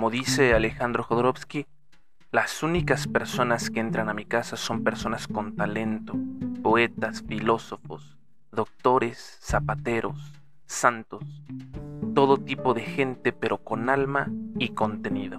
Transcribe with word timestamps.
como 0.00 0.10
dice 0.10 0.54
Alejandro 0.54 1.02
Jodorowsky, 1.04 1.66
las 2.32 2.62
únicas 2.62 3.06
personas 3.06 3.68
que 3.68 3.80
entran 3.80 4.08
a 4.08 4.14
mi 4.14 4.24
casa 4.24 4.56
son 4.56 4.82
personas 4.82 5.28
con 5.28 5.56
talento, 5.56 6.14
poetas, 6.62 7.22
filósofos, 7.28 8.16
doctores, 8.50 9.38
zapateros, 9.42 10.16
santos, 10.64 11.22
todo 12.14 12.38
tipo 12.38 12.72
de 12.72 12.80
gente 12.80 13.34
pero 13.34 13.58
con 13.58 13.90
alma 13.90 14.30
y 14.58 14.70
contenido. 14.70 15.38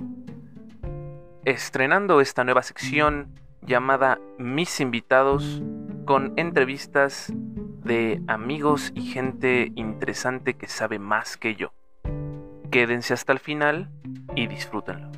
Estrenando 1.43 2.21
esta 2.21 2.43
nueva 2.43 2.61
sección 2.61 3.33
llamada 3.63 4.19
Mis 4.37 4.79
invitados 4.79 5.63
con 6.05 6.33
entrevistas 6.35 7.33
de 7.83 8.21
amigos 8.27 8.91
y 8.93 9.07
gente 9.07 9.71
interesante 9.73 10.53
que 10.53 10.67
sabe 10.67 10.99
más 10.99 11.35
que 11.35 11.55
yo. 11.55 11.73
Quédense 12.71 13.13
hasta 13.13 13.33
el 13.33 13.39
final 13.39 13.89
y 14.33 14.47
disfrútenlo. 14.47 15.11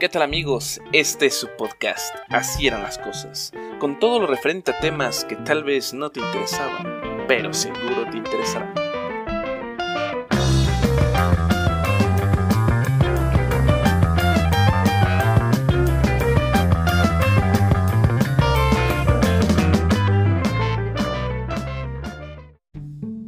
¿Qué 0.00 0.08
tal 0.08 0.22
amigos? 0.22 0.80
Este 0.92 1.26
es 1.26 1.38
su 1.38 1.48
podcast, 1.58 2.14
Así 2.30 2.66
eran 2.66 2.82
las 2.82 2.96
cosas, 2.98 3.52
con 3.78 3.98
todo 3.98 4.20
lo 4.20 4.26
referente 4.26 4.70
a 4.70 4.80
temas 4.80 5.26
que 5.26 5.36
tal 5.36 5.62
vez 5.62 5.92
no 5.92 6.08
te 6.08 6.20
interesaban, 6.20 7.26
pero 7.28 7.52
seguro 7.52 8.08
te 8.10 8.16
interesarán. 8.16 8.93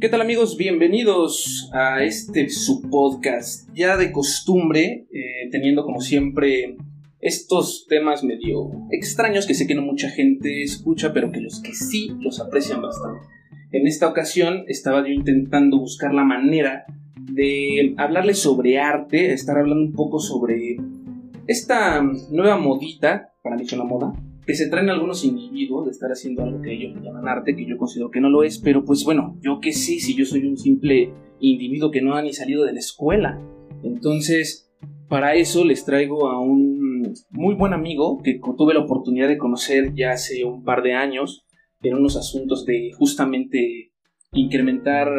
¿Qué 0.07 0.11
tal 0.11 0.21
amigos? 0.21 0.55
Bienvenidos 0.55 1.69
a 1.73 2.01
este 2.01 2.49
su 2.49 2.81
podcast, 2.89 3.67
ya 3.75 3.97
de 3.97 4.13
costumbre, 4.13 5.05
eh, 5.11 5.49
teniendo 5.51 5.83
como 5.83 5.99
siempre 5.99 6.77
estos 7.19 7.87
temas 7.89 8.23
medio 8.23 8.71
extraños 8.89 9.45
que 9.45 9.53
sé 9.53 9.67
que 9.67 9.75
no 9.75 9.81
mucha 9.81 10.09
gente 10.09 10.63
escucha, 10.63 11.11
pero 11.11 11.29
que 11.33 11.41
los 11.41 11.59
que 11.59 11.73
sí 11.73 12.15
los 12.21 12.39
aprecian 12.39 12.81
bastante. 12.81 13.19
En 13.73 13.85
esta 13.85 14.07
ocasión 14.07 14.63
estaba 14.69 15.01
yo 15.01 15.11
intentando 15.11 15.77
buscar 15.77 16.13
la 16.13 16.23
manera 16.23 16.85
de 17.19 17.93
hablarles 17.97 18.39
sobre 18.39 18.79
arte, 18.79 19.33
estar 19.33 19.57
hablando 19.57 19.83
un 19.83 19.91
poco 19.91 20.21
sobre 20.21 20.77
esta 21.47 22.01
nueva 22.31 22.55
modita, 22.55 23.33
para 23.43 23.57
mí 23.57 23.63
es 23.63 23.73
una 23.73 23.83
moda, 23.83 24.13
que 24.47 24.55
se 24.55 24.69
traen 24.69 24.89
algunos 24.89 25.25
individuos 25.25 25.85
de 25.85 25.91
estar 25.91 26.09
haciendo 26.09 26.41
algo 26.41 26.61
que 26.61 26.73
ellos 26.73 26.95
llaman 27.03 27.27
arte, 27.27 27.53
que 27.53 27.65
yo 27.67 27.77
considero 27.77 28.09
que 28.09 28.21
no 28.21 28.29
lo 28.29 28.43
es, 28.43 28.59
pero 28.59 28.85
pues 28.85 29.03
bueno, 29.03 29.37
yo 29.41 29.59
qué 29.59 29.73
sé 29.73 29.99
si 29.99 30.15
yo 30.15 30.23
soy 30.23 30.47
un 30.47 30.57
simple 30.57 31.11
individuo 31.41 31.91
que 31.91 32.01
no 32.01 32.15
ha 32.15 32.21
ni 32.21 32.31
salido 32.31 32.63
de 32.63 32.71
la 32.71 32.79
escuela. 32.79 33.41
Entonces, 33.83 34.71
para 35.09 35.35
eso 35.35 35.65
les 35.65 35.83
traigo 35.83 36.29
a 36.29 36.39
un 36.39 37.13
muy 37.29 37.55
buen 37.55 37.73
amigo 37.73 38.21
que 38.23 38.39
tuve 38.57 38.73
la 38.73 38.79
oportunidad 38.79 39.27
de 39.27 39.37
conocer 39.37 39.93
ya 39.93 40.11
hace 40.11 40.45
un 40.45 40.63
par 40.63 40.81
de 40.81 40.93
años 40.93 41.45
en 41.81 41.95
unos 41.95 42.15
asuntos 42.15 42.65
de 42.65 42.91
justamente 42.97 43.91
incrementar 44.31 45.09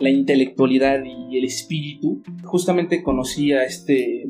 la 0.00 0.10
intelectualidad 0.10 1.00
y 1.04 1.38
el 1.38 1.44
espíritu. 1.44 2.22
Justamente 2.42 3.04
conocí 3.04 3.52
a 3.52 3.62
este 3.62 4.24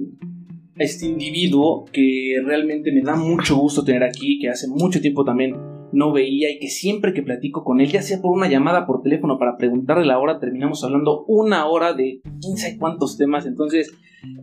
a 0.78 0.83
este 0.83 1.06
individuo 1.06 1.84
que 1.92 2.36
realmente 2.44 2.92
me 2.92 3.03
da 3.03 3.17
mucho 3.17 3.56
gusto 3.56 3.84
tener 3.84 4.03
aquí, 4.03 4.39
que 4.41 4.48
hace 4.48 4.69
mucho 4.69 5.00
tiempo 5.00 5.25
también 5.25 5.56
no 5.92 6.12
veía 6.12 6.50
y 6.50 6.58
que 6.58 6.69
siempre 6.69 7.14
que 7.14 7.22
platico 7.22 7.62
con 7.62 7.80
él, 7.80 7.89
ya 7.89 8.03
sea 8.03 8.20
por 8.20 8.36
una 8.36 8.48
llamada 8.48 8.86
por 8.86 9.02
teléfono 9.02 9.39
para 9.39 9.56
preguntarle 9.56 10.05
la 10.05 10.19
hora, 10.19 10.41
terminamos 10.41 10.83
hablando 10.83 11.25
una 11.27 11.67
hora 11.67 11.92
de 11.95 12.20
quién 12.41 12.56
sabe 12.56 12.77
cuántos 12.78 13.17
temas. 13.17 13.47
Entonces 13.47 13.95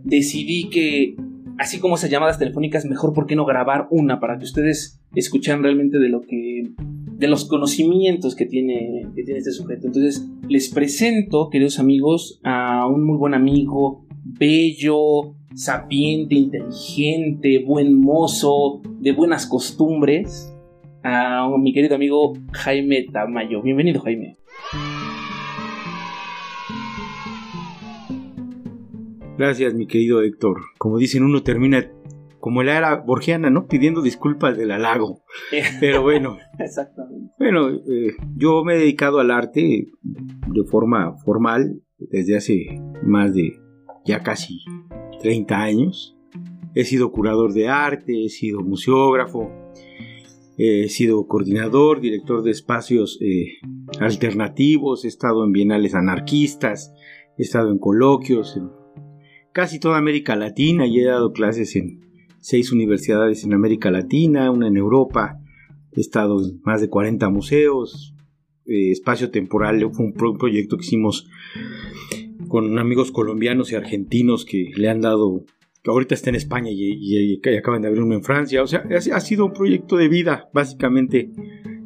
decidí 0.03 0.69
que, 0.69 1.15
así 1.57 1.79
como 1.79 1.95
esas 1.95 2.09
llamadas 2.09 2.39
telefónicas, 2.39 2.85
mejor 2.85 3.13
por 3.13 3.27
qué 3.27 3.35
no 3.35 3.45
grabar 3.45 3.87
una 3.91 4.19
para 4.19 4.37
que 4.37 4.45
ustedes 4.45 5.01
escuchen 5.13 5.61
realmente 5.61 5.99
de 5.99 6.09
lo 6.09 6.21
que 6.21 6.71
de 7.17 7.27
los 7.27 7.45
conocimientos 7.45 8.35
que 8.35 8.47
tiene, 8.47 9.07
que 9.15 9.23
tiene 9.23 9.37
este 9.37 9.51
sujeto. 9.51 9.85
Entonces, 9.85 10.27
les 10.49 10.69
presento, 10.69 11.49
queridos 11.51 11.77
amigos, 11.77 12.39
a 12.43 12.87
un 12.87 13.05
muy 13.05 13.15
buen 13.15 13.35
amigo, 13.35 14.07
bello, 14.23 15.35
sapiente, 15.55 16.35
inteligente, 16.35 17.63
buen 17.65 17.99
mozo, 17.99 18.81
de 18.99 19.11
buenas 19.11 19.45
costumbres, 19.45 20.53
a 21.03 21.49
mi 21.59 21.73
querido 21.73 21.95
amigo 21.95 22.33
Jaime 22.51 23.07
Tamayo. 23.11 23.61
Bienvenido, 23.61 24.01
Jaime. 24.01 24.37
Gracias, 29.37 29.73
mi 29.73 29.87
querido 29.87 30.21
Héctor. 30.21 30.61
Como 30.77 30.97
dicen, 30.97 31.23
uno 31.23 31.41
termina 31.41 31.91
como 32.39 32.63
la 32.63 32.77
era 32.77 32.95
borgiana, 32.97 33.49
¿no? 33.49 33.67
Pidiendo 33.67 34.01
disculpas 34.01 34.57
del 34.57 34.71
halago. 34.71 35.23
Pero 35.79 36.01
bueno. 36.01 36.37
Exactamente. 36.59 37.33
Bueno, 37.39 37.69
eh, 37.69 38.13
yo 38.35 38.63
me 38.63 38.75
he 38.75 38.77
dedicado 38.79 39.19
al 39.19 39.31
arte 39.31 39.87
de 40.01 40.63
forma 40.65 41.17
formal 41.25 41.81
desde 41.97 42.37
hace 42.37 42.81
más 43.03 43.33
de 43.33 43.53
ya 44.05 44.21
casi 44.21 44.59
30 45.21 45.61
años. 45.61 46.17
He 46.73 46.85
sido 46.85 47.11
curador 47.11 47.53
de 47.53 47.67
arte, 47.67 48.25
he 48.25 48.29
sido 48.29 48.61
museógrafo, 48.61 49.51
he 50.57 50.87
sido 50.89 51.27
coordinador, 51.27 52.01
director 52.01 52.43
de 52.43 52.51
espacios 52.51 53.17
eh, 53.21 53.57
alternativos, 53.99 55.05
he 55.05 55.07
estado 55.07 55.43
en 55.43 55.51
bienales 55.51 55.95
anarquistas, 55.95 56.93
he 57.37 57.43
estado 57.43 57.71
en 57.71 57.79
coloquios 57.79 58.55
en 58.55 58.69
casi 59.53 59.79
toda 59.79 59.97
América 59.97 60.35
Latina 60.35 60.85
y 60.85 60.99
he 60.99 61.05
dado 61.05 61.33
clases 61.33 61.75
en 61.75 61.99
seis 62.39 62.71
universidades 62.71 63.43
en 63.43 63.53
América 63.53 63.91
Latina, 63.91 64.49
una 64.49 64.67
en 64.67 64.77
Europa, 64.77 65.39
he 65.91 65.99
estado 65.99 66.41
en 66.41 66.61
más 66.63 66.79
de 66.79 66.89
40 66.89 67.29
museos, 67.29 68.15
eh, 68.65 68.91
espacio 68.91 69.31
temporal, 69.31 69.89
fue 69.91 70.05
un 70.05 70.37
proyecto 70.37 70.77
que 70.77 70.85
hicimos 70.85 71.27
con 72.51 72.77
amigos 72.77 73.13
colombianos 73.13 73.71
y 73.71 73.75
argentinos 73.75 74.43
que 74.43 74.71
le 74.75 74.89
han 74.89 74.99
dado, 74.99 75.45
que 75.81 75.89
ahorita 75.89 76.15
está 76.15 76.31
en 76.31 76.35
España 76.35 76.69
y, 76.69 77.39
acaban 77.57 77.81
de 77.81 77.87
abrir 77.87 78.03
uno 78.03 78.13
en 78.13 78.23
Francia. 78.23 78.61
O 78.61 78.67
sea, 78.67 78.83
ha, 78.89 79.19
sido 79.21 79.45
un 79.45 79.53
proyecto 79.53 79.95
de 79.95 80.09
vida, 80.09 80.49
básicamente 80.53 81.31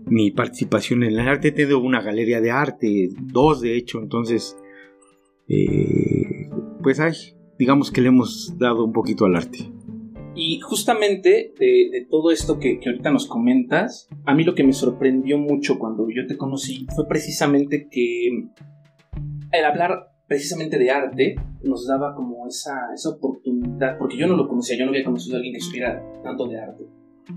mi 0.07 0.31
participación 0.31 1.03
en 1.03 1.11
el 1.11 1.19
arte. 1.19 1.49
He 1.49 1.51
tenido 1.51 1.77
una 1.77 2.01
galería 2.01 2.41
de 2.41 2.49
arte, 2.49 3.09
dos 3.21 3.61
de 3.61 3.77
hecho, 3.77 3.99
entonces, 3.99 4.57
eh, 5.47 6.49
pues 6.81 6.99
hay, 6.99 7.13
digamos 7.59 7.91
que 7.91 8.01
le 8.01 8.07
hemos 8.07 8.57
dado 8.57 8.85
un 8.85 8.91
poquito 8.91 9.25
al 9.25 9.35
arte. 9.35 9.71
Y 10.35 10.61
justamente 10.61 11.53
de, 11.59 12.07
todo 12.09 12.31
esto 12.31 12.57
que, 12.57 12.79
que, 12.79 12.89
ahorita 12.89 13.11
nos 13.11 13.27
comentas, 13.27 14.09
a 14.25 14.33
mí 14.33 14.43
lo 14.43 14.55
que 14.55 14.63
me 14.63 14.73
sorprendió 14.73 15.37
mucho 15.37 15.77
cuando 15.77 16.07
yo 16.09 16.25
te 16.25 16.37
conocí 16.37 16.87
fue 16.95 17.07
precisamente 17.07 17.87
que 17.89 18.47
el 19.51 19.63
hablar 19.63 20.14
precisamente 20.27 20.77
de 20.77 20.91
arte 20.91 21.35
nos 21.63 21.87
daba 21.87 22.15
como 22.15 22.47
esa, 22.47 22.93
esa 22.93 23.09
oportunidad, 23.09 23.97
porque 23.97 24.17
yo 24.17 24.27
no 24.27 24.35
lo 24.35 24.47
conocía, 24.47 24.77
yo 24.77 24.85
no 24.85 24.91
había 24.91 25.03
conocido 25.03 25.35
a 25.35 25.37
alguien 25.37 25.53
que 25.53 25.61
supiera 25.61 26.03
tanto 26.23 26.47
de 26.47 26.59
arte, 26.59 26.85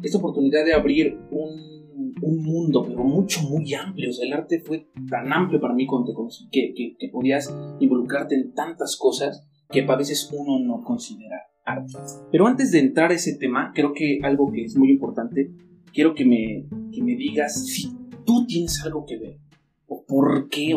esta 0.02 0.18
oportunidad 0.18 0.64
de 0.64 0.74
abrir 0.74 1.18
un, 1.30 2.14
un 2.22 2.42
mundo, 2.42 2.84
pero 2.86 3.02
mucho, 3.04 3.42
muy 3.42 3.72
amplio, 3.74 4.10
o 4.10 4.12
sea, 4.12 4.26
el 4.26 4.32
arte 4.32 4.60
fue 4.60 4.88
tan 5.08 5.32
amplio 5.32 5.60
para 5.60 5.74
mí 5.74 5.86
cuando 5.86 6.14
conocí, 6.14 6.48
que, 6.50 6.72
que, 6.74 6.96
que 6.98 7.08
podías 7.08 7.54
involucrarte 7.80 8.34
en 8.34 8.52
tantas 8.52 8.96
cosas 8.96 9.46
que 9.70 9.82
a 9.82 9.96
veces 9.96 10.30
uno 10.32 10.58
no 10.58 10.82
considera 10.82 11.42
arte. 11.64 11.92
Pero 12.30 12.46
antes 12.46 12.72
de 12.72 12.80
entrar 12.80 13.10
a 13.10 13.14
ese 13.14 13.36
tema, 13.36 13.72
creo 13.74 13.92
que 13.92 14.20
algo 14.22 14.50
que 14.50 14.64
es 14.64 14.76
muy 14.76 14.90
importante, 14.90 15.50
quiero 15.92 16.14
que 16.14 16.24
me, 16.24 16.66
que 16.92 17.02
me 17.02 17.16
digas 17.16 17.66
si 17.66 17.92
tú 18.24 18.46
tienes 18.46 18.82
algo 18.84 19.04
que 19.06 19.18
ver, 19.18 19.38
o 19.88 20.04
por 20.06 20.48
qué, 20.48 20.74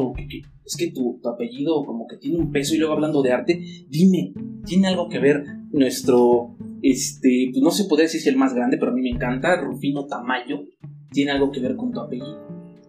es 0.65 0.75
que 0.77 0.91
tu, 0.91 1.19
apellido 1.27 1.83
como 1.85 2.07
que 2.07 2.17
tiene 2.17 2.39
un 2.39 2.51
peso 2.51 2.73
y 2.73 2.77
luego 2.77 2.93
hablando 2.93 3.21
de 3.21 3.31
arte, 3.31 3.61
dime, 3.89 4.33
¿tiene 4.65 4.87
algo 4.87 5.09
que 5.09 5.19
ver 5.19 5.43
nuestro, 5.71 6.55
este, 6.81 7.49
pues 7.51 7.61
no 7.61 7.71
se 7.71 7.85
puede 7.85 8.03
decir 8.03 8.21
si 8.21 8.29
el 8.29 8.37
más 8.37 8.53
grande, 8.53 8.77
pero 8.77 8.91
a 8.91 8.93
mí 8.95 9.01
me 9.01 9.09
encanta, 9.09 9.59
Rufino 9.61 10.05
Tamayo, 10.05 10.63
tiene 11.11 11.31
algo 11.31 11.51
que 11.51 11.59
ver 11.59 11.75
con 11.75 11.91
tu 11.91 11.99
apellido? 11.99 12.39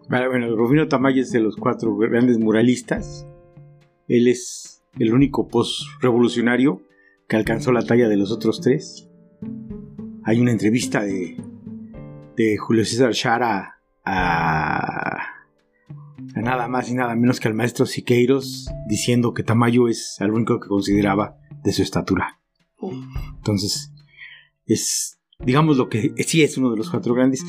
Bueno, 0.09 0.55
Rufino 0.55 0.87
Tamayo 0.87 1.21
es 1.21 1.31
de 1.31 1.41
los 1.41 1.57
cuatro 1.57 1.95
grandes 1.97 2.39
muralistas, 2.39 3.27
él 4.07 4.27
es 4.27 4.81
el 4.97 5.13
único 5.13 5.47
post-revolucionario 5.47 6.81
que 7.27 7.35
alcanzó 7.35 7.71
la 7.71 7.83
talla 7.83 8.07
de 8.07 8.17
los 8.17 8.31
otros 8.31 8.61
tres. 8.61 9.09
Hay 10.23 10.39
una 10.39 10.51
entrevista 10.51 11.03
de, 11.03 11.35
de 12.37 12.57
Julio 12.57 12.85
César 12.85 13.11
Chara 13.13 13.81
a 14.05 15.32
nada 16.41 16.67
más 16.67 16.89
y 16.89 16.93
nada 16.93 17.15
menos 17.15 17.39
que 17.39 17.47
al 17.47 17.53
maestro 17.53 17.85
Siqueiros 17.85 18.67
diciendo 18.87 19.33
que 19.33 19.43
Tamayo 19.43 19.87
es 19.87 20.17
el 20.19 20.31
único 20.31 20.59
que 20.59 20.67
consideraba 20.67 21.37
de 21.63 21.71
su 21.71 21.81
estatura. 21.81 22.39
Entonces, 23.37 23.93
es, 24.65 25.19
digamos 25.39 25.77
lo 25.77 25.89
que 25.89 26.13
sí 26.25 26.43
es 26.43 26.57
uno 26.57 26.71
de 26.71 26.77
los 26.77 26.89
cuatro 26.89 27.13
grandes. 27.13 27.45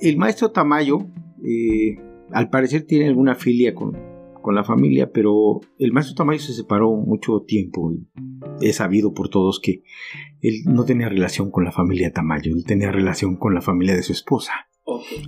El 0.00 0.16
maestro 0.16 0.50
Tamayo, 0.50 1.06
eh, 1.44 1.96
al 2.32 2.50
parecer, 2.50 2.86
tiene 2.86 3.08
alguna 3.08 3.34
filia 3.34 3.74
con, 3.74 3.96
con 4.42 4.54
la 4.54 4.64
familia, 4.64 5.10
pero 5.12 5.60
el 5.78 5.92
maestro 5.92 6.14
Tamayo 6.14 6.40
se 6.40 6.54
separó 6.54 6.92
mucho 6.92 7.44
tiempo 7.46 7.92
y 7.92 8.08
he 8.60 8.72
sabido 8.72 9.12
por 9.12 9.28
todos 9.28 9.60
que 9.60 9.82
él 10.40 10.62
no 10.66 10.84
tenía 10.84 11.08
relación 11.08 11.50
con 11.50 11.64
la 11.64 11.72
familia 11.72 12.12
Tamayo, 12.12 12.54
él 12.54 12.64
tenía 12.64 12.90
relación 12.92 13.36
con 13.36 13.54
la 13.54 13.60
familia 13.60 13.94
de 13.94 14.02
su 14.02 14.12
esposa. 14.12 14.52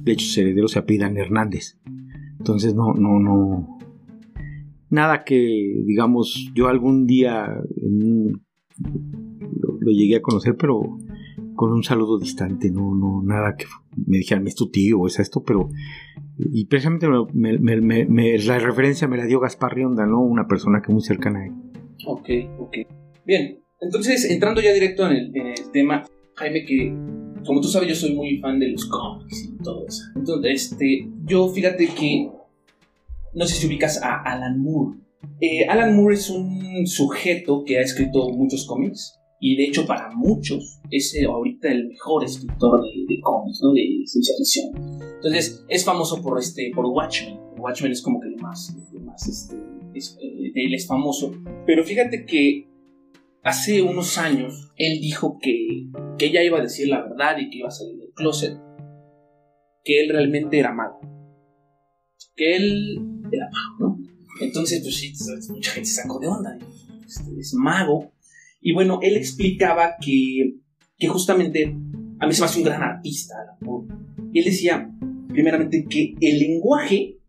De 0.02 0.12
hecho, 0.12 0.26
sus 0.26 0.38
herederos 0.38 0.72
se 0.72 0.78
apidan 0.78 1.16
Hernández. 1.16 1.78
Entonces, 2.38 2.74
no, 2.74 2.94
no, 2.94 3.18
no. 3.18 3.78
Nada 4.90 5.24
que, 5.24 5.82
digamos, 5.84 6.50
yo 6.54 6.68
algún 6.68 7.06
día 7.06 7.48
lo, 8.80 9.90
llegué 9.90 10.16
a 10.16 10.22
conocer, 10.22 10.56
pero 10.56 10.80
con 11.54 11.72
un 11.72 11.82
saludo 11.82 12.18
distante, 12.18 12.70
no, 12.70 12.94
no, 12.94 13.22
nada 13.22 13.56
que 13.56 13.64
me 14.06 14.18
dijeran, 14.18 14.46
es 14.46 14.54
tu 14.54 14.70
tío 14.70 15.00
o 15.00 15.06
es 15.06 15.18
esto, 15.18 15.42
pero 15.42 15.70
y 16.38 16.66
precisamente 16.66 17.08
la 17.08 18.58
referencia 18.58 19.08
me 19.08 19.16
la 19.16 19.24
dio 19.24 19.40
Gaspar 19.40 19.74
Rionda, 19.74 20.06
¿no? 20.06 20.20
Una 20.20 20.46
persona 20.46 20.82
que 20.84 20.92
muy 20.92 21.00
cercana 21.02 21.40
a 21.40 21.46
él. 21.46 21.52
Ok, 22.06 22.28
ok. 22.58 22.76
Bien, 23.24 23.58
entonces 23.80 24.30
entrando 24.30 24.60
ya 24.60 24.72
directo 24.72 25.06
en 25.06 25.16
el, 25.16 25.70
tema, 25.72 26.04
Jaime, 26.34 26.64
que 26.64 26.94
como 27.46 27.60
tú 27.60 27.68
sabes 27.68 27.88
yo 27.88 27.94
soy 27.94 28.14
muy 28.14 28.38
fan 28.38 28.58
de 28.58 28.68
los 28.68 28.84
cómics 28.86 29.44
y 29.44 29.62
todo 29.62 29.86
eso. 29.86 30.02
Entonces, 30.14 30.72
este, 30.72 31.08
yo 31.24 31.48
fíjate 31.48 31.88
que, 31.88 32.30
no 33.34 33.46
sé 33.46 33.54
si 33.54 33.66
ubicas 33.66 34.02
a 34.02 34.22
Alan 34.22 34.60
Moore. 34.60 34.98
Eh, 35.40 35.66
Alan 35.66 35.96
Moore 35.96 36.14
es 36.14 36.30
un 36.30 36.86
sujeto 36.86 37.64
que 37.64 37.78
ha 37.78 37.82
escrito 37.82 38.28
muchos 38.30 38.66
cómics 38.66 39.18
y 39.40 39.56
de 39.56 39.64
hecho 39.64 39.86
para 39.86 40.10
muchos 40.14 40.80
es 40.90 41.14
eh, 41.14 41.24
ahorita 41.24 41.68
el 41.68 41.88
mejor 41.88 42.24
escritor 42.24 42.82
de, 42.82 43.20
cómics, 43.22 43.60
¿no? 43.62 43.72
De 43.72 44.02
ciencia 44.06 44.34
ficción. 44.38 45.00
Entonces 45.16 45.64
es 45.68 45.84
famoso 45.84 46.22
por, 46.22 46.38
este, 46.38 46.70
por 46.74 46.86
Watchmen. 46.86 47.38
Watchmen 47.58 47.92
es 47.92 48.02
como 48.02 48.20
que 48.20 48.28
lo 48.28 48.38
más, 48.38 48.74
más 49.04 49.28
este, 49.28 49.56
eh, 49.56 50.52
él 50.54 50.74
es 50.74 50.86
famoso. 50.86 51.32
Pero 51.66 51.84
fíjate 51.84 52.24
que 52.24 52.65
hace 53.46 53.80
unos 53.80 54.18
años 54.18 54.72
él 54.76 55.00
dijo 55.00 55.38
que, 55.40 55.88
que 56.18 56.26
ella 56.26 56.42
iba 56.42 56.58
a 56.58 56.62
decir 56.62 56.88
la 56.88 57.02
verdad 57.02 57.38
y 57.38 57.48
que 57.48 57.58
iba 57.58 57.68
a 57.68 57.70
salir 57.70 57.96
del 57.96 58.12
closet. 58.12 58.58
Que 59.84 60.02
él 60.02 60.10
realmente 60.10 60.58
era 60.58 60.72
mago. 60.72 61.00
Que 62.34 62.56
él 62.56 62.98
era 63.30 63.48
mago, 63.50 63.76
¿no? 63.78 63.98
Entonces, 64.40 64.82
pues 64.82 64.96
sí, 64.96 65.14
mucha 65.48 65.70
gente 65.70 65.88
se 65.88 66.02
sacó 66.02 66.18
de 66.18 66.26
onda. 66.26 66.58
Este, 67.06 67.38
es 67.38 67.54
mago 67.54 68.12
y 68.60 68.74
bueno, 68.74 68.98
él 69.00 69.16
explicaba 69.16 69.94
que, 70.00 70.56
que 70.98 71.06
justamente 71.06 71.66
a 72.18 72.26
mí 72.26 72.32
se 72.32 72.40
me 72.40 72.46
hace 72.46 72.58
un 72.58 72.64
gran 72.64 72.82
artista. 72.82 73.36
Y 74.32 74.40
él 74.40 74.44
decía, 74.44 74.90
primeramente, 75.28 75.86
que 75.88 76.16
el 76.20 76.40
lenguaje 76.40 77.20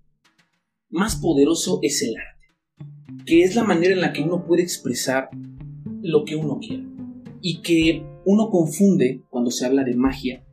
más 0.89 1.17
poderoso 1.17 1.77
es 1.83 2.01
el 2.01 2.15
arte, 2.17 3.23
que 3.27 3.43
es 3.43 3.55
la 3.55 3.63
manera 3.63 3.93
en 3.93 4.01
la 4.01 4.13
que 4.13 4.23
uno 4.23 4.47
puede 4.47 4.63
expresar 4.63 5.29
lo 6.01 6.23
que 6.25 6.35
uno 6.35 6.59
quiera. 6.59 6.83
Y 7.41 7.61
que 7.61 8.03
uno 8.25 8.49
confunde 8.49 9.23
cuando 9.29 9.51
se 9.51 9.65
habla 9.65 9.83
de 9.83 9.95
magia, 9.95 10.43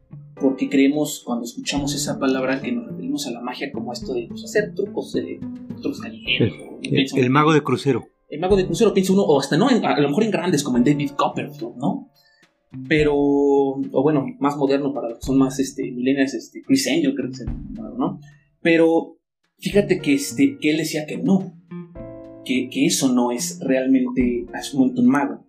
porque 0.41 0.69
creemos 0.69 1.23
cuando 1.25 1.45
escuchamos 1.45 1.95
esa 1.95 2.19
palabra 2.19 2.61
que 2.61 2.73
nos 2.73 2.87
referimos 2.87 3.27
a 3.27 3.31
la 3.31 3.41
magia 3.41 3.73
como 3.73 3.93
esto 3.93 4.13
de 4.13 4.27
pues, 4.29 4.45
hacer 4.45 4.75
trucos 4.75 5.13
de 5.13 5.41
trucos 5.81 6.01
callejeros. 6.01 6.55
el 7.17 7.31
mago 7.31 7.53
de 7.53 7.63
crucero 7.63 8.07
el 8.35 8.41
mago 8.41 8.57
de 8.57 8.67
crucero 8.67 8.93
piensa 8.93 9.13
uno, 9.13 9.23
o 9.23 9.39
hasta 9.39 9.57
no, 9.57 9.69
a 9.69 10.01
lo 10.01 10.09
mejor 10.09 10.25
en 10.25 10.33
grandes 10.33 10.65
como 10.65 10.77
en 10.77 10.85
David 10.85 11.11
Copperfield, 11.11 11.77
¿no? 11.77 12.11
Pero, 12.89 13.15
o 13.15 14.03
bueno, 14.03 14.27
más 14.41 14.57
moderno 14.57 14.93
para 14.93 15.11
los 15.11 15.19
que 15.21 15.27
son 15.27 15.39
más 15.39 15.61
este, 15.61 15.89
este, 15.89 16.63
Chris 16.63 16.89
Angel 16.89 17.15
creo 17.15 17.29
que 17.29 17.35
es 17.35 17.41
el 17.43 17.55
¿no? 17.97 18.19
Pero 18.61 19.19
fíjate 19.59 20.01
que, 20.01 20.15
este, 20.15 20.59
que 20.61 20.71
él 20.71 20.79
decía 20.79 21.07
que 21.07 21.19
no, 21.19 21.55
que, 22.45 22.69
que 22.71 22.87
eso 22.87 23.13
no 23.13 23.33
es 23.33 23.59
realmente 23.61 24.47
un 24.75 25.07
mago. 25.07 25.47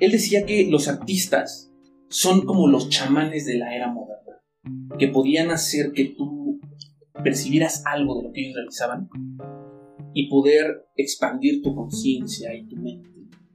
Él 0.00 0.12
decía 0.12 0.44
que 0.44 0.68
los 0.70 0.88
artistas 0.88 1.72
son 2.08 2.44
como 2.44 2.68
los 2.68 2.88
chamanes 2.88 3.46
de 3.46 3.56
la 3.56 3.74
era 3.74 3.90
moderna, 3.90 4.42
que 4.98 5.08
podían 5.08 5.50
hacer 5.50 5.92
que 5.92 6.06
tú 6.06 6.60
percibieras 7.22 7.84
algo 7.86 8.16
de 8.16 8.22
lo 8.24 8.32
que 8.32 8.42
ellos 8.42 8.56
realizaban 8.56 9.08
y 10.14 10.28
poder 10.28 10.86
expandir 10.96 11.62
tu 11.62 11.74
conciencia 11.74 12.54
y 12.54 12.66
tu 12.66 12.76
mente 12.76 13.10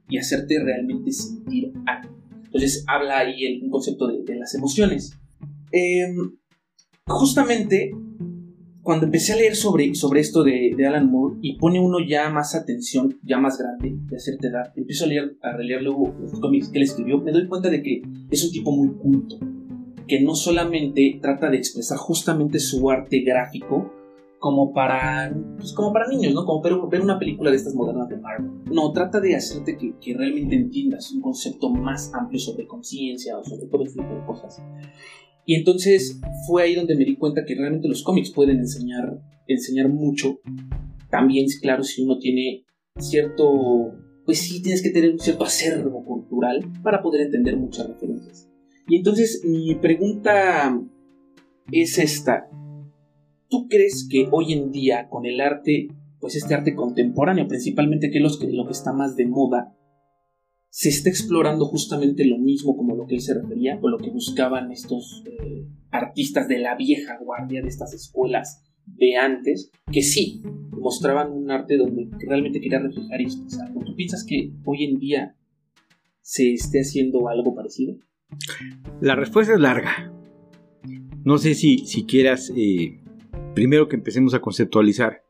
y 0.08 0.18
hacerte 0.18 0.58
realmente 0.62 1.12
sentir 1.12 1.72
algo. 1.86 2.16
Entonces 2.44 2.84
habla 2.88 3.18
ahí 3.18 3.44
el, 3.44 3.62
un 3.62 3.70
concepto 3.70 4.06
de, 4.06 4.36
las 4.36 4.54
emociones. 4.54 5.12
Em, 5.70 6.38
justamente 7.06 7.90
cuando 8.88 9.04
empecé 9.04 9.34
a 9.34 9.36
leer 9.36 9.54
sobre, 9.54 9.94
sobre 9.94 10.20
esto 10.20 10.42
de, 10.42 10.74
Alan 10.86 11.10
Moore 11.10 11.36
y 11.42 11.58
pone 11.58 11.78
uno 11.78 11.98
ya 12.00 12.30
más 12.30 12.54
atención, 12.54 13.18
ya 13.22 13.36
más 13.36 13.58
grande, 13.58 13.94
de 14.08 14.16
hacerte 14.16 14.46
edad, 14.46 14.72
empiezo 14.76 15.04
a 15.04 15.08
leer, 15.08 15.36
a 15.42 15.52
releer 15.52 15.82
luego 15.82 16.16
los 16.18 16.40
cómics 16.40 16.70
que 16.70 16.78
él 16.78 16.84
escribió, 16.84 17.18
me 17.18 17.30
doy 17.30 17.46
cuenta 17.48 17.68
de 17.68 17.82
que 17.82 18.00
es 18.30 18.44
un 18.46 18.50
tipo 18.50 18.72
muy 18.72 18.88
culto, 18.94 19.36
que 20.06 20.22
no 20.22 20.34
solamente 20.34 21.18
trata 21.20 21.50
de 21.50 21.58
expresar 21.58 21.98
justamente 21.98 22.60
su 22.60 22.90
arte 22.90 23.20
gráfico, 23.20 23.92
como 24.38 24.72
para, 24.72 25.36
pues 25.58 25.74
como 25.74 25.92
para 25.92 26.08
niños, 26.08 26.32
¿no? 26.32 26.46
Como 26.46 26.62
ver, 26.88 27.02
una 27.02 27.18
película 27.18 27.50
de 27.50 27.56
estas 27.58 27.74
modernas 27.74 28.08
de 28.08 28.16
Marvel. 28.16 28.52
No, 28.72 28.90
trata 28.92 29.20
de 29.20 29.36
hacerte 29.36 29.76
que, 29.76 29.98
que 30.00 30.14
realmente 30.14 30.56
entiendas 30.56 31.12
un 31.12 31.20
concepto 31.20 31.68
más 31.68 32.14
amplio 32.14 32.40
sobre 32.40 32.66
conciencia 32.66 33.36
o 33.36 33.44
sobre 33.44 33.66
todo 33.66 33.84
ese 33.84 33.98
tipo 34.00 34.14
de 34.14 34.24
cosas. 34.24 34.62
Y 35.48 35.54
entonces 35.54 36.20
fue 36.46 36.62
ahí 36.62 36.74
donde 36.74 36.94
me 36.94 37.06
di 37.06 37.16
cuenta 37.16 37.46
que 37.46 37.54
realmente 37.54 37.88
los 37.88 38.02
cómics 38.02 38.30
pueden 38.30 38.58
enseñar, 38.58 39.18
enseñar 39.46 39.88
mucho. 39.88 40.40
También, 41.10 41.46
claro, 41.62 41.84
si 41.84 42.02
uno 42.02 42.18
tiene 42.18 42.66
cierto, 42.98 43.94
pues 44.26 44.40
sí, 44.40 44.60
tienes 44.60 44.82
que 44.82 44.90
tener 44.90 45.10
un 45.10 45.18
cierto 45.18 45.44
acervo 45.44 46.04
cultural 46.04 46.70
para 46.82 47.00
poder 47.00 47.22
entender 47.22 47.56
muchas 47.56 47.88
referencias. 47.88 48.46
Y 48.88 48.96
entonces 48.96 49.40
mi 49.42 49.74
pregunta 49.76 50.78
es 51.72 51.96
esta. 51.96 52.50
¿Tú 53.48 53.68
crees 53.70 54.06
que 54.10 54.28
hoy 54.30 54.52
en 54.52 54.70
día 54.70 55.08
con 55.08 55.24
el 55.24 55.40
arte, 55.40 55.88
pues 56.20 56.36
este 56.36 56.52
arte 56.52 56.74
contemporáneo 56.74 57.48
principalmente, 57.48 58.10
que 58.10 58.18
es 58.18 58.52
lo 58.52 58.66
que 58.66 58.72
está 58.72 58.92
más 58.92 59.16
de 59.16 59.24
moda, 59.24 59.74
se 60.70 60.88
está 60.88 61.08
explorando 61.08 61.64
justamente 61.66 62.24
lo 62.24 62.38
mismo 62.38 62.76
como 62.76 62.94
lo 62.94 63.06
que 63.06 63.16
él 63.16 63.20
se 63.20 63.34
refería 63.34 63.78
o 63.80 63.88
lo 63.88 63.98
que 63.98 64.10
buscaban 64.10 64.70
estos 64.70 65.24
eh, 65.26 65.66
artistas 65.90 66.48
de 66.48 66.58
la 66.58 66.76
vieja 66.76 67.18
guardia 67.18 67.62
de 67.62 67.68
estas 67.68 67.94
escuelas 67.94 68.62
de 68.86 69.16
antes, 69.16 69.70
que 69.92 70.02
sí, 70.02 70.42
mostraban 70.72 71.32
un 71.32 71.50
arte 71.50 71.76
donde 71.76 72.08
realmente 72.20 72.60
quería 72.60 72.78
reflejar 72.78 73.20
y 73.20 73.24
expresar. 73.24 73.72
¿Tú 73.72 73.94
piensas 73.94 74.24
que 74.24 74.52
hoy 74.64 74.84
en 74.84 74.98
día 74.98 75.36
se 76.22 76.54
esté 76.54 76.80
haciendo 76.80 77.28
algo 77.28 77.54
parecido? 77.54 77.96
La 79.00 79.14
respuesta 79.14 79.54
es 79.54 79.60
larga. 79.60 80.12
No 81.24 81.38
sé 81.38 81.54
si, 81.54 81.78
si 81.78 82.04
quieras 82.04 82.50
eh, 82.56 83.00
primero 83.54 83.88
que 83.88 83.96
empecemos 83.96 84.34
a 84.34 84.40
conceptualizar. 84.40 85.24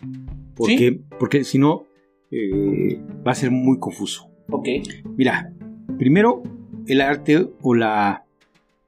Porque, 0.54 1.00
porque 1.18 1.44
si 1.44 1.58
no, 1.58 1.86
eh, 2.30 3.00
va 3.26 3.32
a 3.32 3.34
ser 3.34 3.50
muy 3.50 3.78
confuso. 3.78 4.27
Ok. 4.50 4.66
Mira, 5.16 5.52
primero, 5.98 6.42
el 6.86 7.00
arte 7.00 7.50
o 7.60 7.74
la 7.74 8.24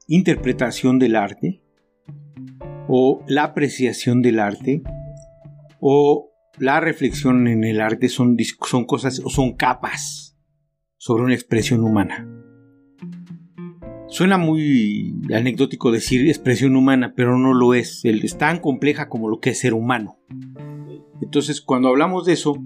interpretación 0.07 0.99
del 0.99 1.17
arte, 1.17 1.61
o 2.89 3.23
la 3.29 3.45
apreciación 3.45 4.23
del 4.23 4.41
arte, 4.41 4.83
o 5.81 6.31
la 6.59 6.81
reflexión 6.81 7.47
en 7.47 7.65
el 7.65 7.81
arte 7.81 8.09
son, 8.09 8.37
son 8.67 8.85
cosas 8.85 9.21
o 9.25 9.31
son 9.31 9.55
capas 9.55 10.37
sobre 10.97 11.25
una 11.25 11.35
expresión 11.35 11.85
humana. 11.85 12.29
Suena 14.09 14.39
muy 14.39 15.15
anecdótico 15.33 15.93
decir 15.93 16.27
expresión 16.27 16.75
humana, 16.75 17.15
pero 17.15 17.39
no 17.39 17.55
lo 17.55 17.75
es. 17.75 18.05
Es 18.05 18.37
tan 18.37 18.59
compleja 18.59 19.09
como 19.09 19.29
lo 19.29 19.39
que 19.39 19.51
es 19.51 19.61
ser 19.61 19.73
humano. 19.73 20.19
Entonces, 21.23 21.61
cuando 21.61 21.89
hablamos 21.89 22.27
de 22.27 22.33
eso, 22.33 22.57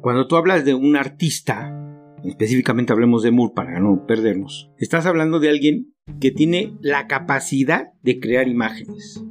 cuando 0.00 0.26
tú 0.26 0.36
hablas 0.36 0.64
de 0.64 0.72
un 0.72 0.96
artista, 0.96 1.83
específicamente 2.24 2.92
hablemos 2.92 3.22
de 3.22 3.30
Moore 3.30 3.52
para 3.54 3.80
no 3.80 4.06
perdernos, 4.06 4.70
estás 4.78 5.06
hablando 5.06 5.40
de 5.40 5.50
alguien 5.50 5.94
que 6.20 6.30
tiene 6.30 6.74
la 6.80 7.06
capacidad 7.06 7.92
de 8.02 8.20
crear 8.20 8.48
imágenes, 8.48 9.24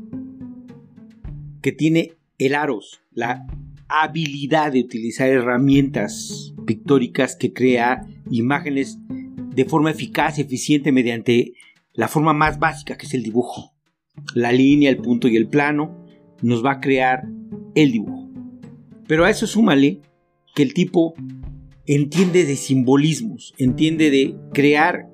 que 1.61 1.71
tiene 1.71 2.13
el 2.37 2.55
aros, 2.55 3.01
la 3.11 3.45
habilidad 3.87 4.71
de 4.71 4.81
utilizar 4.81 5.29
herramientas 5.29 6.53
pictóricas 6.65 7.35
que 7.35 7.53
crea 7.53 8.07
imágenes 8.29 8.97
de 9.07 9.65
forma 9.65 9.91
eficaz 9.91 10.37
y 10.37 10.41
eficiente 10.41 10.91
mediante 10.91 11.53
la 11.93 12.07
forma 12.07 12.33
más 12.33 12.59
básica 12.59 12.97
que 12.97 13.05
es 13.05 13.13
el 13.13 13.23
dibujo. 13.23 13.73
La 14.33 14.51
línea, 14.51 14.89
el 14.89 14.97
punto 14.97 15.27
y 15.27 15.35
el 15.35 15.47
plano 15.47 16.05
nos 16.41 16.65
va 16.65 16.73
a 16.73 16.79
crear 16.79 17.27
el 17.75 17.91
dibujo. 17.91 18.31
Pero 19.07 19.25
a 19.25 19.29
eso 19.29 19.47
súmale 19.47 20.01
que 20.55 20.63
el 20.63 20.73
tipo 20.73 21.13
entiende 21.85 22.45
de 22.45 22.55
simbolismos, 22.55 23.53
entiende 23.57 24.09
de 24.09 24.35
crear 24.53 25.09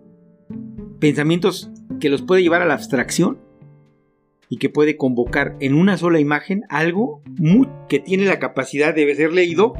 pensamientos 0.99 1.71
que 1.99 2.09
los 2.09 2.21
puede 2.21 2.43
llevar 2.43 2.61
a 2.61 2.65
la 2.65 2.75
abstracción 2.75 3.39
y 4.49 4.57
que 4.57 4.69
puede 4.69 4.97
convocar 4.97 5.55
en 5.59 5.73
una 5.75 5.97
sola 5.97 6.19
imagen 6.19 6.63
algo 6.69 7.21
que 7.88 7.99
tiene 7.99 8.25
la 8.25 8.39
capacidad 8.39 8.93
de 8.93 9.15
ser 9.15 9.31
leído 9.31 9.73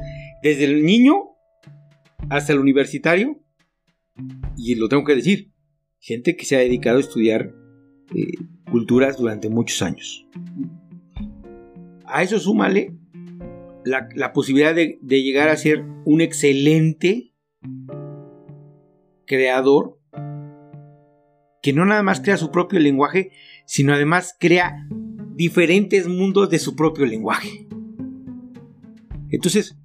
desde 0.43 0.65
el 0.65 0.84
niño 0.84 1.29
hasta 2.29 2.53
el 2.53 2.60
universitario. 2.60 3.39
Y 4.58 4.75
lo 4.75 4.89
tengo 4.89 5.03
que 5.05 5.15
decir, 5.15 5.51
gente 6.00 6.36
que 6.36 6.46
se 6.46 6.55
ha 6.55 6.60
dedicado 6.60 6.98
a 6.98 7.01
estudiar 7.01 7.53
eh, 8.15 8.34
culturas 8.69 9.17
durante 9.17 9.50
muchos 9.50 9.81
años. 9.81 10.27
A 12.05 12.24
eso 12.24 12.39
súmale 12.39 12.99
la, 13.84 14.34
posibilidad 14.34 14.76
de, 14.76 15.00
de 15.02 15.24
llegar 15.24 15.50
a 15.50 15.58
ser 15.58 15.84
un 16.06 16.22
excelente 16.22 17.34
creador 19.26 20.00
que 21.62 21.74
no 21.74 21.86
nada 21.86 22.04
más 22.04 22.22
crea 22.22 22.38
su 22.38 22.52
propio 22.52 22.80
lenguaje, 22.80 23.32
sino 23.66 23.94
además 23.94 24.36
crea 24.40 24.88
diferentes 25.36 26.08
mundos 26.08 26.50
de 26.50 26.60
su 26.60 26.76
propio 26.76 27.06
lenguaje. 27.06 27.68
Entonces, 29.30 29.78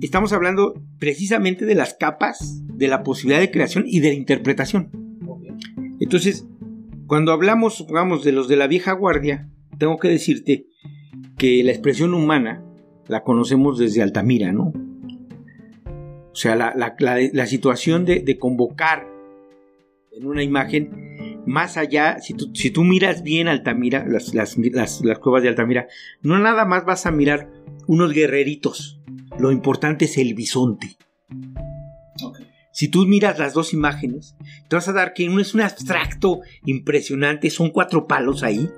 estamos 0.00 0.32
hablando 0.32 0.74
precisamente 0.98 1.64
de 1.64 1.74
las 1.74 1.94
capas 1.94 2.62
de 2.66 2.88
la 2.88 3.02
posibilidad 3.02 3.40
de 3.40 3.50
creación 3.50 3.84
y 3.86 4.00
de 4.00 4.08
la 4.08 4.14
interpretación. 4.14 4.90
Entonces, 6.00 6.46
cuando 7.06 7.32
hablamos, 7.32 7.74
supongamos, 7.74 8.24
de 8.24 8.32
los 8.32 8.48
de 8.48 8.56
la 8.56 8.66
vieja 8.66 8.92
guardia, 8.92 9.50
tengo 9.78 9.98
que 9.98 10.08
decirte 10.08 10.66
que 11.40 11.64
la 11.64 11.70
expresión 11.70 12.12
humana 12.12 12.62
la 13.08 13.24
conocemos 13.24 13.78
desde 13.78 14.02
Altamira, 14.02 14.52
¿no? 14.52 14.74
O 16.32 16.34
sea, 16.34 16.54
la, 16.54 17.46
situación 17.46 18.04
de, 18.04 18.38
convocar 18.38 19.08
en 20.12 20.26
una 20.26 20.42
imagen, 20.42 21.42
más 21.46 21.78
allá, 21.78 22.18
si 22.18 22.34
tú, 22.34 22.50
si 22.54 22.70
tú 22.70 22.84
miras 22.84 23.22
bien 23.22 23.48
Altamira, 23.48 24.04
las, 24.06 24.34
las, 24.34 25.18
cuevas 25.18 25.42
de 25.42 25.48
Altamira, 25.48 25.88
no 26.20 26.38
nada 26.38 26.66
más 26.66 26.84
vas 26.84 27.06
a 27.06 27.10
mirar 27.10 27.50
unos 27.86 28.12
guerreritos, 28.12 29.00
lo 29.38 29.50
importante 29.50 30.04
es 30.04 30.18
el 30.18 30.34
bisonte. 30.34 30.98
Si 32.70 32.88
tú 32.88 33.06
miras 33.06 33.38
las 33.38 33.54
dos 33.54 33.72
imágenes, 33.72 34.36
te 34.68 34.76
vas 34.76 34.88
a 34.88 34.92
dar 34.92 35.14
que 35.14 35.26
uno 35.26 35.40
es 35.40 35.54
un 35.54 35.62
abstracto 35.62 36.40
impresionante, 36.66 37.48
son 37.48 37.70
cuatro 37.70 38.06
palos 38.06 38.42
ahí, 38.42 38.68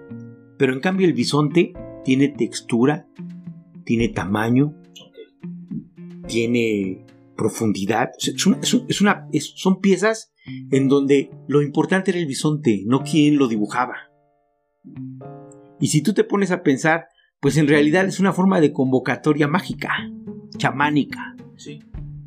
pero 0.58 0.72
en 0.72 0.80
cambio 0.80 1.08
el 1.08 1.12
bisonte 1.12 1.72
tiene 2.04 2.28
textura, 2.28 3.06
tiene 3.84 4.08
tamaño, 4.08 4.74
tiene 6.26 7.04
profundidad. 7.36 8.10
Es 8.18 9.00
una, 9.00 9.28
son 9.40 9.80
piezas 9.80 10.32
en 10.70 10.88
donde 10.88 11.30
lo 11.48 11.62
importante 11.62 12.10
era 12.10 12.20
el 12.20 12.26
bisonte, 12.26 12.82
no 12.86 13.02
quien 13.02 13.36
lo 13.36 13.48
dibujaba. 13.48 13.96
Y 15.80 15.88
si 15.88 16.02
tú 16.02 16.12
te 16.12 16.24
pones 16.24 16.50
a 16.50 16.62
pensar, 16.62 17.06
pues 17.40 17.56
en 17.56 17.68
realidad 17.68 18.06
es 18.06 18.20
una 18.20 18.32
forma 18.32 18.60
de 18.60 18.72
convocatoria 18.72 19.48
mágica, 19.48 19.90
chamánica. 20.56 21.36
Sí. 21.56 21.80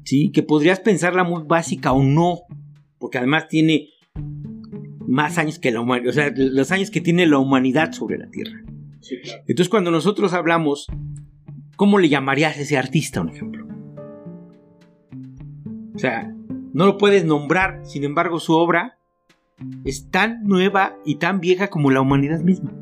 ¿sí? 0.05 0.31
Que 0.31 0.43
podrías 0.43 0.79
pensarla 0.79 1.23
muy 1.23 1.43
básica 1.43 1.91
o 1.91 2.03
no, 2.03 2.41
porque 2.97 3.17
además 3.17 3.47
tiene 3.49 3.89
más 5.07 5.37
años 5.37 5.59
que 5.59 5.71
la 5.71 5.81
humanidad, 5.81 6.09
o 6.09 6.13
sea, 6.13 6.33
los 6.35 6.71
años 6.71 6.91
que 6.91 7.01
tiene 7.01 7.27
la 7.27 7.37
humanidad 7.37 7.91
sobre 7.91 8.17
la 8.17 8.29
Tierra. 8.29 8.63
Entonces 9.47 9.69
cuando 9.69 9.91
nosotros 9.91 10.33
hablamos, 10.33 10.87
¿cómo 11.75 11.99
le 11.99 12.09
llamarías 12.09 12.57
a 12.57 12.61
ese 12.61 12.77
artista, 12.77 13.21
un 13.21 13.29
ejemplo? 13.29 13.67
O 15.93 15.99
sea, 15.99 16.33
no 16.73 16.85
lo 16.85 16.97
puedes 16.97 17.25
nombrar, 17.25 17.85
sin 17.85 18.03
embargo 18.03 18.39
su 18.39 18.53
obra 18.53 18.99
es 19.85 20.09
tan 20.09 20.43
nueva 20.43 20.97
y 21.05 21.15
tan 21.15 21.39
vieja 21.39 21.69
como 21.69 21.91
la 21.91 22.01
humanidad 22.01 22.41
misma. 22.41 22.73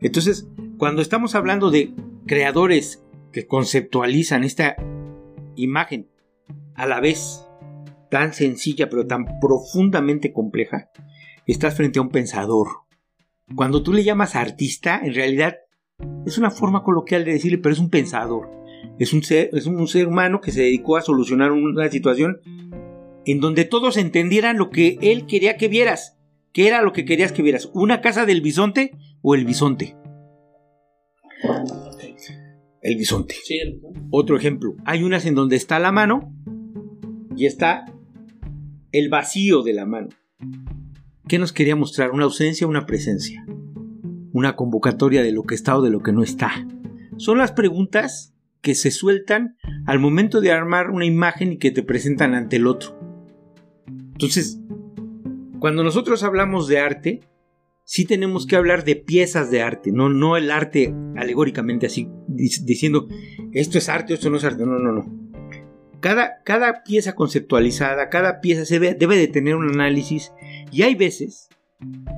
Entonces, 0.00 0.48
cuando 0.78 1.02
estamos 1.02 1.34
hablando 1.34 1.70
de 1.70 1.92
creadores 2.26 3.04
que 3.32 3.46
conceptualizan 3.46 4.44
esta 4.44 4.76
imagen 5.56 6.08
a 6.74 6.86
la 6.86 7.00
vez 7.00 7.46
tan 8.10 8.32
sencilla 8.32 8.88
pero 8.88 9.06
tan 9.06 9.40
profundamente 9.40 10.32
compleja, 10.32 10.90
estás 11.46 11.74
frente 11.76 11.98
a 11.98 12.02
un 12.02 12.10
pensador. 12.10 12.68
Cuando 13.54 13.82
tú 13.82 13.92
le 13.92 14.04
llamas 14.04 14.36
artista, 14.36 15.00
en 15.02 15.14
realidad 15.14 15.56
es 16.26 16.38
una 16.38 16.50
forma 16.50 16.82
coloquial 16.82 17.24
de 17.24 17.32
decirle, 17.32 17.58
pero 17.58 17.72
es 17.72 17.80
un 17.80 17.90
pensador. 17.90 18.50
Es 18.98 19.12
un 19.12 19.22
ser, 19.22 19.50
es 19.52 19.66
un 19.66 19.86
ser 19.88 20.06
humano 20.06 20.40
que 20.40 20.52
se 20.52 20.62
dedicó 20.62 20.96
a 20.96 21.02
solucionar 21.02 21.52
una 21.52 21.88
situación 21.88 22.40
en 23.26 23.40
donde 23.40 23.64
todos 23.64 23.96
entendieran 23.96 24.56
lo 24.56 24.70
que 24.70 24.98
él 25.02 25.26
quería 25.26 25.56
que 25.56 25.68
vieras. 25.68 26.16
¿Qué 26.52 26.66
era 26.66 26.82
lo 26.82 26.92
que 26.92 27.04
querías 27.04 27.32
que 27.32 27.42
vieras? 27.42 27.70
¿Una 27.74 28.00
casa 28.00 28.26
del 28.26 28.40
bisonte 28.40 28.92
o 29.22 29.34
el 29.34 29.44
bisonte? 29.44 29.96
El 32.82 32.96
bisonte. 32.96 33.34
Otro 34.10 34.36
ejemplo. 34.36 34.74
Hay 34.84 35.02
unas 35.02 35.26
en 35.26 35.34
donde 35.34 35.56
está 35.56 35.78
la 35.78 35.92
mano 35.92 36.34
y 37.36 37.46
está 37.46 37.84
el 38.92 39.08
vacío 39.08 39.62
de 39.62 39.72
la 39.74 39.86
mano. 39.86 40.08
¿Qué 41.30 41.38
nos 41.38 41.52
quería 41.52 41.76
mostrar? 41.76 42.10
¿Una 42.10 42.24
ausencia 42.24 42.66
o 42.66 42.70
una 42.70 42.86
presencia? 42.86 43.46
¿Una 44.32 44.56
convocatoria 44.56 45.22
de 45.22 45.30
lo 45.30 45.44
que 45.44 45.54
está 45.54 45.78
o 45.78 45.80
de 45.80 45.88
lo 45.88 46.00
que 46.00 46.10
no 46.10 46.24
está? 46.24 46.66
Son 47.18 47.38
las 47.38 47.52
preguntas 47.52 48.34
que 48.62 48.74
se 48.74 48.90
sueltan 48.90 49.56
al 49.86 50.00
momento 50.00 50.40
de 50.40 50.50
armar 50.50 50.90
una 50.90 51.06
imagen 51.06 51.52
y 51.52 51.58
que 51.58 51.70
te 51.70 51.84
presentan 51.84 52.34
ante 52.34 52.56
el 52.56 52.66
otro. 52.66 52.98
Entonces, 53.86 54.58
cuando 55.60 55.84
nosotros 55.84 56.24
hablamos 56.24 56.66
de 56.66 56.80
arte, 56.80 57.20
sí 57.84 58.06
tenemos 58.06 58.44
que 58.44 58.56
hablar 58.56 58.82
de 58.82 58.96
piezas 58.96 59.52
de 59.52 59.62
arte, 59.62 59.92
no, 59.92 60.08
no 60.08 60.36
el 60.36 60.50
arte 60.50 60.92
alegóricamente 61.14 61.86
así, 61.86 62.08
diciendo 62.26 63.06
esto 63.52 63.78
es 63.78 63.88
arte, 63.88 64.14
esto 64.14 64.30
no 64.30 64.38
es 64.38 64.42
arte, 64.42 64.66
no, 64.66 64.80
no, 64.80 64.90
no. 64.90 65.30
Cada, 66.00 66.42
cada 66.42 66.82
pieza 66.82 67.14
conceptualizada, 67.14 68.08
cada 68.08 68.40
pieza 68.40 68.64
se 68.64 68.80
debe 68.80 69.16
de 69.16 69.28
tener 69.28 69.54
un 69.54 69.68
análisis 69.68 70.32
y 70.70 70.82
hay 70.82 70.94
veces 70.94 71.48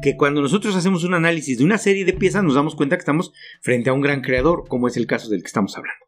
que 0.03 0.17
cuando 0.17 0.41
nosotros 0.41 0.75
hacemos 0.75 1.05
un 1.05 1.15
análisis 1.15 1.59
de 1.59 1.65
una 1.65 1.79
serie 1.79 2.05
de 2.05 2.13
piezas 2.13 2.43
nos 2.43 2.55
damos 2.55 2.75
cuenta 2.75 2.97
que 2.97 3.01
estamos 3.01 3.33
frente 3.61 3.91
a 3.91 3.93
un 3.93 4.01
gran 4.01 4.21
creador, 4.21 4.65
como 4.69 4.89
es 4.89 4.97
el 4.97 5.07
caso 5.07 5.29
del 5.29 5.43
que 5.43 5.47
estamos 5.47 5.77
hablando. 5.77 6.07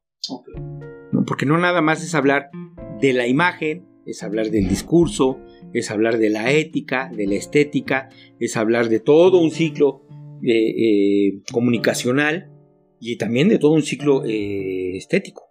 ¿No? 1.13 1.25
Porque 1.25 1.47
no 1.47 1.59
nada 1.59 1.81
más 1.81 2.03
es 2.03 2.15
hablar 2.15 2.51
de 3.01 3.13
la 3.13 3.27
imagen, 3.27 3.87
es 4.07 4.23
hablar 4.23 4.51
del 4.51 4.69
discurso, 4.69 5.39
es 5.73 5.91
hablar 5.91 6.19
de 6.19 6.31
la 6.31 6.51
ética, 6.53 7.11
de 7.15 7.27
la 7.27 7.35
estética, 7.35 8.09
es 8.41 8.57
hablar 8.57 8.89
de 8.89 9.01
todo 9.01 9.39
un 9.39 9.51
ciclo 9.51 10.03
eh, 10.43 10.53
eh, 10.53 11.43
comunicacional 11.53 12.51
y 13.01 13.17
también 13.17 13.49
de 13.49 13.59
todo 13.59 13.73
un 13.73 13.83
ciclo 13.83 14.25
eh, 14.25 14.97
estético. 14.97 15.45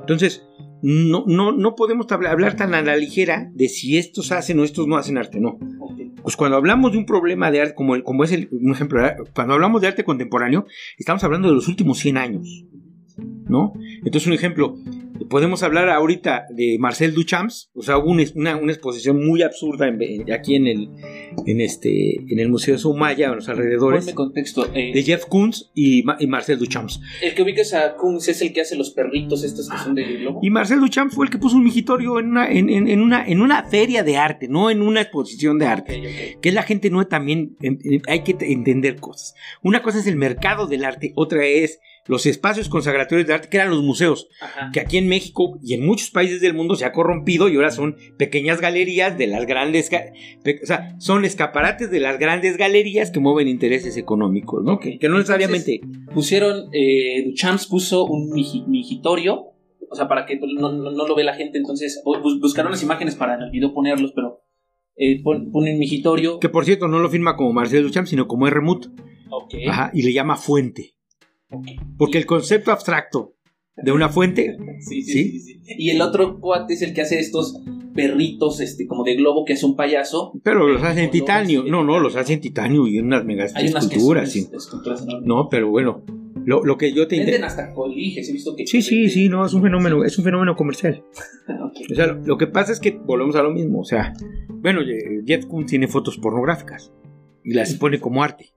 Entonces, 0.00 0.44
no, 0.82 1.24
no, 1.26 1.52
no 1.52 1.74
podemos 1.74 2.06
hablar 2.10 2.56
tan 2.56 2.74
a 2.74 2.82
la 2.82 2.96
ligera 2.96 3.50
de 3.54 3.68
si 3.68 3.98
estos 3.98 4.32
hacen 4.32 4.58
o 4.58 4.64
estos 4.64 4.86
no 4.86 4.96
hacen 4.96 5.18
arte, 5.18 5.40
no. 5.40 5.58
Pues 6.22 6.36
cuando 6.36 6.56
hablamos 6.56 6.92
de 6.92 6.98
un 6.98 7.06
problema 7.06 7.50
de 7.50 7.60
arte, 7.60 7.74
como, 7.74 8.02
como 8.02 8.24
es 8.24 8.32
el, 8.32 8.48
un 8.52 8.72
ejemplo, 8.72 9.00
cuando 9.34 9.54
hablamos 9.54 9.80
de 9.80 9.88
arte 9.88 10.04
contemporáneo, 10.04 10.66
estamos 10.98 11.24
hablando 11.24 11.48
de 11.48 11.54
los 11.54 11.68
últimos 11.68 11.98
100 11.98 12.16
años, 12.16 12.64
¿no? 13.48 13.72
Entonces, 14.04 14.26
un 14.26 14.34
ejemplo, 14.34 14.76
Podemos 15.28 15.62
hablar 15.62 15.88
ahorita 15.88 16.46
de 16.50 16.76
Marcel 16.78 17.14
Duchamp, 17.14 17.50
o 17.74 17.82
sea, 17.82 17.98
hubo 17.98 18.10
una, 18.10 18.56
una, 18.56 18.72
exposición 18.72 19.24
muy 19.24 19.42
absurda 19.42 19.90
aquí 20.32 20.54
en 20.54 20.66
el, 20.66 20.88
en, 21.46 21.60
este, 21.60 22.16
en 22.16 22.38
el 22.38 22.48
Museo 22.48 22.74
de 22.74 22.78
Sumaya, 22.78 23.28
en 23.28 23.36
los 23.36 23.48
alrededores. 23.48 24.12
contexto. 24.14 24.66
Eh, 24.74 24.92
de 24.94 25.02
Jeff 25.02 25.26
Koons 25.26 25.70
y, 25.74 26.02
Marcel 26.26 26.58
Duchamp. 26.58 26.90
El 27.22 27.34
que 27.34 27.42
ubicas 27.42 27.74
a 27.74 27.96
Koons 27.96 28.28
es 28.28 28.40
el 28.42 28.52
que 28.52 28.62
hace 28.62 28.76
los 28.76 28.90
perritos 28.90 29.44
estos 29.44 29.68
que 29.68 29.78
son 29.78 29.94
de 29.94 30.04
globo. 30.04 30.40
Y 30.42 30.50
Marcel 30.50 30.80
Duchamp 30.80 31.12
fue 31.12 31.26
el 31.26 31.30
que 31.30 31.38
puso 31.38 31.56
un 31.56 31.64
migitorio 31.64 32.18
en 32.18 32.30
una, 32.30 32.50
en, 32.50 33.00
una, 33.00 33.26
en 33.26 33.40
una 33.40 33.64
feria 33.64 34.02
de 34.02 34.16
arte, 34.16 34.48
no 34.48 34.70
en 34.70 34.82
una 34.82 35.02
exposición 35.02 35.58
de 35.58 35.66
arte. 35.66 36.38
Que 36.40 36.52
la 36.52 36.62
gente 36.62 36.90
no 36.90 37.06
también, 37.06 37.56
hay 38.08 38.22
que 38.22 38.36
entender 38.40 38.96
cosas. 38.96 39.34
Una 39.62 39.82
cosa 39.82 39.98
es 39.98 40.06
el 40.06 40.16
mercado 40.16 40.66
del 40.66 40.84
arte, 40.84 41.12
otra 41.14 41.44
es 41.44 41.80
los 42.10 42.26
espacios 42.26 42.68
consagratorios 42.68 43.28
de 43.28 43.34
arte, 43.34 43.48
que 43.48 43.56
eran 43.56 43.70
los 43.70 43.84
museos, 43.84 44.28
que 44.72 44.80
aquí 44.80 44.98
en 44.98 45.06
México 45.06 45.60
y 45.62 45.74
en 45.74 45.86
muchos 45.86 46.10
países 46.10 46.40
del 46.40 46.54
mundo 46.54 46.74
se 46.74 46.84
ha 46.84 46.90
corrompido 46.90 47.48
y 47.48 47.54
ahora 47.54 47.70
son 47.70 47.94
pequeñas 48.16 48.60
galerías 48.60 49.16
de 49.16 49.28
las 49.28 49.46
grandes, 49.46 49.88
o 49.92 50.66
sea, 50.66 50.98
son 50.98 51.24
escaparates 51.24 51.88
de 51.88 52.00
las 52.00 52.18
grandes 52.18 52.56
galerías 52.56 53.12
que 53.12 53.20
mueven 53.20 53.46
intereses 53.46 53.96
económicos, 53.96 54.64
¿no? 54.64 54.80
Que, 54.80 54.98
no 55.08 55.18
necesariamente... 55.18 55.82
pusieron, 56.12 56.68
eh, 56.72 57.32
puso 57.70 58.04
un 58.06 58.30
migitorio, 58.30 59.52
o 59.88 59.94
sea, 59.94 60.08
para 60.08 60.26
que 60.26 60.36
no, 60.36 60.72
lo 60.72 61.14
ve 61.14 61.22
la 61.22 61.34
gente, 61.34 61.58
entonces 61.58 62.02
buscaron 62.40 62.72
las 62.72 62.82
imágenes 62.82 63.14
para 63.14 63.36
el 63.36 63.52
video 63.52 63.72
ponerlos, 63.72 64.10
pero 64.16 64.42
eh, 64.96 65.22
ponen 65.22 65.78
migitorio. 65.78 66.40
Que 66.40 66.48
por 66.48 66.64
cierto 66.64 66.88
no 66.88 66.98
lo 66.98 67.08
firma 67.08 67.36
como 67.36 67.52
Marcel 67.52 67.84
Duchamp, 67.84 68.08
sino 68.08 68.26
como 68.26 68.48
R. 68.48 68.60
Ajá, 69.68 69.92
y 69.94 70.02
le 70.02 70.12
llama 70.12 70.36
fuente. 70.36 70.96
Porque 71.96 72.18
el 72.18 72.26
concepto 72.26 72.72
abstracto 72.72 73.34
de 73.76 73.92
una 73.92 74.08
fuente. 74.08 74.56
Sí 74.80 75.02
sí, 75.02 75.40
sí, 75.40 75.60
sí, 75.62 75.74
Y 75.78 75.90
el 75.90 76.00
otro 76.00 76.40
cuate 76.40 76.74
es 76.74 76.82
el 76.82 76.94
que 76.94 77.02
hace 77.02 77.18
estos 77.18 77.60
perritos 77.94 78.60
este 78.60 78.86
como 78.86 79.04
de 79.04 79.16
globo 79.16 79.44
que 79.44 79.54
hace 79.54 79.66
un 79.66 79.76
payaso. 79.76 80.32
Pero 80.42 80.68
los 80.68 80.82
hace 80.82 81.04
en 81.04 81.10
titanio. 81.10 81.64
No, 81.64 81.84
no, 81.84 81.98
los 81.98 82.16
hace 82.16 82.34
en 82.34 82.40
titanio 82.40 82.86
y 82.86 82.98
unas 82.98 83.24
mega 83.24 83.44
esculturas. 83.44 84.30
sí. 84.30 84.48
no, 85.22 85.48
pero 85.50 85.70
bueno. 85.70 86.04
Lo, 86.42 86.64
lo, 86.64 86.78
que 86.78 86.92
yo 86.94 87.06
te 87.06 87.18
Venden 87.18 87.44
hasta 87.44 87.74
coliges, 87.74 88.28
he 88.30 88.32
visto 88.32 88.56
que... 88.56 88.66
Sí, 88.66 88.80
sí, 88.80 89.10
sí, 89.10 89.28
no, 89.28 89.44
es 89.44 89.52
un 89.52 89.62
fenómeno, 89.62 90.04
es 90.04 90.16
un 90.16 90.24
fenómeno 90.24 90.56
comercial. 90.56 91.04
O 91.90 91.94
sea, 91.94 92.06
lo, 92.06 92.38
que 92.38 92.46
pasa 92.46 92.72
es 92.72 92.80
que 92.80 92.92
volvemos 92.92 93.36
a 93.36 93.42
lo 93.42 93.50
mismo, 93.50 93.80
o 93.80 93.84
sea, 93.84 94.14
bueno, 94.48 94.80
Jeff 95.26 95.44
Koons 95.46 95.66
tiene 95.66 95.86
fotos 95.86 96.18
pornográficas 96.18 96.92
y 97.44 97.52
las 97.52 97.74
pone 97.74 98.00
como 98.00 98.22
arte. 98.22 98.54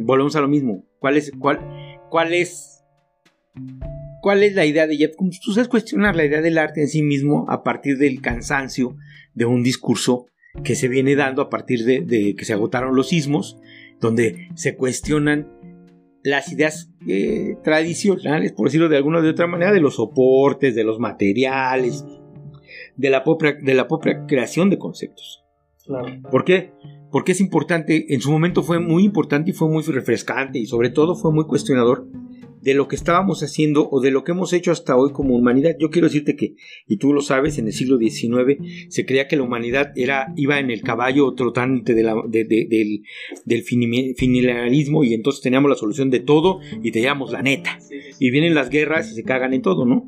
Volvemos 0.00 0.34
a 0.36 0.40
lo 0.40 0.48
mismo. 0.48 0.86
¿Cuál 0.98 1.16
es, 1.16 1.32
cuál, 1.38 1.60
cuál 2.10 2.32
es 2.34 2.74
¿Cuál 4.24 4.42
es 4.42 4.54
la 4.54 4.64
idea 4.64 4.86
de 4.86 4.96
Jeff 4.96 5.16
Koons? 5.16 5.38
Tú 5.38 5.52
sabes 5.52 5.68
cuestionar 5.68 6.16
la 6.16 6.24
idea 6.24 6.40
del 6.40 6.56
arte 6.56 6.80
en 6.80 6.88
sí 6.88 7.02
mismo 7.02 7.44
a 7.50 7.62
partir 7.62 7.98
del 7.98 8.22
cansancio 8.22 8.96
de 9.34 9.44
un 9.44 9.62
discurso 9.62 10.28
que 10.62 10.76
se 10.76 10.88
viene 10.88 11.14
dando 11.14 11.42
a 11.42 11.50
partir 11.50 11.84
de, 11.84 12.34
que 12.34 12.44
se 12.46 12.54
agotaron 12.54 12.96
los 12.96 13.08
sismos, 13.08 13.58
donde 14.00 14.48
se 14.54 14.76
cuestionan 14.76 15.52
las 16.22 16.50
ideas 16.50 16.90
eh, 17.06 17.56
tradicionales, 17.62 18.52
por 18.52 18.68
decirlo 18.68 18.88
de 18.88 18.96
alguna 18.96 19.20
de 19.20 19.28
otra 19.28 19.46
manera, 19.46 19.72
de 19.72 19.80
los 19.80 19.96
soportes, 19.96 20.74
de 20.74 20.84
los 20.84 20.98
materiales, 20.98 22.02
de 22.96 23.10
la 23.10 23.24
propia, 23.24 23.52
de 23.60 23.74
la 23.74 23.86
propia 23.86 24.24
creación 24.26 24.70
de 24.70 24.78
conceptos. 24.78 25.44
¿Por 26.30 26.46
qué? 26.46 26.72
Porque 27.14 27.30
es 27.30 27.40
importante, 27.40 28.12
en 28.12 28.20
su 28.20 28.32
momento 28.32 28.64
fue 28.64 28.80
muy 28.80 29.04
importante 29.04 29.52
y 29.52 29.54
fue 29.54 29.68
muy 29.68 29.84
refrescante 29.84 30.58
y 30.58 30.66
sobre 30.66 30.90
todo 30.90 31.14
fue 31.14 31.32
muy 31.32 31.44
cuestionador 31.44 32.08
de 32.60 32.74
lo 32.74 32.88
que 32.88 32.96
estábamos 32.96 33.40
haciendo 33.44 33.88
o 33.88 34.00
de 34.00 34.10
lo 34.10 34.24
que 34.24 34.32
hemos 34.32 34.52
hecho 34.52 34.72
hasta 34.72 34.96
hoy 34.96 35.12
como 35.12 35.36
humanidad. 35.36 35.76
Yo 35.78 35.90
quiero 35.90 36.08
decirte 36.08 36.34
que, 36.34 36.56
y 36.88 36.96
tú 36.96 37.12
lo 37.12 37.20
sabes, 37.20 37.56
en 37.58 37.68
el 37.68 37.72
siglo 37.72 37.98
XIX 37.98 38.58
se 38.88 39.06
creía 39.06 39.28
que 39.28 39.36
la 39.36 39.44
humanidad 39.44 39.92
era, 39.94 40.32
iba 40.34 40.58
en 40.58 40.72
el 40.72 40.82
caballo 40.82 41.34
trotante 41.34 41.94
de 41.94 42.02
del, 42.02 43.04
del 43.44 43.62
finalismo 43.62 45.04
y 45.04 45.14
entonces 45.14 45.40
teníamos 45.40 45.70
la 45.70 45.76
solución 45.76 46.10
de 46.10 46.18
todo 46.18 46.58
y 46.82 46.90
teníamos 46.90 47.30
la 47.30 47.42
neta. 47.42 47.78
Y 48.18 48.32
vienen 48.32 48.56
las 48.56 48.70
guerras 48.70 49.08
y 49.12 49.14
se 49.14 49.22
cagan 49.22 49.54
en 49.54 49.62
todo, 49.62 49.86
¿no? 49.86 50.04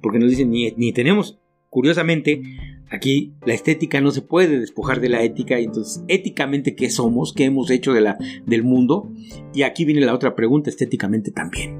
Porque 0.00 0.18
nos 0.18 0.30
dicen, 0.30 0.48
ni, 0.48 0.70
ni 0.70 0.94
tenemos, 0.94 1.38
curiosamente, 1.76 2.40
Aquí 2.88 3.34
la 3.44 3.52
estética 3.52 4.00
no 4.00 4.12
se 4.12 4.22
puede 4.22 4.60
despojar 4.60 5.00
de 5.00 5.08
la 5.08 5.22
ética, 5.22 5.58
entonces 5.58 6.04
éticamente 6.06 6.76
qué 6.76 6.88
somos, 6.88 7.32
qué 7.32 7.44
hemos 7.44 7.70
hecho 7.70 7.92
de 7.92 8.00
la, 8.00 8.16
del 8.46 8.62
mundo, 8.62 9.12
y 9.52 9.62
aquí 9.62 9.84
viene 9.84 10.02
la 10.02 10.14
otra 10.14 10.36
pregunta, 10.36 10.70
estéticamente 10.70 11.32
también. 11.32 11.76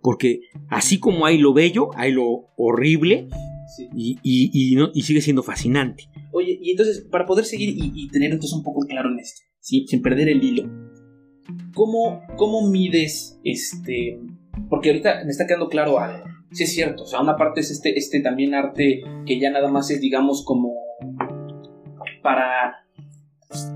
Porque 0.00 0.42
así 0.68 1.00
como 1.00 1.26
hay 1.26 1.38
lo 1.38 1.52
bello, 1.52 1.90
hay 1.96 2.12
lo 2.12 2.46
horrible 2.56 3.28
y, 3.92 4.18
y, 4.22 5.02
sigue 5.02 5.20
siendo 5.20 5.42
fascinante. 5.42 6.04
Oye, 6.32 6.58
y 6.62 6.70
entonces, 6.70 7.00
para 7.10 7.26
poder 7.26 7.44
seguir 7.44 7.74
y, 7.76 8.08
tener 8.08 8.30
entonces 8.30 8.56
un 8.56 8.62
poco 8.62 8.86
claro 8.86 9.10
en 9.10 9.18
esto, 9.18 9.40
¿sí? 9.58 9.84
sin 9.88 10.00
perder 10.00 10.28
el 10.28 10.44
hilo, 10.44 10.70
¿cómo, 11.74 12.22
¿cómo 12.36 12.70
mides 12.70 13.40
este...? 13.42 14.20
Porque 14.70 14.90
ahorita 14.90 15.24
me 15.24 15.30
está 15.32 15.46
quedando 15.46 15.68
claro 15.68 15.98
algo. 15.98 16.33
Sí 16.54 16.64
es 16.64 16.72
cierto, 16.72 17.02
o 17.02 17.06
sea, 17.06 17.20
una 17.20 17.36
parte 17.36 17.60
es 17.60 17.70
este, 17.70 17.98
este 17.98 18.20
también 18.20 18.54
arte 18.54 19.02
que 19.26 19.38
ya 19.38 19.50
nada 19.50 19.68
más 19.68 19.90
es, 19.90 20.00
digamos, 20.00 20.44
como 20.44 20.72
para, 22.22 22.86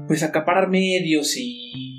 pues, 0.06 0.22
acaparar 0.22 0.70
medios 0.70 1.36
y, 1.36 1.98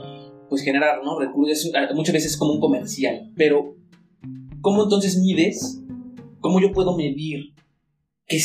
pues, 0.49 0.63
generar, 0.63 1.03
¿no? 1.03 1.19
Recursos, 1.19 1.71
muchas 1.93 2.13
veces 2.13 2.31
es 2.31 2.37
como 2.37 2.53
un 2.53 2.59
comercial, 2.59 3.31
pero 3.35 3.75
¿Cómo 4.61 4.83
entonces 4.83 5.17
mides? 5.17 5.81
¿Cómo 6.41 6.59
yo 6.59 6.73
puedo 6.73 6.97
medir? 6.97 7.53
¿Qué 8.27 8.39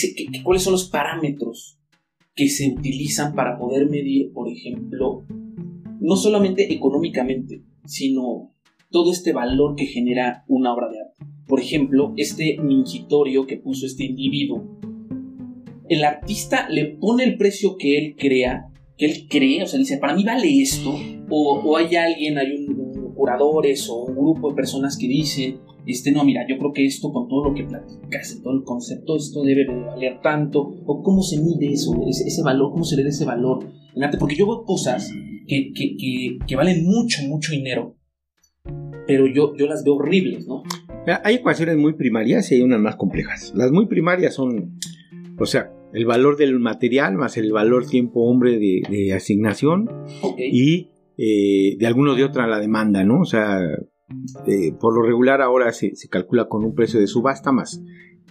¿Cuáles 0.45 0.63
son 0.63 0.73
los 0.73 0.89
parámetros 0.89 1.81
que 2.37 2.49
se 2.49 2.69
utilizan 2.69 3.35
para 3.35 3.59
poder 3.59 3.89
medir, 3.89 4.33
por 4.33 4.49
ejemplo, 4.49 5.25
no 6.01 6.17
solamente 6.17 6.73
económicamente, 6.73 7.65
sino 7.85 8.55
todo 8.91 9.11
este 9.11 9.33
valor 9.33 9.75
que 9.75 9.87
genera 9.87 10.45
una 10.47 10.73
obra 10.73 10.89
de 10.89 11.01
arte? 11.01 11.34
Por 11.47 11.61
ejemplo, 11.61 12.13
este 12.17 12.59
mingitorio 12.63 13.47
que 13.47 13.57
puso 13.57 13.87
este 13.87 14.05
individuo. 14.05 14.79
El 15.89 16.05
artista 16.05 16.69
le 16.69 16.87
pone 16.87 17.25
el 17.25 17.37
precio 17.37 17.77
que 17.77 17.99
él 17.99 18.17
crea, 18.19 18.71
que 18.97 19.07
él 19.07 19.27
cree, 19.29 19.63
o 19.63 19.67
sea, 19.67 19.79
dice, 19.79 19.99
para 19.99 20.15
mí 20.15 20.25
vale 20.25 20.63
esto, 20.63 20.95
o, 21.29 21.77
hay 21.77 21.95
alguien, 21.97 22.39
hay 22.39 22.53
un, 22.53 23.13
curadores 23.15 23.89
o 23.89 24.05
un 24.05 24.15
grupo 24.15 24.51
de 24.51 24.57
personas 24.57 24.97
que 24.97 25.07
dicen, 25.07 25.59
este, 25.87 26.13
no, 26.13 26.25
mira, 26.25 26.47
yo 26.49 26.59
creo 26.59 26.73
que 26.73 26.87
esto 26.87 27.13
con 27.13 27.29
todo 27.29 27.49
lo 27.49 27.55
que 27.55 27.65
platicas, 27.65 28.41
todo 28.43 28.55
el 28.55 28.65
concepto, 28.65 29.17
esto 29.17 29.43
debe 29.43 29.65
de 29.65 29.75
valer 29.75 30.21
tanto, 30.23 30.61
o 30.87 31.03
cómo 31.03 31.23
se 31.23 31.41
mide 31.41 31.73
eso, 31.73 31.93
ese, 32.09 32.43
valor, 32.43 32.73
cómo 32.73 32.85
se 32.85 32.97
le 32.97 33.03
da 33.03 33.11
ese 33.11 33.25
valor 33.25 33.67
en 33.95 34.05
arte, 34.05 34.19
porque 34.19 34.37
yo 34.37 34.47
veo 34.47 34.65
cosas 34.65 35.11
que, 35.47 35.73
que, 35.75 36.39
que, 36.47 36.57
valen 36.57 36.85
mucho, 36.85 37.23
mucho 37.29 37.53
dinero, 37.53 37.97
pero 39.07 39.27
yo, 39.27 39.55
yo 39.57 39.67
las 39.67 39.85
veo 39.85 39.97
horribles, 39.97 40.47
¿no? 40.47 40.63
Hay 41.23 41.37
ecuaciones 41.37 41.77
muy 41.77 41.95
primarias 41.95 42.51
y 42.51 42.57
hay 42.57 42.63
unas 42.63 42.81
más 42.81 42.97
complejas. 42.97 43.53
Las 43.55 43.71
muy 43.71 43.87
primarias 43.87 44.35
son, 44.35 44.79
o 45.39 45.47
sea, 45.47 45.71
el 45.93 46.07
valor 46.07 46.37
del 46.37 46.59
material 46.59 47.15
más 47.15 47.37
el 47.37 47.53
valor 47.53 47.87
tiempo-hombre 47.87 48.59
de, 48.59 49.13
asignación 49.13 49.89
y 50.39 50.91
eh, 51.17 51.77
de 51.79 51.87
alguno 51.87 52.15
de 52.15 52.25
otra 52.25 52.47
la 52.47 52.59
demanda, 52.59 53.05
¿no? 53.05 53.21
O 53.21 53.25
sea, 53.25 53.61
eh, 54.47 54.73
por 54.79 54.95
lo 54.95 55.03
regular 55.03 55.41
ahora 55.41 55.73
se, 55.73 55.93
calcula 56.11 56.49
con 56.49 56.65
un 56.65 56.75
precio 56.75 57.01
de 57.01 57.07
subasta 57.07 57.53
más 57.53 57.81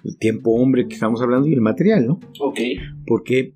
el 0.03 0.17
tiempo 0.17 0.51
hombre 0.51 0.87
que 0.87 0.95
estamos 0.95 1.21
hablando 1.21 1.47
y 1.47 1.53
el 1.53 1.61
material, 1.61 2.05
¿no? 2.05 2.19
Ok. 2.41 2.59
Porque, 3.07 3.55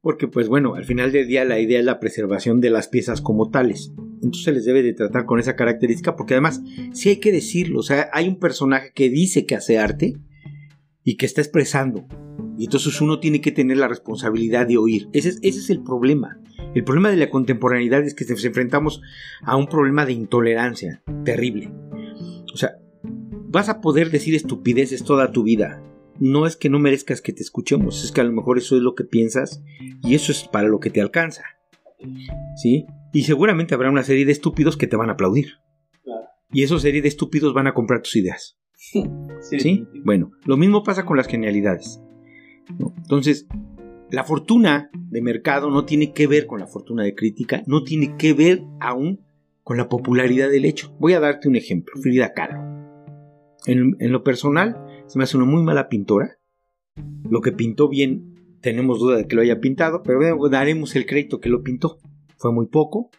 porque 0.00 0.28
pues 0.28 0.48
bueno, 0.48 0.76
al 0.76 0.84
final 0.84 1.10
del 1.10 1.26
día 1.26 1.44
la 1.44 1.58
idea 1.58 1.80
es 1.80 1.84
la 1.84 1.98
preservación 1.98 2.60
de 2.60 2.70
las 2.70 2.88
piezas 2.88 3.20
como 3.20 3.50
tales. 3.50 3.92
Entonces 4.22 4.44
se 4.44 4.52
les 4.52 4.64
debe 4.64 4.82
de 4.82 4.92
tratar 4.92 5.24
con 5.24 5.40
esa 5.40 5.56
característica 5.56 6.16
porque 6.16 6.34
además, 6.34 6.62
sí 6.92 7.08
hay 7.08 7.16
que 7.16 7.32
decirlo, 7.32 7.80
o 7.80 7.82
sea, 7.82 8.10
hay 8.12 8.28
un 8.28 8.38
personaje 8.38 8.92
que 8.94 9.08
dice 9.08 9.46
que 9.46 9.56
hace 9.56 9.78
arte 9.78 10.16
y 11.04 11.16
que 11.16 11.26
está 11.26 11.40
expresando. 11.40 12.06
Y 12.58 12.64
entonces 12.64 13.00
uno 13.00 13.20
tiene 13.20 13.40
que 13.40 13.52
tener 13.52 13.78
la 13.78 13.88
responsabilidad 13.88 14.66
de 14.66 14.76
oír. 14.76 15.08
Ese 15.12 15.30
ese 15.30 15.58
es 15.60 15.70
el 15.70 15.82
problema. 15.82 16.38
El 16.74 16.84
problema 16.84 17.10
de 17.10 17.16
la 17.16 17.30
contemporaneidad 17.30 18.04
es 18.04 18.14
que 18.14 18.24
nos 18.26 18.44
enfrentamos 18.44 19.02
a 19.42 19.56
un 19.56 19.66
problema 19.66 20.04
de 20.06 20.12
intolerancia 20.12 21.02
terrible. 21.24 21.72
O 22.52 22.56
sea, 22.56 22.76
vas 23.48 23.68
a 23.68 23.80
poder 23.80 24.10
decir 24.10 24.34
estupideces 24.34 25.04
toda 25.04 25.32
tu 25.32 25.42
vida. 25.42 25.82
No 26.18 26.46
es 26.46 26.56
que 26.56 26.68
no 26.68 26.78
merezcas 26.78 27.22
que 27.22 27.32
te 27.32 27.42
escuchemos, 27.42 28.04
es 28.04 28.12
que 28.12 28.20
a 28.20 28.24
lo 28.24 28.32
mejor 28.32 28.58
eso 28.58 28.76
es 28.76 28.82
lo 28.82 28.94
que 28.94 29.04
piensas 29.04 29.62
y 30.02 30.14
eso 30.14 30.32
es 30.32 30.44
para 30.44 30.68
lo 30.68 30.78
que 30.78 30.90
te 30.90 31.00
alcanza. 31.00 31.42
¿Sí? 32.56 32.86
Y 33.12 33.22
seguramente 33.22 33.74
habrá 33.74 33.90
una 33.90 34.02
serie 34.02 34.24
de 34.24 34.32
estúpidos 34.32 34.76
que 34.76 34.86
te 34.86 34.96
van 34.96 35.10
a 35.10 35.14
aplaudir. 35.14 35.54
Y 36.52 36.62
esa 36.62 36.78
serie 36.78 37.02
de 37.02 37.08
estúpidos 37.08 37.54
van 37.54 37.66
a 37.66 37.74
comprar 37.74 38.02
tus 38.02 38.16
ideas. 38.16 38.58
sí, 39.40 39.86
Bueno, 40.04 40.32
lo 40.44 40.56
mismo 40.56 40.82
pasa 40.82 41.04
con 41.04 41.16
las 41.16 41.28
genialidades. 41.28 42.00
Entonces, 42.78 43.46
la 44.10 44.24
fortuna 44.24 44.90
de 44.92 45.22
mercado 45.22 45.70
no 45.70 45.84
tiene 45.84 46.12
que 46.12 46.26
ver 46.26 46.46
con 46.46 46.60
la 46.60 46.66
fortuna 46.66 47.04
de 47.04 47.14
crítica, 47.14 47.62
no 47.66 47.84
tiene 47.84 48.16
que 48.16 48.32
ver 48.32 48.62
aún 48.80 49.20
con 49.62 49.76
la 49.76 49.88
popularidad 49.88 50.50
del 50.50 50.64
hecho. 50.64 50.94
Voy 50.98 51.12
a 51.12 51.20
darte 51.20 51.48
un 51.48 51.56
ejemplo, 51.56 51.94
Frida 52.00 52.32
Kahlo. 52.32 52.60
En, 53.66 53.96
lo 53.98 54.24
personal, 54.24 54.76
se 55.06 55.18
me 55.18 55.24
hace 55.24 55.36
una 55.36 55.46
muy 55.46 55.62
mala 55.62 55.88
pintora. 55.88 56.38
Lo 57.28 57.40
que 57.40 57.52
pintó 57.52 57.88
bien, 57.88 58.56
tenemos 58.60 58.98
duda 58.98 59.16
de 59.16 59.26
que 59.26 59.36
lo 59.36 59.42
haya 59.42 59.60
pintado, 59.60 60.02
pero 60.02 60.48
daremos 60.48 60.96
el 60.96 61.06
crédito 61.06 61.40
que 61.40 61.48
lo 61.48 61.62
pintó. 61.62 61.98
Fue 62.40 62.52
muy 62.52 62.66
poco. 62.66 63.10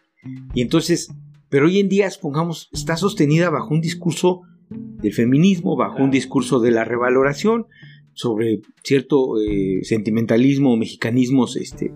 Y 0.53 0.61
entonces, 0.61 1.13
pero 1.47 1.67
hoy 1.67 1.79
en 1.79 1.87
día, 1.87 2.09
supongamos, 2.09 2.69
está 2.73 2.97
sostenida 2.97 3.49
bajo 3.49 3.73
un 3.73 3.81
discurso 3.81 4.41
del 4.69 5.13
feminismo, 5.13 5.77
bajo 5.77 6.03
un 6.03 6.11
discurso 6.11 6.59
de 6.59 6.71
la 6.71 6.83
revaloración, 6.83 7.67
sobre 8.13 8.61
cierto 8.83 9.39
eh, 9.39 9.79
sentimentalismo 9.83 10.73
o 10.73 10.77
mexicanismos 10.77 11.55
este, 11.55 11.93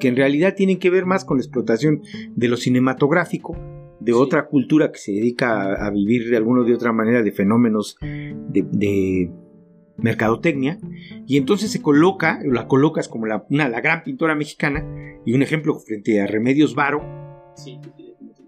que 0.00 0.08
en 0.08 0.16
realidad 0.16 0.54
tienen 0.56 0.78
que 0.78 0.90
ver 0.90 1.06
más 1.06 1.24
con 1.24 1.38
la 1.38 1.42
explotación 1.42 2.02
de 2.34 2.48
lo 2.48 2.56
cinematográfico, 2.56 3.56
de 4.00 4.12
otra 4.12 4.46
cultura 4.46 4.92
que 4.92 4.98
se 4.98 5.12
dedica 5.12 5.74
a, 5.74 5.90
vivir 5.90 6.28
de 6.28 6.36
alguna 6.36 6.62
o 6.62 6.64
de 6.64 6.74
otra 6.74 6.92
manera 6.92 7.22
de 7.22 7.32
fenómenos 7.32 7.96
de, 8.00 9.30
mercadotecnia, 9.96 10.78
y 11.26 11.36
entonces 11.36 11.70
se 11.70 11.82
coloca, 11.82 12.40
la 12.44 12.66
colocas 12.66 13.08
como 13.08 13.26
la, 13.26 13.44
una, 13.50 13.68
la 13.68 13.80
gran 13.80 14.02
pintora 14.02 14.34
mexicana, 14.34 14.84
y 15.24 15.34
un 15.34 15.42
ejemplo 15.42 15.78
frente 15.78 16.20
a 16.20 16.26
Remedios 16.26 16.74
Varo, 16.74 17.02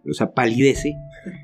o 0.09 0.13
sea, 0.13 0.33
palidece, 0.33 0.97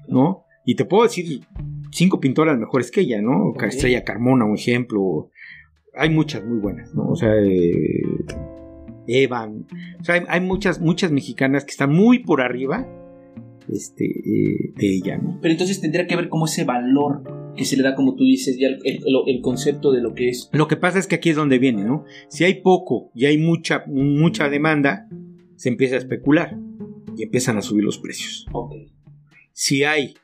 ¿no? 0.09 0.45
Y 0.65 0.77
te 0.77 0.85
puedo 0.85 1.05
decir 1.05 1.45
cinco 1.91 2.21
pintoras 2.21 2.59
mejores 2.59 2.91
que 2.91 3.03
ella, 3.03 3.21
¿no? 3.21 3.55
Estrella 3.63 4.05
Carmona, 4.05 4.45
un 4.45 4.57
ejemplo, 4.57 5.31
hay 5.95 6.11
muchas 6.11 6.45
muy 6.45 6.59
buenas, 6.59 6.95
¿no? 6.95 7.09
O 7.09 7.17
sea, 7.17 7.35
eh, 7.37 8.03
Evan, 9.07 9.67
o 10.01 10.05
sea, 10.05 10.25
hay, 10.29 10.41
muchas, 10.41 10.81
muchas 10.81 11.11
mexicanas 11.11 11.65
que 11.65 11.73
están 11.73 11.93
muy 11.93 12.21
por 12.21 12.41
arriba 12.41 12.87
este, 13.69 14.05
eh, 14.05 14.73
de 14.77 14.95
ella, 14.95 15.19
¿no? 15.19 15.39
Pero 15.41 15.53
entonces 15.53 15.81
tendría 15.81 16.07
que 16.07 16.17
ver 16.17 16.29
como 16.29 16.47
ese 16.47 16.65
valor 16.65 17.23
que 17.57 17.65
se 17.65 17.77
le 17.77 17.83
da, 17.83 17.95
como 17.95 18.15
tú 18.15 18.25
dices, 18.25 18.59
ya 18.59 18.69
el, 18.69 18.81
el, 19.27 19.41
concepto 19.41 19.93
de 19.93 20.01
lo 20.01 20.15
que 20.15 20.29
es. 20.29 20.49
Lo 20.53 20.69
que 20.69 20.77
pasa 20.77 20.99
es 20.99 21.07
que 21.07 21.17
aquí 21.17 21.31
es 21.31 21.37
donde 21.37 21.59
viene, 21.59 21.85
¿no? 21.85 22.05
Si 22.29 22.45
hay 22.45 22.63
poco 22.63 23.11
y 23.15 23.27
hay 23.27 23.39
mucha, 23.39 23.85
mucha 23.87 24.49
demanda, 24.49 25.09
se 25.57 25.69
empieza 25.69 25.97
a 25.97 25.99
especular 25.99 26.57
y 27.17 27.25
empiezan 27.25 27.59
a 27.59 27.63
subir 27.63 27.85
los 27.85 27.99
precios. 27.99 28.47
Si 29.53 29.85
hay, 29.85 30.15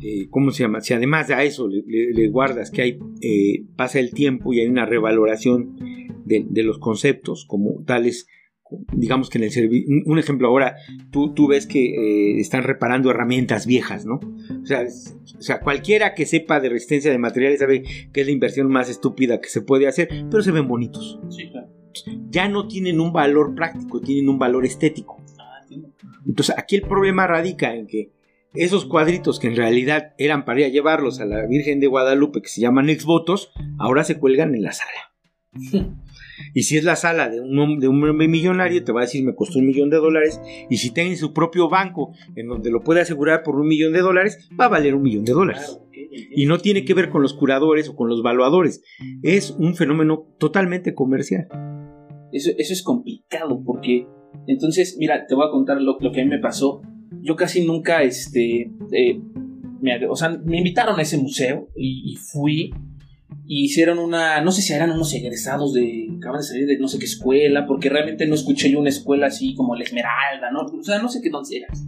eh, 0.00 0.28
¿cómo 0.30 0.50
se 0.50 0.62
llama? 0.62 0.80
Si 0.80 0.94
además 0.94 1.28
de 1.28 1.44
eso 1.44 1.68
le, 1.68 2.28
guardas 2.28 2.70
que 2.70 2.82
hay, 2.82 2.98
eh, 3.20 3.64
pasa 3.76 4.00
el 4.00 4.12
tiempo 4.12 4.52
y 4.52 4.60
hay 4.60 4.66
una 4.66 4.86
revaloración 4.86 5.76
de, 6.24 6.62
los 6.62 6.78
conceptos 6.78 7.44
como 7.46 7.82
tales 7.84 8.26
digamos 8.92 9.30
que 9.30 9.38
en 9.38 9.44
el 9.44 9.50
servicio, 9.50 9.88
un 10.04 10.18
ejemplo 10.18 10.48
ahora, 10.48 10.76
tú, 11.10 11.34
tú 11.34 11.48
ves 11.48 11.66
que 11.66 11.84
eh, 11.84 12.40
están 12.40 12.62
reparando 12.62 13.10
herramientas 13.10 13.66
viejas, 13.66 14.04
¿no? 14.04 14.20
O 14.62 14.66
sea, 14.66 14.82
o 14.82 15.42
sea, 15.42 15.60
cualquiera 15.60 16.14
que 16.14 16.26
sepa 16.26 16.60
de 16.60 16.68
resistencia 16.68 17.10
de 17.10 17.18
materiales 17.18 17.60
sabe 17.60 17.82
que 18.12 18.20
es 18.20 18.26
la 18.26 18.32
inversión 18.32 18.68
más 18.68 18.88
estúpida 18.88 19.40
que 19.40 19.48
se 19.48 19.62
puede 19.62 19.86
hacer, 19.86 20.08
pero 20.30 20.42
se 20.42 20.52
ven 20.52 20.68
bonitos. 20.68 21.18
Sí, 21.30 21.48
claro. 21.50 21.68
Ya 22.30 22.48
no 22.48 22.68
tienen 22.68 23.00
un 23.00 23.12
valor 23.12 23.54
práctico, 23.54 24.00
tienen 24.00 24.28
un 24.28 24.38
valor 24.38 24.64
estético. 24.64 25.22
Entonces 26.26 26.54
aquí 26.56 26.76
el 26.76 26.82
problema 26.82 27.26
radica 27.26 27.74
en 27.74 27.86
que 27.86 28.10
esos 28.54 28.84
cuadritos 28.84 29.38
que 29.38 29.48
en 29.48 29.56
realidad 29.56 30.14
eran 30.18 30.44
para 30.44 30.60
ir 30.60 30.66
a 30.66 30.68
llevarlos 30.68 31.20
a 31.20 31.24
la 31.24 31.46
Virgen 31.46 31.80
de 31.80 31.86
Guadalupe, 31.86 32.42
que 32.42 32.48
se 32.48 32.60
llaman 32.60 32.90
exvotos, 32.90 33.50
ahora 33.78 34.04
se 34.04 34.18
cuelgan 34.18 34.54
en 34.54 34.62
la 34.62 34.72
sala. 34.72 35.12
y 36.54 36.62
si 36.64 36.76
es 36.76 36.84
la 36.84 36.96
sala 36.96 37.28
de 37.28 37.40
un, 37.40 37.78
de 37.78 37.88
un 37.88 38.08
hombre 38.08 38.28
millonario, 38.28 38.84
te 38.84 38.92
va 38.92 39.00
a 39.00 39.04
decir 39.04 39.24
me 39.24 39.34
costó 39.34 39.58
un 39.58 39.66
millón 39.66 39.90
de 39.90 39.96
dólares. 39.96 40.40
Y 40.70 40.76
si 40.78 40.90
tiene 40.90 41.16
su 41.16 41.32
propio 41.32 41.68
banco 41.68 42.12
en 42.36 42.48
donde 42.48 42.70
lo 42.70 42.82
puede 42.82 43.00
asegurar 43.00 43.42
por 43.42 43.56
un 43.56 43.66
millón 43.66 43.92
de 43.92 44.00
dólares, 44.00 44.48
va 44.58 44.66
a 44.66 44.68
valer 44.68 44.94
un 44.94 45.02
millón 45.02 45.24
de 45.24 45.32
dólares. 45.32 45.78
Y 46.34 46.46
no 46.46 46.58
tiene 46.58 46.84
que 46.84 46.94
ver 46.94 47.08
con 47.08 47.22
los 47.22 47.34
curadores 47.34 47.88
o 47.88 47.96
con 47.96 48.08
los 48.08 48.22
valuadores. 48.22 48.82
Es 49.22 49.50
un 49.50 49.74
fenómeno 49.74 50.26
totalmente 50.38 50.94
comercial. 50.94 51.48
Eso, 52.32 52.50
eso 52.56 52.72
es 52.72 52.82
complicado 52.82 53.62
porque 53.64 54.06
entonces, 54.46 54.96
mira, 54.98 55.26
te 55.26 55.34
voy 55.34 55.46
a 55.46 55.50
contar 55.50 55.80
lo, 55.80 55.98
que 55.98 56.20
a 56.20 56.24
mí 56.24 56.30
me 56.30 56.38
pasó. 56.38 56.82
Yo 57.22 57.36
casi 57.36 57.64
nunca, 57.64 58.02
este, 58.02 58.72
eh, 58.92 59.20
me, 59.80 60.06
o 60.06 60.16
sea, 60.16 60.30
me 60.44 60.58
invitaron 60.58 60.98
a 60.98 61.02
ese 61.02 61.18
museo 61.18 61.68
y, 61.76 62.16
fui. 62.16 62.72
Y 63.54 63.66
hicieron 63.66 63.98
una, 63.98 64.40
no 64.40 64.50
sé 64.50 64.62
si 64.62 64.72
eran 64.72 64.92
unos 64.92 65.12
egresados 65.12 65.74
de, 65.74 66.08
acaban 66.16 66.40
de 66.40 66.46
salir 66.46 66.66
de 66.66 66.78
no 66.78 66.88
sé 66.88 66.98
qué 66.98 67.04
escuela, 67.04 67.66
porque 67.66 67.90
realmente 67.90 68.26
no 68.26 68.34
escuché 68.34 68.70
yo 68.70 68.80
una 68.80 68.88
escuela 68.88 69.26
así 69.26 69.54
como 69.54 69.76
la 69.76 69.84
Esmeralda, 69.84 70.50
¿no? 70.50 70.60
O 70.60 70.82
sea, 70.82 71.02
no 71.02 71.10
sé 71.10 71.20
qué 71.20 71.28
eras. 71.28 71.84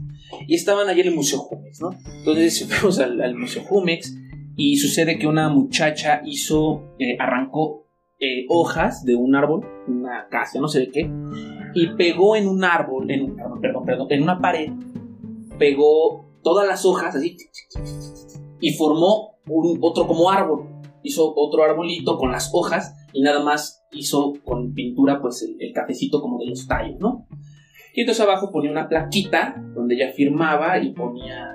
Y 0.47 0.57
estaban 0.57 0.91
allí 0.91 1.01
en 1.01 1.07
el 1.07 1.15
Museo 1.15 1.39
Jumex, 1.39 1.81
¿no? 1.81 1.93
Entonces 2.19 2.67
fuimos 2.69 2.99
al, 2.99 3.35
Museo 3.35 3.63
Jumex 3.63 4.15
y 4.59 4.77
sucede 4.77 5.19
que 5.19 5.27
una 5.27 5.49
muchacha 5.49 6.21
hizo, 6.27 6.95
eh, 6.99 7.17
arrancó 7.19 7.89
eh, 8.19 8.45
hojas 8.51 9.03
de 9.07 9.15
un 9.15 9.35
árbol, 9.35 9.67
una 9.89 10.29
casa, 10.29 10.61
no 10.61 10.69
sé 10.69 10.81
de 10.81 10.91
qué, 10.91 11.11
y 11.73 11.95
pegó 11.97 12.37
en 12.37 12.47
un 12.47 12.63
árbol, 12.63 13.11
en, 13.11 13.37
perdón, 13.63 13.87
perdón, 13.87 14.09
en 14.11 14.23
una 14.23 14.39
pared, 14.39 14.71
pegó 15.59 16.29
todas 16.43 16.69
las 16.69 16.85
hojas 16.85 17.17
así 17.17 17.39
y 18.61 18.75
formó 18.75 19.39
un, 19.47 19.79
otro 19.81 20.07
como 20.07 20.31
árbol. 20.31 20.74
Hizo 21.05 21.33
otro 21.37 21.63
arbolito 21.63 22.19
con 22.19 22.33
las 22.33 22.51
hojas 22.53 22.97
y 23.13 23.23
nada 23.23 23.41
más 23.45 23.85
hizo 23.93 24.33
con 24.45 24.75
pintura 24.75 25.21
pues 25.23 25.43
el, 25.43 25.73
cafecito 25.73 26.21
como 26.21 26.39
de 26.41 26.47
los 26.47 26.67
tallos, 26.67 26.99
¿no? 26.99 27.29
Y 27.95 28.01
entonces 28.01 28.25
abajo 28.25 28.51
ponía 28.51 28.73
una 28.73 28.89
plaquita 28.89 29.63
donde 29.75 29.95
ella 29.95 30.13
firmaba 30.13 30.79
y 30.81 30.93
ponía 30.93 31.55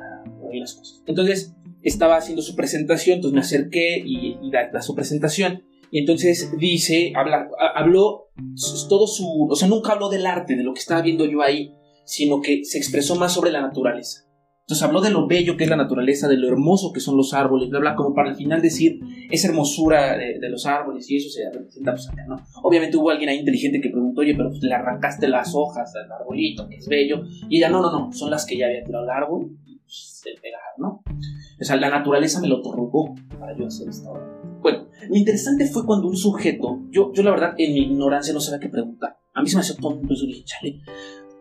las 0.53 0.73
cosas. 0.73 1.03
Entonces 1.05 1.53
estaba 1.83 2.15
haciendo 2.15 2.41
su 2.41 2.55
presentación, 2.55 3.17
entonces 3.17 3.35
me 3.35 3.41
acerqué 3.41 4.01
y, 4.05 4.38
y 4.41 4.51
da, 4.51 4.81
su 4.81 4.95
presentación. 4.95 5.63
Y 5.91 5.99
entonces 5.99 6.55
dice, 6.57 7.12
habla, 7.15 7.49
habló 7.75 8.29
todo 8.88 9.07
su, 9.07 9.47
o 9.49 9.55
sea, 9.55 9.67
nunca 9.67 9.93
habló 9.93 10.09
del 10.09 10.25
arte, 10.25 10.55
de 10.55 10.63
lo 10.63 10.73
que 10.73 10.79
estaba 10.79 11.01
viendo 11.01 11.25
yo 11.25 11.41
ahí, 11.41 11.73
sino 12.05 12.41
que 12.41 12.63
se 12.63 12.77
expresó 12.77 13.15
más 13.15 13.33
sobre 13.33 13.51
la 13.51 13.62
naturaleza. 13.62 14.28
Entonces 14.69 14.86
habló 14.86 15.01
de 15.01 15.10
lo 15.10 15.25
bello 15.25 15.58
que 15.58 15.63
es 15.63 15.69
la 15.71 15.75
naturaleza, 15.75 16.27
de 16.27 16.38
lo 16.38 16.47
hermoso 16.47 16.93
que 16.93 16.99
son 16.99 17.17
los 17.17 17.34
árboles, 17.34 17.69
bla, 17.69 17.79
bla, 17.79 17.95
como 17.95 18.13
para 18.13 18.29
al 18.29 18.36
final 18.36 18.62
decir 18.62 18.99
esa 19.32 19.47
hermosura 19.47 20.15
de, 20.15 20.47
los 20.47 20.67
árboles 20.67 21.10
y 21.10 21.17
eso 21.17 21.27
se 21.27 21.49
representa 21.51 21.93
pues 21.93 22.08
acá, 22.08 22.23
¿no? 22.27 22.36
Obviamente 22.62 22.95
hubo 22.95 23.10
alguien 23.10 23.32
ahí 23.32 23.39
inteligente 23.39 23.82
que 23.82 23.89
preguntó, 23.89 24.21
oye, 24.21 24.36
pero 24.36 24.49
pues, 24.49 24.62
le 24.62 24.71
arrancaste 24.75 25.27
las 25.27 25.55
hojas 25.55 25.91
al 25.95 26.12
arbolito, 26.12 26.69
que 26.69 26.75
es 26.75 26.88
bello, 26.88 27.23
y 27.49 27.58
ella, 27.58 27.69
no, 27.69 27.82
no, 27.82 27.91
no, 27.91 28.13
son 28.13 28.29
las 28.29 28.45
que 28.45 28.58
ya 28.58 28.67
había 28.67 28.84
tirado 28.84 29.05
el 29.05 29.10
árbol 29.10 29.58
y 29.65 29.79
pues, 29.79 30.21
se 30.21 30.29
pegaron, 30.39 30.77
¿no? 30.77 31.03
O 31.60 31.65
sea, 31.65 31.75
la 31.75 31.89
naturaleza 31.89 32.39
me 32.39 32.47
lo 32.47 32.60
otorgó 32.60 33.15
para 33.39 33.58
yo 33.58 33.65
hacer 33.65 33.89
esta 33.89 34.12
obra. 34.12 34.39
Bueno, 34.62 34.86
lo 35.10 35.15
interesante 35.15 35.65
fue 35.65 35.84
cuando 35.84 36.08
un 36.08 36.15
sujeto, 36.15 36.84
yo, 36.91 37.12
yo 37.12 37.23
la 37.23 37.32
verdad 37.32 37.55
en 37.58 37.73
mi 37.73 37.86
ignorancia 37.86 38.36
no 38.36 38.39
sabía 38.39 38.60
qué 38.60 38.69
preguntar. 38.69 39.17
A 39.34 39.41
mí 39.41 39.49
se 39.49 39.55
me 39.55 39.62
hacía 39.62 39.77
tonto 39.77 40.13
eso, 40.13 40.27
dije, 40.27 40.43
chale. 40.43 40.82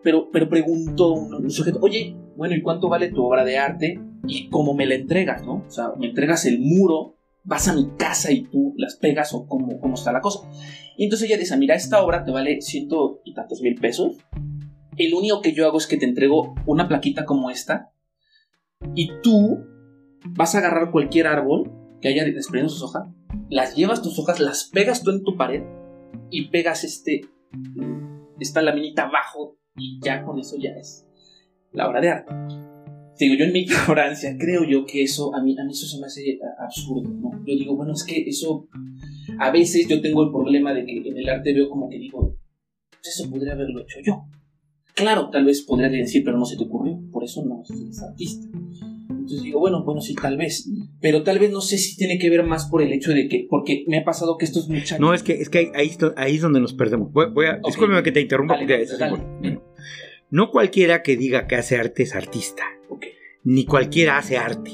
Pero, 0.03 0.31
pero 0.31 0.49
preguntó 0.49 1.13
un, 1.13 1.51
sujeto, 1.51 1.81
oye, 1.83 2.17
bueno, 2.37 2.55
¿y 2.55 2.63
cuánto 2.63 2.89
vale 2.89 3.11
tu 3.11 3.25
obra 3.25 3.45
de 3.45 3.59
arte? 3.59 4.01
Y 4.27 4.49
cómo 4.49 4.75
me 4.75 4.87
la 4.87 4.95
entregas, 4.95 5.45
¿no? 5.45 5.65
O 5.67 5.71
sea, 5.71 5.93
me 5.99 6.09
entregas 6.09 6.45
el 6.45 6.61
muro, 6.61 7.17
vas 7.45 7.69
a 7.69 7.75
mi 7.75 7.91
casa 7.97 8.31
y 8.33 8.43
tú 8.43 8.75
las 8.77 8.97
pegas 8.97 9.33
o 9.35 9.47
cómo, 9.47 9.81
cómo 9.81 9.95
está 9.95 10.13
la 10.13 10.21
cosa. 10.21 10.49
Y 10.97 11.05
entonces 11.05 11.29
ella 11.29 11.39
dice, 11.39 11.57
mira, 11.57 11.75
esta 11.75 12.03
obra 12.03 12.25
te 12.25 12.31
vale 12.31 12.61
ciento 12.61 13.21
y 13.25 13.35
tantos 13.35 13.61
mil 13.61 13.75
pesos. 13.77 14.17
El 14.97 15.15
único 15.15 15.41
que 15.41 15.53
yo 15.53 15.67
hago 15.67 15.79
es 15.79 15.87
que 15.87 15.97
te 15.97 16.07
entrego 16.07 16.55
una 16.67 16.89
plaquita 16.89 17.25
como 17.25 17.51
esta 17.51 17.93
y 18.95 19.11
tú 19.23 19.65
vas 20.31 20.55
a 20.55 20.59
agarrar 20.59 20.91
cualquier 20.91 21.27
árbol 21.27 21.73
que 22.01 22.09
haya 22.09 22.25
desprendido 22.25 22.69
sus 22.69 22.83
hojas, 22.83 23.09
las 23.49 23.75
llevas 23.75 24.03
tus 24.03 24.19
hojas, 24.19 24.41
las 24.41 24.65
pegas 24.65 25.03
tú 25.03 25.11
en 25.11 25.23
tu 25.23 25.37
pared 25.37 25.63
y 26.31 26.49
pegas 26.49 26.85
este 26.85 27.23
esta 28.41 28.63
laminita 28.63 29.05
abajo 29.05 29.57
y 29.79 29.99
ya 30.03 30.23
con 30.25 30.38
eso 30.38 30.57
ya 30.59 30.71
es 30.71 31.07
la 31.73 31.88
obra 31.88 32.01
de 32.01 32.09
arte. 32.11 32.35
Digo, 33.19 33.35
yo 33.35 33.45
en 33.45 33.53
mi 33.53 33.61
ignorancia 33.61 34.37
creo 34.38 34.64
yo 34.64 34.87
que 34.87 35.03
eso, 35.03 35.35
a 35.35 35.43
mí, 35.43 35.57
a 35.59 35.64
mí 35.64 35.73
eso 35.73 35.87
se 35.87 35.99
me 36.01 36.07
hace 36.07 36.38
absurdo, 36.59 37.11
¿no? 37.11 37.31
Yo 37.45 37.55
digo, 37.57 37.77
bueno, 37.77 37.93
es 37.93 38.05
que 38.05 38.29
eso, 38.29 38.69
a 39.38 39.51
veces 39.51 39.88
yo 39.88 40.01
tengo 40.01 40.23
el 40.25 40.31
problema 40.31 40.73
de 40.73 40.85
que 40.85 40.99
en 40.99 41.17
el 41.17 41.29
arte 41.29 41.53
veo 41.53 41.69
como 41.69 41.88
que 41.88 41.99
digo, 41.99 42.37
pues 42.91 43.14
eso 43.14 43.29
podría 43.31 43.55
haberlo 43.55 43.81
hecho 43.81 43.99
yo. 44.05 44.25
Claro, 44.95 45.31
tal 45.31 45.45
vez 45.45 45.62
podría 45.62 45.88
decir, 45.88 46.23
pero 46.25 46.38
no 46.38 46.45
se 46.45 46.57
te 46.57 46.64
ocurrió, 46.64 47.01
por 47.12 47.25
eso 47.25 47.45
no 47.45 47.62
eres 47.69 48.03
artista. 48.03 48.49
Entonces 49.29 49.43
digo, 49.43 49.61
bueno, 49.61 49.85
bueno, 49.85 50.01
sí, 50.01 50.14
tal 50.14 50.37
vez. 50.37 50.69
Pero 51.01 51.23
tal 51.23 51.38
vez 51.38 51.53
no 51.53 51.61
sé 51.61 51.77
si 51.77 51.97
tiene 51.97 52.19
que 52.19 52.31
ver 52.31 52.45
más 52.45 52.67
por 52.67 52.83
el 52.83 52.93
hecho 52.93 53.12
de 53.12 53.29
que, 53.29 53.47
porque 53.49 53.85
me 53.87 53.99
ha 53.99 54.05
pasado 54.05 54.37
que 54.38 54.45
estos 54.45 54.69
muchachos. 54.69 55.01
No, 55.01 55.12
es 55.12 55.23
que, 55.23 55.35
es 55.35 55.51
que 55.51 55.71
ahí, 55.75 55.91
ahí 56.17 56.37
es 56.37 56.41
donde 56.41 56.61
nos 56.61 56.73
perdemos. 56.73 57.12
Voy, 57.12 57.47
a, 57.47 57.61
que 58.03 58.12
te 58.12 58.21
interrumpa. 58.23 58.59
No 60.31 60.51
cualquiera 60.51 61.03
que 61.03 61.17
diga 61.17 61.47
que 61.47 61.57
hace 61.57 61.77
arte 61.77 62.03
es 62.03 62.14
artista. 62.14 62.64
Ni 63.45 63.64
cualquiera 63.64 64.19
hace 64.19 64.37
arte. 64.37 64.73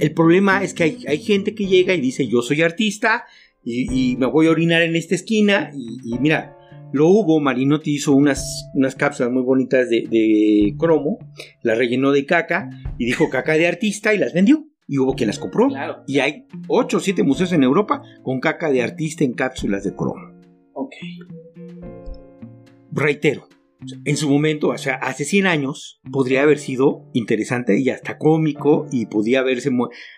el 0.00 0.12
problema 0.12 0.62
es 0.62 0.72
que 0.72 0.84
hay, 0.84 1.04
hay, 1.06 1.18
gente 1.18 1.54
que 1.54 1.66
llega 1.66 1.94
y 1.94 2.00
dice, 2.00 2.26
yo 2.26 2.42
soy 2.42 2.62
artista 2.62 3.24
y, 3.64 4.16
me 4.18 4.26
voy 4.26 4.46
a 4.46 4.50
orinar 4.50 4.82
en 4.82 4.96
esta 4.96 5.14
esquina 5.14 5.70
y 5.74 6.18
mira, 6.20 6.56
lo 6.92 7.08
hubo, 7.08 7.40
Marinotti 7.40 7.94
hizo 7.94 8.12
unas, 8.12 8.70
unas 8.74 8.94
cápsulas 8.94 9.32
muy 9.32 9.42
bonitas 9.42 9.90
de, 9.90 10.74
cromo, 10.78 11.18
las 11.62 11.76
rellenó 11.76 12.12
de 12.12 12.24
caca 12.24 12.70
y 12.96 13.06
dijo 13.06 13.28
caca 13.28 13.54
de 13.54 13.66
artista 13.66 14.14
y 14.14 14.18
las 14.18 14.32
vendió. 14.32 14.64
Y 14.88 14.98
hubo 14.98 15.14
quien 15.14 15.26
las 15.26 15.40
compró. 15.40 15.68
Y 16.06 16.20
hay 16.20 16.46
8 16.68 16.96
o 16.96 17.00
7 17.00 17.24
museos 17.24 17.52
en 17.52 17.64
Europa 17.64 18.02
con 18.22 18.38
caca 18.38 18.70
de 18.70 18.82
artista 18.82 19.24
en 19.24 19.32
cápsulas 19.32 19.82
de 19.82 19.96
cromo. 19.96 20.40
Ok. 20.74 20.94
Reitero, 22.92 23.48
en 24.04 24.16
su 24.16 24.30
momento, 24.30 24.68
o 24.68 24.78
sea, 24.78 24.94
hace 24.94 25.24
100 25.24 25.46
años, 25.46 26.00
podría 26.10 26.42
haber 26.42 26.58
sido 26.58 27.04
interesante 27.12 27.78
y 27.78 27.90
hasta 27.90 28.18
cómico 28.18 28.86
y 28.90 29.06
podía 29.06 29.40
haberse 29.40 29.70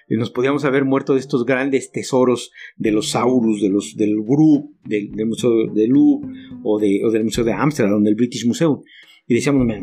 nos 0.08 0.30
podíamos 0.30 0.64
haber 0.64 0.84
muerto 0.84 1.14
de 1.14 1.20
estos 1.20 1.44
grandes 1.44 1.90
tesoros 1.90 2.52
de 2.76 2.92
los 2.92 3.10
Saurus, 3.10 3.60
de 3.60 3.68
los, 3.68 3.96
del 3.96 4.16
Group, 4.22 4.76
del, 4.84 5.10
Museo 5.26 5.66
de 5.72 5.88
Louvre 5.88 6.28
o, 6.62 6.78
de, 6.78 7.02
o 7.04 7.10
del 7.10 7.24
Museo 7.24 7.44
de 7.44 7.52
Ámsterdam, 7.52 8.02
del 8.02 8.14
British 8.14 8.46
Museum. 8.46 8.82
Y 9.26 9.34
decíamos, 9.34 9.66
o 9.66 9.74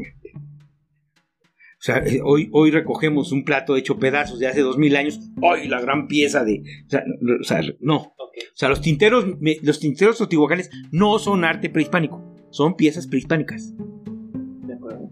sea, 1.86 1.98
eh, 1.98 2.22
hoy, 2.24 2.50
hoy 2.52 2.72
recogemos 2.72 3.32
un 3.32 3.44
plato 3.44 3.76
hecho 3.76 4.00
pedazos 4.00 4.40
de 4.40 4.48
hace 4.48 4.62
2000 4.62 4.96
años, 4.96 5.20
hoy 5.42 5.68
la 5.68 5.82
gran 5.82 6.08
pieza 6.08 6.44
de... 6.44 6.64
O 7.40 7.44
sea, 7.44 7.62
no. 7.80 7.98
O 7.98 8.56
sea, 8.56 8.70
los 8.70 8.82
tinteros, 8.82 9.26
los 9.62 9.80
tinteros 9.80 10.20
otihuacanes 10.22 10.70
no 10.92 11.20
son 11.20 11.44
arte 11.44 11.70
prehispánico 11.70 12.35
son 12.56 12.76
piezas 12.78 13.06
prehispánicas. 13.06 13.74
De 14.66 14.74
acuerdo. 14.74 15.12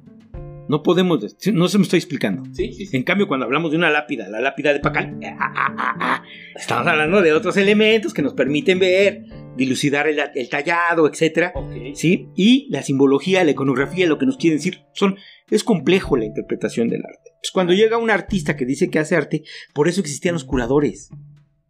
No 0.69 0.81
podemos, 0.81 1.19
no 1.51 1.67
se 1.67 1.77
me 1.77 1.83
estoy 1.83 1.97
explicando. 1.97 2.43
Sí, 2.53 2.71
sí, 2.71 2.85
sí. 2.85 2.95
En 2.95 3.03
cambio, 3.03 3.27
cuando 3.27 3.45
hablamos 3.45 3.71
de 3.71 3.77
una 3.77 3.89
lápida, 3.89 4.29
la 4.29 4.39
lápida 4.39 4.71
de 4.71 4.79
Pacal, 4.79 5.19
ah, 5.25 5.53
ah, 5.53 5.95
ah, 5.99 6.23
estamos 6.55 6.87
hablando 6.87 7.21
de 7.21 7.33
otros 7.33 7.57
elementos 7.57 8.13
que 8.13 8.21
nos 8.21 8.33
permiten 8.33 8.79
ver, 8.79 9.25
dilucidar 9.57 10.07
el, 10.07 10.21
el 10.33 10.49
tallado, 10.49 11.05
etc. 11.05 11.51
¿sí? 11.95 12.29
Y 12.33 12.69
la 12.71 12.81
simbología, 12.81 13.43
la 13.43 13.51
iconografía, 13.51 14.07
lo 14.07 14.17
que 14.17 14.25
nos 14.25 14.37
quieren 14.37 14.59
decir, 14.59 14.85
son, 14.93 15.17
es 15.49 15.65
complejo 15.65 16.15
la 16.15 16.23
interpretación 16.23 16.87
del 16.87 17.03
arte. 17.05 17.31
Cuando 17.51 17.73
llega 17.73 17.97
un 17.97 18.09
artista 18.09 18.55
que 18.55 18.65
dice 18.65 18.89
que 18.89 18.99
hace 18.99 19.17
arte, 19.17 19.43
por 19.73 19.89
eso 19.89 19.99
existían 19.99 20.33
los 20.33 20.45
curadores. 20.45 21.09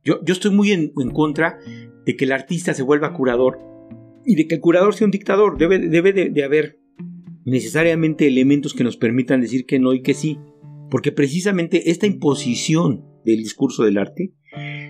Yo, 0.03 0.23
yo 0.23 0.33
estoy 0.33 0.51
muy 0.51 0.71
en, 0.71 0.93
en 1.01 1.09
contra 1.09 1.57
de 2.05 2.15
que 2.15 2.25
el 2.25 2.31
artista 2.31 2.75
se 2.75 2.83
vuelva 2.83 3.13
curador 3.13 3.72
y 4.25 4.35
de 4.35 4.47
que 4.47 4.55
el 4.55 4.61
curador 4.61 4.93
sea 4.93 5.05
un 5.05 5.11
dictador. 5.11 5.57
Debe, 5.57 5.79
debe 5.79 6.13
de, 6.13 6.43
haber 6.43 6.79
necesariamente 7.45 8.27
elementos 8.27 8.73
que 8.73 8.83
nos 8.83 8.97
permitan 8.97 9.41
decir 9.41 9.65
que 9.65 9.79
no 9.79 9.93
y 9.93 10.01
que 10.01 10.13
sí. 10.13 10.39
Porque 10.89 11.11
precisamente 11.11 11.91
esta 11.91 12.05
imposición 12.05 13.05
del 13.25 13.37
discurso 13.37 13.83
del 13.83 13.97
arte 13.97 14.33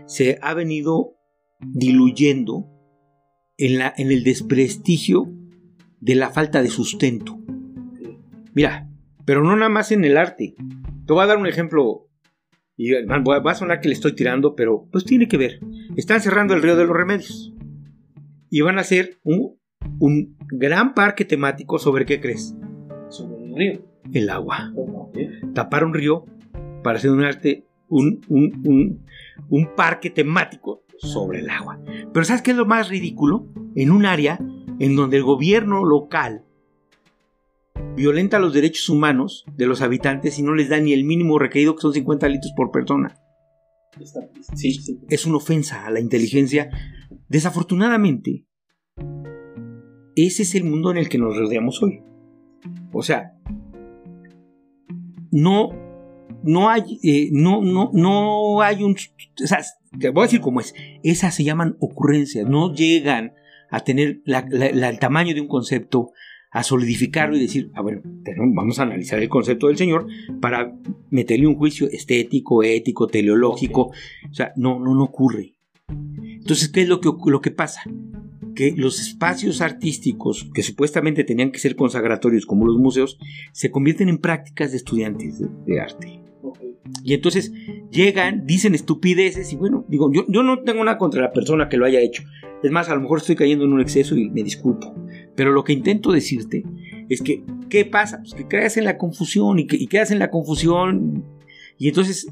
se 0.06 0.38
ha 0.42 0.54
venido 0.54 1.16
diluyendo 1.62 2.70
en, 3.58 3.80
la, 3.80 3.94
en 3.98 4.12
el 4.12 4.24
desprestigio 4.24 5.32
de 6.02 6.16
la 6.16 6.30
falta 6.30 6.62
de 6.62 6.70
sustento. 6.70 7.40
Mira, 8.54 8.90
pero 9.26 9.44
no 9.44 9.56
nada 9.56 9.70
más 9.70 9.92
en 9.92 10.04
el 10.04 10.18
arte. 10.18 10.56
Te 11.08 11.14
voy 11.14 11.24
a 11.24 11.28
dar 11.28 11.38
un 11.38 11.48
ejemplo. 11.48 12.10
Y 12.76 12.92
va 12.92 13.52
a 13.52 13.56
sonar 13.56 13.80
que 13.80 13.88
le 13.88 13.94
estoy 13.94 14.16
tirando, 14.16 14.56
pero 14.56 14.88
pues 14.92 15.06
tiene 15.06 15.28
que 15.28 15.38
ver. 15.38 15.60
Están 15.96 16.22
cerrando 16.22 16.54
el 16.54 16.62
río 16.62 16.76
de 16.76 16.86
los 16.86 16.98
remedios. 16.98 17.54
Y 18.54 18.62
van 18.62 18.78
a 18.78 18.82
hacer 18.82 19.18
un, 19.24 19.58
un 19.98 20.38
gran 20.42 20.94
parque 20.94 21.26
temático 21.26 21.80
sobre 21.80 22.06
qué 22.06 22.22
crees. 22.22 22.56
Sobre 23.10 23.48
el 23.48 23.56
río. 23.56 23.82
El 24.14 24.30
agua. 24.30 24.72
Ok. 24.76 25.18
Tapar 25.56 25.84
un 25.84 25.96
río 25.96 26.26
para 26.84 27.00
hacer 27.00 27.10
un 27.10 27.24
arte, 27.24 27.66
un, 27.90 28.22
un, 28.28 28.62
un, 28.64 29.06
un 29.50 29.76
parque 29.76 30.12
temático 30.12 30.84
sobre 31.00 31.40
el 31.40 31.50
agua. 31.50 31.80
Pero 32.14 32.24
¿sabes 32.26 32.44
qué 32.44 32.52
es 32.52 32.58
lo 32.58 32.68
más 32.68 32.90
ridículo? 32.90 33.48
En 33.76 33.90
un 33.90 34.06
área 34.06 34.40
en 34.78 34.96
donde 34.96 35.18
el 35.18 35.24
gobierno 35.24 35.84
local 35.84 36.44
violenta 37.96 38.38
los 38.38 38.54
derechos 38.54 38.88
humanos 38.88 39.46
de 39.58 39.66
los 39.66 39.82
habitantes 39.82 40.38
y 40.38 40.44
no 40.44 40.54
les 40.54 40.70
da 40.70 40.80
ni 40.80 40.94
el 40.94 41.06
mínimo 41.06 41.40
requerido 41.40 41.74
que 41.74 41.82
son 41.82 41.94
50 41.94 42.28
litros 42.28 42.54
por 42.56 42.70
persona. 42.70 43.18
Sí, 44.56 44.74
sí. 44.74 45.00
Es 45.10 45.26
una 45.26 45.38
ofensa 45.38 45.86
a 45.86 45.92
la 45.92 46.00
inteligencia. 46.00 46.70
Desafortunadamente, 47.34 48.46
ese 50.16 50.44
es 50.44 50.54
el 50.54 50.66
mundo 50.66 50.92
en 50.92 50.98
el 50.98 51.10
que 51.10 51.18
nos 51.18 51.36
rodeamos 51.36 51.82
hoy. 51.82 52.04
O 52.92 53.02
sea, 53.02 53.34
no, 55.32 55.70
no 56.44 56.70
hay, 56.70 57.00
eh, 57.02 57.30
no, 57.32 57.64
no, 57.64 57.90
no 57.92 58.62
hay 58.62 58.84
un, 58.84 58.92
o 58.94 59.48
sea, 59.48 59.64
te 60.00 60.10
voy 60.10 60.22
a 60.22 60.26
decir 60.26 60.42
cómo 60.42 60.60
es. 60.60 60.76
Esas 61.02 61.34
se 61.34 61.44
llaman 61.44 61.76
ocurrencias, 61.80 62.48
no 62.48 62.72
llegan 62.72 63.34
a 63.72 63.80
tener 63.80 64.22
la- 64.26 64.46
la- 64.48 64.72
la- 64.72 64.90
el 64.90 65.00
tamaño 65.00 65.34
de 65.34 65.42
un 65.42 65.48
concepto, 65.48 66.12
a 66.52 66.62
solidificarlo 66.62 67.36
y 67.36 67.40
decir, 67.42 67.72
ah, 67.74 67.82
bueno, 67.82 68.02
tenemos- 68.24 68.54
vamos 68.54 68.78
a 68.78 68.84
analizar 68.84 69.18
el 69.20 69.28
concepto 69.28 69.70
del 69.70 69.78
Señor 69.78 70.06
para 70.40 70.72
meterle 71.10 71.48
un 71.48 71.56
juicio 71.56 71.88
estético, 71.90 72.62
ético, 72.62 73.08
teleológico. 73.08 73.92
O 74.30 74.34
sea, 74.36 74.54
no, 74.56 74.80
no, 74.80 74.94
no 74.94 75.06
ocurre. 75.06 75.56
Entonces, 76.44 76.68
¿qué 76.68 76.82
es 76.82 76.90
lo 76.90 77.00
que, 77.00 77.10
lo 77.26 77.40
que 77.40 77.52
pasa? 77.52 77.82
Que 78.54 78.74
los 78.76 79.00
espacios 79.00 79.62
artísticos 79.62 80.50
que 80.54 80.62
supuestamente 80.62 81.24
tenían 81.24 81.54
que 81.54 81.60
ser 81.60 81.78
consagratorios 81.78 82.46
como 82.46 82.66
los 82.66 82.76
museos, 82.78 83.18
se 83.54 83.72
convierten 83.72 84.10
en 84.10 84.18
prácticas 84.18 84.72
de 84.72 84.78
estudiantes 84.78 85.40
de, 85.40 85.48
de 85.66 85.80
arte. 85.80 86.20
Y 87.02 87.14
entonces 87.14 87.54
llegan, 87.90 88.46
dicen 88.46 88.76
estupideces 88.76 89.54
y 89.54 89.56
bueno, 89.56 89.86
digo, 89.88 90.12
yo, 90.12 90.26
yo 90.28 90.44
no 90.44 90.60
tengo 90.64 90.84
nada 90.84 90.98
contra 90.98 91.22
la 91.22 91.32
persona 91.32 91.70
que 91.70 91.78
lo 91.78 91.86
haya 91.86 92.02
hecho. 92.02 92.24
Es 92.62 92.72
más, 92.72 92.90
a 92.90 92.96
lo 92.96 93.02
mejor 93.02 93.20
estoy 93.20 93.38
cayendo 93.38 93.64
en 93.64 93.72
un 93.72 93.80
exceso 93.80 94.18
y 94.18 94.30
me 94.30 94.44
disculpo. 94.44 94.94
Pero 95.36 95.54
lo 95.54 95.64
que 95.64 95.72
intento 95.72 96.12
decirte 96.12 96.66
es 97.08 97.22
que, 97.22 97.46
¿qué 97.70 97.86
pasa? 97.86 98.20
Pues 98.20 98.34
que 98.34 98.50
quedas 98.50 98.76
en 98.76 98.84
la 98.84 98.98
confusión 98.98 99.60
y, 99.60 99.68
que, 99.68 99.78
y 99.78 99.88
quedas 99.88 100.12
en 100.12 100.20
la 100.20 100.30
confusión 100.30 101.24
y 101.78 101.88
entonces 101.88 102.28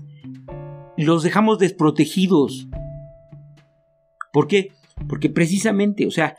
los 0.97 1.24
dejamos 1.24 1.60
desprotegidos. 1.60 2.67
¿Por 4.32 4.48
qué? 4.48 4.72
Porque 5.08 5.30
precisamente, 5.30 6.06
o 6.06 6.12
sea, 6.12 6.38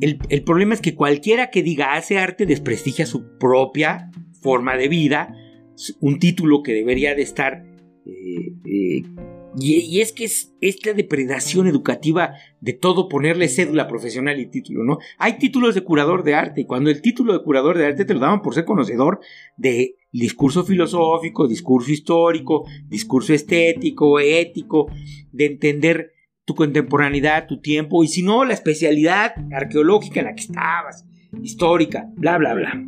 el, 0.00 0.18
el 0.28 0.42
problema 0.42 0.74
es 0.74 0.80
que 0.80 0.94
cualquiera 0.94 1.50
que 1.50 1.62
diga 1.62 1.94
hace 1.94 2.18
arte 2.18 2.46
desprestigia 2.46 3.06
su 3.06 3.38
propia 3.38 4.10
forma 4.40 4.76
de 4.76 4.88
vida, 4.88 5.34
un 6.00 6.18
título 6.18 6.62
que 6.62 6.72
debería 6.72 7.14
de 7.14 7.22
estar... 7.22 7.64
eh, 8.06 8.54
eh, 8.64 9.02
y, 9.58 9.78
y 9.80 10.00
es 10.00 10.12
que 10.12 10.24
es 10.24 10.54
esta 10.60 10.92
depredación 10.92 11.66
educativa 11.66 12.34
de 12.60 12.72
todo 12.72 13.08
ponerle 13.08 13.48
cédula 13.48 13.88
profesional 13.88 14.38
y 14.38 14.46
título, 14.46 14.84
¿no? 14.84 14.98
Hay 15.18 15.38
títulos 15.38 15.74
de 15.74 15.82
curador 15.82 16.22
de 16.22 16.34
arte 16.34 16.60
y 16.60 16.66
cuando 16.66 16.88
el 16.88 17.02
título 17.02 17.32
de 17.32 17.42
curador 17.42 17.76
de 17.76 17.86
arte 17.86 18.04
te 18.04 18.14
lo 18.14 18.20
daban 18.20 18.42
por 18.42 18.54
ser 18.54 18.64
conocedor 18.64 19.18
de 19.56 19.96
discurso 20.12 20.64
filosófico, 20.64 21.48
discurso 21.48 21.90
histórico, 21.90 22.64
discurso 22.86 23.34
estético, 23.34 24.20
ético, 24.20 24.86
de 25.32 25.46
entender 25.46 26.12
tu 26.44 26.54
contemporaneidad, 26.54 27.46
tu 27.46 27.60
tiempo, 27.60 28.02
y 28.04 28.08
si 28.08 28.22
no, 28.22 28.44
la 28.44 28.54
especialidad 28.54 29.32
arqueológica 29.52 30.20
en 30.20 30.26
la 30.26 30.34
que 30.34 30.42
estabas, 30.42 31.06
histórica, 31.42 32.08
bla, 32.16 32.38
bla, 32.38 32.54
bla. 32.54 32.84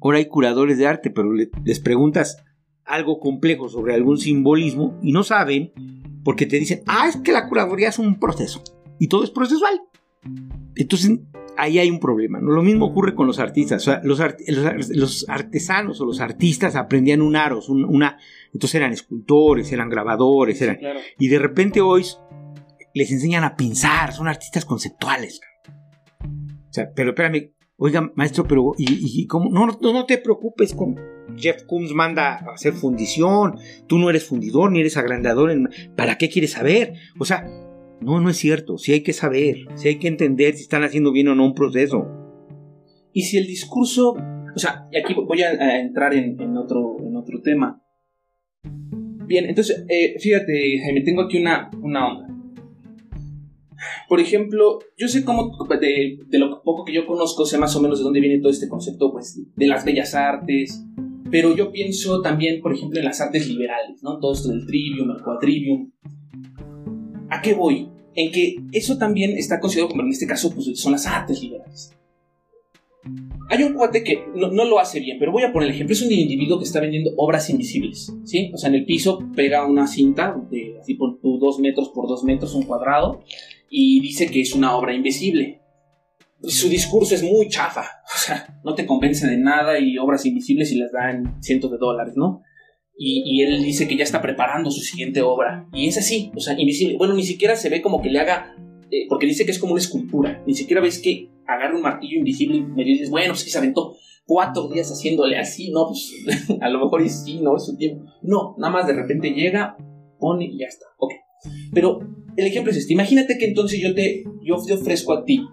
Ahora 0.00 0.18
hay 0.18 0.26
curadores 0.26 0.76
de 0.78 0.86
arte, 0.86 1.10
pero 1.10 1.32
le- 1.32 1.50
les 1.64 1.80
preguntas 1.80 2.42
algo 2.84 3.18
complejo 3.20 3.68
sobre 3.68 3.94
algún 3.94 4.18
simbolismo 4.18 4.98
y 5.02 5.12
no 5.12 5.22
saben 5.22 5.72
porque 6.24 6.46
te 6.46 6.58
dicen, 6.58 6.82
ah, 6.86 7.06
es 7.08 7.16
que 7.16 7.32
la 7.32 7.48
curaduría 7.48 7.88
es 7.88 7.98
un 7.98 8.18
proceso 8.18 8.62
y 8.98 9.08
todo 9.08 9.24
es 9.24 9.30
procesual. 9.30 9.80
Entonces, 10.74 11.20
ahí 11.56 11.78
hay 11.78 11.90
un 11.90 12.00
problema. 12.00 12.40
¿no? 12.40 12.50
Lo 12.52 12.62
mismo 12.62 12.86
ocurre 12.86 13.14
con 13.14 13.26
los 13.26 13.38
artistas. 13.38 13.82
O 13.82 13.84
sea, 13.90 14.00
los, 14.04 14.20
art- 14.20 14.40
los 14.48 14.64
ar- 14.66 14.76
los 14.90 15.26
artesanos 15.28 16.00
o 16.00 16.06
los 16.06 16.20
artistas 16.20 16.76
aprendían 16.76 17.22
un 17.22 17.36
aros, 17.36 17.68
un- 17.68 17.84
una... 17.84 18.18
Entonces 18.52 18.74
eran 18.76 18.92
escultores, 18.92 19.72
eran 19.72 19.88
grabadores, 19.88 20.60
eran... 20.62 20.76
Claro. 20.76 21.00
Y 21.18 21.28
de 21.28 21.38
repente 21.38 21.80
hoy 21.80 22.04
les 22.94 23.10
enseñan 23.10 23.44
a 23.44 23.56
pensar, 23.56 24.12
son 24.12 24.28
artistas 24.28 24.64
conceptuales. 24.64 25.40
O 26.22 26.72
sea, 26.72 26.90
pero 26.94 27.10
espérame, 27.10 27.52
oiga, 27.76 28.10
maestro, 28.14 28.44
pero 28.46 28.72
¿y, 28.78 28.84
y- 28.92 29.22
y 29.22 29.26
cómo? 29.26 29.50
No, 29.50 29.66
no, 29.66 29.92
no 29.92 30.06
te 30.06 30.18
preocupes, 30.18 30.74
con 30.74 30.96
Jeff 31.36 31.62
Koons 31.64 31.92
manda 31.92 32.34
a 32.34 32.52
hacer 32.54 32.72
fundición, 32.74 33.56
tú 33.86 33.98
no 33.98 34.10
eres 34.10 34.24
fundidor 34.26 34.70
ni 34.70 34.80
eres 34.80 34.96
agrandador, 34.96 35.50
en- 35.50 35.68
¿para 35.96 36.18
qué 36.18 36.28
quieres 36.28 36.52
saber? 36.52 36.94
O 37.18 37.24
sea, 37.24 37.44
no, 38.04 38.20
no 38.20 38.28
es 38.28 38.36
cierto, 38.36 38.76
sí 38.76 38.92
hay 38.92 39.02
que 39.02 39.14
saber, 39.14 39.66
sí 39.76 39.88
hay 39.88 39.98
que 39.98 40.08
entender 40.08 40.54
si 40.54 40.62
están 40.62 40.82
haciendo 40.82 41.10
bien 41.10 41.28
o 41.28 41.34
no 41.34 41.46
un 41.46 41.54
proceso. 41.54 42.06
Y 43.12 43.22
si 43.22 43.38
el 43.38 43.46
discurso, 43.46 44.14
o 44.54 44.58
sea, 44.58 44.86
y 44.92 44.98
aquí 44.98 45.14
voy 45.14 45.40
a, 45.42 45.80
entrar 45.80 46.12
en, 46.14 46.56
otro, 46.56 46.96
en 47.00 47.16
otro 47.16 47.40
tema. 47.40 47.82
Bien, 49.26 49.46
entonces, 49.46 49.86
eh, 49.88 50.18
fíjate, 50.20 50.80
Jaime, 50.82 51.00
tengo 51.00 51.22
aquí 51.22 51.40
una, 51.40 51.70
una 51.80 52.08
onda. 52.08 52.28
Por 54.08 54.20
ejemplo, 54.20 54.80
yo 54.98 55.08
sé 55.08 55.24
cómo, 55.24 55.56
de, 55.80 56.18
de 56.26 56.38
lo 56.38 56.62
poco 56.62 56.84
que 56.84 56.92
yo 56.92 57.06
conozco, 57.06 57.46
sé 57.46 57.56
más 57.56 57.74
o 57.74 57.80
menos 57.80 57.98
de 57.98 58.04
dónde 58.04 58.20
viene 58.20 58.40
todo 58.40 58.52
este 58.52 58.68
concepto, 58.68 59.12
pues, 59.12 59.40
de 59.56 59.66
las 59.66 59.84
bellas 59.84 60.14
artes, 60.14 60.84
pero 61.30 61.56
yo 61.56 61.72
pienso 61.72 62.20
también, 62.20 62.60
por 62.60 62.74
ejemplo, 62.74 62.98
en 62.98 63.06
las 63.06 63.20
artes 63.22 63.48
liberales, 63.48 64.02
¿no? 64.02 64.18
Todo 64.18 64.34
esto 64.34 64.50
del 64.50 64.66
trivium, 64.66 65.10
el 65.10 65.22
quadrivium. 65.22 65.90
¿A 67.30 67.40
qué 67.40 67.54
voy? 67.54 67.93
En 68.14 68.30
que 68.32 68.56
eso 68.72 68.98
también 68.98 69.36
está 69.36 69.60
considerado 69.60 69.90
como 69.90 70.02
en 70.02 70.10
este 70.10 70.26
caso, 70.26 70.52
pues, 70.54 70.78
son 70.78 70.92
las 70.92 71.06
artes 71.06 71.42
liberales. 71.42 71.92
Hay 73.50 73.62
un 73.62 73.74
cuate 73.74 74.02
que 74.02 74.24
no, 74.34 74.50
no 74.50 74.64
lo 74.64 74.78
hace 74.78 75.00
bien, 75.00 75.18
pero 75.18 75.30
voy 75.30 75.42
a 75.42 75.52
poner 75.52 75.68
el 75.68 75.74
ejemplo. 75.74 75.92
Es 75.92 76.02
un 76.02 76.10
individuo 76.10 76.58
que 76.58 76.64
está 76.64 76.80
vendiendo 76.80 77.12
obras 77.16 77.50
invisibles, 77.50 78.12
¿sí? 78.24 78.50
O 78.54 78.56
sea, 78.56 78.70
en 78.70 78.76
el 78.76 78.86
piso 78.86 79.18
pega 79.34 79.66
una 79.66 79.86
cinta 79.86 80.34
de 80.50 80.78
así 80.80 80.94
por 80.94 81.18
dos 81.22 81.58
metros 81.58 81.90
por 81.90 82.08
dos 82.08 82.24
metros, 82.24 82.54
un 82.54 82.64
cuadrado, 82.64 83.22
y 83.68 84.00
dice 84.00 84.26
que 84.28 84.40
es 84.40 84.54
una 84.54 84.74
obra 84.76 84.94
invisible. 84.94 85.60
Su 86.42 86.68
discurso 86.68 87.14
es 87.14 87.22
muy 87.22 87.48
chafa, 87.48 87.82
o 88.14 88.18
sea, 88.18 88.60
no 88.64 88.74
te 88.74 88.86
convence 88.86 89.26
de 89.26 89.36
nada 89.36 89.78
y 89.78 89.98
obras 89.98 90.24
invisibles 90.24 90.72
y 90.72 90.76
las 90.76 90.92
dan 90.92 91.42
cientos 91.42 91.70
de 91.70 91.78
dólares, 91.78 92.14
¿no? 92.16 92.42
Y, 92.96 93.42
él 93.42 93.62
dice 93.62 93.88
que 93.88 93.96
ya 93.96 94.04
está 94.04 94.22
preparando 94.22 94.70
su 94.70 94.80
siguiente 94.80 95.20
obra. 95.20 95.68
Y 95.72 95.88
es 95.88 95.98
así, 95.98 96.30
o 96.36 96.40
sea, 96.40 96.58
invisible. 96.58 96.96
Bueno, 96.96 97.14
ni 97.14 97.24
siquiera 97.24 97.56
se 97.56 97.68
ve 97.68 97.82
como 97.82 98.00
que 98.00 98.10
le 98.10 98.20
haga 98.20 98.54
eh, 98.90 99.06
porque 99.08 99.26
dice 99.26 99.44
que 99.44 99.50
es 99.50 99.58
como 99.58 99.72
una 99.72 99.82
escultura. 99.82 100.42
Ni 100.46 100.54
siquiera 100.54 100.80
ves 100.80 101.00
que 101.00 101.28
agarra 101.46 101.74
un 101.74 101.82
martillo 101.82 102.18
invisible 102.18 102.58
y 102.58 102.62
me 102.62 102.84
dices, 102.84 103.10
bueno, 103.10 103.32
pues 103.32 103.44
que 103.44 103.50
se 103.50 103.58
aventó 103.58 103.96
cuatro 104.26 104.68
días 104.68 104.90
haciéndole 104.90 105.36
así, 105.38 105.70
¿no? 105.70 105.88
Pues 105.88 106.14
a 106.60 106.68
lo 106.68 106.78
mejor 106.78 107.08
sí, 107.08 107.40
¿no? 107.40 107.56
Es 107.56 107.64
su 107.64 107.76
tiempo. 107.76 108.04
No, 108.22 108.54
nada 108.58 108.72
más 108.72 108.86
de 108.86 108.94
repente 108.94 109.30
llega, 109.30 109.76
pone 110.18 110.46
y 110.46 110.58
ya 110.58 110.66
está. 110.66 110.86
Ok. 110.98 111.12
Pero 111.72 112.00
el 112.36 112.46
ejemplo 112.46 112.70
es 112.70 112.78
este. 112.78 112.92
Imagínate 112.92 113.36
que 113.38 113.46
entonces 113.46 113.80
yo 113.80 113.94
te, 113.94 114.24
yo 114.42 114.56
te 114.64 114.74
ofrezco 114.74 115.12
a 115.12 115.24
ti 115.24 115.44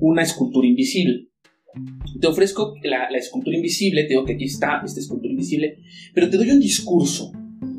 una 0.00 0.22
escultura 0.22 0.66
invisible. 0.66 1.27
Te 2.20 2.26
ofrezco 2.26 2.74
la, 2.82 3.10
la 3.10 3.18
escultura 3.18 3.56
invisible, 3.56 4.02
te 4.02 4.08
digo 4.10 4.24
que 4.24 4.34
aquí 4.34 4.44
está 4.44 4.82
esta 4.84 5.00
escultura 5.00 5.30
invisible, 5.30 5.78
pero 6.14 6.28
te 6.28 6.36
doy 6.36 6.50
un 6.50 6.60
discurso, 6.60 7.32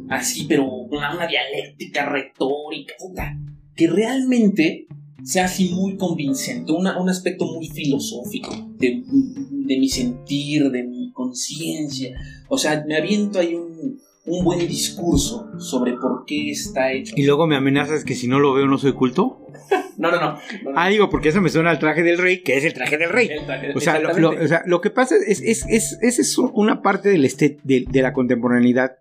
así, 0.09 0.45
pero 0.47 0.65
una, 0.69 1.13
una 1.15 1.27
dialéctica 1.27 2.09
retórica, 2.09 2.93
puta, 2.99 3.38
que 3.75 3.88
realmente 3.88 4.88
sea 5.23 5.45
así 5.45 5.69
muy 5.73 5.97
convincente, 5.97 6.71
una- 6.71 6.99
un 6.99 7.09
aspecto 7.09 7.45
muy 7.45 7.67
filosófico 7.67 8.51
de, 8.77 9.03
de 9.51 9.77
mi 9.77 9.89
sentir, 9.89 10.69
de 10.71 10.83
mi 10.83 11.12
conciencia. 11.12 12.17
O 12.47 12.57
sea, 12.57 12.83
me 12.88 12.95
aviento 12.95 13.39
ahí 13.39 13.53
un, 13.53 13.99
un 14.25 14.43
buen 14.43 14.60
discurso 14.67 15.49
sobre 15.60 15.93
por 15.93 16.25
qué 16.25 16.51
está 16.51 16.91
hecho. 16.91 17.13
Y 17.17 17.25
luego 17.25 17.47
me 17.47 17.55
amenazas 17.55 18.03
que 18.03 18.15
si 18.15 18.27
no 18.27 18.39
lo 18.39 18.53
veo 18.53 18.67
no 18.67 18.77
soy 18.77 18.93
culto. 18.93 19.45
No, 19.97 20.10
no, 20.12 20.17
no. 20.21 20.38
Ah, 20.77 20.88
digo, 20.88 21.10
porque 21.10 21.27
eso 21.27 21.41
me 21.41 21.49
suena 21.49 21.71
al 21.71 21.77
traje 21.79 22.03
del 22.03 22.17
rey, 22.19 22.41
que 22.41 22.55
es 22.55 22.63
el 22.63 22.73
traje 22.73 22.97
del 22.97 23.10
rey. 23.10 23.27
Traje- 23.45 23.73
O 23.75 23.82
sea, 23.82 23.99
lo, 23.99 24.08
exactamente. 24.12 24.21
lo- 24.39 24.45
o 24.45 24.47
sea, 24.47 24.62
lo 24.65 24.79
que 24.79 24.91
pasa 24.91 25.15
es, 25.17 25.41
es, 25.41 25.65
es, 25.67 25.97
esa 26.01 26.21
es 26.21 26.38
una 26.38 26.82
parte 26.82 27.10
del 27.10 27.25
este- 27.25 27.58
de, 27.65 27.84
de 27.86 28.01
la 28.01 28.13
contemporaneidad 28.13 28.91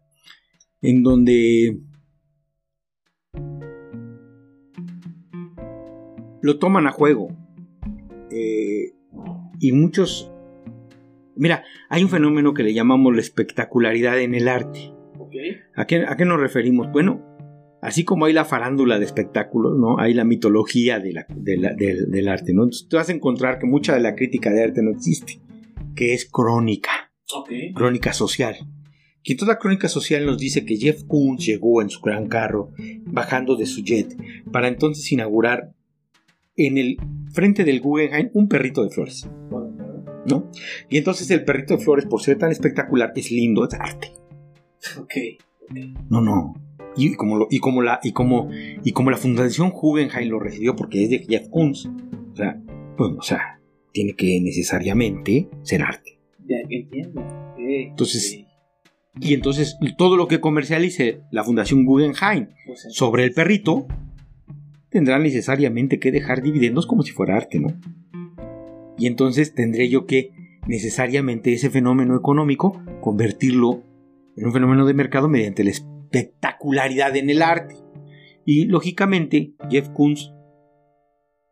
en 0.83 1.05
donde 1.05 1.79
lo 6.43 6.59
toman 6.59 6.89
a 6.89 6.93
juego. 6.93 7.29
Eh, 8.33 8.93
y 9.61 9.71
muchos... 9.73 10.33
Mira, 11.37 11.63
hay 11.89 12.03
un 12.03 12.09
fenómeno 12.11 12.55
que 12.55 12.65
le 12.65 12.75
llamamos 12.75 13.15
la 13.15 13.21
espectacularidad 13.21 14.19
en 14.21 14.35
el 14.35 14.49
arte. 14.49 14.93
¿A 15.77 15.87
qué, 15.87 16.05
a 16.07 16.17
qué 16.17 16.25
nos 16.25 16.41
referimos? 16.41 16.91
Bueno, 16.93 17.25
así 17.83 18.05
como 18.05 18.25
hay 18.25 18.33
la 18.33 18.45
farándula 18.45 18.99
de 18.99 19.05
espectáculos, 19.05 19.79
¿no? 19.79 19.99
Hay 19.99 20.15
la 20.15 20.25
mitología 20.25 20.99
de 20.99 21.13
la- 21.13 21.27
de 21.35 21.57
la- 21.57 21.75
del, 21.75 22.11
del 22.11 22.29
arte, 22.29 22.53
¿no? 22.55 22.65
Entonces 22.65 22.89
tú 22.89 22.97
vas 22.97 23.09
a 23.09 23.13
encontrar 23.13 23.59
que 23.59 23.67
mucha 23.67 23.95
de 23.95 24.01
la 24.01 24.15
crítica 24.15 24.51
de 24.51 24.63
arte 24.65 24.83
no 24.83 24.91
existe, 24.91 25.41
que 25.95 26.15
es 26.15 26.29
crónica, 26.31 27.13
crónica 27.75 28.13
social. 28.13 28.57
Y 29.23 29.37
la 29.45 29.59
crónica 29.59 29.89
social 29.89 30.25
nos 30.25 30.39
dice 30.39 30.65
que 30.65 30.77
Jeff 30.77 31.03
Koons 31.05 31.45
llegó 31.45 31.83
en 31.83 31.91
su 31.91 32.01
gran 32.01 32.29
carro, 32.29 32.71
bajando 33.05 33.57
de 33.57 33.67
su 33.67 33.83
jet, 33.83 34.17
para 34.51 34.69
entonces 34.69 35.11
inaugurar 35.13 35.75
en 36.57 36.79
el 36.79 36.97
frente 37.33 37.65
del 37.65 37.81
Guggenheim 37.81 38.31
un 38.33 38.49
perrito 38.49 38.83
de 38.83 38.91
flores, 38.91 39.29
¿no? 40.27 40.51
Y 40.89 40.97
entonces 40.97 41.31
el 41.31 41.45
perrito 41.45 41.77
de 41.77 41.85
flores, 41.85 42.07
por 42.07 42.23
ser 42.23 42.39
tan 42.39 42.51
espectacular, 42.51 43.13
es 43.17 43.31
lindo, 43.31 43.67
es 43.69 43.75
arte. 43.75 44.13
Ok. 45.01 45.13
No, 46.09 46.21
no. 46.21 46.55
Y 46.97 47.15
como, 47.15 47.37
lo- 47.37 47.49
y 47.51 47.59
como, 47.61 47.83
la, 47.83 48.01
y 48.03 48.13
como, 48.13 48.49
y 48.83 48.93
como 48.93 49.11
la 49.11 49.17
Fundación 49.19 49.71
Guggenheim 49.71 50.31
lo 50.31 50.41
recibió 50.41 50.75
porque 50.75 51.05
es 51.05 51.11
de 51.11 51.19
Jeff 51.21 51.49
Koons, 51.51 51.87
o 52.33 52.37
sea, 52.37 52.61
pues, 52.97 53.13
o 53.19 53.23
sea, 53.23 53.61
tiene 53.93 54.15
que 54.15 54.41
necesariamente 54.41 55.49
ser 55.63 55.83
arte. 55.83 56.19
Ya 56.47 56.57
entiendo. 56.69 57.21
Ok, 57.21 57.59
Entonces, 57.59 58.39
ok. 58.41 58.49
Y 59.21 59.35
entonces 59.35 59.77
todo 59.97 60.17
lo 60.17 60.29
que 60.29 60.41
comercialice 60.41 61.21
la 61.33 61.43
Fundación 61.45 61.85
Guggenheim 61.85 62.49
Pues, 62.67 62.87
sobre 62.91 63.25
el 63.25 63.33
perrito 63.33 63.87
tendrá 64.91 65.19
necesariamente 65.19 65.99
que 65.99 66.13
dejar 66.13 66.41
dividendos 66.43 66.87
como 66.87 67.03
si 67.03 67.13
fuera 67.13 67.37
arte, 67.37 67.59
¿no? 67.61 67.69
Y 68.97 69.07
entonces 69.07 69.55
tendré 69.55 69.89
yo 69.89 70.07
que 70.07 70.31
necesariamente 70.67 71.53
ese 71.53 71.69
fenómeno 71.71 72.17
económico 72.17 72.81
convertirlo 73.01 73.83
en 74.39 74.47
un 74.47 74.53
fenómeno 74.53 74.87
de 74.87 74.95
mercado 74.95 75.29
mediante 75.29 75.65
la 75.65 75.71
espectacularidad 75.71 77.17
en 77.17 77.31
el 77.31 77.43
arte. 77.43 77.75
Y 78.45 78.67
lógicamente 78.67 79.53
Jeff 79.71 79.89
Koons, 79.91 80.33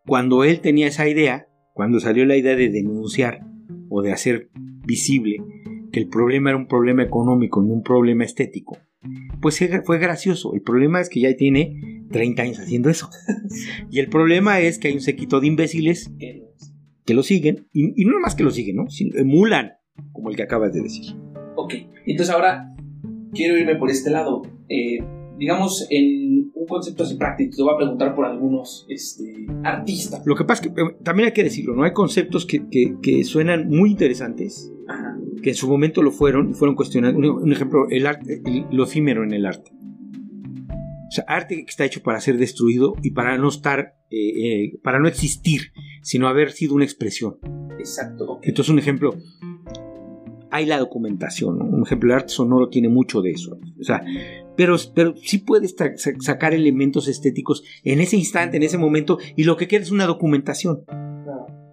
cuando 0.07 0.45
él 0.45 0.61
tenía 0.61 0.87
esa 0.87 1.09
idea, 1.09 1.49
cuando 1.75 2.01
salió 2.01 2.25
la 2.25 2.37
idea 2.37 2.57
de 2.57 2.71
denunciar 2.71 3.41
o 3.91 4.03
de 4.03 4.13
hacer 4.13 4.51
visible 4.87 5.39
que 5.93 6.01
el 6.01 6.09
problema 6.09 6.51
era 6.51 6.57
un 6.59 6.69
problema 6.69 7.03
económico, 7.03 7.61
no 7.63 7.73
un 7.75 7.83
problema 7.83 8.25
estético, 8.25 8.79
pues 9.41 9.59
fue- 9.85 9.99
gracioso. 9.99 10.55
El 10.55 10.63
problema 10.63 11.01
es 11.01 11.09
que 11.09 11.21
ya 11.21 11.35
tiene 11.37 12.05
30 12.11 12.43
años 12.43 12.59
haciendo 12.59 12.89
eso. 12.91 13.11
Y 13.91 13.99
el 14.01 14.09
problema 14.09 14.61
es 14.61 14.79
que 14.79 14.89
hay 14.89 14.95
un 14.95 15.01
sequito 15.01 15.41
de 15.41 15.47
imbéciles 15.49 16.13
que- 16.19 16.43
lo 17.15 17.23
siguen, 17.23 17.69
y, 17.73 18.01
y 18.03 18.05
no 18.05 18.19
más 18.21 18.35
que 18.35 18.43
lo 18.43 18.51
siguen, 18.51 18.77
¿no? 18.77 18.87
Emulan, 19.15 19.75
como 20.13 20.29
el 20.31 20.37
que 20.37 20.43
acabas 20.43 20.73
de 20.73 20.83
decir. 20.83 21.15
Ok, 21.57 21.75
entonces 22.05 22.35
ahora 22.35 22.75
quiero 23.37 23.59
irme 23.59 23.77
por 23.77 23.91
este 23.91 24.11
lado. 24.11 24.43
Eh, 24.69 24.99
digamos, 25.39 25.87
en 25.91 26.51
un 26.55 26.67
concepto 26.67 27.03
así 27.03 27.17
práctico, 27.17 27.55
te 27.57 27.63
voy 27.63 27.75
a 27.75 27.77
preguntar 27.77 28.15
por 28.15 28.25
algunos 28.25 28.87
este, 28.89 29.47
artistas. 29.65 30.23
Lo 30.25 30.35
que 30.35 30.45
pasa 30.45 30.63
es 30.65 30.73
que 30.73 30.81
eh, 30.81 30.97
también 31.03 31.27
hay 31.29 31.33
que 31.33 31.45
decirlo, 31.45 31.75
¿no? 31.77 31.83
Hay 31.85 31.93
conceptos 31.93 32.47
que, 32.47 32.67
que- 32.71 32.97
que 33.03 33.23
suenan 33.25 33.69
muy 33.69 33.91
interesantes, 33.91 34.73
Ajá. 34.89 35.17
que 35.43 35.51
en 35.51 35.55
su 35.57 35.69
momento 35.69 36.03
lo 36.03 36.11
fueron 36.11 36.51
y 36.51 36.55
fueron 36.55 36.75
cuestionados. 36.75 37.17
Un, 37.17 37.27
un 37.27 37.53
ejemplo, 37.53 37.87
el 37.91 38.07
arte, 38.07 38.41
el- 38.47 38.67
lo 38.71 38.85
efímero 38.85 39.23
en 39.25 39.33
el 39.35 39.45
arte. 39.45 39.71
O 41.09 41.11
sea, 41.11 41.25
arte 41.29 41.55
que 41.57 41.71
está 41.71 41.85
hecho 41.85 42.03
para 42.03 42.21
ser 42.21 42.37
destruido 42.37 42.95
y 43.03 43.11
para 43.13 43.39
no 43.39 43.49
estar, 43.49 43.95
eh, 44.11 44.17
eh, 44.65 44.79
para 44.83 44.99
no 44.99 45.07
existir, 45.07 45.73
sino 46.03 46.27
haber 46.29 46.51
sido 46.51 46.75
una 46.75 46.85
expresión. 46.85 47.37
Exacto, 47.79 48.25
ok. 48.25 48.41
Entonces, 48.43 48.73
un 48.73 48.79
ejemplo, 48.79 49.15
hay 50.57 50.67
la 50.67 50.79
documentación, 50.79 51.59
¿no? 51.59 51.65
Un 51.65 51.83
ejemplo, 51.85 52.11
el 52.13 52.17
arte 52.21 52.29
sonoro 52.31 52.69
tiene 52.69 52.89
mucho 52.89 53.23
de 53.23 53.31
eso. 53.31 53.59
O 53.81 53.85
sea, 53.85 54.03
pero, 54.57 54.77
pero 54.95 55.15
sí 55.17 55.39
puedes 55.39 55.75
sacar 56.21 56.55
elementos 56.55 57.09
estéticos 57.09 57.63
en 57.85 58.01
ese 58.01 58.17
instante, 58.17 58.57
en 58.57 58.63
ese 58.63 58.79
momento, 58.79 59.19
y 59.37 59.45
lo 59.45 59.57
que 59.57 59.69
queda 59.69 59.83
es 59.83 59.91
una 59.91 60.07
documentación. 60.07 60.85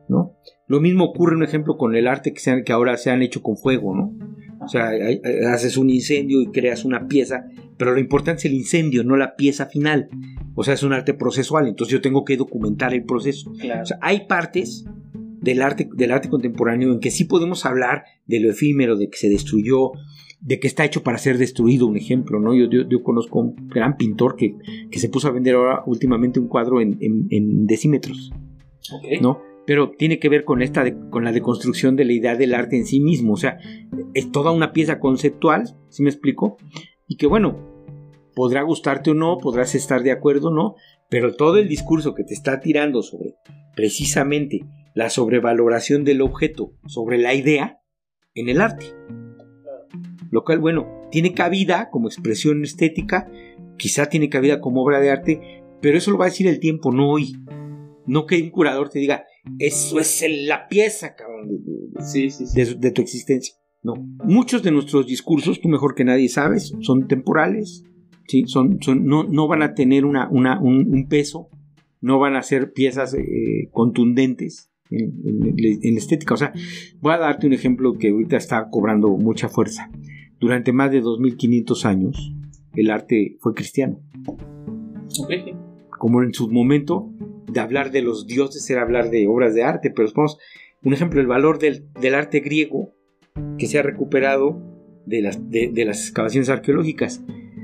¿no? 0.09 0.35
Lo 0.67 0.79
mismo 0.81 1.05
ocurre, 1.05 1.35
un 1.35 1.43
ejemplo, 1.43 1.77
con 1.77 1.95
el 1.95 2.07
arte 2.07 2.33
que, 2.33 2.39
se 2.39 2.51
han- 2.51 2.63
que 2.63 2.73
ahora 2.73 2.97
se 2.97 3.09
han 3.09 3.21
hecho 3.21 3.41
con 3.41 3.55
fuego, 3.57 3.95
¿no? 3.95 4.13
O 4.63 4.67
sea, 4.67 4.89
hay- 4.89 5.21
haces 5.51 5.77
un 5.77 5.89
incendio 5.89 6.41
y 6.41 6.47
creas 6.51 6.85
una 6.85 7.07
pieza, 7.07 7.45
pero 7.77 7.93
lo 7.93 7.99
importante 7.99 8.39
es 8.39 8.45
el 8.45 8.53
incendio, 8.53 9.03
no 9.03 9.15
la 9.17 9.35
pieza 9.35 9.65
final. 9.65 10.09
O 10.55 10.63
sea, 10.63 10.73
es 10.73 10.83
un 10.83 10.93
arte 10.93 11.13
procesual, 11.13 11.67
entonces 11.67 11.91
yo 11.93 12.01
tengo 12.01 12.23
que 12.25 12.37
documentar 12.37 12.93
el 12.93 13.03
proceso. 13.05 13.51
Claro. 13.59 13.81
O 13.81 13.85
sea, 13.85 13.97
hay 14.01 14.27
partes 14.27 14.85
del 15.43 15.61
arte, 15.61 15.89
del 15.93 16.11
arte 16.11 16.29
contemporáneo 16.29 16.91
en 16.91 16.99
que 16.99 17.11
sí 17.11 17.25
podemos 17.25 17.65
hablar 17.65 18.03
de 18.25 18.39
lo 18.39 18.49
efímero, 18.49 18.95
de 18.97 19.09
que 19.09 19.17
se 19.17 19.29
destruyó, 19.29 19.91
de 20.41 20.59
que 20.59 20.67
está 20.67 20.83
hecho 20.85 21.03
para 21.03 21.17
ser 21.17 21.37
destruido, 21.37 21.85
un 21.87 21.97
ejemplo, 21.97 22.39
¿no? 22.39 22.53
Yo, 22.55 22.69
yo, 22.69 22.87
yo 22.89 23.03
conozco 23.03 23.39
un 23.39 23.67
gran 23.69 23.95
pintor 23.97 24.35
que, 24.35 24.55
que 24.89 24.99
se 24.99 25.09
puso 25.09 25.27
a 25.27 25.31
vender 25.31 25.55
ahora 25.55 25.83
últimamente 25.85 26.39
un 26.39 26.47
cuadro 26.47 26.81
en, 26.81 26.97
en- 27.01 27.27
en 27.29 27.65
decímetros. 27.67 28.31
¿no? 29.21 29.39
Pero 29.65 29.91
tiene 29.91 30.19
que 30.19 30.27
ver 30.27 30.43
con 30.43 30.61
esta 30.61 30.83
de- 30.83 30.97
con 31.09 31.23
la 31.23 31.31
deconstrucción 31.31 31.95
de 31.95 32.03
la 32.05 32.11
idea 32.13 32.35
del 32.35 32.53
arte 32.53 32.75
en 32.77 32.85
sí 32.85 32.99
mismo, 32.99 33.33
o 33.33 33.37
sea, 33.37 33.57
es 34.13 34.31
toda 34.31 34.51
una 34.51 34.73
pieza 34.73 34.99
conceptual, 34.99 35.75
¿sí 35.89 36.03
me 36.03 36.09
explico? 36.09 36.57
Y 37.07 37.15
que 37.15 37.27
bueno, 37.27 37.57
podrá 38.35 38.61
gustarte 38.63 39.11
o 39.11 39.13
no, 39.13 39.37
podrás 39.37 39.75
estar 39.75 40.03
de 40.03 40.11
acuerdo 40.11 40.49
o 40.49 40.53
no, 40.53 40.75
pero 41.13 41.35
todo 41.35 41.57
el 41.57 41.67
discurso 41.67 42.15
que 42.15 42.23
te 42.23 42.33
está 42.33 42.59
tirando 42.59 43.03
sobre 43.03 43.35
precisamente 43.75 44.61
la 44.95 45.11
sobrevaloración 45.11 46.03
del 46.05 46.21
objeto 46.21 46.73
sobre 46.87 47.19
la 47.19 47.35
idea 47.35 47.79
en 48.33 48.49
el 48.49 48.59
arte. 48.61 48.87
Lo 50.31 50.43
cual, 50.43 50.57
bueno, 50.57 50.87
tiene 51.11 51.35
cabida 51.35 51.89
como 51.91 52.07
expresión 52.07 52.63
estética, 52.63 53.29
quizá 53.77 54.07
tiene 54.07 54.27
cabida 54.29 54.59
como 54.59 54.81
obra 54.81 54.99
de 54.99 55.11
arte, 55.11 55.63
pero 55.83 55.99
eso 55.99 56.09
lo 56.09 56.17
va 56.17 56.25
a 56.25 56.29
decir 56.29 56.47
el 56.47 56.59
tiempo, 56.59 56.91
no 56.91 57.11
hoy. 57.11 57.33
No 58.07 58.25
que 58.25 58.41
un 58.41 58.49
curador 58.49 58.89
te 58.89 58.97
diga, 58.97 59.25
eso 59.59 59.99
es 59.99 60.25
la 60.47 60.67
pieza, 60.67 61.13
cabrón, 61.13 61.47
de- 61.47 61.59
de- 61.99 62.05
Sí, 62.05 62.31
sí, 62.31 62.47
sí. 62.47 62.59
de, 62.59 62.73
de 62.73 62.89
tu 62.91 63.03
existencia. 63.03 63.53
No. 63.83 63.93
Muchos 64.23 64.63
de 64.63 64.71
nuestros 64.71 65.05
discursos, 65.05 65.61
tú 65.61 65.69
mejor 65.69 65.93
que 65.93 66.05
nadie 66.05 66.27
sabes, 66.29 66.73
son 66.81 67.07
temporales, 67.07 67.83
¿sí? 68.27 68.43
son, 68.47 68.79
son, 68.81 69.05
no, 69.05 69.23
no 69.23 69.47
van 69.47 69.61
a 69.61 69.73
tener 69.73 70.05
una, 70.05 70.29
una- 70.29 70.59
un, 70.61 70.93
un 70.93 71.07
peso, 71.07 71.49
no 72.01 72.19
van 72.19 72.35
a 72.35 72.43
ser 72.43 72.73
piezas 72.73 73.13
eh, 73.13 73.69
contundentes 73.71 74.71
en, 74.89 75.55
en- 75.81 75.97
estética. 75.97 76.33
O 76.33 76.37
sea, 76.37 76.53
voy 76.99 77.13
a 77.13 77.17
darte 77.17 77.47
un 77.47 77.53
ejemplo 77.53 77.93
que 77.93 78.09
ahorita 78.09 78.37
está 78.37 78.67
cobrando 78.69 79.09
mucha 79.09 79.47
fuerza. 79.49 79.89
Durante 80.39 80.73
más 80.73 80.91
de 80.91 80.99
2500 81.01 81.85
años, 81.85 82.33
el 82.75 82.89
arte 82.91 83.37
fue 83.39 83.53
cristiano. 83.53 83.99
Como 85.97 86.21
en 86.23 86.33
su 86.33 86.49
momento 86.51 87.11
de 87.51 87.59
hablar 87.59 87.91
de 87.91 88.01
los 88.01 88.27
dioses 88.27 88.69
era 88.69 88.81
hablar 88.81 89.09
de 89.09 89.27
obras 89.27 89.53
de 89.53 89.63
arte, 89.63 89.91
pero 89.91 90.09
vamos, 90.15 90.37
un 90.83 90.93
ejemplo, 90.93 91.21
el 91.21 91.27
valor 91.27 91.59
del, 91.59 91.85
del 92.01 92.15
arte 92.15 92.39
griego 92.41 92.93
que 93.57 93.67
se 93.67 93.79
ha 93.79 93.83
recuperado 93.83 94.61
de 95.05 95.21
las, 95.21 95.49
de, 95.49 95.69
de 95.73 95.85
las 95.85 96.01
excavaciones 96.01 96.49
arqueológicas. 96.49 97.23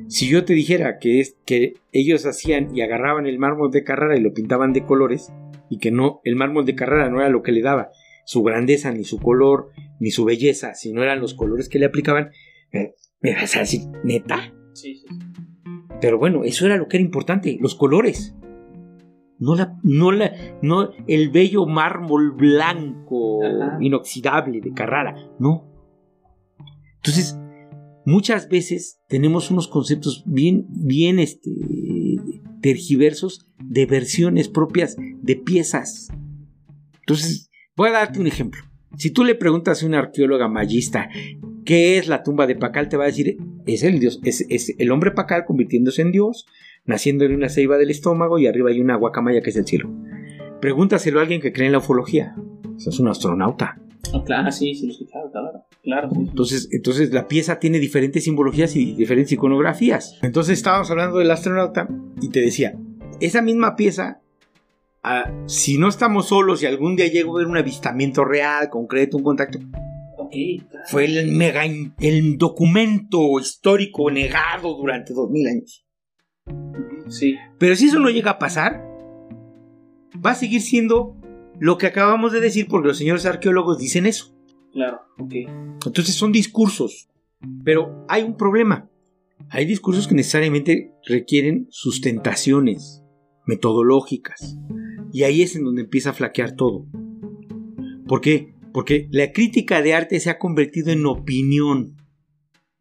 Si 0.09 0.27
yo 0.27 0.43
te 0.43 0.53
dijera 0.53 0.97
que, 0.99 1.19
es, 1.19 1.37
que 1.45 1.75
ellos 1.91 2.25
hacían 2.25 2.75
y 2.75 2.81
agarraban 2.81 3.27
el 3.27 3.37
mármol 3.39 3.71
de 3.71 3.83
Carrara 3.83 4.17
y 4.17 4.21
lo 4.21 4.33
pintaban 4.33 4.73
de 4.73 4.83
colores, 4.83 5.31
y 5.69 5.77
que 5.77 5.91
no, 5.91 6.19
el 6.23 6.35
mármol 6.35 6.65
de 6.65 6.75
Carrara 6.75 7.09
no 7.09 7.19
era 7.21 7.29
lo 7.29 7.43
que 7.43 7.51
le 7.51 7.61
daba 7.61 7.89
su 8.25 8.43
grandeza, 8.43 8.91
ni 8.91 9.03
su 9.05 9.19
color, 9.19 9.69
ni 9.99 10.11
su 10.11 10.25
belleza, 10.25 10.73
sino 10.75 11.01
eran 11.03 11.19
los 11.19 11.33
colores 11.33 11.69
que 11.69 11.79
le 11.79 11.85
aplicaban, 11.85 12.29
eh, 12.73 12.93
me 13.21 13.33
vas 13.33 13.55
a 13.55 13.59
decir, 13.61 13.81
neta, 14.03 14.53
Sí, 14.73 14.95
sí. 14.95 15.05
sí. 15.07 15.19
pero 16.01 16.17
bueno, 16.19 16.43
eso 16.43 16.65
era 16.65 16.77
lo 16.77 16.87
que 16.87 16.97
era 16.97 17.03
importante, 17.05 17.57
los 17.59 17.75
colores. 17.75 18.35
no 19.39 19.55
la, 19.55 19.77
no 19.83 20.11
la, 20.11 20.31
no 20.61 20.91
el 21.07 21.29
bello 21.29 21.65
mármol 21.65 22.31
blanco, 22.33 23.43
Ajá. 23.43 23.77
inoxidable 23.79 24.59
de 24.61 24.73
Carrara, 24.73 25.15
no. 25.39 25.65
Entonces, 26.97 27.38
muchas 28.09 28.49
veces 28.49 28.99
tenemos 29.07 29.51
unos 29.51 29.67
conceptos 29.67 30.23
bien, 30.25 30.65
bien, 30.69 31.19
este, 31.19 31.51
tergiversos 32.61 33.45
de 33.63 33.85
versiones 33.85 34.49
propias 34.49 34.97
de 34.97 35.35
piezas. 35.35 36.09
Entonces, 37.01 37.51
voy 37.75 37.89
a 37.89 37.93
darte 37.93 38.19
un 38.19 38.27
ejemplo. 38.27 38.61
Si 38.97 39.11
tú 39.11 39.23
le 39.23 39.35
preguntas 39.35 39.83
a 39.83 39.85
una 39.85 39.99
arqueóloga 39.99 40.47
mayista 40.47 41.09
qué 41.65 41.99
es 41.99 42.07
la 42.07 42.23
tumba 42.23 42.47
de 42.47 42.55
Pacal, 42.55 42.89
te 42.89 42.97
va 42.97 43.03
a 43.03 43.07
decir, 43.07 43.37
es 43.67 43.83
el 43.83 43.99
dios, 43.99 44.19
es, 44.23 44.75
el 44.77 44.91
hombre 44.91 45.11
Pacal 45.11 45.45
convirtiéndose 45.45 46.01
en 46.01 46.11
dios, 46.11 46.47
naciendo 46.85 47.25
en 47.25 47.35
una 47.35 47.49
ceiba 47.49 47.77
del 47.77 47.91
estómago 47.91 48.39
y 48.39 48.47
arriba 48.47 48.71
hay 48.71 48.81
una 48.81 48.95
guacamaya 48.95 49.41
que 49.41 49.51
es 49.51 49.55
el 49.55 49.67
cielo. 49.67 49.89
Pregúntaselo 50.59 51.19
a 51.19 51.21
alguien 51.21 51.41
que 51.41 51.53
cree 51.53 51.67
en 51.67 51.73
la 51.73 51.77
ufología. 51.77 52.35
Eso 52.75 52.89
es 52.89 52.99
un 52.99 53.07
astronauta. 53.07 53.79
Ah, 54.13 54.23
claro, 54.25 54.51
sí, 54.51 54.73
sí, 54.73 54.87
lo 54.87 54.91
he 54.91 54.93
escuchado, 54.93 55.31
claro. 55.31 55.48
Claro. 55.81 56.09
Entonces, 56.13 56.67
entonces 56.71 57.11
la 57.13 57.27
pieza 57.27 57.59
tiene 57.59 57.79
diferentes 57.79 58.25
simbologías 58.25 58.75
y 58.75 58.93
diferentes 58.95 59.31
iconografías. 59.31 60.17
Entonces 60.21 60.57
estábamos 60.57 60.91
hablando 60.91 61.17
del 61.19 61.31
astronauta 61.31 61.87
y 62.21 62.29
te 62.29 62.41
decía, 62.41 62.77
esa 63.21 63.41
misma 63.41 63.75
pieza, 63.75 64.21
ah, 65.03 65.31
si 65.47 65.77
no 65.77 65.87
estamos 65.87 66.27
solos 66.27 66.61
y 66.61 66.65
algún 66.65 66.95
día 66.95 67.07
llego 67.07 67.35
a 67.35 67.39
ver 67.39 67.47
un 67.47 67.57
avistamiento 67.57 68.25
real, 68.25 68.69
concreto, 68.69 69.17
un 69.17 69.23
contacto, 69.23 69.59
Ok, 70.17 70.33
claro. 70.69 70.85
fue 70.89 71.05
el 71.05 71.31
mega 71.31 71.63
el 71.65 72.37
documento 72.37 73.39
histórico 73.39 74.11
negado 74.11 74.75
durante 74.75 75.13
dos 75.13 75.29
mil 75.29 75.47
años. 75.47 75.85
Sí, 77.07 77.35
Pero 77.57 77.75
si 77.75 77.87
eso 77.87 77.99
no 77.99 78.09
llega 78.09 78.31
a 78.31 78.39
pasar, 78.39 78.85
va 80.23 80.31
a 80.31 80.35
seguir 80.35 80.61
siendo 80.61 81.15
lo 81.59 81.77
que 81.77 81.87
acabamos 81.87 82.31
de 82.31 82.41
decir 82.41 82.67
porque 82.69 82.89
los 82.89 82.97
señores 82.97 83.25
arqueólogos 83.25 83.79
dicen 83.79 84.05
eso. 84.05 84.35
Claro, 84.73 85.01
ok. 85.17 85.33
Entonces 85.85 86.15
son 86.15 86.31
discursos. 86.31 87.07
Pero 87.63 88.05
hay 88.09 88.23
un 88.23 88.35
problema. 88.35 88.89
Hay 89.49 89.65
discursos 89.65 90.07
que 90.07 90.15
necesariamente 90.15 90.91
requieren 91.05 91.67
sustentaciones 91.69 93.01
metodológicas. 93.45 94.57
Y 95.13 95.23
ahí 95.23 95.41
es 95.41 95.55
en 95.55 95.63
donde 95.63 95.81
empieza 95.83 96.09
a 96.09 96.13
flaquear 96.13 96.55
todo. 96.55 96.85
¿Por 98.07 98.21
qué? 98.21 98.53
Porque 98.73 99.07
la 99.11 99.31
crítica 99.31 99.81
de 99.81 99.93
arte 99.93 100.19
se 100.19 100.29
ha 100.29 100.37
convertido 100.37 100.91
en 100.91 101.05
opinión. 101.05 101.95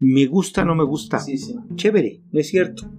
Me 0.01 0.27
gusta, 0.27 0.65
no 0.65 0.75
me 0.75 0.85
gusta. 0.85 1.19
Sí, 1.21 1.39
sí. 1.39 1.55
Chévere, 1.77 2.23
no 2.33 2.41
es 2.41 2.49
cierto. 2.49 2.91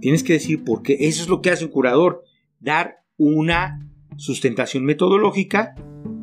Tienes 0.00 0.22
que 0.22 0.32
decir 0.34 0.64
por 0.64 0.82
qué. 0.82 0.96
Eso 1.00 1.22
es 1.22 1.28
lo 1.28 1.42
que 1.42 1.50
hace 1.50 1.64
un 1.66 1.70
curador. 1.70 2.24
Dar 2.58 3.04
una 3.16 3.86
sustentación 4.16 4.84
metodológica, 4.84 5.74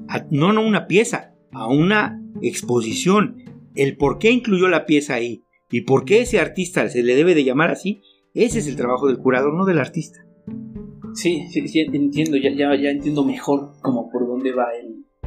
a- 0.08 0.26
no 0.32 0.50
a 0.50 0.60
una 0.60 0.88
pieza, 0.88 1.34
a 1.52 1.68
una 1.68 2.22
exposición. 2.42 3.44
El 3.76 3.98
por 3.98 4.18
qué 4.20 4.32
incluyó 4.32 4.68
la 4.68 4.86
pieza 4.86 5.16
ahí 5.16 5.44
y 5.70 5.82
por 5.82 6.06
qué 6.06 6.22
ese 6.22 6.40
artista 6.40 6.88
se 6.90 7.04
le 7.04 7.16
debe 7.16 7.36
de 7.36 7.44
llamar 7.44 7.70
así, 7.70 8.02
ese 8.34 8.60
es 8.60 8.68
el 8.68 8.76
trabajo 8.76 9.08
del 9.08 9.18
curador, 9.18 9.54
no 9.54 9.66
del 9.66 9.80
artista. 9.80 10.26
Sí, 11.14 11.48
entiendo, 11.54 12.38
ya, 12.38 12.52
ya, 12.52 12.76
ya 12.76 12.92
entiendo 12.92 13.24
mejor 13.24 13.74
como 13.82 14.10
por 14.10 14.28
dónde 14.28 14.52
va 14.52 14.68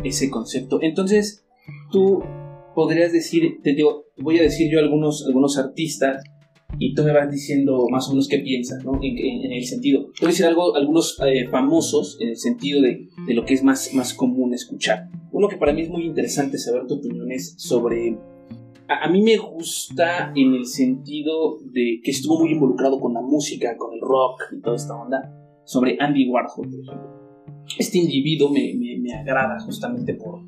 ese 0.04 0.30
concepto. 0.30 0.78
Entonces, 0.82 1.44
tú 1.90 2.22
podrías 2.74 3.12
decir, 3.12 3.60
te 3.62 3.74
digo, 3.74 4.06
voy 4.16 4.38
a 4.38 4.42
decir 4.42 4.70
yo 4.70 4.78
algunos, 4.78 5.26
algunos 5.26 5.58
artistas 5.58 6.22
y 6.78 6.94
tú 6.94 7.02
me 7.02 7.12
vas 7.12 7.30
diciendo 7.30 7.86
más 7.90 8.06
o 8.08 8.10
menos 8.12 8.28
qué 8.28 8.38
piensas, 8.38 8.84
¿no? 8.84 8.92
En, 9.02 9.18
en- 9.18 9.44
en 9.46 9.52
el 9.52 9.64
sentido. 9.64 10.04
Te 10.06 10.20
voy 10.20 10.26
a 10.26 10.28
decir 10.28 10.46
algo, 10.46 10.74
algunos 10.76 11.18
eh, 11.26 11.46
famosos 11.48 12.16
en 12.20 12.28
el 12.30 12.36
sentido 12.36 12.80
de, 12.82 13.08
de 13.26 13.34
lo 13.34 13.44
que 13.44 13.54
es 13.54 13.62
más, 13.62 13.92
más 13.94 14.14
común 14.14 14.54
escuchar. 14.54 15.10
Uno 15.32 15.48
que 15.48 15.56
para 15.56 15.72
mí 15.72 15.82
es 15.82 15.90
muy 15.90 16.04
interesante 16.06 16.58
saber 16.58 16.86
tu 16.86 16.94
opinión 16.94 17.30
es 17.32 17.54
sobre... 17.58 18.18
A, 18.88 19.04
a 19.06 19.10
mí 19.10 19.22
me 19.22 19.36
gusta 19.36 20.32
en 20.34 20.54
el 20.54 20.66
sentido 20.66 21.58
de 21.72 22.00
que 22.02 22.10
estuvo 22.10 22.40
muy 22.40 22.52
involucrado 22.52 22.98
con 22.98 23.14
la 23.14 23.20
música, 23.20 23.76
con 23.76 23.94
el 23.94 24.00
rock 24.00 24.40
y 24.56 24.60
toda 24.60 24.76
esta 24.76 24.94
onda 24.94 25.32
sobre 25.64 25.96
Andy 26.00 26.28
Warhol, 26.28 26.68
por 26.68 26.80
ejemplo. 26.80 27.20
Este 27.78 27.98
individuo 27.98 28.48
me, 28.50 28.74
me- 28.74 28.98
me 28.98 29.12
agrada 29.14 29.60
justamente 29.60 30.14
por, 30.14 30.40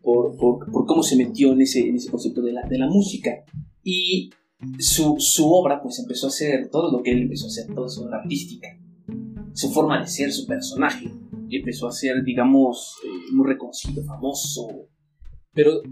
por, 0.00 0.36
por- 0.38 0.70
por 0.72 0.86
cómo 0.86 1.02
se 1.02 1.16
metió 1.16 1.52
en 1.52 1.60
ese, 1.60 1.86
en 1.86 1.96
ese 1.96 2.10
concepto 2.10 2.40
de 2.40 2.52
la, 2.52 2.62
de 2.62 2.78
la 2.78 2.86
música. 2.88 3.44
Y 3.84 4.30
su, 4.78 5.16
su 5.18 5.52
obra 5.52 5.82
pues 5.82 5.98
empezó 5.98 6.28
a 6.28 6.30
ser 6.30 6.68
todo 6.70 6.90
lo 6.90 7.02
que 7.02 7.12
él 7.12 7.22
empezó 7.22 7.46
a 7.46 7.48
hacer, 7.48 7.74
toda 7.74 7.88
su 7.88 8.04
obra 8.04 8.18
artística. 8.18 8.68
Su 9.52 9.70
forma 9.70 10.00
de 10.00 10.06
ser, 10.06 10.32
su 10.32 10.46
personaje, 10.46 11.10
empezó 11.50 11.86
a 11.86 11.92
ser, 11.92 12.22
digamos, 12.24 12.96
eh, 13.04 13.32
muy 13.32 13.46
reconocido, 13.46 14.02
famoso. 14.04 14.88
Pero, 15.52 15.82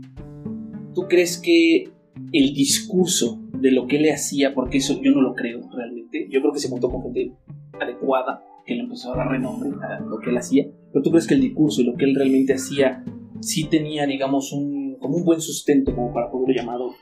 ¿tú 0.95 1.07
crees 1.09 1.39
que 1.39 1.85
el 2.33 2.55
discurso 2.55 3.41
de 3.61 3.73
lo 3.73 3.87
que 3.87 3.99
le 3.99 4.13
hacía, 4.13 4.55
porque 4.55 4.79
eso 4.79 5.01
yo 5.03 5.13
no 5.13 5.21
lo 5.21 5.35
creo 5.35 5.61
realmente, 5.73 6.29
yo 6.31 6.41
creo 6.41 6.53
que 6.53 6.61
se 6.61 6.69
juntó 6.69 6.91
con 6.91 7.03
gente 7.03 7.35
adecuada, 7.79 8.43
que 8.65 8.75
le 8.75 8.83
empezó 8.83 9.13
a 9.13 9.17
dar 9.17 9.29
renombre 9.29 9.71
a 9.83 10.01
lo 10.01 10.19
que 10.19 10.31
él 10.31 10.39
hacía, 10.39 10.67
pero 10.93 11.03
tú 11.03 11.11
crees 11.11 11.27
que 11.27 11.35
el 11.35 11.41
discurso 11.41 11.81
y 11.81 11.85
lo 11.85 11.97
que 11.97 12.05
él 12.05 12.15
realmente 12.15 12.55
hacía 12.55 13.05
sí 13.41 13.65
tenía, 13.65 14.07
digamos, 14.07 14.53
un, 14.53 14.97
como 14.99 15.17
un 15.17 15.25
buen 15.25 15.41
sustento 15.41 15.95
como 15.95 16.13
para 16.13 16.31
poderlo 16.31 16.55
llamado 16.55 16.95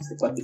este 0.00 0.16
cuate 0.16 0.42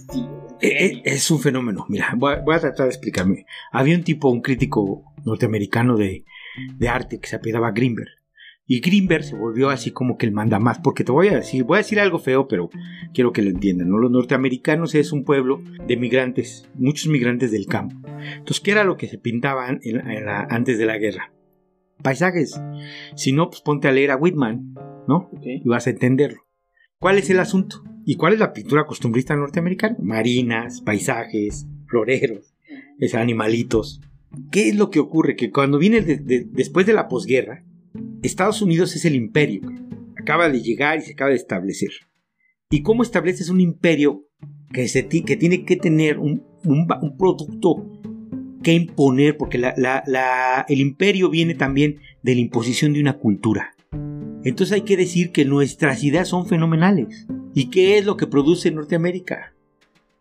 Eh, 0.60 0.86
eh. 0.86 1.02
Es 1.04 1.30
un 1.30 1.40
fenómeno. 1.40 1.86
Mira, 1.88 2.14
voy 2.16 2.34
a, 2.34 2.40
voy 2.40 2.54
a 2.54 2.60
tratar 2.60 2.84
de 2.86 2.90
explicarme. 2.90 3.46
Había 3.72 3.96
un 3.96 4.04
tipo, 4.04 4.28
un 4.30 4.40
crítico 4.40 5.04
norteamericano 5.24 5.96
de, 5.96 6.24
de 6.76 6.88
arte 6.88 7.20
que 7.20 7.28
se 7.28 7.36
apellidaba 7.36 7.70
Greenberg. 7.72 8.10
Y 8.70 8.80
Greenberg 8.80 9.24
se 9.24 9.34
volvió 9.34 9.70
así 9.70 9.92
como 9.92 10.18
que 10.18 10.26
el 10.26 10.32
manda 10.32 10.58
más. 10.58 10.78
Porque 10.78 11.02
te 11.02 11.10
voy 11.12 11.28
a 11.28 11.36
decir, 11.36 11.64
voy 11.64 11.76
a 11.76 11.78
decir 11.78 11.98
algo 12.00 12.18
feo, 12.18 12.48
pero 12.48 12.68
quiero 13.14 13.32
que 13.32 13.40
lo 13.42 13.48
entiendan. 13.48 13.88
¿no? 13.88 13.96
Los 13.98 14.10
norteamericanos 14.10 14.94
es 14.94 15.10
un 15.12 15.24
pueblo 15.24 15.62
de 15.86 15.96
migrantes, 15.96 16.68
muchos 16.74 17.06
migrantes 17.06 17.50
del 17.50 17.66
campo. 17.66 17.96
Entonces, 18.06 18.60
¿qué 18.60 18.72
era 18.72 18.84
lo 18.84 18.96
que 18.98 19.08
se 19.08 19.16
pintaban 19.18 19.80
en 19.84 19.96
la- 19.98 20.14
en 20.14 20.26
la- 20.26 20.46
antes 20.50 20.76
de 20.78 20.84
la 20.86 20.98
guerra? 20.98 21.32
Paisajes. 22.02 22.60
Si 23.16 23.32
no, 23.32 23.48
pues 23.48 23.62
ponte 23.62 23.88
a 23.88 23.92
leer 23.92 24.10
a 24.10 24.16
Whitman, 24.16 24.74
¿no? 25.08 25.30
Y 25.42 25.66
vas 25.68 25.86
a 25.86 25.90
entenderlo. 25.90 26.42
¿Cuál 27.00 27.18
es 27.18 27.30
el 27.30 27.38
asunto? 27.38 27.84
¿Y 28.04 28.16
cuál 28.16 28.32
es 28.32 28.40
la 28.40 28.52
pintura 28.52 28.84
costumbrista 28.84 29.36
norteamericana? 29.36 29.96
Marinas, 30.00 30.80
paisajes, 30.80 31.66
floreros, 31.86 32.54
es 32.98 33.14
animalitos. 33.14 34.00
¿Qué 34.50 34.68
es 34.68 34.76
lo 34.76 34.90
que 34.90 34.98
ocurre? 34.98 35.36
Que 35.36 35.50
cuando 35.50 35.78
viene 35.78 36.00
de- 36.00 36.16
de- 36.16 36.44
después 36.50 36.86
de 36.86 36.94
la 36.94 37.06
posguerra, 37.08 37.64
Estados 38.22 38.62
Unidos 38.62 38.96
es 38.96 39.04
el 39.04 39.14
imperio. 39.14 39.60
Acaba 40.20 40.48
de 40.48 40.60
llegar 40.60 40.98
y 40.98 41.02
se 41.02 41.12
acaba 41.12 41.30
de 41.30 41.36
establecer. 41.36 41.90
¿Y 42.70 42.82
cómo 42.82 43.02
estableces 43.02 43.48
un 43.48 43.60
imperio 43.60 44.24
que, 44.72 44.86
que 45.24 45.36
tiene 45.36 45.64
que 45.64 45.76
tener 45.76 46.18
un, 46.18 46.42
producto 47.16 47.86
que 48.62 48.74
imponer? 48.74 49.36
Porque 49.36 49.58
el 50.68 50.80
imperio 50.80 51.30
viene 51.30 51.54
también 51.54 52.00
de 52.22 52.34
la 52.34 52.40
imposición 52.40 52.92
de 52.92 53.00
una 53.00 53.18
cultura. 53.18 53.74
Entonces 54.48 54.74
hay 54.74 54.82
que 54.82 54.96
decir 54.96 55.30
que 55.30 55.44
nuestras 55.44 56.02
ideas 56.02 56.28
son 56.28 56.46
fenomenales. 56.46 57.26
¿Y 57.54 57.68
qué 57.68 57.98
es 57.98 58.06
lo 58.06 58.16
que 58.16 58.26
produce 58.26 58.70
Norteamérica? 58.70 59.54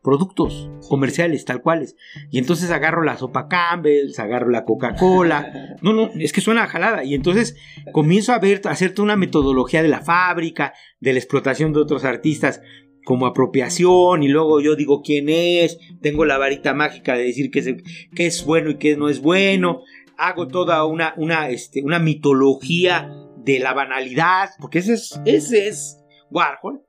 Productos 0.03 0.69
comerciales, 0.89 1.45
tal 1.45 1.61
cuales. 1.61 1.95
Y 2.30 2.38
entonces 2.38 2.69
agarro 2.71 3.03
la 3.03 3.17
sopa 3.17 3.47
Campbell's, 3.47 4.19
agarro 4.19 4.49
la 4.49 4.65
Coca-Cola. 4.65 5.78
No, 5.82 5.93
no, 5.93 6.09
es 6.19 6.34
que 6.34 6.41
suena 6.41 6.67
jalada. 6.67 7.05
Y 7.05 7.13
entonces 7.13 7.55
comienzo 7.93 8.34
a 8.34 8.39
ver, 8.39 8.61
hacerte 8.65 9.01
una 9.01 9.15
metodología 9.15 9.82
de 9.82 9.88
la 9.88 10.01
fábrica, 10.01 10.73
de 10.99 11.13
la 11.13 11.19
explotación 11.19 11.71
de 11.71 11.80
otros 11.80 12.03
artistas 12.03 12.61
como 13.05 13.25
apropiación 13.25 14.23
y 14.23 14.28
luego 14.28 14.59
yo 14.59 14.75
digo 14.75 15.01
quién 15.01 15.30
es, 15.30 15.80
tengo 16.01 16.25
la 16.25 16.38
varita 16.38 16.73
mágica 16.73 17.15
de 17.15 17.23
decir 17.23 17.49
qué 17.49 18.25
es 18.25 18.43
bueno 18.43 18.71
y 18.71 18.75
qué 18.75 18.97
no 18.97 19.07
es 19.07 19.21
bueno, 19.21 19.84
hago 20.17 20.49
toda 20.49 20.84
una, 20.84 21.13
una, 21.15 21.49
este, 21.49 21.82
una 21.82 21.99
mitología 21.99 23.09
de 23.47 23.59
la 23.59 23.73
banalidad, 23.73 24.49
porque 24.59 24.79
ese 24.79 24.93
es, 24.93 25.19
ese 25.25 25.67
es 25.69 25.97
Warhol, 26.29 26.81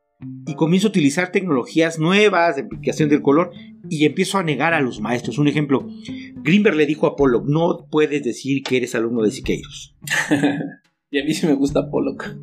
y 0.46 0.54
comienzo 0.54 0.88
a 0.88 0.90
utilizar 0.90 1.30
tecnologías 1.30 1.98
nuevas 2.00 2.56
de 2.56 2.62
aplicación 2.62 3.08
del 3.08 3.22
color 3.22 3.52
y 3.88 4.04
empiezo 4.04 4.36
a 4.38 4.42
negar 4.42 4.74
a 4.74 4.80
los 4.80 5.00
maestros. 5.00 5.38
Un 5.38 5.46
ejemplo, 5.46 5.86
Greenberg 6.42 6.74
le 6.76 6.86
dijo 6.86 7.06
a 7.06 7.14
Pollock, 7.14 7.46
no 7.46 7.86
puedes 7.90 8.24
decir 8.24 8.62
que 8.64 8.76
eres 8.78 8.96
alumno 8.96 9.22
de 9.22 9.30
Siqueiros. 9.30 9.94
y 11.10 11.20
a 11.20 11.24
mí 11.24 11.32
sí 11.34 11.46
me 11.46 11.54
gusta 11.54 11.88
Pollock. 11.88 12.34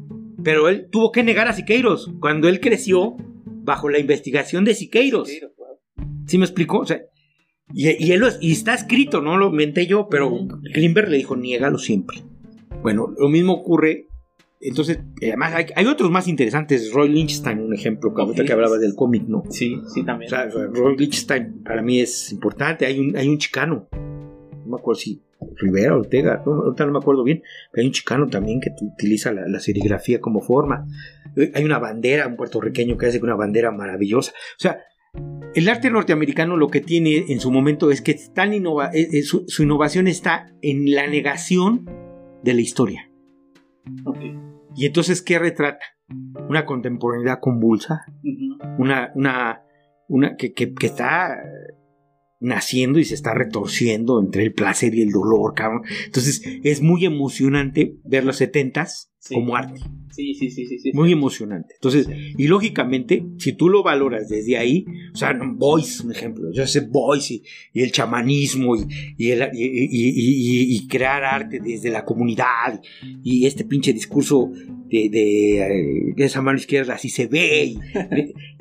Pero 0.43 0.70
él 0.70 0.88
tuvo 0.89 1.11
que 1.11 1.24
negar 1.24 1.47
a 1.49 1.53
Siqueiros 1.53 2.09
cuando 2.22 2.47
él 2.47 2.61
creció 2.61 3.18
bajo 3.45 3.89
la 3.89 3.99
investigación 3.99 4.63
de 4.63 4.74
Siqueiros. 4.76 5.30
¿Sí 6.28 6.38
me 6.38 6.45
explicó? 6.45 6.80
O 6.80 6.86
sea, 6.86 7.01
y, 7.74 7.89
y 8.05 8.11
él 8.13 8.22
lo- 8.22 8.30
y 8.39 8.53
está 8.53 8.74
escrito, 8.74 9.22
no 9.22 9.38
lo 9.38 9.49
inventé 9.49 9.86
yo, 9.88 10.07
pero. 10.09 10.32
Greenberg 10.74 11.09
le 11.09 11.18
dijo, 11.18 11.36
niégalo 11.36 11.78
siempre. 11.80 12.20
Bueno, 12.86 13.12
lo 13.18 13.30
mismo 13.30 13.54
ocurre. 13.54 14.10
Entonces, 14.62 15.00
eh, 15.20 15.30
además 15.30 15.54
hay, 15.56 15.66
hay 15.76 15.88
otros 15.88 16.12
más 16.12 16.28
interesantes. 16.28 16.92
Roy 16.94 17.10
Lynchstein, 17.10 17.60
un 17.60 17.74
ejemplo, 17.74 18.14
que 18.14 18.22
ahorita 18.22 18.46
que 18.46 18.54
hablabas 18.54 18.80
del 18.80 18.94
cómic, 18.94 19.24
¿no? 19.28 19.42
Sí, 19.50 19.82
sí, 19.92 20.02
O 20.02 20.06
también. 20.06 20.30
sea, 20.30 20.48
Roy 20.48 20.96
Lynchstein 20.96 21.64
para 21.64 21.82
mí 21.82 22.00
es 22.00 22.32
importante. 22.32 22.86
Hay 22.86 23.00
un, 23.00 23.18
hay 23.18 23.28
un 23.28 23.40
chicano, 23.40 23.88
no 23.92 24.66
me 24.68 24.76
acuerdo 24.78 25.00
si 25.00 25.24
Rivera, 25.58 25.96
Ortega, 25.98 26.44
no, 26.46 26.54
ahorita 26.62 26.86
no 26.86 26.92
me 26.92 27.00
acuerdo 27.00 27.24
bien, 27.24 27.42
pero 27.72 27.82
hay 27.82 27.88
un 27.88 27.92
chicano 27.94 28.28
también 28.28 28.62
que 28.62 28.70
utiliza 28.82 29.32
la, 29.34 29.48
la 29.48 29.60
serigrafía 29.60 30.22
como 30.22 30.42
forma. 30.42 30.86
Eh, 31.36 31.52
Hay 31.56 31.64
una 31.64 31.80
bandera, 31.80 32.28
un 32.28 32.36
puertorriqueño 32.36 32.98
que 32.98 33.08
hace 33.08 33.20
una 33.20 33.36
bandera 33.36 33.72
maravillosa. 33.72 34.32
O 34.32 34.60
sea, 34.60 34.78
el 35.56 35.68
arte 35.70 35.90
norteamericano 35.90 36.56
lo 36.56 36.68
que 36.70 36.82
tiene 36.82 37.26
en 37.30 37.40
su 37.40 37.50
momento 37.50 37.90
es 37.90 38.02
que 38.02 38.12
es 38.12 38.32
tan 38.34 38.54
innova- 38.54 38.92
eh, 38.94 39.24
su, 39.24 39.44
su 39.48 39.64
innovación 39.64 40.08
está 40.08 40.52
en 40.62 40.92
la 40.94 41.08
negación 41.08 41.90
de 42.46 42.54
la 42.54 42.62
historia. 42.62 43.12
Y 44.76 44.86
entonces, 44.86 45.22
¿qué 45.22 45.39
retrata? 45.39 45.84
Una 46.48 46.66
contemporaneidad 46.66 47.39
convulsa, 47.41 48.06
una, 48.78 49.12
una, 49.16 49.62
una 50.08 50.36
que, 50.38 50.54
que- 50.54 50.74
que 50.74 50.86
está 50.88 51.36
naciendo 52.39 53.00
y 53.00 53.06
se 53.06 53.16
está 53.16 53.34
retorciendo 53.34 54.20
entre 54.22 54.43
el 54.43 54.54
placer 54.54 54.93
y 54.93 55.02
el 55.02 55.10
dolor, 55.12 55.54
cabrón. 55.56 55.82
Entonces, 56.06 56.43
es 56.64 56.82
muy 56.82 57.06
emocionante 57.06 57.98
ver 58.04 58.24
los 58.26 58.36
setentas 58.38 59.12
Sí. 59.28 59.34
como 59.34 59.55
arte. 59.55 59.82
Sí, 60.11 60.36
sí, 60.36 60.51
sí, 60.51 60.67
sí. 60.67 60.78
sí. 60.80 60.91
Muy 60.93 61.11
emocionante. 61.11 61.73
Entonces, 61.73 62.07
y 62.38 62.47
lógicamente, 62.47 63.26
si 63.39 63.53
tú 63.53 63.69
lo 63.69 63.82
valoras 63.82 64.30
desde 64.30 64.55
ahí, 64.55 64.86
o 65.13 65.17
sea, 65.17 65.34
Boyce, 65.43 66.03
un 66.05 66.11
ejemplo, 66.11 66.51
yo 66.53 66.65
sé 66.67 66.82
Boyce 66.82 67.34
y, 67.34 67.43
y 67.73 67.82
el 67.82 67.91
chamanismo 67.91 68.76
el- 69.32 69.49
y- 69.53 70.76
y 70.78 70.88
crear 70.88 71.23
arte 71.23 71.59
desde 71.59 71.89
la 71.89 72.05
comunidad 72.05 72.80
y, 73.23 73.45
este 73.47 73.65
pinche 73.65 73.91
discurso 73.93 74.51
de, 75.04 75.10
de, 75.10 76.10
eh, 76.10 76.14
esa 76.18 76.41
mano 76.41 76.58
izquierda 76.58 76.96
así 76.96 77.10
se 77.10 77.28
ve 77.28 77.66
y, 77.66 77.78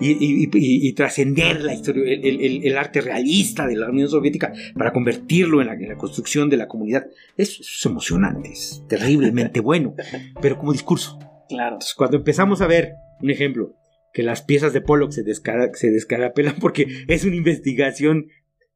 y- 0.00 0.16
y- 0.20 0.44
y- 0.52 0.88
y 0.88 0.92
trascender 0.92 1.60
la 1.62 1.74
historia, 1.74 2.04
el, 2.12 2.24
el- 2.24 2.40
el- 2.40 2.64
el 2.66 2.76
arte 2.78 3.00
realista 3.00 3.66
de 3.66 3.76
la 3.76 3.88
Unión 3.90 4.08
Soviética 4.08 4.52
para 4.76 4.92
convertirlo 4.92 5.60
en 5.60 5.68
la, 5.68 5.74
en 5.74 5.88
la 5.88 5.96
construcción 5.96 6.50
de 6.50 6.56
la 6.56 6.68
comunidad. 6.68 7.06
Eso, 7.36 7.62
eso 7.62 7.70
es 7.78 7.86
emocionante, 7.86 8.50
es 8.52 8.82
terriblemente 8.88 9.60
bueno, 9.60 9.94
pero 10.40 10.58
como 10.58 10.72
discurso. 10.72 11.18
Claro. 11.48 11.74
Entonces, 11.76 11.94
cuando 11.94 12.16
empezamos 12.16 12.60
a 12.60 12.66
ver, 12.66 12.94
un 13.20 13.30
ejemplo, 13.30 13.74
que 14.12 14.22
las 14.22 14.42
piezas 14.42 14.72
de 14.72 14.80
Pollock 14.80 15.10
se, 15.12 15.22
descara, 15.24 15.70
se 15.74 15.90
descarapelan 15.90 16.56
porque 16.60 16.86
es 17.08 17.24
una 17.24 17.36
investigación 17.36 18.26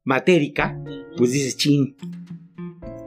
matérica, 0.03 0.81
pues 1.17 1.31
dices, 1.31 1.57
chin, 1.57 1.95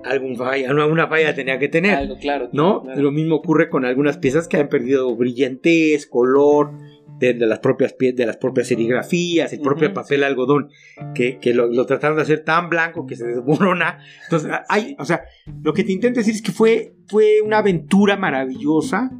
algún 0.04 0.36
falla, 0.36 0.70
alguna 0.70 1.06
falla 1.08 1.34
tenía 1.34 1.58
que 1.58 1.68
tener, 1.68 1.94
Algo, 1.94 2.18
claro. 2.18 2.48
¿no? 2.52 2.82
claro. 2.82 3.00
Lo 3.00 3.12
mismo 3.12 3.36
ocurre 3.36 3.68
con 3.68 3.84
algunas 3.84 4.18
piezas 4.18 4.48
que 4.48 4.56
han 4.58 4.68
perdido 4.68 5.14
brillantez, 5.16 6.06
color, 6.06 6.72
de, 7.18 7.34
de 7.34 7.46
las 7.46 7.60
propias 7.60 7.96
pie- 7.96 8.14
de 8.14 8.26
las 8.26 8.36
propias 8.36 8.66
serigrafías, 8.68 9.52
el 9.52 9.60
propio 9.60 9.92
papel 9.94 10.24
algodón, 10.24 10.70
que, 11.14 11.38
que 11.38 11.54
lo, 11.54 11.68
lo 11.68 11.86
trataron 11.86 12.16
de 12.16 12.22
hacer 12.24 12.40
tan 12.44 12.68
blanco 12.68 13.06
que 13.06 13.14
se 13.14 13.26
desmorona. 13.26 13.98
Entonces, 14.24 14.50
hay, 14.68 14.96
o 14.98 15.04
sea, 15.04 15.22
lo 15.62 15.72
que 15.72 15.84
te 15.84 15.92
intento 15.92 16.18
decir 16.18 16.34
es 16.34 16.42
que 16.42 16.50
fue, 16.52 16.94
fue 17.06 17.40
una 17.44 17.58
aventura 17.58 18.16
maravillosa, 18.16 19.12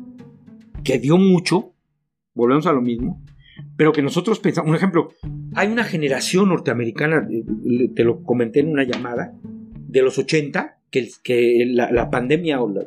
que 0.83 0.99
dio 0.99 1.16
mucho, 1.16 1.74
volvemos 2.35 2.66
a 2.66 2.72
lo 2.72 2.80
mismo, 2.80 3.22
pero 3.76 3.93
que 3.93 4.03
nosotros 4.03 4.41
pensamos, 4.41 4.70
un 4.70 4.76
ejemplo, 4.76 5.11
hay 5.55 5.68
una 5.68 5.85
generación 5.85 6.49
norteamericana, 6.49 7.28
eh, 7.30 7.89
te 7.95 8.03
lo 8.03 8.24
comenté 8.24 8.61
en 8.61 8.70
una 8.70 8.83
llamada, 8.83 9.33
de 9.93 10.03
los 10.03 10.18
80, 10.18 10.80
que, 10.90 11.64
la, 11.68 11.93
la 11.93 12.11
pandemia 12.11 12.61
o 12.61 12.72
la, 12.72 12.86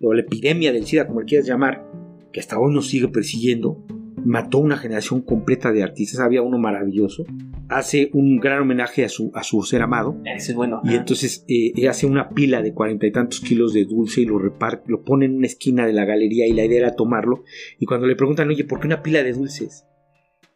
o 0.00 0.12
la 0.12 0.20
epidemia 0.20 0.72
del 0.72 0.86
SIDA, 0.86 1.06
como 1.06 1.20
le 1.20 1.26
quieras 1.26 1.46
llamar, 1.46 1.84
que 2.32 2.40
hasta 2.40 2.58
hoy 2.58 2.74
nos 2.74 2.88
sigue 2.88 3.08
persiguiendo, 3.08 3.84
mató 4.24 4.58
una 4.58 4.76
generación 4.76 5.22
completa 5.22 5.72
de 5.72 5.82
artistas. 5.82 6.20
Había 6.20 6.42
uno 6.42 6.58
maravilloso, 6.58 7.24
hace 7.68 8.10
un 8.12 8.36
gran 8.36 8.60
homenaje 8.60 9.04
a 9.04 9.08
su, 9.08 9.30
a 9.34 9.42
su 9.42 9.62
ser 9.62 9.80
amado, 9.80 10.20
es 10.24 10.54
bueno. 10.54 10.82
y 10.84 10.94
entonces 10.94 11.44
eh, 11.48 11.88
hace 11.88 12.06
una 12.06 12.28
pila 12.28 12.60
de 12.60 12.74
cuarenta 12.74 13.06
y 13.06 13.12
tantos 13.12 13.40
kilos 13.40 13.72
de 13.72 13.86
dulce 13.86 14.20
y 14.20 14.26
lo 14.26 14.38
reparte, 14.38 14.84
lo 14.88 15.02
pone 15.02 15.24
en 15.24 15.36
una 15.36 15.46
esquina 15.46 15.86
de 15.86 15.94
la 15.94 16.04
galería 16.04 16.46
y 16.46 16.52
la 16.52 16.66
idea 16.66 16.80
era 16.80 16.96
tomarlo. 16.96 17.44
Y 17.78 17.86
cuando 17.86 18.06
le 18.06 18.14
preguntan, 18.16 18.48
oye, 18.50 18.64
¿por 18.64 18.78
qué 18.78 18.88
una 18.88 19.02
pila 19.02 19.22
de 19.22 19.32
dulces? 19.32 19.86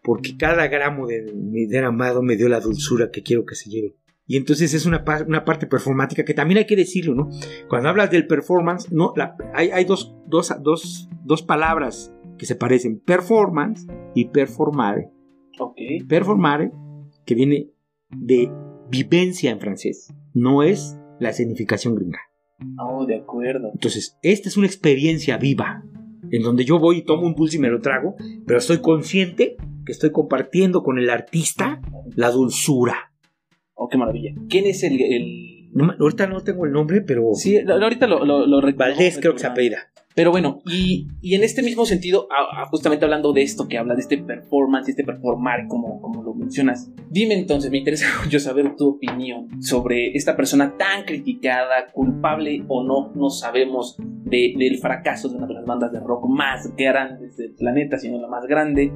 Porque 0.02 0.36
cada 0.36 0.68
gramo 0.68 1.06
de 1.06 1.32
mi 1.34 1.66
ser 1.66 1.84
amado 1.84 2.22
me 2.22 2.36
dio 2.36 2.48
la 2.48 2.60
dulzura 2.60 3.10
que 3.10 3.22
quiero 3.22 3.46
que 3.46 3.54
se 3.54 3.70
lleve. 3.70 3.96
Y 4.26 4.36
entonces 4.36 4.74
es 4.74 4.86
una, 4.86 5.04
una 5.26 5.44
parte 5.44 5.66
performática 5.66 6.24
que 6.24 6.34
también 6.34 6.58
hay 6.58 6.66
que 6.66 6.74
decirlo, 6.76 7.14
¿no? 7.14 7.28
Cuando 7.68 7.88
hablas 7.88 8.10
del 8.10 8.26
performance, 8.26 8.90
no, 8.92 9.12
la- 9.16 9.36
hay, 9.54 9.70
hay 9.70 9.84
dos, 9.84 10.16
dos, 10.26 10.52
dos, 10.62 11.08
dos 11.24 11.42
palabras 11.42 12.12
que 12.38 12.46
se 12.46 12.56
parecen, 12.56 12.98
performance 13.00 13.86
y 14.14 14.26
performare. 14.26 15.10
Ok. 15.60 15.76
Performare, 16.08 16.72
que 17.24 17.34
viene 17.34 17.70
de 18.10 18.50
vivencia 18.90 19.50
en 19.50 19.60
francés, 19.60 20.12
no 20.34 20.62
es 20.62 20.98
la 21.20 21.32
significación 21.32 21.94
gringa. 21.94 22.18
Oh, 22.78 23.06
de 23.06 23.16
acuerdo. 23.16 23.70
Entonces, 23.72 24.18
esta 24.22 24.48
es 24.48 24.56
una 24.56 24.66
experiencia 24.66 25.36
viva, 25.38 25.82
en 26.30 26.42
donde 26.42 26.64
yo 26.64 26.78
voy 26.78 26.98
y 26.98 27.02
tomo 27.04 27.26
un 27.26 27.34
dulce 27.34 27.56
y 27.56 27.60
me 27.60 27.68
lo 27.70 27.80
trago, 27.80 28.16
pero 28.46 28.58
estoy 28.58 28.78
consciente 28.78 29.56
que 29.84 29.92
estoy 29.92 30.10
compartiendo 30.10 30.82
con 30.82 30.98
el 30.98 31.10
artista 31.10 31.80
la 32.16 32.30
dulzura. 32.30 33.12
Oh, 33.78 33.88
qué 33.88 33.98
maravilla. 33.98 34.32
¿Quién 34.48 34.66
es 34.66 34.82
el. 34.82 35.00
el... 35.00 35.70
No 35.72 35.92
ahorita 36.00 36.26
no 36.26 36.40
tengo 36.40 36.64
el 36.64 36.72
nombre, 36.72 37.02
pero 37.02 37.34
Sí, 37.34 37.58
ahorita 37.58 38.06
lo, 38.06 38.24
lo, 38.24 38.46
lo 38.46 38.60
recuerdo- 38.62 38.94
Valdés 38.94 39.18
creo 39.20 39.34
que 39.34 39.40
se 39.40 39.46
apellida. 39.46 39.78
Pero 40.14 40.30
bueno, 40.30 40.62
y, 40.64 41.08
y 41.20 41.34
en 41.34 41.44
este 41.44 41.62
mismo 41.62 41.84
sentido, 41.84 42.26
a- 42.32 42.62
a- 42.62 42.66
justamente 42.68 43.04
hablando 43.04 43.34
de 43.34 43.42
esto 43.42 43.68
que 43.68 43.76
habla 43.76 43.94
de 43.94 44.00
este 44.00 44.16
performance, 44.16 44.88
este 44.88 45.04
performar, 45.04 45.68
como, 45.68 46.00
como 46.00 46.22
lo 46.22 46.32
mencionas, 46.32 46.90
dime 47.10 47.34
entonces, 47.34 47.70
me 47.70 47.76
interesa 47.76 48.06
mucho 48.24 48.40
saber 48.40 48.74
tu 48.76 48.88
opinión 48.92 49.60
sobre 49.62 50.12
esta 50.16 50.34
persona 50.34 50.74
tan 50.78 51.04
criticada, 51.04 51.88
culpable 51.92 52.64
o 52.68 52.82
no, 52.82 53.12
no 53.14 53.28
sabemos 53.28 53.98
de- 54.24 54.54
del 54.56 54.78
fracaso 54.78 55.28
de 55.28 55.36
una 55.36 55.46
de 55.46 55.52
las 55.54 55.66
bandas 55.66 55.92
de 55.92 56.00
rock 56.00 56.26
más 56.30 56.74
grandes 56.74 57.36
del 57.36 57.52
planeta, 57.52 57.98
sino 57.98 58.18
la 58.18 58.28
más 58.28 58.46
grande. 58.46 58.90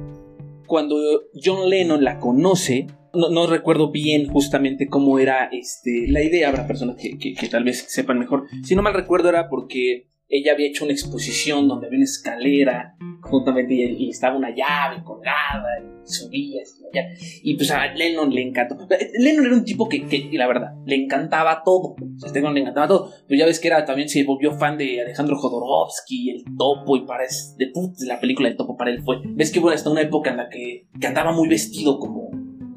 Cuando 0.65 0.95
John 1.35 1.69
Lennon 1.69 2.03
la 2.03 2.17
conoce, 2.19 2.87
no, 3.13 3.29
no 3.29 3.47
recuerdo 3.47 3.91
bien 3.91 4.27
justamente 4.27 4.87
cómo 4.87 5.19
era 5.19 5.49
este, 5.51 6.07
la 6.07 6.23
idea, 6.23 6.49
habrá 6.49 6.67
personas 6.67 6.95
que, 6.97 7.17
que- 7.17 7.47
tal 7.49 7.63
vez 7.63 7.85
sepan 7.87 8.19
mejor. 8.19 8.47
Si 8.63 8.75
no 8.75 8.81
mal 8.81 8.93
recuerdo 8.93 9.29
era 9.29 9.49
porque 9.49 10.07
ella 10.29 10.53
había 10.53 10.67
hecho 10.67 10.85
una 10.85 10.93
exposición 10.93 11.67
donde 11.67 11.87
había 11.87 11.97
una 11.97 12.05
escalera 12.05 12.95
justamente 13.21 13.73
y, 13.73 14.09
estaba 14.09 14.37
una 14.37 14.49
llave 14.49 15.03
colgada 15.03 15.67
y 15.81 16.07
subías 16.09 16.79
y 16.79 16.97
allá. 16.97 17.09
Y 17.43 17.55
pues 17.55 17.69
a 17.71 17.87
Lennon 17.93 18.33
le 18.33 18.41
encantó. 18.41 18.77
Lennon 19.19 19.45
era 19.45 19.55
un 19.55 19.65
tipo 19.65 19.87
que, 19.87 20.05
que, 20.07 20.29
la 20.33 20.47
verdad, 20.47 20.73
le 20.85 20.95
encantaba 20.95 21.61
todo. 21.63 21.95
O 21.95 22.19
sea, 22.19 22.27
este 22.27 22.41
le 22.41 22.59
encantaba 22.59 22.87
todo. 22.87 23.11
Pero 23.27 23.39
ya 23.39 23.45
ves 23.45 23.59
que 23.59 23.67
era 23.67 23.85
también 23.85 24.09
se 24.09 24.23
volvió 24.23 24.53
fan 24.53 24.77
de 24.77 25.01
Alejandro 25.01 25.37
Jodorowsky, 25.37 26.29
el 26.29 26.43
topo, 26.57 26.95
y 26.97 27.05
para 27.05 27.23
de, 27.57 27.71
la 28.05 28.19
película 28.19 28.47
del 28.47 28.57
topo 28.57 28.77
para 28.77 28.91
él 28.91 29.01
fue. 29.03 29.17
Ves 29.25 29.51
que 29.51 29.59
hubo 29.59 29.69
hasta 29.69 29.89
una 29.89 30.01
época 30.01 30.31
en 30.31 30.37
la 30.37 30.49
que, 30.49 30.87
que 30.99 31.07
andaba 31.07 31.31
muy 31.31 31.47
vestido 31.47 31.99
como, 31.99 32.29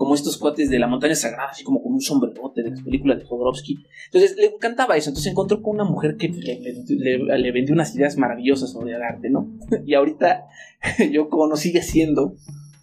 como 0.05 0.15
estos 0.15 0.37
cuates 0.37 0.69
de 0.69 0.79
la 0.79 0.87
montaña 0.87 1.15
sagrada, 1.15 1.49
así 1.49 1.65
como 1.65 1.83
con 1.83 1.95
un 1.95 2.01
sombrerote 2.03 2.63
de 2.63 2.73
las 2.73 2.83
películas 2.83 3.19
de 3.19 3.25
Jodorowsky. 3.25 3.87
Entonces 4.05 4.37
le 4.37 4.49
encantaba 4.55 4.99
eso. 4.99 5.09
Entonces 5.09 5.33
encontró 5.33 5.63
con 5.63 5.77
una 5.77 5.85
mujer 5.85 6.19
que 6.19 6.29
le, 6.29 7.53
vendió 7.53 7.73
unas 7.73 7.97
ideas 7.97 8.19
maravillosas 8.19 8.71
sobre 8.71 8.93
el 8.93 9.03
arte, 9.03 9.31
¿no? 9.31 9.49
Y 9.87 9.95
ahorita 9.95 10.45
yo 11.11 11.31
como 11.31 11.57
sigue 11.57 11.79
haciendo 11.79 12.35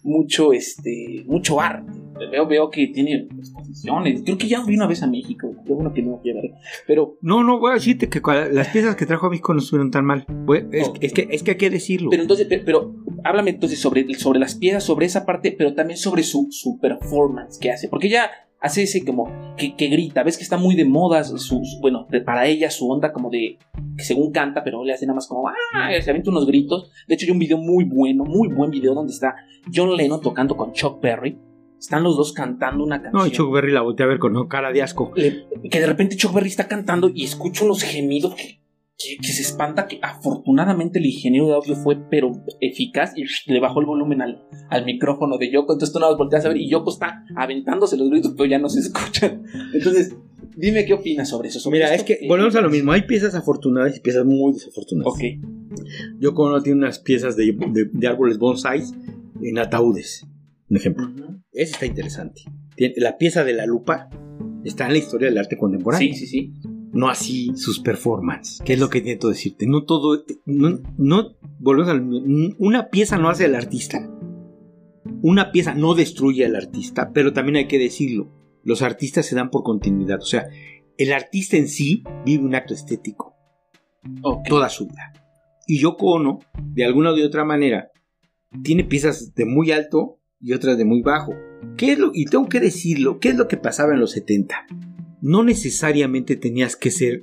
mucho, 0.02 0.52
este, 0.52 1.22
mucho 1.26 1.60
arte. 1.60 1.92
Veo, 2.30 2.46
veo 2.46 2.70
que 2.70 2.88
tiene 2.88 3.28
exposiciones. 3.38 4.22
Creo 4.24 4.38
que 4.38 4.48
ya 4.48 4.64
vino 4.64 4.82
una 4.82 4.88
vez 4.88 5.02
a 5.02 5.06
México. 5.06 5.52
Qué 5.66 5.72
bueno 5.72 5.92
que 5.92 6.02
no. 6.02 6.20
Pero, 6.86 7.16
No, 7.20 7.42
no, 7.44 7.58
voy 7.58 7.72
a 7.72 7.74
decirte 7.74 8.08
que 8.08 8.20
las 8.52 8.68
piezas 8.68 8.96
que 8.96 9.06
trajo 9.06 9.26
a 9.26 9.30
México 9.30 9.52
no 9.54 9.60
estuvieron 9.60 9.90
tan 9.90 10.04
mal. 10.04 10.24
Es, 10.72 11.12
que, 11.12 11.28
es 11.30 11.42
que 11.42 11.50
hay 11.52 11.56
que 11.56 11.70
decirlo. 11.70 12.10
pero 12.10 12.22
entonces, 12.22 12.46
pero, 12.48 12.62
pero 12.64 12.94
háblame 13.24 13.50
entonces 13.50 13.78
sobre, 13.80 14.12
sobre 14.14 14.38
las 14.38 14.54
piezas, 14.54 14.84
sobre 14.84 15.06
esa 15.06 15.24
parte, 15.26 15.52
pero 15.56 15.74
también 15.74 15.96
sobre 15.98 16.22
su, 16.22 16.48
su 16.50 16.78
performance 16.78 17.58
que 17.58 17.70
hace. 17.70 17.88
Porque 17.88 18.06
ella 18.08 18.30
hace 18.60 18.84
ese 18.84 19.04
como 19.04 19.28
que, 19.56 19.74
que 19.74 19.88
grita. 19.88 20.22
Ves 20.22 20.36
que 20.36 20.44
está 20.44 20.56
muy 20.56 20.76
de 20.76 20.84
moda. 20.84 21.24
Su, 21.24 21.38
su- 21.38 21.80
bueno, 21.80 22.06
de- 22.10 22.20
para 22.20 22.46
ella 22.46 22.70
su 22.70 22.88
onda 22.90 23.12
como 23.12 23.30
de 23.30 23.58
que 23.96 24.04
según 24.04 24.30
canta, 24.32 24.62
pero 24.64 24.84
le 24.84 24.92
hace 24.92 25.04
nada 25.06 25.16
más 25.16 25.26
como 25.26 25.48
¡ah! 25.48 25.54
Se 26.00 26.10
avienta 26.10 26.30
unos 26.30 26.46
gritos. 26.46 26.90
De 27.08 27.14
hecho, 27.14 27.26
hay 27.26 27.32
un 27.32 27.38
video 27.38 27.58
muy 27.58 27.84
bueno, 27.84 28.24
muy 28.24 28.48
buen 28.48 28.70
video 28.70 28.94
donde 28.94 29.12
está 29.12 29.34
John 29.74 29.96
Lennon 29.96 30.20
tocando 30.20 30.56
con 30.56 30.72
Chuck 30.72 31.00
Berry. 31.00 31.36
Están 31.82 32.04
los 32.04 32.16
dos 32.16 32.32
cantando 32.32 32.84
una 32.84 33.02
canción. 33.02 33.22
no, 33.22 33.26
y 33.26 33.32
Chuck 33.32 33.52
Berry 33.52 33.72
la 33.72 33.82
volteé 33.82 34.04
a 34.04 34.08
ver 34.08 34.18
con 34.20 34.46
cara 34.48 34.70
de 34.72 34.82
asco. 34.82 35.12
Le- 35.16 35.46
que 35.68 35.80
de 35.80 35.86
repente 35.86 36.16
Chuck 36.16 36.32
Berry 36.32 36.48
está 36.48 36.68
cantando 36.68 37.10
y 37.12 37.24
escucho 37.24 37.64
unos 37.64 37.82
gemidos 37.82 38.34
que, 38.36 38.60
que, 38.96 39.16
que 39.20 39.32
se 39.32 39.42
espanta 39.42 39.88
que 39.88 39.98
afortunadamente 40.00 41.00
el 41.00 41.06
ingeniero 41.06 41.48
de 41.48 41.54
audio 41.54 41.74
fue 41.74 41.98
pero 42.08 42.30
eficaz 42.60 43.14
y 43.16 43.24
le 43.52 43.58
bajó 43.58 43.80
el 43.80 43.86
volumen 43.86 44.22
al, 44.22 44.44
al 44.70 44.84
micrófono 44.84 45.38
de 45.38 45.50
Yoko 45.50 45.72
entonces 45.72 45.92
tú 45.92 45.98
nada 45.98 46.12
más 46.12 46.18
volteas 46.18 46.44
a 46.44 46.48
ver 46.50 46.56
y 46.58 46.70
Yoko 46.70 46.90
está 46.92 47.24
aventándose 47.34 47.96
los 47.96 48.08
gritos 48.10 48.32
pero 48.36 48.48
ya 48.48 48.60
no 48.60 48.68
se 48.68 48.78
escuchan 48.80 49.42
entonces 49.74 50.14
dime 50.56 50.84
qué 50.84 50.94
opinas 50.94 51.28
sobre 51.28 51.48
eso 51.48 51.58
sobre 51.58 51.78
Mira, 51.78 51.92
es 51.94 52.04
que 52.04 52.20
volvemos 52.28 52.54
a 52.54 52.60
lo 52.60 52.70
mismo. 52.70 52.92
Hay 52.92 53.02
piezas 53.02 53.34
afortunadas 53.34 53.96
y 53.96 54.00
piezas 54.00 54.24
muy 54.24 54.52
desafortunadas. 54.52 55.12
ok 55.12 55.20
Yo 56.20 56.32
como 56.34 56.62
tiene 56.62 56.78
unas 56.78 57.00
piezas 57.00 57.36
de, 57.36 57.46
de- 57.46 57.90
de 57.92 58.06
árboles 58.06 58.38
bonsais 58.38 58.92
en 59.42 59.58
ataúdes. 59.58 60.24
Un 60.72 60.78
ejemplo. 60.78 61.06
Ujú. 61.06 61.42
Ese 61.52 61.72
está 61.72 61.84
interesante. 61.84 62.44
La 62.96 63.18
pieza 63.18 63.44
de 63.44 63.52
la 63.52 63.66
lupa 63.66 64.08
está 64.64 64.86
en 64.86 64.92
la 64.92 64.98
historia 64.98 65.28
del 65.28 65.36
arte 65.36 65.58
contemporáneo. 65.58 66.14
sí 66.14 66.26
sí 66.26 66.26
sí 66.26 66.52
no 66.94 67.10
así 67.10 67.52
sus 67.56 67.80
performances. 67.80 68.62
¿Qué 68.64 68.72
es 68.72 68.80
lo 68.80 68.88
que 68.88 68.98
intento 68.98 69.28
decirte? 69.28 69.66
No 69.66 69.84
todo, 69.84 70.24
no, 70.46 70.80
no 70.96 71.36
volvemos 71.58 71.90
al, 71.90 72.54
una 72.58 72.88
pieza 72.88 73.18
no 73.18 73.28
hace 73.28 73.44
al 73.44 73.54
artista. 73.54 74.10
Una 75.20 75.52
pieza 75.52 75.74
no 75.74 75.94
destruye 75.94 76.46
al 76.46 76.56
artista, 76.56 77.12
pero 77.12 77.34
también 77.34 77.56
hay 77.56 77.68
que 77.68 77.78
decirlo. 77.78 78.30
Los 78.64 78.80
artistas 78.80 79.26
se 79.26 79.34
dan 79.34 79.50
por 79.50 79.62
continuidad. 79.62 80.20
O 80.20 80.26
sea, 80.26 80.48
el 80.96 81.12
artista 81.12 81.58
en 81.58 81.68
sí 81.68 82.02
vive 82.24 82.44
un 82.44 82.54
acto 82.54 82.72
estético. 82.72 83.36
Toda 84.48 84.70
su 84.70 84.86
vida. 84.86 85.12
Y 85.66 85.80
Yoko 85.80 86.12
Ono, 86.12 86.38
de 86.74 86.84
alguna 86.84 87.12
u 87.12 87.22
otra 87.22 87.44
manera, 87.44 87.90
tiene 88.62 88.84
piezas 88.84 89.34
de 89.34 89.44
muy 89.44 89.70
alto 89.70 90.18
y 90.42 90.52
otras 90.52 90.76
de 90.76 90.84
muy 90.84 91.02
bajo. 91.02 91.32
¿Qué 91.76 91.92
es 91.92 91.98
lo, 91.98 92.10
y 92.12 92.26
tengo 92.26 92.48
que 92.48 92.60
decirlo, 92.60 93.20
¿qué 93.20 93.30
es 93.30 93.36
lo 93.36 93.48
que 93.48 93.56
pasaba 93.56 93.94
en 93.94 94.00
los 94.00 94.10
70? 94.12 94.66
No 95.20 95.44
necesariamente 95.44 96.36
tenías 96.36 96.76
que 96.76 96.90
ser 96.90 97.22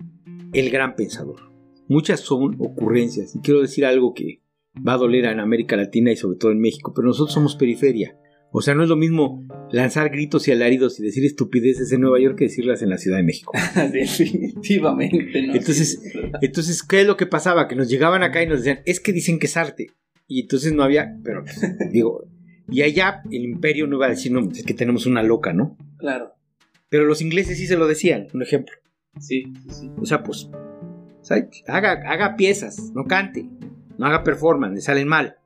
el 0.54 0.70
gran 0.70 0.96
pensador. 0.96 1.52
Muchas 1.88 2.22
son 2.22 2.56
ocurrencias, 2.60 3.36
y 3.36 3.40
quiero 3.40 3.62
decir 3.62 3.86
algo 3.86 4.14
que 4.14 4.42
va 4.88 4.94
a 4.94 4.98
doler 4.98 5.26
en 5.26 5.40
América 5.40 5.76
Latina 5.76 6.12
y 6.12 6.16
sobre 6.16 6.38
todo 6.38 6.52
en 6.52 6.60
México, 6.60 6.94
pero 6.96 7.08
nosotros 7.08 7.34
somos 7.34 7.56
periferia. 7.56 8.16
O 8.52 8.62
sea, 8.62 8.74
no 8.74 8.82
es 8.82 8.90
lo 8.90 8.96
mismo 8.96 9.46
lanzar 9.72 10.10
gritos 10.10 10.48
y 10.48 10.52
alaridos 10.52 11.00
y 11.00 11.04
decir 11.04 11.24
estupideces 11.24 11.92
en 11.92 12.02
Nueva 12.02 12.20
York 12.20 12.36
que 12.38 12.46
decirlas 12.46 12.82
en 12.82 12.90
la 12.90 12.98
Ciudad 12.98 13.18
de 13.18 13.24
México. 13.24 13.52
Definitivamente. 13.94 15.30
entonces, 15.34 16.02
entonces, 16.42 16.82
¿qué 16.82 17.02
es 17.02 17.08
lo 17.08 17.16
que 17.16 17.28
pasaba? 17.28 17.68
Que 17.68 17.76
nos 17.76 17.90
llegaban 17.90 18.24
acá 18.24 18.42
y 18.42 18.48
nos 18.48 18.60
decían, 18.60 18.80
es 18.86 19.00
que 19.00 19.14
dicen 19.14 19.38
que 19.38 19.46
es 19.46 19.58
arte. 19.58 19.88
Y 20.28 20.42
entonces 20.42 20.74
no 20.74 20.84
había, 20.84 21.16
pero 21.24 21.44
digo, 21.92 22.28
y 22.72 22.82
allá 22.82 23.22
el 23.32 23.44
imperio 23.44 23.88
no 23.88 23.98
iba 23.98 24.08
a 24.08 24.10
decir, 24.10 24.32
no, 24.32 24.50
es 24.52 24.64
que 24.64 24.74
tenemos 24.74 25.06
una 25.06 25.24
loca, 25.24 25.54
¿no? 25.54 25.78
Claro. 25.98 26.36
Pero 26.90 27.06
los 27.06 27.22
ingleses 27.22 27.58
sí 27.58 27.68
se 27.68 27.78
lo 27.78 27.88
decían, 27.88 28.28
un 28.34 28.42
ejemplo. 28.42 28.76
Sí, 29.20 29.44
sí, 29.64 29.70
sí. 29.70 29.92
O 30.00 30.06
sea, 30.06 30.24
pues, 30.24 30.50
haga, 31.68 32.02
haga 32.06 32.36
piezas, 32.36 32.92
no 32.94 33.06
cante, 33.06 33.46
no 33.98 34.06
haga 34.06 34.24
performance, 34.24 34.76
le 34.76 34.82
salen 34.82 35.08
mal. 35.08 35.38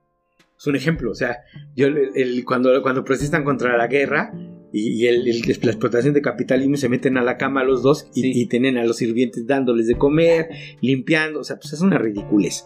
Es 0.58 0.68
un 0.68 0.76
ejemplo, 0.76 1.12
o 1.12 1.16
sea, 1.16 1.40
yo 1.76 1.88
el, 1.88 2.46
cuando, 2.46 2.82
cuando 2.82 3.04
protestan 3.04 3.44
contra 3.44 3.76
la 3.76 3.88
guerra 3.88 4.34
y, 4.72 5.08
el, 5.08 5.26
la 5.26 5.72
explotación 5.72 6.14
de 6.14 6.22
capitalismo 6.22 6.78
se 6.78 6.88
meten 6.88 7.18
a 7.18 7.22
la 7.22 7.38
cama 7.38 7.64
los 7.64 7.84
dos 7.84 8.08
y, 8.16 8.46
tienen 8.46 8.78
a 8.78 8.86
los 8.86 8.98
sirvientes 8.98 9.46
dándoles 9.46 9.88
de 9.88 9.96
comer, 9.96 10.48
limpiando, 10.82 11.42
o 11.42 11.44
sea, 11.44 11.58
pues 11.58 11.74
es 11.74 11.82
una 11.82 11.98
ridiculez. 11.98 12.66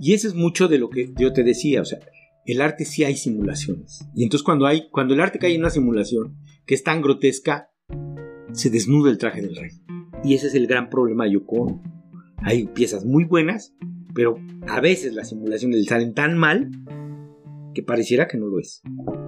Y 0.00 0.14
eso 0.14 0.26
es 0.26 0.34
mucho 0.34 0.68
de 0.68 0.78
lo 0.78 0.90
que 0.90 1.12
yo 1.16 1.32
te 1.32 1.44
decía, 1.44 1.80
o 1.80 1.84
sea, 1.84 2.00
el 2.52 2.60
arte 2.60 2.84
sí 2.84 3.04
hay 3.04 3.16
simulaciones. 3.16 4.06
Y 4.14 4.24
entonces 4.24 4.44
cuando 4.44 4.66
hay, 4.66 4.88
cuando 4.90 5.14
el 5.14 5.20
arte 5.20 5.38
cae 5.38 5.54
en 5.54 5.60
una 5.60 5.70
simulación 5.70 6.36
que 6.66 6.74
es 6.74 6.82
tan 6.82 7.02
grotesca, 7.02 7.70
se 8.52 8.70
desnuda 8.70 9.10
el 9.10 9.18
traje 9.18 9.42
del 9.42 9.56
rey. 9.56 9.70
Y 10.24 10.34
ese 10.34 10.48
es 10.48 10.54
el 10.54 10.66
gran 10.66 10.90
problema 10.90 11.24
de 11.24 11.32
Yoko 11.32 11.80
Hay 12.38 12.66
piezas 12.66 13.04
muy 13.04 13.24
buenas, 13.24 13.74
pero 14.14 14.36
a 14.66 14.80
veces 14.80 15.14
las 15.14 15.28
simulaciones 15.28 15.84
salen 15.86 16.14
tan 16.14 16.36
mal 16.36 16.70
que 17.74 17.82
pareciera 17.82 18.26
que 18.26 18.38
no 18.38 18.46
lo 18.46 18.58
es. 18.58 18.82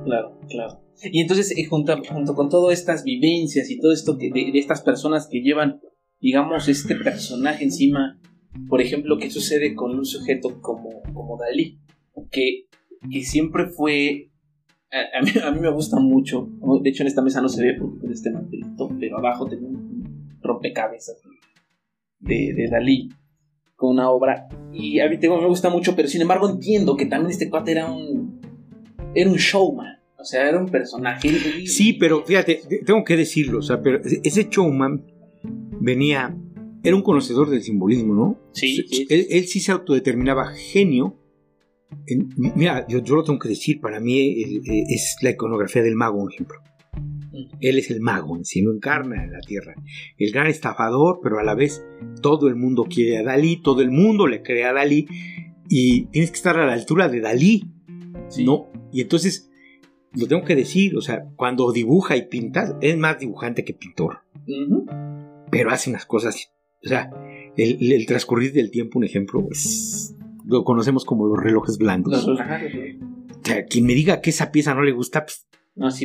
Claro, 0.04 0.38
claro. 0.48 0.82
Y 1.02 1.20
entonces, 1.20 1.56
eh, 1.56 1.64
junto, 1.64 1.96
junto, 2.10 2.34
con 2.34 2.48
todas 2.48 2.78
estas 2.78 3.04
vivencias 3.04 3.70
y 3.70 3.78
todo 3.78 3.92
esto 3.92 4.18
que, 4.18 4.30
de, 4.30 4.58
estas 4.58 4.82
personas 4.82 5.28
que 5.30 5.40
llevan, 5.40 5.80
digamos, 6.20 6.68
este 6.68 6.96
personaje 6.96 7.64
encima, 7.64 8.18
por 8.68 8.80
ejemplo, 8.80 9.18
¿qué 9.18 9.30
sucede 9.30 9.74
con 9.74 9.96
un 9.96 10.04
sujeto 10.04 10.60
como, 10.60 11.02
como 11.14 11.38
Dalí? 11.38 11.78
Que, 12.30 12.66
que 13.08 13.22
siempre 13.22 13.66
fue 13.66 14.30
a, 14.90 15.50
mí, 15.52 15.60
me 15.60 15.70
gusta 15.70 16.00
mucho. 16.00 16.48
De 16.82 16.90
hecho, 16.90 17.02
en 17.02 17.06
esta 17.06 17.22
mesa 17.22 17.40
no 17.40 17.48
se 17.48 17.62
ve 17.62 17.74
porque 17.78 18.06
es 18.06 18.12
este 18.12 18.30
mantelito, 18.30 18.90
pero 18.98 19.18
abajo 19.18 19.46
tengo 19.46 19.68
un 19.68 20.38
rompecabezas 20.42 21.16
de, 22.18 22.52
de 22.54 22.68
Dalí 22.68 23.08
con 23.76 23.90
una 23.90 24.10
obra. 24.10 24.48
Y 24.72 25.00
a 25.00 25.08
mí 25.08 25.18
tengo, 25.18 25.40
me 25.40 25.46
gusta 25.46 25.70
mucho, 25.70 25.96
pero 25.96 26.08
sin 26.08 26.20
embargo 26.20 26.48
entiendo 26.48 26.96
que 26.96 27.06
también 27.06 27.30
este 27.30 27.48
cuate 27.48 27.72
era 27.72 27.90
un, 27.90 28.40
era 29.14 29.30
un 29.30 29.36
showman. 29.36 29.98
O 30.18 30.24
sea, 30.24 30.48
era 30.48 30.60
un 30.60 30.68
personaje. 30.68 31.30
Sí, 31.66 31.94
pero 31.94 32.24
fíjate, 32.24 32.60
tengo 32.84 33.02
que 33.04 33.16
decirlo. 33.16 33.60
O 33.60 33.62
sea, 33.62 33.80
pero 33.80 34.00
ese 34.04 34.48
showman 34.50 35.02
venía. 35.80 36.36
Era 36.82 36.96
un 36.96 37.02
conocedor 37.02 37.48
del 37.48 37.62
simbolismo, 37.62 38.14
¿no? 38.14 38.38
Sí. 38.52 39.06
Él, 39.08 39.46
sí 39.46 39.60
se 39.60 39.72
autodeterminaba 39.72 40.46
genio. 40.48 41.16
Mira, 42.36 42.86
yo, 42.88 43.02
yo, 43.02 43.16
lo 43.16 43.24
tengo 43.24 43.38
que 43.38 43.48
decir. 43.48 43.80
Para 43.80 44.00
mí 44.00 44.18
eh, 44.18 44.84
es 44.88 45.16
la 45.22 45.30
iconografía 45.30 45.82
del 45.82 45.96
mago, 45.96 46.18
un 46.18 46.32
ejemplo. 46.32 46.58
Él 47.60 47.78
es 47.78 47.90
el 47.90 48.00
mago 48.00 48.36
en 48.36 48.44
sí, 48.44 48.62
no 48.62 48.72
encarna 48.72 49.22
en 49.24 49.32
la 49.32 49.40
tierra. 49.40 49.74
El 50.18 50.32
gran 50.32 50.46
estafador, 50.46 51.20
pero 51.22 51.38
a 51.38 51.44
la 51.44 51.54
vez 51.54 51.84
todo 52.20 52.48
el 52.48 52.56
mundo 52.56 52.84
quiere 52.84 53.18
a 53.18 53.22
Dalí, 53.22 53.62
todo 53.62 53.82
el 53.82 53.90
mundo 53.90 54.26
le 54.26 54.42
cree 54.42 54.64
a 54.64 54.72
Dalí 54.72 55.06
y 55.68 56.06
tienes 56.06 56.30
que 56.30 56.36
estar 56.36 56.58
a 56.58 56.66
la 56.66 56.72
altura 56.72 57.08
de 57.08 57.20
Dalí. 57.20 57.70
¿no? 58.44 58.70
Y 58.92 59.00
entonces, 59.00 59.50
lo 60.12 60.26
tengo 60.26 60.44
que 60.44 60.56
decir, 60.56 60.96
o 60.96 61.00
sea, 61.00 61.24
cuando 61.36 61.72
dibuja 61.72 62.16
y 62.16 62.28
pinta, 62.28 62.76
es 62.80 62.96
más 62.96 63.18
dibujante 63.18 63.64
que 63.64 63.74
pintor. 63.74 64.20
Pero 65.50 65.70
hace 65.70 65.90
unas 65.90 66.06
cosas, 66.06 66.52
o 66.84 66.88
sea, 66.88 67.10
el, 67.56 68.06
transcurrir 68.06 68.52
del 68.52 68.70
tiempo, 68.70 68.98
un 68.98 69.04
ejemplo, 69.04 69.46
lo 70.50 70.64
conocemos 70.64 71.04
como 71.04 71.26
los 71.26 71.38
relojes 71.42 71.78
blandos. 71.78 72.26
O 72.26 72.36
sea, 72.36 73.64
quien 73.68 73.86
me 73.86 73.94
diga 73.94 74.20
que 74.20 74.30
esa 74.30 74.50
pieza 74.50 74.74
no 74.74 74.82
le 74.82 74.92
gusta, 74.92 75.24
pues 75.24 75.46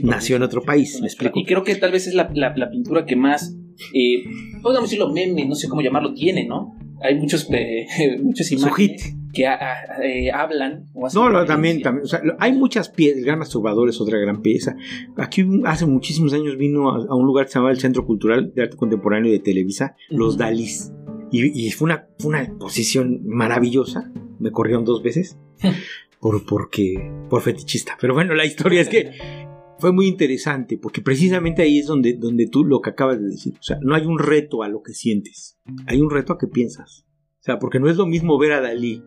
nació 0.03 0.35
en 0.35 0.43
otro 0.43 0.61
país, 0.61 0.99
me 1.01 1.07
explico. 1.07 1.39
Y 1.39 1.45
creo 1.45 1.63
que 1.63 1.75
tal 1.75 1.91
vez 1.91 2.07
es 2.07 2.13
la, 2.13 2.29
pintura 2.71 3.05
que 3.05 3.15
más, 3.15 3.57
eh, 3.93 4.23
podemos 4.61 4.89
decirlo 4.89 5.11
meme, 5.11 5.45
no 5.45 5.55
sé 5.55 5.67
cómo 5.67 5.81
llamarlo, 5.81 6.13
tiene, 6.13 6.45
¿no? 6.45 6.77
Hay 7.01 7.15
muchos, 7.15 7.47
eh, 7.51 7.85
muchas 8.23 8.51
imágenes 8.51 9.15
que 9.33 9.43
eh, 9.43 10.31
hablan. 10.31 10.85
no, 11.13 11.29
lo, 11.29 11.45
también, 11.45 11.81
también 11.81 12.05
o 12.05 12.07
sea, 12.07 12.21
hay 12.39 12.53
muchas 12.53 12.89
piezas, 12.89 13.19
el 13.19 13.25
Gran 13.25 13.39
Masturbador 13.39 13.89
es 13.89 13.99
otra 13.99 14.17
gran 14.17 14.41
pieza. 14.41 14.77
Aquí 15.17 15.45
hace 15.65 15.85
muchísimos 15.85 16.33
años 16.33 16.57
vino 16.57 16.89
a, 16.89 17.15
un 17.15 17.25
lugar 17.25 17.45
que 17.45 17.51
se 17.51 17.59
llamaba 17.59 17.71
el 17.71 17.79
Centro 17.79 18.05
Cultural 18.05 18.53
de 18.55 18.63
Arte 18.63 18.77
Contemporáneo 18.77 19.31
de 19.31 19.39
Televisa, 19.39 19.95
Los 20.09 20.37
Dalís. 20.37 20.93
Y, 21.31 21.71
fue, 21.71 21.85
una, 21.85 22.07
fue 22.19 22.29
una 22.29 22.43
exposición 22.43 23.21
maravillosa, 23.25 24.11
me 24.39 24.51
corrieron 24.51 24.85
dos 24.85 25.03
veces. 25.03 25.37
por, 26.19 26.45
porque, 26.45 27.11
por 27.29 27.41
fetichista. 27.41 27.97
Pero 27.99 28.13
bueno, 28.13 28.35
la 28.35 28.45
historia 28.45 28.81
es 28.81 28.89
que 28.89 29.11
fue 29.79 29.91
muy 29.91 30.07
interesante 30.07 30.77
porque 30.77 31.01
precisamente 31.01 31.61
ahí 31.61 31.79
es 31.79 31.87
donde, 31.87 32.13
donde 32.13 32.47
tú 32.47 32.63
lo 32.63 32.81
que 32.81 32.91
acabas 32.91 33.19
de 33.19 33.27
decir. 33.27 33.53
O 33.59 33.63
sea, 33.63 33.77
no 33.81 33.95
hay 33.95 34.05
un 34.05 34.19
reto 34.19 34.63
a 34.63 34.69
lo 34.69 34.81
que 34.81 34.93
sientes, 34.93 35.57
hay 35.87 36.01
un 36.01 36.09
reto 36.09 36.33
a 36.33 36.37
que 36.37 36.47
piensas. 36.47 37.05
O 37.39 37.43
sea, 37.45 37.59
porque 37.59 37.79
no 37.79 37.89
es 37.89 37.97
lo 37.97 38.05
mismo 38.05 38.37
ver 38.39 38.53
a 38.53 38.61
Dalí 38.61 39.03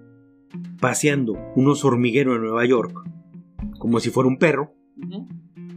paseando 0.80 1.36
un 1.56 1.68
oso 1.68 1.88
hormiguero 1.88 2.34
en 2.34 2.42
Nueva 2.42 2.64
York 2.64 2.96
como 3.78 4.00
si 4.00 4.10
fuera 4.10 4.28
un 4.28 4.38
perro, 4.38 4.74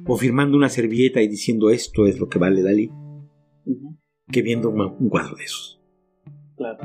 o 0.05 0.17
firmando 0.17 0.57
una 0.57 0.69
servilleta 0.69 1.21
y 1.21 1.27
diciendo 1.27 1.69
esto 1.69 2.07
es 2.07 2.19
lo 2.19 2.27
que 2.27 2.39
vale 2.39 2.63
Dalí, 2.63 2.91
que 4.31 4.41
viendo 4.41 4.69
un, 4.69 5.09
cuadro 5.09 5.35
de 5.35 5.43
esos. 5.43 5.80
Claro. 6.62 6.78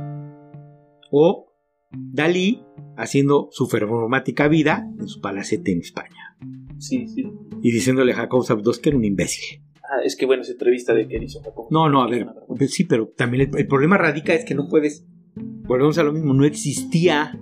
O 1.10 1.52
Dalí 1.90 2.62
haciendo 2.96 3.48
su 3.52 3.68
performática 3.68 4.48
vida 4.48 4.90
en 4.98 5.06
su 5.06 5.20
palacete 5.20 5.70
en 5.72 5.80
España. 5.80 6.36
Sí, 6.78 7.06
sí. 7.06 7.26
Y 7.62 7.72
diciéndole 7.72 8.12
a 8.12 8.16
Jacob 8.16 8.42
Sabdos 8.44 8.78
que 8.78 8.88
era 8.88 8.98
un 8.98 9.04
imbécil. 9.04 9.60
Ah, 9.82 10.00
es 10.02 10.16
que 10.16 10.24
bueno, 10.24 10.42
esa 10.42 10.52
entrevista 10.52 10.94
de 10.94 11.06
que 11.06 11.22
hizo 11.22 11.42
Jacob. 11.42 11.66
No, 11.70 11.90
no, 11.90 12.02
a 12.02 12.08
ver, 12.08 12.26
pues 12.48 12.72
sí, 12.72 12.84
pero 12.84 13.08
también 13.08 13.50
el, 13.54 13.66
problema 13.66 13.98
radica 13.98 14.32
es 14.34 14.46
que 14.46 14.54
no 14.54 14.66
puedes. 14.66 15.06
Volvemos 15.34 15.98
a 15.98 16.04
lo 16.04 16.12
mismo, 16.12 16.32
no 16.32 16.46
existía, 16.46 17.38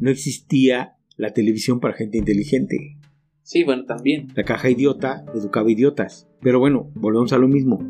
no 0.00 0.08
existía 0.08 0.96
la 1.16 1.32
televisión 1.32 1.80
para 1.80 1.94
gente 1.94 2.16
inteligente. 2.16 2.96
Sí, 3.42 3.64
bueno, 3.64 3.86
también. 3.86 4.28
La 4.36 4.44
caja 4.44 4.70
idiota 4.70 5.24
educaba 5.34 5.70
idiotas. 5.70 6.28
Pero 6.40 6.60
bueno, 6.60 6.92
volvemos 6.94 7.32
a 7.32 7.38
lo 7.38 7.48
mismo. 7.48 7.80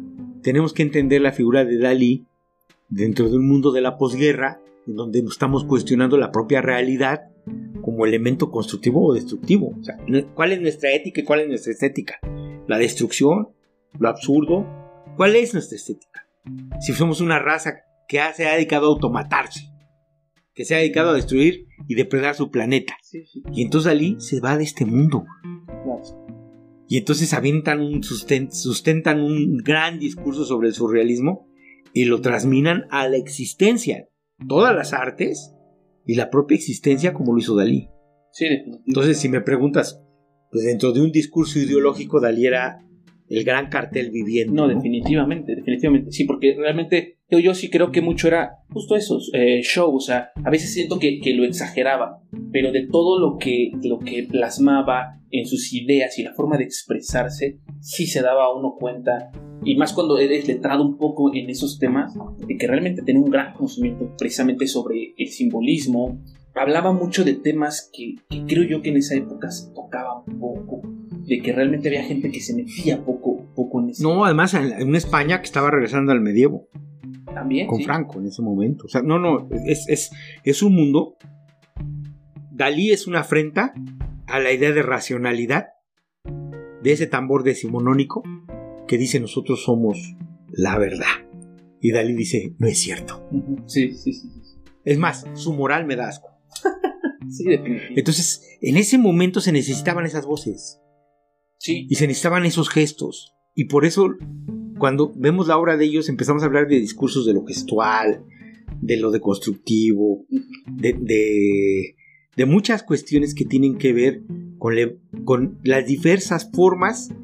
Tenemos 0.42 0.72
que 0.72 0.82
entender 0.82 1.20
la 1.20 1.32
figura 1.32 1.66
de 1.66 1.78
Dalí 1.78 2.26
dentro 2.88 3.28
de 3.28 3.36
un 3.36 3.48
mundo 3.48 3.72
de 3.72 3.80
la 3.80 3.96
posguerra, 3.96 4.60
en 4.86 4.94
donde 4.94 5.22
nos 5.22 5.32
estamos 5.32 5.64
cuestionando 5.64 6.16
la 6.16 6.32
propia 6.32 6.60
realidad 6.60 7.22
como 7.82 8.06
elemento 8.06 8.50
constructivo 8.50 9.04
o 9.04 9.14
destructivo. 9.14 9.74
O 9.80 9.84
sea, 9.84 9.96
¿cuál 10.34 10.52
es 10.52 10.60
nuestra 10.60 10.92
ética 10.92 11.20
y 11.20 11.24
cuál 11.24 11.40
es 11.40 11.48
nuestra 11.48 11.72
estética? 11.72 12.18
¿La 12.66 12.78
destrucción? 12.78 13.48
¿Lo 13.98 14.08
absurdo? 14.08 14.66
¿Cuál 15.16 15.36
es 15.36 15.52
nuestra 15.52 15.76
estética? 15.76 16.26
Si 16.80 16.92
somos 16.92 17.20
una 17.20 17.38
raza 17.38 17.74
que 18.08 18.20
se 18.34 18.46
ha 18.46 18.54
dedicado 18.54 18.86
a 18.86 18.90
automatarse, 18.90 19.70
que 20.54 20.64
se 20.64 20.74
ha 20.74 20.78
dedicado 20.78 21.10
a 21.10 21.14
destruir 21.14 21.66
y 21.88 21.94
depredar 21.94 22.34
su 22.34 22.50
planeta. 22.50 22.96
Y 23.52 23.62
entonces 23.62 23.90
Ali 23.90 24.16
se 24.18 24.40
va 24.40 24.56
de 24.56 24.64
este 24.64 24.84
mundo. 24.84 25.24
Y 26.88 26.98
entonces 26.98 27.32
avientan 27.32 27.80
un 27.80 28.02
sustentan 28.02 29.20
un 29.20 29.58
gran 29.58 29.98
discurso 29.98 30.44
sobre 30.44 30.68
el 30.68 30.74
surrealismo 30.74 31.48
y 31.94 32.04
lo 32.04 32.20
transminan 32.20 32.84
a 32.90 33.08
la 33.08 33.16
existencia. 33.16 34.08
Todas 34.48 34.74
las 34.74 34.92
artes 34.92 35.54
y 36.06 36.14
la 36.14 36.30
propia 36.30 36.56
existencia 36.56 37.12
como 37.12 37.32
lo 37.32 37.38
hizo 37.38 37.56
Dalí. 37.56 37.88
Sí, 38.32 38.46
Entonces, 38.86 39.18
si 39.18 39.28
me 39.28 39.40
preguntas, 39.40 40.02
pues 40.50 40.64
dentro 40.64 40.92
de 40.92 41.02
un 41.02 41.12
discurso 41.12 41.58
ideológico, 41.58 42.20
Dalí 42.20 42.46
era 42.46 42.82
el 43.28 43.44
gran 43.44 43.68
cartel 43.68 44.10
viviente. 44.10 44.52
No, 44.52 44.68
definitivamente, 44.68 45.54
definitivamente. 45.54 46.12
Sí, 46.12 46.24
porque 46.24 46.54
realmente 46.56 47.18
yo, 47.32 47.38
yo 47.38 47.54
sí 47.54 47.70
creo 47.70 47.90
que 47.90 48.02
mucho 48.02 48.28
era 48.28 48.58
justo 48.70 48.94
eso, 48.94 49.18
eh, 49.32 49.62
show, 49.62 49.94
o 49.94 50.00
sea, 50.00 50.32
a 50.44 50.50
veces 50.50 50.72
siento 50.72 50.98
que, 50.98 51.18
que, 51.20 51.32
lo 51.32 51.44
exageraba, 51.44 52.20
pero 52.52 52.72
de 52.72 52.86
todo 52.86 53.18
lo 53.18 53.38
que, 53.38 53.70
lo 53.82 53.98
que 53.98 54.26
plasmaba 54.30 55.18
en 55.30 55.46
sus 55.46 55.72
ideas 55.72 56.18
y 56.18 56.24
la 56.24 56.34
forma 56.34 56.58
de 56.58 56.64
expresarse, 56.64 57.58
sí 57.80 58.06
se 58.06 58.20
daba 58.20 58.54
uno 58.54 58.76
cuenta, 58.78 59.30
y 59.64 59.76
más 59.76 59.94
cuando 59.94 60.18
eres 60.18 60.46
letrado 60.46 60.84
un 60.84 60.98
poco 60.98 61.34
en 61.34 61.48
esos 61.48 61.78
temas, 61.78 62.12
de 62.46 62.56
que 62.58 62.66
realmente 62.66 63.02
tenía 63.02 63.22
un 63.22 63.30
gran 63.30 63.54
conocimiento 63.54 64.14
precisamente 64.18 64.66
sobre 64.66 65.14
el 65.16 65.28
simbolismo, 65.28 66.20
hablaba 66.54 66.92
mucho 66.92 67.24
de 67.24 67.34
temas 67.34 67.90
que, 67.94 68.16
que 68.28 68.44
creo 68.44 68.64
yo 68.64 68.82
que 68.82 68.90
en 68.90 68.98
esa 68.98 69.14
época 69.14 69.50
se 69.50 69.72
tocaban 69.72 70.24
poco, 70.38 70.82
de 71.26 71.40
que 71.40 71.52
realmente 71.52 71.88
había 71.88 72.04
gente 72.04 72.30
que 72.30 72.40
se 72.40 72.54
metía 72.54 73.02
poco, 73.02 73.46
poco 73.54 73.80
en 73.80 73.90
eso. 73.90 74.02
No, 74.02 74.26
además 74.26 74.52
en 74.52 74.86
una 74.86 74.98
España 74.98 75.38
que 75.40 75.46
estaba 75.46 75.70
regresando 75.70 76.12
al 76.12 76.20
medievo. 76.20 76.68
También. 77.34 77.66
Con 77.66 77.82
Franco 77.82 78.20
en 78.20 78.26
ese 78.26 78.42
momento. 78.42 78.84
O 78.86 78.88
sea, 78.88 79.02
no, 79.02 79.18
no, 79.18 79.48
es, 79.66 79.88
es, 79.88 80.10
es 80.44 80.62
un 80.62 80.74
mundo. 80.74 81.16
Dalí 82.50 82.90
es 82.90 83.06
una 83.06 83.20
afrenta 83.20 83.74
a 84.26 84.38
la 84.38 84.52
idea 84.52 84.72
de 84.72 84.82
racionalidad 84.82 85.68
de 86.82 86.92
ese 86.92 87.06
tambor 87.06 87.44
decimonónico 87.44 88.22
que 88.86 88.98
dice 88.98 89.20
nosotros 89.20 89.62
somos 89.64 90.16
la 90.50 90.78
verdad. 90.78 91.06
Y 91.80 91.90
Dalí 91.90 92.14
dice, 92.14 92.54
no 92.58 92.68
es 92.68 92.78
cierto. 92.78 93.28
Sí, 93.66 93.92
sí, 93.92 94.12
sí. 94.12 94.28
Es 94.84 94.98
más, 94.98 95.26
su 95.34 95.52
moral 95.52 95.86
me 95.86 95.96
da 95.96 96.08
asco. 96.08 96.28
sí, 97.28 97.44
definitivamente. 97.44 98.00
Entonces, 98.00 98.58
en 98.60 98.76
ese 98.76 98.98
momento 98.98 99.40
se 99.40 99.52
necesitaban 99.52 100.06
esas 100.06 100.26
voces. 100.26 100.80
Sí. 101.58 101.86
Y 101.88 101.96
se 101.96 102.06
necesitaban 102.06 102.44
esos 102.44 102.68
gestos. 102.68 103.34
Y 103.54 103.64
por 103.64 103.84
eso, 103.84 104.10
cuando 104.82 105.12
vemos 105.14 105.46
la 105.46 105.58
obra 105.58 105.76
de 105.76 105.84
ellos, 105.84 106.08
empezamos 106.08 106.42
a 106.42 106.46
hablar 106.46 106.66
de 106.66 106.80
discursos 106.80 107.24
de 107.24 107.32
lo 107.32 107.46
gestual, 107.46 108.24
de 108.80 108.96
lo 108.96 109.12
deconstructivo, 109.12 110.24
de, 110.66 111.94
de, 112.36 112.46
muchas 112.46 112.82
cuestiones 112.82 113.32
que 113.32 113.44
tienen 113.44 113.78
que 113.78 113.92
ver 113.92 114.22
con 114.58 115.60
las 115.62 115.86
diversas 115.86 116.50
formas, 116.50 117.14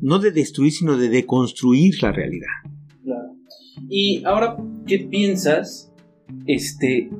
no 0.00 0.18
de 0.18 0.32
destruir, 0.32 0.72
sino 0.72 0.96
de 0.96 1.08
deconstruir 1.08 2.02
la 2.02 2.10
realidad. 2.10 2.48
Claro. 3.04 3.28
Y 3.88 4.24
ahora, 4.24 4.56
¿qué 4.84 4.98
piensas 4.98 5.92
este, 6.46 7.10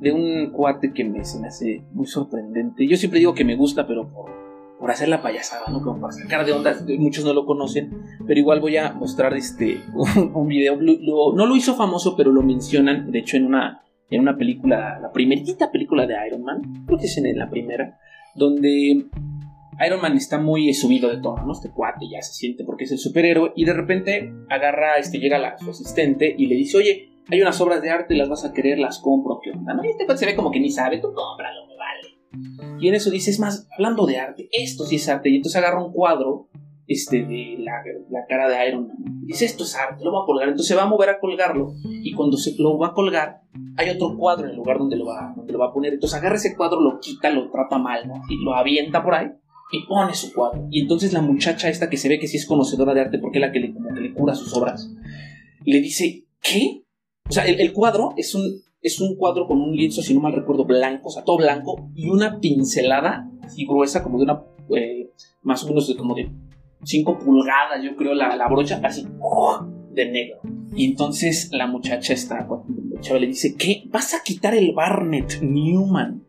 de 0.00 0.10
un 0.10 0.50
cuate 0.50 0.92
que 0.92 1.04
me, 1.04 1.24
se 1.24 1.38
me 1.38 1.46
hace 1.46 1.84
muy 1.92 2.08
sorprendente? 2.08 2.88
Yo 2.88 2.96
siempre 2.96 3.20
digo 3.20 3.34
que 3.34 3.44
me 3.44 3.54
gusta, 3.54 3.86
pero 3.86 4.12
por, 4.12 4.47
por 4.78 4.90
hacer 4.90 5.08
la 5.08 5.22
payasada, 5.22 5.66
¿no? 5.70 5.82
Como 5.82 6.00
para 6.00 6.12
sacar 6.12 6.46
de 6.46 6.52
ondas, 6.52 6.84
muchos 6.98 7.24
no 7.24 7.32
lo 7.32 7.46
conocen, 7.46 8.02
pero 8.26 8.38
igual 8.38 8.60
voy 8.60 8.76
a 8.76 8.92
mostrar 8.92 9.34
este 9.34 9.80
un, 9.94 10.32
un 10.34 10.48
video, 10.48 10.76
lo, 10.76 10.94
lo, 11.00 11.34
no 11.34 11.46
lo 11.46 11.56
hizo 11.56 11.74
famoso, 11.74 12.16
pero 12.16 12.32
lo 12.32 12.42
mencionan, 12.42 13.10
de 13.10 13.18
hecho 13.18 13.36
en 13.36 13.46
una, 13.46 13.82
en 14.10 14.20
una 14.20 14.36
película, 14.36 14.98
la 15.00 15.12
primerita 15.12 15.70
película 15.70 16.06
de 16.06 16.14
Iron 16.26 16.42
Man, 16.42 16.84
creo 16.86 16.98
que 16.98 17.06
es 17.06 17.18
en 17.18 17.38
la 17.38 17.50
primera, 17.50 17.98
donde 18.34 19.06
Iron 19.86 20.00
Man 20.00 20.16
está 20.16 20.38
muy 20.38 20.72
subido 20.74 21.08
de 21.10 21.18
tono, 21.18 21.44
¿no? 21.44 21.52
Este 21.52 21.70
cuate 21.70 22.08
ya 22.08 22.22
se 22.22 22.32
siente 22.32 22.64
porque 22.64 22.84
es 22.84 22.92
el 22.92 22.98
superhéroe 22.98 23.52
y 23.56 23.64
de 23.64 23.72
repente 23.72 24.32
agarra, 24.48 24.96
este, 24.98 25.18
llega 25.18 25.38
la, 25.38 25.58
su 25.58 25.70
asistente 25.70 26.34
y 26.36 26.46
le 26.46 26.54
dice, 26.54 26.78
oye, 26.78 27.10
hay 27.30 27.42
unas 27.42 27.60
obras 27.60 27.82
de 27.82 27.90
arte, 27.90 28.14
las 28.14 28.28
vas 28.28 28.44
a 28.44 28.52
querer, 28.52 28.78
las 28.78 29.00
compro, 29.00 29.40
¿qué 29.42 29.50
onda? 29.50 29.74
¿no? 29.74 29.84
Y 29.84 29.88
este 29.88 30.06
cuate 30.06 30.20
se 30.20 30.26
ve 30.26 30.36
como 30.36 30.50
que 30.50 30.60
ni 30.60 30.70
sabe, 30.70 30.98
tú 30.98 31.12
cómpralo. 31.12 31.68
Y 32.80 32.88
en 32.88 32.94
eso 32.94 33.10
dice, 33.10 33.30
es 33.30 33.40
más, 33.40 33.66
hablando 33.76 34.06
de 34.06 34.18
arte, 34.18 34.48
esto 34.52 34.84
sí 34.84 34.96
es 34.96 35.08
arte. 35.08 35.30
Y 35.30 35.36
entonces 35.36 35.60
agarra 35.60 35.84
un 35.84 35.92
cuadro 35.92 36.48
este, 36.86 37.24
de 37.24 37.56
la, 37.58 37.82
la 38.10 38.26
cara 38.26 38.48
de 38.48 38.68
Iron 38.68 38.88
Man. 38.88 38.96
Dice, 39.24 39.44
esto 39.44 39.64
es 39.64 39.74
arte, 39.74 40.04
lo 40.04 40.12
va 40.12 40.22
a 40.22 40.26
colgar. 40.26 40.48
Entonces 40.48 40.68
se 40.68 40.74
va 40.74 40.84
a 40.84 40.88
mover 40.88 41.10
a 41.10 41.18
colgarlo. 41.20 41.74
Y 41.84 42.12
cuando 42.12 42.36
se 42.36 42.54
lo 42.58 42.78
va 42.78 42.88
a 42.88 42.92
colgar, 42.92 43.42
hay 43.76 43.90
otro 43.90 44.16
cuadro 44.16 44.44
en 44.44 44.50
el 44.50 44.56
lugar 44.56 44.78
donde 44.78 44.96
lo 44.96 45.06
va, 45.06 45.32
donde 45.36 45.52
lo 45.52 45.58
va 45.58 45.66
a 45.66 45.72
poner. 45.72 45.94
Entonces 45.94 46.18
agarra 46.18 46.36
ese 46.36 46.56
cuadro, 46.56 46.80
lo 46.80 47.00
quita, 47.00 47.30
lo 47.30 47.50
trata 47.50 47.78
mal, 47.78 48.06
¿no? 48.08 48.14
Y 48.28 48.42
lo 48.42 48.54
avienta 48.54 49.02
por 49.02 49.14
ahí. 49.14 49.28
Y 49.70 49.86
pone 49.86 50.14
su 50.14 50.32
cuadro. 50.32 50.66
Y 50.70 50.80
entonces 50.80 51.12
la 51.12 51.20
muchacha 51.20 51.68
esta 51.68 51.90
que 51.90 51.98
se 51.98 52.08
ve 52.08 52.18
que 52.18 52.26
sí 52.26 52.38
es 52.38 52.46
conocedora 52.46 52.94
de 52.94 53.02
arte 53.02 53.18
porque 53.18 53.38
es 53.38 53.42
la 53.42 53.52
que 53.52 53.60
le, 53.60 53.74
como 53.74 53.92
que 53.94 54.00
le 54.00 54.14
cura 54.14 54.34
sus 54.34 54.54
obras, 54.54 54.90
le 55.64 55.80
dice, 55.80 56.24
¿qué? 56.40 56.84
O 57.28 57.32
sea, 57.32 57.44
el 57.44 57.72
cuadro 57.74 58.14
es 58.16 58.34
un, 58.34 58.62
es 58.82 59.00
un 59.00 59.16
cuadro 59.16 59.46
con 59.46 59.60
un 59.60 59.74
lienzo, 59.74 60.02
si 60.02 60.14
no 60.14 60.20
mal 60.20 60.32
recuerdo, 60.32 60.64
blanco, 60.64 61.08
o 61.08 61.10
sea, 61.10 61.24
todo 61.24 61.38
blanco, 61.38 61.90
y 61.94 62.08
una 62.08 62.40
pincelada 62.40 63.28
así 63.42 63.66
gruesa, 63.66 64.02
como 64.02 64.18
de 64.18 64.24
una, 64.24 64.44
eh, 64.76 65.10
más 65.42 65.64
o 65.64 65.68
menos 65.68 65.88
de 65.88 65.96
como 65.96 66.14
de 66.14 66.30
5 66.84 67.18
pulgadas, 67.18 67.82
yo 67.82 67.96
creo, 67.96 68.14
la, 68.14 68.36
la 68.36 68.48
brocha, 68.48 68.80
así, 68.84 69.06
¡oh! 69.20 69.66
de 69.92 70.10
negro. 70.10 70.40
Y 70.76 70.84
entonces 70.84 71.50
la 71.52 71.66
muchacha 71.66 72.14
está, 72.14 72.46
la 72.46 73.00
chava 73.00 73.18
le 73.18 73.26
dice, 73.26 73.56
¿qué? 73.56 73.84
¿Vas 73.86 74.14
a 74.14 74.22
quitar 74.22 74.54
el 74.54 74.72
Barnett 74.72 75.40
Newman 75.40 76.24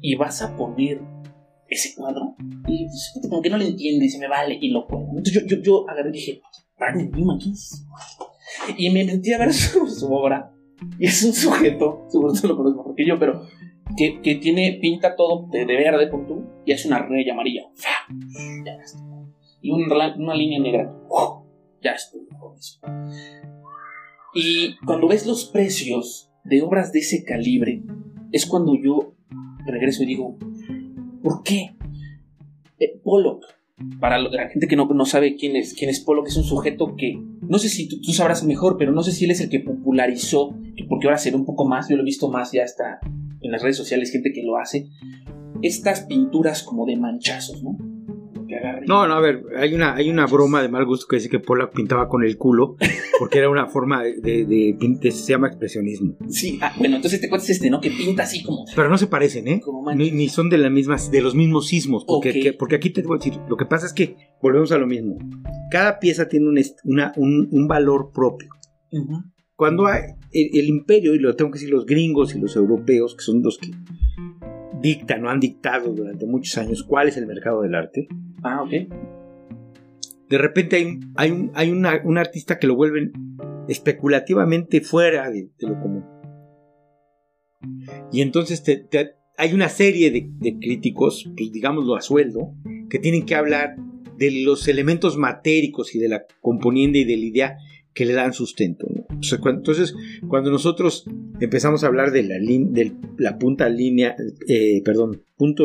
y 0.00 0.14
vas 0.14 0.42
a 0.42 0.56
poner 0.56 1.00
ese 1.68 1.94
cuadro? 1.96 2.36
Y 2.68 2.86
pues, 2.86 3.20
como 3.28 3.42
que 3.42 3.50
no 3.50 3.56
le 3.56 3.66
entiende 3.66 4.04
y 4.04 4.08
se 4.08 4.18
me 4.18 4.28
vale 4.28 4.56
y 4.60 4.70
lo 4.70 4.86
cuelga. 4.86 5.08
Entonces 5.08 5.34
yo, 5.34 5.56
yo, 5.56 5.62
yo 5.62 5.90
agarré 5.90 6.10
y 6.10 6.12
dije, 6.12 6.42
Barnett 6.78 7.12
Newman, 7.12 7.38
¿quién 7.38 7.54
es? 7.54 7.84
Y 8.78 8.90
me 8.90 9.04
metí 9.04 9.32
a 9.32 9.38
ver 9.38 9.52
su, 9.52 9.88
su 9.88 10.12
obra 10.12 10.53
y 10.98 11.06
es 11.06 11.22
un 11.24 11.32
sujeto, 11.32 12.06
seguro 12.08 12.32
tú 12.32 12.48
lo 12.48 12.56
conoces 12.56 12.76
mejor 12.76 12.94
que 12.94 13.06
yo, 13.06 13.18
pero 13.18 13.42
que, 13.96 14.20
que 14.20 14.36
tiene, 14.36 14.78
pinta 14.80 15.16
todo 15.16 15.48
de, 15.50 15.66
de 15.66 15.74
verde 15.74 16.10
con 16.10 16.26
tú 16.26 16.44
y 16.64 16.72
hace 16.72 16.88
una 16.88 16.98
raya 17.00 17.32
amarilla. 17.32 17.62
Ya. 17.76 18.14
Y 19.60 19.70
una, 19.70 20.14
una 20.16 20.34
línea 20.34 20.60
negra. 20.60 20.94
Ya 21.82 21.92
estoy 21.92 22.26
con. 22.38 22.54
Y 24.34 24.76
cuando 24.84 25.08
ves 25.08 25.26
los 25.26 25.46
precios 25.46 26.30
de 26.44 26.62
obras 26.62 26.92
de 26.92 27.00
ese 27.00 27.24
calibre, 27.24 27.82
es 28.32 28.46
cuando 28.46 28.74
yo 28.74 29.14
regreso 29.66 30.02
y 30.02 30.06
digo, 30.06 30.36
¿por 31.22 31.42
qué? 31.42 31.76
Eh, 32.78 33.00
Pollock, 33.02 33.44
para 34.00 34.18
la 34.18 34.48
gente 34.48 34.68
que 34.68 34.76
no, 34.76 34.86
no, 34.86 35.04
sabe 35.04 35.36
quién 35.36 35.56
es, 35.56 35.74
quién 35.74 35.90
es 35.90 36.00
Pollock, 36.00 36.28
es 36.28 36.36
un 36.36 36.44
sujeto 36.44 36.94
que, 36.96 37.18
no 37.42 37.58
sé 37.58 37.68
si 37.68 37.88
tú, 37.88 38.12
sabrás 38.12 38.44
mejor, 38.44 38.76
pero 38.78 38.92
no 38.92 39.02
sé 39.02 39.12
si 39.12 39.24
él 39.24 39.32
es 39.32 39.40
el 39.40 39.48
que 39.48 39.60
popularizó, 39.60 40.56
porque 40.88 41.06
ahora 41.06 41.18
se 41.18 41.30
ve 41.30 41.36
un 41.36 41.44
poco 41.44 41.66
más, 41.66 41.88
yo 41.88 41.96
lo 41.96 42.02
he 42.02 42.06
visto 42.06 42.30
más 42.30 42.52
ya 42.52 42.62
hasta 42.64 43.00
en 43.40 43.50
las 43.50 43.62
redes 43.62 43.76
sociales, 43.76 44.10
gente 44.10 44.32
que 44.32 44.42
lo 44.42 44.56
hace, 44.58 44.88
estas 45.62 46.02
pinturas 46.02 46.62
como 46.62 46.86
de 46.86 46.96
manchazos, 46.96 47.62
¿no? 47.62 47.76
No, 48.86 49.06
no, 49.08 49.14
a 49.14 49.20
ver, 49.20 49.42
hay 49.56 49.74
una, 49.74 49.94
hay 49.94 50.10
una 50.10 50.26
broma 50.26 50.60
de 50.62 50.68
mal 50.68 50.84
gusto 50.84 51.06
que 51.08 51.16
dice 51.16 51.28
que 51.28 51.38
Pollock 51.38 51.72
pintaba 51.74 52.08
con 52.08 52.22
el 52.24 52.36
culo, 52.36 52.76
porque 53.18 53.38
era 53.38 53.48
una 53.50 53.66
forma 53.66 54.02
de, 54.02 54.14
de, 54.20 54.44
de, 54.44 54.76
de 55.00 55.10
se 55.10 55.32
llama 55.32 55.48
expresionismo. 55.48 56.16
Sí, 56.28 56.58
ah, 56.62 56.72
bueno, 56.78 56.96
entonces 56.96 57.20
te 57.20 57.28
cuentas 57.28 57.48
este, 57.50 57.70
¿no? 57.70 57.80
Que 57.80 57.90
pinta 57.90 58.24
así 58.24 58.42
como... 58.42 58.64
Pero 58.74 58.88
no 58.88 58.98
se 58.98 59.06
parecen, 59.06 59.48
¿eh? 59.48 59.60
Ni, 59.96 60.10
ni, 60.10 60.28
son 60.28 60.48
de 60.50 60.58
las 60.58 60.70
mismas, 60.70 61.10
de 61.10 61.22
los 61.22 61.34
mismos 61.34 61.66
sismos, 61.68 62.04
porque, 62.06 62.32
que- 62.32 62.52
porque 62.52 62.76
aquí 62.76 62.90
te 62.90 63.02
voy 63.02 63.16
a 63.16 63.24
decir, 63.24 63.40
lo 63.48 63.56
que 63.56 63.66
pasa 63.66 63.86
es 63.86 63.92
que 63.92 64.16
volvemos 64.42 64.70
a 64.72 64.78
lo 64.78 64.86
mismo. 64.86 65.16
Cada 65.70 65.98
pieza 65.98 66.28
tiene 66.28 66.46
un, 66.48 66.58
una- 66.84 67.12
un, 67.16 67.48
un 67.50 67.66
valor 67.68 68.10
propio. 68.12 68.50
Cuando 69.56 69.86
hay 69.86 70.02
el, 70.32 70.50
el 70.58 70.66
imperio, 70.68 71.14
y 71.14 71.18
lo 71.18 71.34
tengo 71.36 71.50
que 71.50 71.58
decir 71.58 71.70
los 71.72 71.86
gringos 71.86 72.34
y 72.34 72.40
los 72.40 72.56
europeos, 72.56 73.14
que 73.14 73.22
son 73.22 73.40
los 73.42 73.56
que 73.58 73.70
dictan 74.80 75.24
o 75.24 75.30
han 75.30 75.40
dictado 75.40 75.92
durante 75.92 76.26
muchos 76.26 76.56
años 76.58 76.82
cuál 76.82 77.08
es 77.08 77.16
el 77.16 77.26
mercado 77.26 77.62
del 77.62 77.74
arte, 77.74 78.08
Ah, 78.42 78.62
ok. 78.62 78.70
de 80.28 80.38
repente 80.38 80.76
hay, 80.76 81.00
hay, 81.16 81.30
un, 81.30 81.50
hay 81.54 81.70
una- 81.70 82.00
un 82.04 82.18
artista 82.18 82.58
que 82.58 82.66
lo 82.66 82.74
vuelven 82.76 83.12
especulativamente 83.68 84.80
fuera 84.80 85.30
de, 85.30 85.50
de 85.58 85.66
lo 85.68 85.80
común. 85.80 86.04
Y 88.12 88.20
entonces 88.20 88.62
te- 88.62 88.76
te- 88.76 89.12
hay 89.36 89.52
una 89.54 89.68
serie 89.68 90.10
de, 90.10 90.28
de 90.38 90.58
críticos, 90.58 91.24
pues 91.36 91.50
digámoslo 91.50 91.96
a 91.96 92.00
sueldo, 92.02 92.52
que 92.90 92.98
tienen 92.98 93.24
que 93.24 93.34
hablar 93.34 93.76
de 94.18 94.42
los 94.44 94.68
elementos 94.68 95.16
matéricos 95.16 95.94
y 95.94 95.98
de 95.98 96.08
la 96.08 96.24
componente 96.40 96.98
y 96.98 97.04
de 97.04 97.16
la 97.16 97.24
idea 97.24 97.56
que 97.94 98.04
le 98.04 98.12
dan 98.12 98.32
sustento. 98.32 98.86
¿no? 98.90 99.18
O 99.18 99.22
sea, 99.22 99.38
cuando- 99.38 99.60
entonces, 99.60 99.94
cuando 100.28 100.50
nosotros 100.50 101.04
empezamos 101.40 101.84
a 101.84 101.86
hablar 101.88 102.10
de 102.12 102.22
la, 102.22 102.36
lin- 102.36 102.72
de 102.72 102.92
la 103.18 103.38
punta 103.38 103.68
línea, 103.68 104.14
eh, 104.48 104.82
perdón, 104.84 105.22
punto 105.36 105.64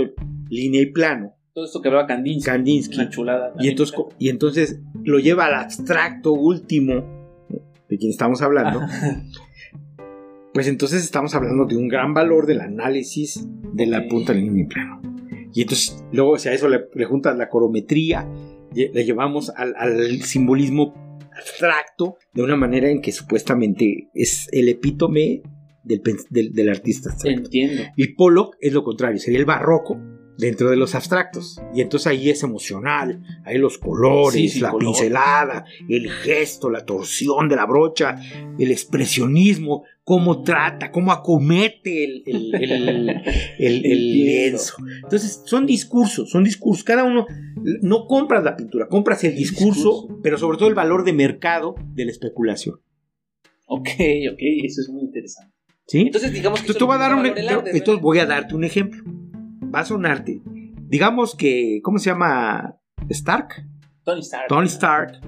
línea 0.50 0.82
y 0.82 0.88
plano, 0.88 1.36
Todo 1.54 1.66
esto 1.66 1.82
que 1.82 1.90
hablaba 1.90 2.08
Kandinsky. 2.08 2.46
Kandinsky, 2.46 2.96
Una 2.96 3.10
chulada. 3.10 3.54
y 3.60 3.68
entonces, 3.68 3.96
co- 3.96 4.10
y 4.18 4.30
entonces 4.30 4.80
lo 5.04 5.20
lleva 5.20 5.46
al 5.46 5.56
abstracto 5.56 6.34
último 6.34 7.48
de 7.90 7.98
quien 7.98 8.12
estamos 8.12 8.42
hablando. 8.42 8.82
Pues 10.54 10.68
entonces 10.68 11.04
estamos 11.04 11.36
hablando 11.36 11.66
de 11.66 11.78
un 11.78 11.88
gran 11.88 12.14
valor 12.14 12.48
del 12.48 12.62
análisis 12.62 13.48
de 13.72 13.86
la 13.86 14.08
punta 14.08 14.34
línea 14.34 14.64
y 14.64 14.68
plano. 14.68 15.00
Y 15.54 15.62
entonces, 15.62 16.04
luego, 16.12 16.38
si 16.40 16.50
a 16.50 16.54
eso 16.54 16.68
le, 16.68 16.86
le 16.96 17.06
juntas 17.06 17.38
la 17.38 17.50
corometría, 17.50 18.28
le 18.74 19.06
llevamos 19.06 19.52
al, 19.52 19.76
al 19.78 20.22
simbolismo 20.24 20.94
abstracto 21.38 22.18
de 22.34 22.42
una 22.42 22.56
manera 22.56 22.90
en 22.90 23.00
que 23.02 23.12
supuestamente 23.12 24.10
es 24.16 24.48
el 24.52 24.70
epítome 24.70 25.44
del, 25.98 26.02
del- 26.30 26.54
del 26.54 26.70
artista 26.70 27.10
abstracto. 27.12 27.42
Entiendo. 27.44 27.84
Y 27.98 28.14
Pollock 28.14 28.56
es 28.62 28.72
lo 28.74 28.84
contrario, 28.84 29.20
sería 29.20 29.40
el 29.40 29.46
barroco 29.46 30.00
dentro 30.38 30.70
de 30.70 30.78
los 30.78 30.96
abstractos. 30.96 31.60
Y 31.76 31.82
entonces 31.82 32.08
ahí 32.08 32.30
es 32.30 32.44
emocional, 32.44 33.22
ahí 33.44 33.58
los 33.58 33.78
colores, 33.78 34.34
Sí, 34.40 34.48
sí, 34.48 34.60
la 34.62 34.72
color. 34.72 34.94
pincelada, 34.94 35.66
el 35.90 36.10
gesto, 36.10 36.70
la 36.70 36.86
torsión 36.86 37.50
de 37.50 37.58
la 37.58 37.66
brocha, 37.66 38.16
el 38.58 38.72
expresionismo, 38.72 39.84
cómo 40.06 40.42
trata, 40.44 40.92
cómo 40.92 41.12
acomete 41.12 42.06
el, 42.06 42.24
el- 42.26 42.56
el- 42.56 43.86
el- 43.86 44.12
lienzo. 44.14 44.76
Entonces 45.04 45.42
son 45.46 45.66
discursos, 45.66 46.30
son 46.30 46.44
discursos. 46.46 46.86
Cada 46.86 47.04
uno 47.04 47.26
no 47.82 48.08
compras 48.08 48.42
la 48.44 48.56
pintura, 48.56 48.88
compras 48.88 49.24
el 49.26 49.32
El 49.32 49.38
discurso, 49.38 49.92
discurso. 50.04 50.20
pero 50.24 50.38
sobre 50.38 50.58
todo 50.58 50.70
el 50.70 50.76
valor 50.76 51.04
de 51.04 51.12
mercado 51.14 51.76
de 51.96 52.06
la 52.06 52.12
especulación. 52.12 52.76
Ok, 53.72 53.88
ok, 54.32 54.40
eso 54.64 54.82
es 54.82 54.90
muy 54.90 55.02
interesante. 55.04 55.54
¿Sí? 55.90 56.02
Entonces, 56.02 56.32
digamos 56.32 56.62
que 56.62 56.72
Entonces, 56.72 56.96
a 56.96 56.98
dar 56.98 57.16
un, 57.16 57.26
entonces 57.26 57.88
¿no? 57.88 58.00
voy 58.00 58.20
a 58.20 58.26
darte 58.26 58.56
un 58.56 58.64
ejemplo. 58.64 59.04
Va 59.76 59.82
a 59.82 59.86
sonarte. 59.86 60.42
Digamos 60.88 61.36
que, 61.36 61.82
¿cómo 61.84 61.98
se 62.00 62.10
llama? 62.12 62.76
Stark. 63.10 63.66
Tony 64.06 64.22
Stark. 64.22 64.48
Tony 64.48 64.68
Stark 64.68 65.20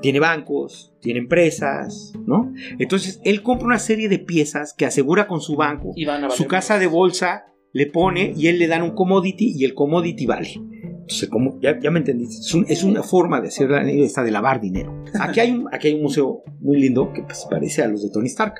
tiene 0.00 0.18
bancos, 0.20 0.92
tiene 1.00 1.20
empresas, 1.20 2.12
¿no? 2.26 2.52
Entonces 2.78 3.20
él 3.24 3.42
compra 3.42 3.66
una 3.66 3.78
serie 3.78 4.08
de 4.08 4.18
piezas 4.18 4.74
que 4.76 4.84
asegura 4.86 5.26
con 5.26 5.40
su 5.40 5.56
banco. 5.56 5.92
Y 5.94 6.04
van 6.04 6.24
a 6.24 6.30
Su 6.30 6.46
casa 6.46 6.78
de 6.78 6.86
bolsa 6.86 7.44
le 7.72 7.86
pone 7.86 8.32
y 8.36 8.48
él 8.48 8.58
le 8.58 8.66
dan 8.66 8.82
un 8.82 8.90
commodity 8.94 9.54
y 9.56 9.64
el 9.64 9.74
commodity 9.74 10.26
vale. 10.26 10.50
Entonces, 10.54 11.28
como, 11.28 11.58
ya, 11.60 11.78
ya 11.80 11.90
me 11.90 11.98
entendiste, 11.98 12.36
es, 12.40 12.54
un- 12.54 12.66
es 12.68 12.82
una 12.84 13.02
forma 13.02 13.40
de 13.40 13.48
hacer 13.48 13.70
esta 13.72 14.22
de 14.22 14.30
lavar 14.30 14.60
dinero. 14.60 15.02
Aquí 15.20 15.40
hay 15.40 15.50
un, 15.52 15.68
aquí 15.72 15.88
hay 15.88 15.94
un 15.94 16.02
museo 16.02 16.42
muy 16.60 16.80
lindo 16.80 17.12
que 17.12 17.22
pues, 17.22 17.46
parece 17.50 17.82
a 17.82 17.88
los 17.88 18.02
de 18.02 18.10
Tony 18.10 18.28
Stark, 18.28 18.54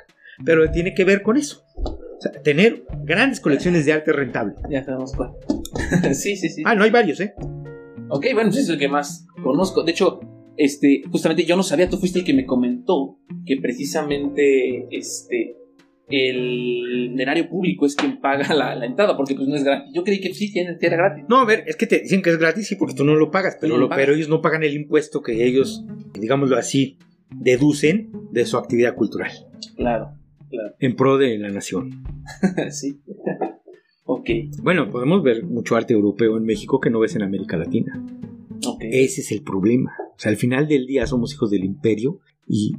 pero 0.45 0.69
tiene 0.71 0.93
que 0.93 1.03
ver 1.05 1.21
con 1.21 1.37
eso. 1.37 1.63
O 1.75 2.17
sea, 2.19 2.31
tener 2.41 2.85
grandes 3.03 3.39
colecciones 3.39 3.85
de 3.85 3.93
arte 3.93 4.11
rentable. 4.13 4.53
Ya 4.69 4.83
sabemos 4.83 5.13
cuál. 5.15 5.31
sí, 6.13 6.35
sí, 6.37 6.49
sí. 6.49 6.63
Ah, 6.65 6.75
no 6.75 6.83
hay 6.83 6.91
varios, 6.91 7.19
¿eh? 7.19 7.33
Ok, 8.09 8.25
bueno, 8.33 8.49
pues 8.49 8.57
es 8.63 8.69
el 8.69 8.77
que 8.79 8.87
más 8.87 9.25
conozco. 9.43 9.83
De 9.83 9.91
hecho, 9.91 10.19
este, 10.57 11.01
justamente 11.11 11.45
yo 11.45 11.55
no 11.55 11.63
sabía, 11.63 11.89
tú 11.89 11.97
fuiste 11.97 12.19
el 12.19 12.25
que 12.25 12.33
me 12.33 12.45
comentó 12.45 13.17
que 13.45 13.57
precisamente 13.61 14.87
este 14.95 15.57
el 16.09 17.19
erario 17.19 17.49
público 17.49 17.85
es 17.85 17.95
quien 17.95 18.19
paga 18.21 18.53
la, 18.53 18.75
la 18.75 18.85
entrada, 18.85 19.17
porque 19.17 19.35
pues 19.35 19.47
no 19.47 19.55
es 19.55 19.63
gratis. 19.63 19.91
Yo 19.93 20.03
creí 20.03 20.19
que 20.21 20.33
sí, 20.33 20.51
tiene- 20.51 20.77
era 20.79 20.97
gratis. 20.97 21.25
No, 21.29 21.37
a 21.39 21.45
ver, 21.45 21.63
es 21.65 21.75
que 21.75 21.87
te 21.87 21.99
dicen 21.99 22.21
que 22.21 22.29
es 22.29 22.37
gratis, 22.37 22.67
sí, 22.67 22.75
porque 22.75 22.93
tú 22.93 23.03
no 23.03 23.15
lo 23.15 23.31
pagas, 23.31 23.57
pero, 23.59 23.73
No 23.73 23.77
lo 23.77 23.83
lo- 23.85 23.89
pagas. 23.89 24.03
pero 24.05 24.15
ellos 24.15 24.29
no 24.29 24.41
pagan 24.41 24.63
el 24.63 24.73
impuesto 24.75 25.21
que 25.21 25.45
ellos, 25.45 25.83
digámoslo 26.19 26.57
así, 26.57 26.97
deducen 27.35 28.11
de 28.31 28.45
su 28.45 28.57
actividad 28.57 28.93
cultural 28.95 29.31
Claro, 29.75 30.11
en 30.79 30.95
pro 30.95 31.17
de 31.17 31.37
la 31.37 31.49
nación. 31.49 32.03
sí. 32.71 32.99
ok, 34.05 34.29
Bueno, 34.61 34.89
podemos 34.89 35.23
ver 35.23 35.43
mucho 35.43 35.75
arte 35.75 35.93
europeo 35.93 36.37
en 36.37 36.43
México 36.43 36.79
que 36.79 36.89
no 36.89 36.99
ves 36.99 37.15
en 37.15 37.23
América 37.23 37.57
Latina. 37.57 38.03
ok. 38.65 38.83
Ese 38.91 39.21
es 39.21 39.31
el 39.31 39.41
problema. 39.43 39.93
O 40.15 40.19
sea, 40.19 40.29
al 40.31 40.37
final 40.37 40.67
del 40.67 40.85
día 40.85 41.07
somos 41.07 41.33
hijos 41.33 41.49
del 41.51 41.63
imperio 41.63 42.19
y 42.47 42.75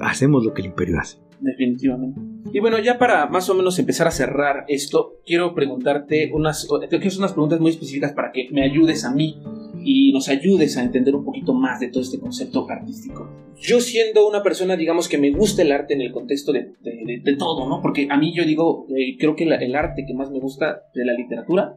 hacemos 0.00 0.44
lo 0.44 0.52
que 0.52 0.62
el 0.62 0.68
imperio 0.68 0.98
hace. 0.98 1.18
Definitivamente. 1.40 2.20
Y 2.52 2.60
bueno, 2.60 2.78
ya 2.78 2.98
para 2.98 3.26
más 3.26 3.48
o 3.48 3.54
menos 3.54 3.78
empezar 3.78 4.06
a 4.06 4.10
cerrar 4.10 4.64
esto, 4.68 5.20
quiero 5.24 5.54
preguntarte 5.54 6.30
unas, 6.34 6.68
creo 6.88 7.00
que 7.00 7.10
son 7.10 7.20
unas 7.20 7.32
preguntas 7.32 7.60
muy 7.60 7.70
específicas 7.70 8.12
para 8.12 8.30
que 8.32 8.48
me 8.50 8.62
ayudes 8.62 9.04
a 9.04 9.14
mí 9.14 9.40
y 9.84 10.12
nos 10.12 10.28
ayudes 10.28 10.76
a 10.76 10.82
entender 10.82 11.14
un 11.14 11.24
poquito 11.24 11.52
más 11.54 11.80
de 11.80 11.88
todo 11.88 12.02
este 12.02 12.18
concepto 12.18 12.66
artístico. 12.68 13.28
Yo 13.60 13.80
siendo 13.80 14.26
una 14.28 14.42
persona, 14.42 14.76
digamos, 14.76 15.08
que 15.08 15.18
me 15.18 15.30
gusta 15.30 15.62
el 15.62 15.72
arte 15.72 15.94
en 15.94 16.00
el 16.00 16.12
contexto 16.12 16.52
de, 16.52 16.72
de- 16.82 17.02
de- 17.04 17.20
de 17.22 17.36
todo, 17.36 17.68
¿no? 17.68 17.80
Porque 17.82 18.08
a 18.10 18.16
mí 18.16 18.32
yo 18.34 18.44
digo, 18.44 18.86
eh, 18.96 19.16
creo 19.18 19.36
que 19.36 19.44
la- 19.46 19.56
el 19.56 19.74
arte 19.74 20.04
que 20.06 20.14
más 20.14 20.30
me 20.30 20.38
gusta 20.40 20.82
de 20.94 21.04
la 21.04 21.12
literatura 21.14 21.76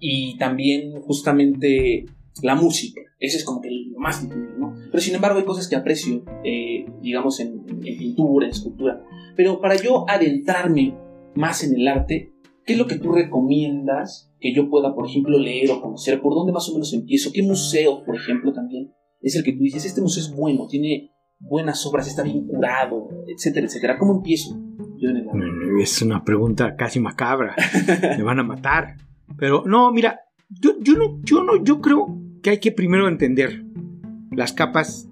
y 0.00 0.36
también 0.38 1.00
justamente 1.00 2.04
la 2.42 2.54
música. 2.54 3.00
Ese 3.18 3.38
es 3.38 3.44
como 3.44 3.60
que 3.60 3.70
lo 3.70 3.98
más 3.98 4.22
difícil, 4.22 4.58
¿no? 4.58 4.74
Pero 4.90 5.00
sin 5.00 5.14
embargo 5.14 5.38
hay 5.38 5.44
cosas 5.44 5.66
que 5.68 5.74
aprecio, 5.76 6.22
eh, 6.44 6.86
digamos, 7.02 7.40
en, 7.40 7.64
en 7.84 7.98
pintura, 7.98 8.46
en 8.46 8.52
escultura. 8.52 9.02
Pero 9.36 9.60
para 9.60 9.76
yo 9.76 10.04
adentrarme 10.08 10.94
más 11.34 11.64
en 11.64 11.74
el 11.74 11.88
arte, 11.88 12.32
¿qué 12.68 12.74
es 12.74 12.78
lo 12.78 12.86
que 12.86 12.98
tú 12.98 13.12
recomiendas 13.12 14.30
que 14.38 14.54
yo 14.54 14.68
pueda, 14.68 14.94
por 14.94 15.06
ejemplo, 15.06 15.38
leer 15.38 15.70
o 15.70 15.80
conocer? 15.80 16.20
¿Por 16.20 16.34
dónde 16.34 16.52
más 16.52 16.68
o 16.68 16.74
menos 16.74 16.92
empiezo? 16.92 17.30
¿Qué 17.32 17.42
museo, 17.42 18.04
por 18.04 18.14
ejemplo, 18.14 18.52
también 18.52 18.92
es 19.22 19.34
el 19.36 19.42
que 19.42 19.54
tú 19.54 19.60
dices, 19.60 19.86
este 19.86 20.02
museo 20.02 20.22
es 20.22 20.36
bueno, 20.36 20.66
tiene 20.68 21.12
buenas 21.38 21.84
obras, 21.86 22.06
está 22.06 22.22
bien 22.22 22.46
curado, 22.46 23.08
etcétera, 23.26 23.66
etcétera? 23.66 23.96
¿Cómo 23.98 24.16
empiezo? 24.16 24.54
Mm, 24.54 25.80
Es 25.80 26.02
una 26.02 26.22
pregunta 26.22 26.76
casi 26.76 27.00
macabra. 27.00 27.56
Me 28.18 28.22
van 28.22 28.38
a 28.38 28.44
matar. 28.44 28.98
Pero 29.38 29.64
no, 29.64 29.90
mira, 29.90 30.20
yo, 30.50 30.72
yo 30.80 30.92
no, 30.92 31.20
yo 31.22 31.42
no, 31.42 31.64
yo 31.64 31.80
creo 31.80 32.18
que 32.42 32.50
hay 32.50 32.58
que 32.58 32.70
primero 32.70 33.08
entender 33.08 33.64
las 34.30 34.52
capas 34.52 35.08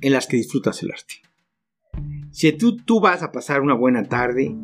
en 0.00 0.12
las 0.12 0.28
que 0.28 0.36
disfrutas 0.36 0.80
el 0.84 0.92
arte. 0.92 1.14
Si 2.30 2.52
tú, 2.52 2.76
tú 2.76 3.00
vas 3.00 3.24
a 3.24 3.32
pasar 3.32 3.62
una 3.62 3.74
buena 3.74 4.04
tarde, 4.04 4.56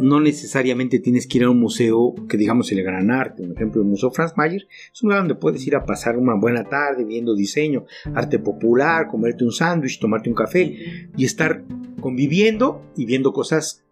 no 0.00 0.20
necesariamente 0.20 0.98
tienes 0.98 1.26
que 1.26 1.38
ir 1.38 1.44
a 1.44 1.50
un 1.50 1.60
museo 1.60 2.14
que 2.28 2.36
digamos 2.36 2.70
el 2.72 2.82
gran 2.82 3.10
arte. 3.10 3.42
Por 3.42 3.56
ejemplo, 3.56 3.82
el 3.82 3.88
Museo 3.88 4.10
Franz 4.10 4.32
Mayer 4.36 4.66
es 4.92 5.02
un 5.02 5.08
lugar 5.08 5.22
donde 5.22 5.34
puedes 5.34 5.66
ir 5.66 5.76
a 5.76 5.84
pasar 5.84 6.16
una 6.16 6.34
buena 6.34 6.64
tarde 6.64 7.04
viendo 7.04 7.34
diseño, 7.34 7.86
arte 8.14 8.38
popular, 8.38 9.08
comerte 9.08 9.44
un 9.44 9.52
sándwich, 9.52 10.00
tomarte 10.00 10.28
un 10.28 10.34
café 10.34 11.08
y 11.16 11.24
estar 11.24 11.64
conviviendo 12.00 12.82
y 12.96 13.06
viendo 13.06 13.32
cosas 13.32 13.84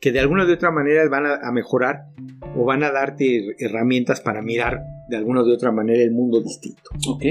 que 0.00 0.12
de 0.12 0.20
alguna 0.20 0.44
u 0.44 0.52
otra 0.52 0.70
manera 0.70 1.08
van 1.08 1.26
a, 1.26 1.50
mejorar 1.50 2.08
o 2.56 2.64
van 2.64 2.82
a 2.84 2.90
darte 2.90 3.56
herramientas 3.58 4.20
para 4.20 4.42
mirar 4.42 4.82
de 5.08 5.16
alguna 5.16 5.42
u 5.42 5.50
otra 5.52 5.72
manera 5.72 6.02
el 6.02 6.12
mundo 6.12 6.40
distinto. 6.40 6.82
Ok, 7.08 7.22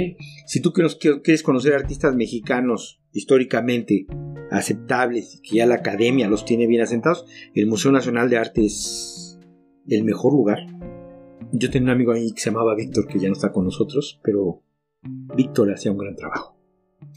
Si 0.45 0.61
tú 0.61 0.71
quieres, 0.73 0.95
quieres 0.95 1.43
conocer 1.43 1.73
artistas 1.73 2.15
mexicanos 2.15 3.01
históricamente 3.11 4.05
aceptables 4.51 5.35
y 5.35 5.41
que 5.41 5.55
ya 5.57 5.65
la 5.65 5.75
academia 5.75 6.27
los 6.27 6.45
tiene 6.45 6.67
bien 6.67 6.81
asentados, 6.81 7.25
el 7.55 7.67
Museo 7.67 7.91
Nacional 7.91 8.29
de 8.29 8.37
Arte 8.37 8.65
es 8.65 9.39
el 9.87 10.03
mejor 10.03 10.33
lugar. 10.33 10.59
Yo 11.51 11.69
tenía 11.69 11.87
un 11.87 11.95
amigo 11.95 12.11
ahí 12.11 12.31
que 12.31 12.41
se 12.41 12.49
llamaba 12.49 12.75
Víctor, 12.75 13.07
que 13.07 13.19
ya 13.19 13.27
no 13.27 13.33
está 13.33 13.51
con 13.51 13.65
nosotros, 13.65 14.19
pero 14.23 14.61
Víctor 15.35 15.71
hacía 15.73 15.91
un 15.91 15.97
gran 15.97 16.15
trabajo. 16.15 16.55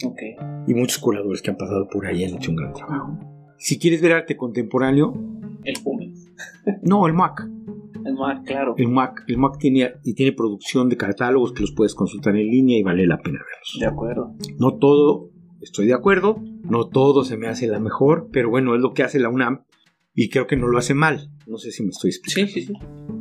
ok. 0.04 0.20
Y 0.66 0.74
muchos 0.74 0.98
curadores 0.98 1.42
que 1.42 1.50
han 1.50 1.56
pasado 1.56 1.88
por 1.88 2.06
ahí 2.06 2.24
han 2.24 2.34
hecho 2.34 2.50
un 2.50 2.56
gran 2.56 2.72
trabajo. 2.72 3.18
Si 3.58 3.78
quieres 3.78 4.02
ver 4.02 4.12
arte 4.12 4.36
contemporáneo, 4.36 5.14
El 5.64 5.82
Pumes. 5.82 6.26
no, 6.82 7.06
el 7.06 7.14
MAC. 7.14 7.48
El 8.06 8.14
mar, 8.14 8.42
claro. 8.44 8.74
El 8.78 8.88
MAC, 8.88 9.24
el 9.26 9.36
MAC 9.36 9.58
tiene, 9.58 9.94
y 10.04 10.14
tiene 10.14 10.32
producción 10.32 10.88
de 10.88 10.96
catálogos 10.96 11.52
que 11.52 11.62
los 11.62 11.72
puedes 11.72 11.94
consultar 11.94 12.36
en 12.36 12.46
línea 12.46 12.78
y 12.78 12.82
vale 12.82 13.06
la 13.06 13.18
pena 13.18 13.38
verlos. 13.38 13.76
De 13.80 13.86
acuerdo. 13.86 14.34
No 14.58 14.78
todo, 14.78 15.30
estoy 15.60 15.86
de 15.86 15.94
acuerdo, 15.94 16.40
no 16.62 16.88
todo 16.88 17.24
se 17.24 17.36
me 17.36 17.48
hace 17.48 17.66
la 17.66 17.80
mejor, 17.80 18.28
pero 18.32 18.48
bueno, 18.48 18.76
es 18.76 18.80
lo 18.80 18.94
que 18.94 19.02
hace 19.02 19.18
la 19.18 19.28
UNAM 19.28 19.64
y 20.14 20.28
creo 20.30 20.46
que 20.46 20.56
no 20.56 20.68
lo 20.68 20.78
hace 20.78 20.94
mal. 20.94 21.30
No 21.48 21.58
sé 21.58 21.72
si 21.72 21.82
me 21.82 21.90
estoy 21.90 22.10
explicando. 22.10 22.52
Sí, 22.52 22.60
sí, 22.60 22.66
sí. 22.66 22.74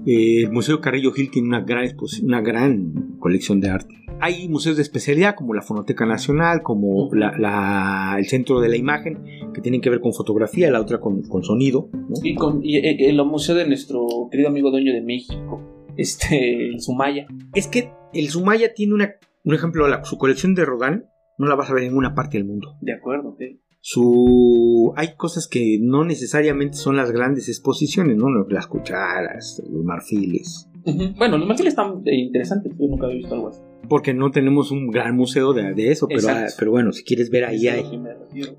Eh, 0.05 0.43
el 0.43 0.51
Museo 0.51 0.79
Carrillo 0.81 1.11
Gil 1.11 1.31
tiene 1.31 1.47
una 1.47 1.61
gran, 1.61 1.89
una 2.21 2.41
gran 2.41 3.17
colección 3.19 3.59
de 3.59 3.69
arte. 3.69 4.04
Hay 4.21 4.47
museos 4.49 4.75
de 4.77 4.81
especialidad 4.81 5.35
como 5.35 5.53
la 5.53 5.61
Fonoteca 5.61 6.05
Nacional, 6.05 6.61
como 6.63 7.09
la- 7.13 7.37
la- 7.37 8.15
el 8.17 8.25
Centro 8.25 8.59
de 8.59 8.69
la 8.69 8.77
Imagen, 8.77 9.23
que 9.53 9.61
tienen 9.61 9.81
que 9.81 9.89
ver 9.89 9.99
con 9.99 10.13
fotografía, 10.13 10.71
la 10.71 10.81
otra 10.81 10.99
con, 10.99 11.21
con 11.23 11.43
sonido. 11.43 11.89
¿no? 11.93 12.15
Y, 12.23 12.33
con, 12.35 12.61
y 12.63 12.77
eh, 12.77 13.09
el 13.09 13.23
museo 13.25 13.55
de 13.55 13.67
nuestro 13.67 14.05
querido 14.31 14.49
amigo 14.49 14.71
dueño 14.71 14.93
de 14.93 15.01
México, 15.01 15.61
este, 15.97 16.69
el 16.69 16.79
Sumaya. 16.81 17.27
Es 17.53 17.67
que 17.67 17.91
el 18.13 18.29
Sumaya 18.29 18.73
tiene 18.73 18.93
una, 18.93 19.11
un 19.43 19.53
ejemplo, 19.53 19.87
la- 19.87 20.03
su 20.05 20.17
colección 20.17 20.55
de 20.55 20.65
Rodin 20.65 21.03
no 21.37 21.47
la 21.47 21.55
vas 21.55 21.69
a 21.69 21.73
ver 21.73 21.83
en 21.83 21.89
ninguna 21.89 22.15
parte 22.15 22.37
del 22.37 22.47
mundo. 22.47 22.77
De 22.81 22.93
acuerdo, 22.93 23.29
ok. 23.29 23.41
Su 23.81 24.93
hay 24.95 25.09
cosas 25.15 25.47
que 25.47 25.77
no 25.79 26.03
necesariamente 26.05 26.75
son 26.77 26.95
las 26.97 27.11
grandes 27.11 27.49
exposiciones, 27.49 28.17
¿no? 28.17 28.29
Las 28.49 28.65
cucharas, 28.65 29.61
los 29.69 29.83
marfiles. 29.83 30.67
Bueno, 31.17 31.37
los 31.37 31.47
marfiles 31.47 31.73
están 31.73 32.01
eh, 32.05 32.15
interesantes, 32.15 32.71
yo 32.79 32.87
nunca 32.87 33.05
había 33.05 33.17
visto 33.17 33.35
algo 33.35 33.49
así. 33.49 33.61
Porque 33.89 34.13
no 34.13 34.31
tenemos 34.31 34.71
un 34.71 34.89
gran 34.89 35.15
museo 35.15 35.53
de, 35.53 35.73
de 35.73 35.91
eso, 35.91 36.07
pero, 36.07 36.27
ah, 36.29 36.45
pero 36.57 36.71
bueno, 36.71 36.91
si 36.91 37.03
quieres 37.03 37.29
ver 37.29 37.45
ahí 37.45 37.67
hay. 37.67 37.83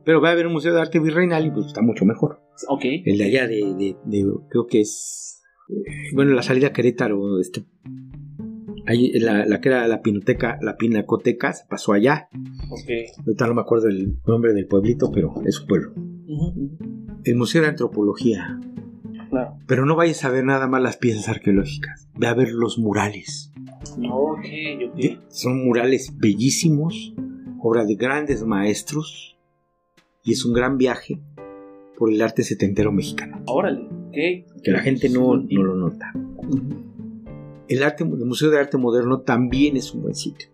Pero 0.05 0.20
va 0.20 0.29
a 0.29 0.33
haber 0.33 0.47
un 0.47 0.53
museo 0.53 0.72
de 0.74 0.81
arte 0.81 0.99
virreinal 1.01 1.47
y 1.47 1.51
pues 1.51 1.66
está 1.66 1.83
mucho 1.83 2.05
mejor. 2.05 2.41
Ok. 2.68 2.85
El 3.05 3.18
de 3.18 3.24
allá 3.24 3.47
de, 3.47 3.57
de- 3.79 3.97
de- 4.05 4.33
creo 4.51 4.66
que 4.66 4.81
es, 4.81 5.43
eh, 5.68 5.74
bueno, 6.14 6.33
la 6.35 6.43
salida 6.43 6.68
a 6.68 6.72
Querétaro, 6.72 7.41
este, 7.41 7.64
ahí 8.87 9.12
la, 9.18 9.45
la 9.47 9.61
que 9.61 9.68
era 9.68 9.87
la 9.89 10.01
pinoteca, 10.03 10.59
la 10.62 10.77
pinacoteca, 10.77 11.53
se 11.53 11.64
pasó 11.68 11.93
allá. 11.93 12.29
Ok. 12.70 12.91
Ahorita 13.27 13.47
no 13.47 13.55
me 13.55 13.61
acuerdo 13.62 13.89
el 13.89 14.18
nombre 14.27 14.53
del 14.55 14.66
pueblito, 14.66 15.11
pero 15.12 15.35
es 15.45 15.61
un 15.61 15.66
pueblo. 15.66 15.93
El 17.24 17.37
Museo 17.37 17.62
de 17.62 17.68
Antropología. 17.68 18.59
Claro. 19.31 19.57
Pero 19.66 19.87
no 19.87 19.97
vayas 19.97 20.24
a 20.24 20.31
ver 20.31 20.45
nada 20.45 20.68
más 20.68 20.81
las 20.83 20.97
piezas 20.97 21.29
arqueológicas. 21.29 22.09
Ve 22.16 22.29
a 22.29 22.35
ver 22.35 22.53
los 22.53 22.79
murales. 22.79 23.53
Son 25.29 25.64
murales 25.64 26.12
bellísimos, 26.16 27.14
obra 27.61 27.85
de 27.85 27.95
grandes 27.95 28.45
maestros. 28.45 29.39
Y 30.22 30.33
es 30.33 30.45
un 30.45 30.55
gran 30.55 30.77
viaje 30.77 31.20
por 31.97 32.12
el 32.12 32.20
arte 32.20 32.43
setentero 32.43 32.93
mexicano. 32.93 33.43
Órale, 33.47 33.83
ok. 34.09 34.62
Que 34.62 34.70
la 34.70 34.81
gente 34.81 35.09
no, 35.09 35.37
no 35.37 35.62
lo 35.62 35.77
nota. 35.77 36.12
El, 37.68 37.83
arte, 37.83 38.05
el 38.05 38.24
Museo 38.24 38.51
de 38.51 38.59
Arte 38.59 38.77
Moderno 38.77 39.20
también 39.20 39.77
es 39.77 39.93
un 39.93 40.03
buen 40.03 40.14
sitio. 40.14 40.49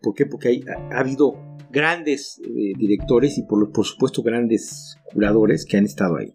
¿Por 0.00 0.14
qué? 0.14 0.26
Porque 0.26 0.48
hay, 0.48 0.64
ha, 0.92 0.98
habido 0.98 1.36
grandes 1.70 2.40
eh, 2.44 2.72
directores 2.76 3.38
y 3.38 3.42
por, 3.42 3.70
por 3.72 3.84
supuesto 3.84 4.22
grandes 4.22 4.96
curadores 5.04 5.64
que 5.64 5.76
han 5.76 5.84
estado 5.84 6.16
ahí. 6.16 6.34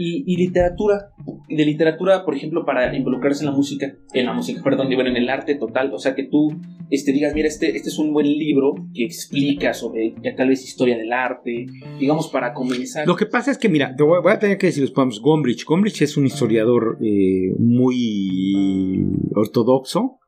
Y, 0.00 0.36
literatura, 0.36 1.10
de 1.48 1.64
literatura, 1.64 2.24
por 2.24 2.36
ejemplo, 2.36 2.64
para 2.64 2.94
involucrarse 2.96 3.42
en 3.42 3.50
la 3.50 3.56
música, 3.56 3.96
en 4.12 4.26
la 4.26 4.32
música, 4.32 4.62
perdón, 4.62 4.92
en 4.92 5.16
el 5.16 5.28
arte 5.28 5.56
total, 5.56 5.92
o 5.92 5.98
sea, 5.98 6.14
que 6.14 6.22
tú 6.22 6.52
este, 6.88 7.12
digas, 7.12 7.34
mira, 7.34 7.48
este, 7.48 7.74
este 7.74 7.88
es 7.88 7.98
un 7.98 8.12
buen 8.12 8.26
libro 8.26 8.74
que 8.94 9.04
explica 9.04 9.74
sobre 9.74 10.14
ya 10.22 10.36
tal 10.36 10.50
vez 10.50 10.64
historia 10.64 10.96
del 10.96 11.12
arte, 11.12 11.66
digamos, 11.98 12.28
para 12.28 12.54
comenzar. 12.54 13.08
Lo 13.08 13.16
que 13.16 13.26
pasa 13.26 13.50
es 13.50 13.58
que, 13.58 13.68
mira, 13.68 13.96
te 13.96 14.04
voy, 14.04 14.20
a 14.24 14.38
tener 14.38 14.56
que 14.56 14.68
decir, 14.68 14.88
vamos, 14.94 15.20
Gombrich. 15.20 15.64
Gombrich 15.64 16.00
es 16.02 16.16
un 16.16 16.26
historiador 16.26 16.98
eh, 17.02 17.54
muy 17.58 19.04
ortodoxo, 19.34 20.20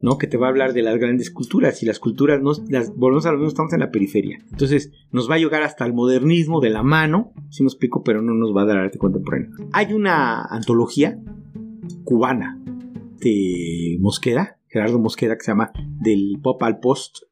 ¿no? 0.00 0.18
Que 0.18 0.26
te 0.26 0.36
va 0.36 0.46
a 0.46 0.50
hablar 0.50 0.72
de 0.72 0.82
las 0.82 0.98
grandes 0.98 1.30
culturas 1.30 1.82
y 1.82 1.86
las 1.86 1.98
culturas, 1.98 2.42
no, 2.42 2.52
las, 2.68 2.94
volvemos 2.94 3.26
a 3.26 3.32
lo 3.32 3.38
mismo, 3.38 3.48
estamos 3.48 3.72
en 3.72 3.80
la 3.80 3.90
periferia. 3.90 4.38
Entonces, 4.50 4.92
nos 5.12 5.30
va 5.30 5.36
a 5.36 5.38
llegar 5.38 5.62
hasta 5.62 5.86
el 5.86 5.94
modernismo 5.94 6.60
de 6.60 6.70
la 6.70 6.82
mano, 6.82 7.32
si 7.50 7.62
me 7.62 7.68
explico, 7.68 8.02
pero 8.02 8.22
no 8.22 8.34
nos 8.34 8.54
va 8.54 8.62
a 8.62 8.66
dar 8.66 8.78
arte 8.78 8.98
contemporáneo. 8.98 9.50
Hay 9.72 9.92
una 9.92 10.42
antología 10.42 11.18
cubana 12.04 12.60
de 13.20 13.96
Mosqueda, 14.00 14.58
Gerardo 14.68 14.98
Mosqueda, 14.98 15.36
que 15.36 15.44
se 15.44 15.52
llama 15.52 15.72
Del 16.00 16.38
Pop 16.42 16.62
al 16.62 16.80
Post, 16.80 17.22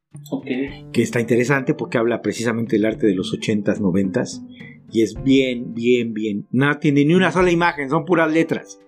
que 0.93 1.03
está 1.03 1.21
interesante 1.21 1.75
porque 1.75 1.99
habla 1.99 2.23
precisamente 2.23 2.77
del 2.77 2.85
arte 2.85 3.07
de 3.07 3.15
los 3.15 3.33
80s, 3.33 3.79
90s. 3.79 4.47
Y 4.91 5.03
es 5.03 5.15
bien, 5.23 5.73
bien, 5.73 6.13
bien. 6.13 6.47
No 6.51 6.79
tiene 6.79 7.05
ni 7.07 7.15
una 7.15 7.33
sola 7.33 7.51
imagen, 7.51 7.89
son 7.89 8.05
puras 8.05 8.31
letras. 8.31 8.79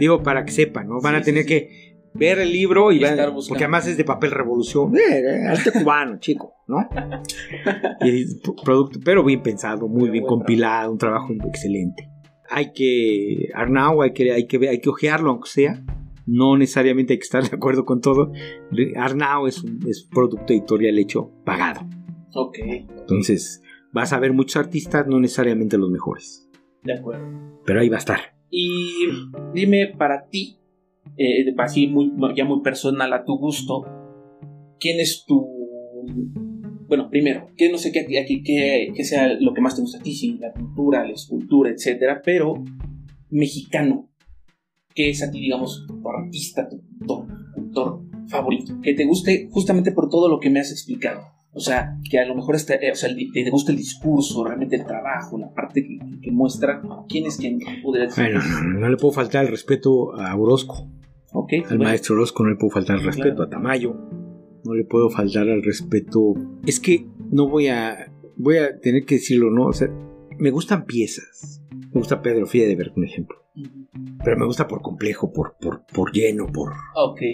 Digo, 0.00 0.22
para 0.22 0.44
que 0.44 0.50
sepan, 0.50 0.88
¿no? 0.88 1.00
Van 1.00 1.14
a 1.14 1.22
tener 1.22 1.46
que 1.46 1.85
ver 2.16 2.38
el 2.38 2.52
libro 2.52 2.92
y, 2.92 2.98
ver, 2.98 3.32
porque 3.48 3.64
además 3.64 3.86
es 3.86 3.96
de 3.96 4.04
papel 4.04 4.30
revolución, 4.30 4.96
eh, 4.96 5.18
eh, 5.18 5.46
arte 5.48 5.72
cubano, 5.72 6.18
chico, 6.18 6.54
¿no? 6.66 6.88
producto, 8.64 8.98
pero 9.04 9.24
bien 9.24 9.42
pensado, 9.42 9.88
muy 9.88 10.10
bien 10.10 10.24
compilado, 10.24 10.92
un 10.92 10.98
trabajo 10.98 11.32
excelente. 11.46 12.08
Hay 12.48 12.72
que 12.72 13.48
Arnau, 13.54 14.02
hay 14.02 14.12
que 14.12 14.32
hay 14.32 14.46
que 14.46 14.68
hay 14.68 14.80
que 14.80 14.88
ojearlo 14.88 15.30
aunque 15.30 15.50
sea. 15.50 15.82
No 16.28 16.56
necesariamente 16.56 17.12
hay 17.12 17.18
que 17.18 17.24
estar 17.24 17.48
de 17.48 17.56
acuerdo 17.56 17.84
con 17.84 18.00
todo. 18.00 18.32
Arnau 18.96 19.46
es 19.46 19.62
un 19.62 19.80
es 19.88 20.08
producto 20.12 20.52
editorial 20.52 20.98
hecho 20.98 21.30
pagado. 21.44 21.86
Ok. 22.34 22.58
Entonces, 22.58 23.62
vas 23.92 24.12
a 24.12 24.18
ver 24.18 24.32
muchos 24.32 24.56
artistas, 24.56 25.06
no 25.06 25.20
necesariamente 25.20 25.78
los 25.78 25.90
mejores. 25.90 26.48
De 26.82 26.94
acuerdo. 26.94 27.60
Pero 27.64 27.80
ahí 27.80 27.88
va 27.88 27.96
a 27.96 28.00
estar. 28.00 28.20
Y 28.50 29.08
dime 29.54 29.94
para 29.96 30.28
ti, 30.28 30.60
eh, 31.16 31.54
así 31.58 31.86
muy, 31.86 32.12
ya 32.34 32.44
muy 32.44 32.60
personal 32.62 33.12
a 33.12 33.24
tu 33.24 33.38
gusto, 33.38 33.84
¿quién 34.78 35.00
es 35.00 35.24
tu... 35.26 35.46
Bueno, 36.88 37.10
primero, 37.10 37.48
que 37.56 37.70
no 37.70 37.78
sé 37.78 37.90
qué, 37.90 38.06
aquí, 38.18 38.42
que, 38.42 39.04
sea 39.04 39.34
lo 39.40 39.52
que 39.52 39.60
más 39.60 39.74
te 39.74 39.80
gusta 39.80 39.98
a 39.98 40.02
ti, 40.02 40.14
si 40.14 40.38
la 40.38 40.52
pintura, 40.52 41.04
la 41.04 41.14
escultura, 41.14 41.70
etcétera, 41.70 42.22
pero 42.24 42.62
mexicano, 43.30 44.08
que 44.94 45.10
es 45.10 45.22
a 45.22 45.30
ti, 45.30 45.40
digamos, 45.40 45.84
tu 45.86 46.08
artista, 46.08 46.68
tu 46.68 46.80
pintor, 47.54 48.02
favorito, 48.28 48.80
que 48.82 48.94
te 48.94 49.04
guste 49.04 49.48
justamente 49.50 49.92
por 49.92 50.08
todo 50.08 50.28
lo 50.28 50.38
que 50.38 50.50
me 50.50 50.60
has 50.60 50.70
explicado. 50.70 51.36
O 51.56 51.60
sea, 51.60 51.96
que 52.10 52.18
a 52.18 52.26
lo 52.26 52.34
mejor 52.34 52.54
este, 52.54 52.74
o 52.92 52.94
sea, 52.94 53.08
te 53.32 53.50
gusta 53.50 53.72
el 53.72 53.78
discurso, 53.78 54.44
realmente 54.44 54.76
el 54.76 54.84
trabajo, 54.84 55.38
la 55.38 55.54
parte 55.54 55.86
que, 56.22 56.30
muestra. 56.30 56.82
¿Quién 57.08 57.24
es 57.24 57.38
quien 57.38 57.58
decir? 57.58 57.74
Bueno, 58.14 58.40
no, 58.78 58.90
le 58.90 58.96
puedo 58.98 59.12
faltar 59.12 59.46
el 59.46 59.50
respeto 59.50 60.14
a 60.20 60.36
Orozco. 60.36 60.86
Al 61.68 61.78
maestro 61.78 62.14
Orozco 62.14 62.44
no 62.44 62.50
le 62.50 62.56
puedo 62.56 62.70
faltar 62.70 62.98
el 62.98 63.04
respeto, 63.04 63.42
a 63.42 63.50
Tamayo 63.50 63.96
no 64.66 64.74
le 64.74 64.84
puedo 64.84 65.08
faltar 65.08 65.48
al 65.48 65.62
respeto. 65.62 66.34
Es 66.66 66.80
que 66.80 67.06
no 67.30 67.48
voy 67.48 67.68
a, 67.68 68.12
voy 68.36 68.58
a 68.58 68.78
tener 68.80 69.04
que 69.04 69.16
decirlo, 69.16 69.50
¿no? 69.50 69.66
O 69.66 69.72
sea, 69.72 69.88
me 70.38 70.50
gustan 70.50 70.84
piezas. 70.84 71.62
Me 71.70 72.00
gusta 72.00 72.20
Pedro 72.20 72.46
Fía 72.46 72.66
de 72.66 72.76
ver, 72.76 72.92
por 72.92 73.04
ejemplo. 73.04 73.36
Pero 74.22 74.36
me 74.36 74.44
gusta 74.44 74.68
por 74.68 74.82
complejo, 74.82 75.32
por, 75.32 75.56
por, 75.58 75.86
por 75.86 76.12
lleno, 76.12 76.46
por 76.48 76.72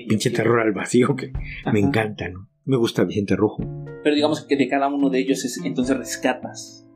pinche 0.09 0.31
terror 0.31 0.61
al 0.61 0.73
vacío, 0.73 1.17
que 1.17 1.33
me 1.73 1.81
encanta, 1.81 2.29
¿no? 2.29 2.49
Me 2.65 2.77
gusta 2.77 3.03
Vicente 3.03 3.35
Rojo. 3.35 3.65
Pero 4.05 4.15
digamos 4.15 4.43
que 4.43 4.57
de 4.57 4.69
cada 4.69 4.87
uno 4.87 5.11
de 5.11 5.19
ellos 5.19 5.45
es, 5.45 5.61
entonces 5.65 5.97
rescatas. 5.97 6.87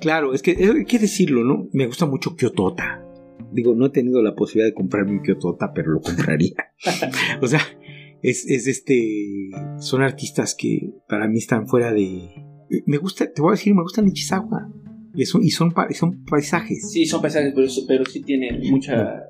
Claro, 0.00 0.32
es 0.32 0.42
que 0.42 0.52
hay 0.52 0.84
que 0.84 0.98
decirlo, 0.98 1.42
¿no? 1.42 1.68
Me 1.72 1.86
gusta 1.86 2.06
mucho 2.06 2.36
Kyotota. 2.36 3.04
Digo, 3.52 3.74
no 3.74 3.86
he 3.86 3.90
tenido 3.90 4.22
la 4.22 4.34
posibilidad 4.34 4.68
de 4.68 4.74
comprarme 4.74 5.12
un 5.12 5.22
Kyotota, 5.22 5.72
pero 5.74 5.90
lo 5.90 6.00
compraría. 6.00 6.72
o 7.40 7.46
sea, 7.46 7.60
es, 8.22 8.46
este. 8.46 9.50
Son 9.78 10.02
artistas 10.02 10.54
que 10.54 10.92
para 11.08 11.28
mí 11.28 11.38
están 11.38 11.66
fuera 11.66 11.92
de. 11.92 12.28
Me 12.86 12.98
gusta, 12.98 13.32
te 13.32 13.42
voy 13.42 13.50
a 13.50 13.56
decir, 13.56 13.74
me 13.74 13.82
gustan 13.82 14.08
Ichizawa. 14.08 14.70
Y 15.14 15.24
son, 15.24 15.42
y 15.42 15.50
son, 15.50 15.74
son 15.92 16.24
paisajes. 16.24 16.92
Sí, 16.92 17.04
son 17.04 17.20
paisajes, 17.20 17.52
pero, 17.54 17.66
pero 17.88 18.04
sí 18.04 18.22
tienen 18.22 18.60
mucha. 18.70 19.24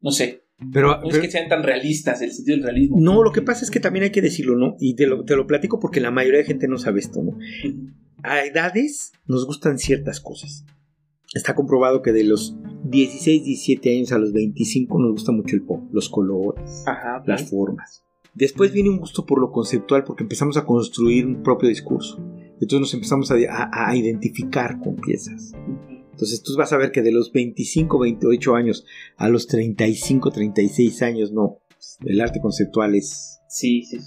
No 0.00 0.10
sé. 0.10 0.42
Pero, 0.72 1.00
no 1.00 1.08
es 1.08 1.18
que 1.18 1.30
sean 1.30 1.48
tan 1.48 1.62
realistas, 1.62 2.22
el 2.22 2.30
sentido 2.30 2.56
del 2.56 2.64
realismo. 2.64 2.96
No, 3.00 3.22
lo 3.22 3.32
que 3.32 3.42
pasa 3.42 3.64
es 3.64 3.70
que 3.70 3.80
también 3.80 4.04
hay 4.04 4.10
que 4.10 4.22
decirlo, 4.22 4.56
¿no? 4.56 4.76
Y 4.78 4.94
te 4.94 5.06
lo, 5.06 5.24
te 5.24 5.34
lo 5.34 5.46
platico 5.46 5.80
porque 5.80 6.00
la 6.00 6.10
mayoría 6.10 6.38
de 6.38 6.44
gente 6.44 6.68
no 6.68 6.78
sabe 6.78 7.00
esto, 7.00 7.22
¿no? 7.22 7.36
A 8.22 8.44
edades 8.44 9.12
nos 9.26 9.46
gustan 9.46 9.78
ciertas 9.78 10.20
cosas. 10.20 10.64
Está 11.34 11.54
comprobado 11.54 12.02
que 12.02 12.12
de 12.12 12.24
los 12.24 12.56
16, 12.84 13.44
17 13.44 13.96
años 13.96 14.12
a 14.12 14.18
los 14.18 14.32
25 14.32 15.00
nos 15.00 15.12
gusta 15.12 15.32
mucho 15.32 15.56
el 15.56 15.62
pop, 15.62 15.82
los 15.92 16.08
colores, 16.08 16.84
las 17.26 17.48
formas. 17.48 18.04
Después 18.34 18.72
viene 18.72 18.90
un 18.90 18.98
gusto 18.98 19.26
por 19.26 19.40
lo 19.40 19.50
conceptual 19.50 20.04
porque 20.04 20.22
empezamos 20.22 20.56
a 20.56 20.64
construir 20.64 21.26
un 21.26 21.42
propio 21.42 21.68
discurso. 21.68 22.18
Entonces 22.60 22.80
nos 22.80 22.94
empezamos 22.94 23.30
a, 23.30 23.96
identificar 23.96 24.78
con 24.80 24.96
piezas. 24.96 25.52
Entonces 26.12 26.42
tú 26.42 26.54
vas 26.56 26.72
a 26.72 26.76
ver 26.76 26.92
que 26.92 27.02
de 27.02 27.12
los 27.12 27.32
25, 27.32 27.98
28 27.98 28.54
años 28.54 28.86
a 29.16 29.28
los 29.28 29.46
35, 29.46 30.30
36 30.30 31.02
años, 31.02 31.32
no, 31.32 31.60
el 32.04 32.20
arte 32.20 32.40
conceptual 32.40 32.94
es... 32.94 33.38
Sí, 33.48 33.82
sí. 33.82 33.98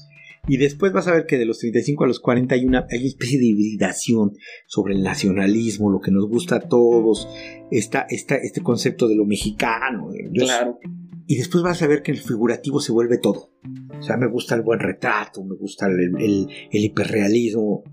Y 0.47 0.57
después 0.57 0.93
vas 0.93 1.07
a 1.07 1.13
ver 1.13 1.25
que 1.25 1.37
de 1.37 1.45
los 1.45 1.59
35 1.59 2.03
a 2.03 2.07
los 2.07 2.19
40 2.19 2.55
hay 2.55 2.65
una, 2.65 2.85
hay 2.91 3.07
especie 3.07 3.39
de 3.39 3.45
hibridación 3.45 4.33
sobre 4.67 4.93
el 4.93 5.03
nacionalismo, 5.03 5.89
lo 5.89 5.99
que 5.99 6.11
nos 6.11 6.27
gusta 6.27 6.57
a 6.57 6.59
todos, 6.59 7.27
está 7.71 8.05
este 8.09 8.61
concepto 8.61 9.07
de 9.07 9.15
lo 9.15 9.25
mexicano. 9.25 10.09
claro. 10.33 10.79
Y 11.27 11.37
después 11.37 11.63
vas 11.63 11.81
a 11.81 11.87
ver 11.87 12.03
que 12.03 12.11
el 12.11 12.19
figurativo 12.19 12.79
se 12.79 12.91
vuelve 12.91 13.17
todo. 13.17 13.51
O 13.97 14.03
sea, 14.03 14.15
me 14.15 14.27
gusta 14.27 14.53
el 14.53 14.61
buen 14.61 14.79
retrato, 14.79 15.43
me 15.43 15.55
gusta 15.55 15.87
el, 15.87 16.15
el, 16.19 16.47
hiperrealismo. 16.71 17.83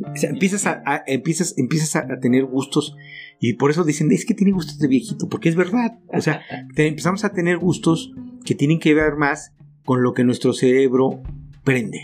O 0.00 0.16
sea, 0.16 0.30
empiezas, 0.30 0.66
a, 0.66 1.04
empiezas, 1.06 1.56
empiezas 1.56 1.94
a, 1.94 2.18
tener 2.18 2.46
gustos 2.46 2.96
y 3.38 3.52
por 3.52 3.70
eso 3.70 3.84
dicen, 3.84 4.10
es 4.10 4.24
que 4.24 4.34
tiene 4.34 4.52
gustos 4.52 4.78
de 4.78 4.88
viejito, 4.88 5.28
porque 5.28 5.48
es 5.48 5.54
verdad. 5.54 6.00
O 6.08 6.20
sea, 6.20 6.42
empezamos 6.76 7.24
a 7.24 7.32
tener 7.32 7.58
gustos 7.58 8.12
que 8.44 8.56
tienen 8.56 8.80
que 8.80 8.92
ver 8.94 9.14
más 9.14 9.52
con 9.84 10.02
lo 10.02 10.12
que 10.12 10.24
nuestro 10.24 10.52
cerebro 10.52 11.22
prende. 11.64 12.00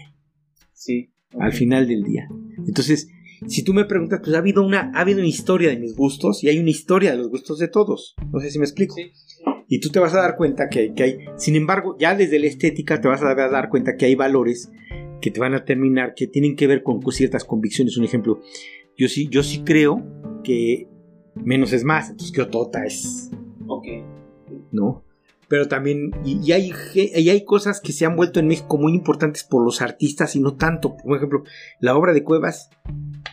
Sí. 0.72 1.12
Al 1.38 1.52
final 1.52 1.86
del 1.88 2.02
día. 2.02 2.28
Entonces, 2.66 3.08
si 3.46 3.62
tú 3.62 3.74
me 3.74 3.84
preguntas, 3.84 4.20
pues 4.22 4.34
ha 4.34 4.38
habido 4.38 4.64
una, 4.64 4.90
ha 4.94 5.00
habido 5.00 5.18
una 5.18 5.28
historia 5.28 5.68
de 5.68 5.78
mis 5.78 5.94
gustos 5.94 6.42
y 6.42 6.48
hay 6.48 6.58
una 6.58 6.70
historia 6.70 7.12
de 7.12 7.18
los 7.18 7.28
gustos 7.28 7.58
de 7.58 7.68
todos. 7.68 8.14
No 8.32 8.40
sé 8.40 8.50
si 8.50 8.58
me 8.58 8.64
explico. 8.64 8.96
Y 9.68 9.80
tú 9.80 9.90
te 9.90 9.98
vas 9.98 10.14
a 10.14 10.22
dar 10.22 10.36
cuenta 10.36 10.68
que, 10.68 10.92
hay, 10.98 11.18
sin 11.36 11.56
embargo, 11.56 11.96
ya 11.98 12.14
desde 12.14 12.38
la 12.38 12.46
estética 12.46 13.00
te 13.00 13.08
vas 13.08 13.22
a 13.22 13.34
dar 13.34 13.68
cuenta 13.68 13.96
que 13.96 14.06
hay 14.06 14.14
valores 14.14 14.70
que 15.20 15.30
te 15.30 15.40
van 15.40 15.54
a 15.54 15.64
terminar, 15.64 16.14
que 16.14 16.26
tienen 16.26 16.56
que 16.56 16.66
ver 16.66 16.82
con, 16.82 17.00
ciertas 17.10 17.44
convicciones. 17.44 17.96
Un 17.96 18.04
ejemplo, 18.04 18.40
yo 18.96 19.08
sí, 19.08 19.28
yo 19.28 19.42
sí 19.42 19.62
creo 19.64 20.04
que 20.44 20.88
menos 21.34 21.72
es 21.72 21.84
más, 21.84 22.10
entonces 22.10 22.34
que 22.34 22.42
Otota 22.42 22.84
es. 22.84 23.30
Ok. 23.66 23.86
¿No? 24.70 25.05
Pero 25.48 25.68
también, 25.68 26.10
y, 26.24 26.50
hay, 26.52 26.72
y 26.94 27.28
hay 27.28 27.44
cosas 27.44 27.80
que 27.80 27.92
se 27.92 28.04
han 28.04 28.16
vuelto 28.16 28.40
en 28.40 28.48
México 28.48 28.78
muy 28.78 28.94
importantes 28.94 29.44
por 29.44 29.64
los 29.64 29.80
artistas 29.80 30.34
y 30.34 30.40
no 30.40 30.56
tanto. 30.56 30.96
Por 30.96 31.16
ejemplo, 31.16 31.44
la 31.78 31.96
obra 31.96 32.12
de 32.12 32.24
Cuevas 32.24 32.70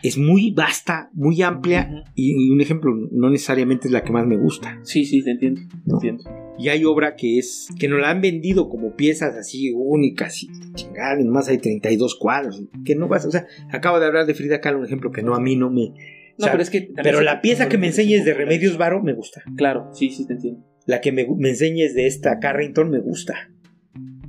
es 0.02 0.16
muy 0.16 0.52
vasta, 0.52 1.10
muy 1.12 1.42
amplia, 1.42 2.04
y, 2.14 2.50
un 2.50 2.60
ejemplo, 2.60 2.94
no 3.10 3.30
necesariamente 3.30 3.88
es 3.88 3.92
la 3.92 4.04
que 4.04 4.12
más 4.12 4.26
me 4.26 4.36
gusta. 4.36 4.78
Sí, 4.82 5.04
sí, 5.04 5.24
te 5.24 5.32
entiendo, 5.32 5.62
entiendo. 5.86 6.24
Y 6.56 6.68
hay 6.68 6.84
obra 6.84 7.16
que 7.16 7.38
es, 7.38 7.68
que 7.80 7.88
nos 7.88 8.00
la 8.00 8.10
han 8.10 8.20
vendido 8.20 8.68
como 8.68 8.94
piezas 8.94 9.34
así 9.34 9.72
únicas 9.74 10.42
y 10.44 10.48
chingada, 10.74 11.16
más 11.24 11.48
hay 11.48 11.58
32 11.58 12.14
cuadros, 12.14 12.62
que 12.84 12.94
no 12.94 13.08
vas, 13.08 13.24
o 13.24 13.30
sea, 13.30 13.46
acabo 13.72 13.98
de 13.98 14.06
hablar 14.06 14.26
de 14.26 14.34
Frida 14.34 14.60
Kahlo, 14.60 14.78
un 14.78 14.84
ejemplo 14.84 15.10
que 15.10 15.22
no, 15.22 15.34
a 15.34 15.40
mí 15.40 15.56
no 15.56 15.70
me... 15.70 15.94
No, 16.36 16.48
pero 16.50 16.62
es 16.62 16.70
que... 16.70 16.90
Pero 17.02 17.20
la 17.20 17.40
pieza 17.40 17.68
que 17.68 17.78
me 17.78 17.88
enseñes 17.88 18.24
de 18.24 18.34
Remedios 18.34 18.76
Varo 18.76 19.02
me 19.02 19.14
gusta. 19.14 19.42
Claro, 19.56 19.90
sí, 19.92 20.10
sí, 20.10 20.26
te 20.26 20.34
entiendo 20.34 20.64
la 20.86 21.00
que 21.00 21.12
me, 21.12 21.22
enseñes 21.22 21.94
de 21.94 22.06
esta 22.06 22.38
Carrington 22.38 22.90
me 22.90 23.00
gusta. 23.00 23.50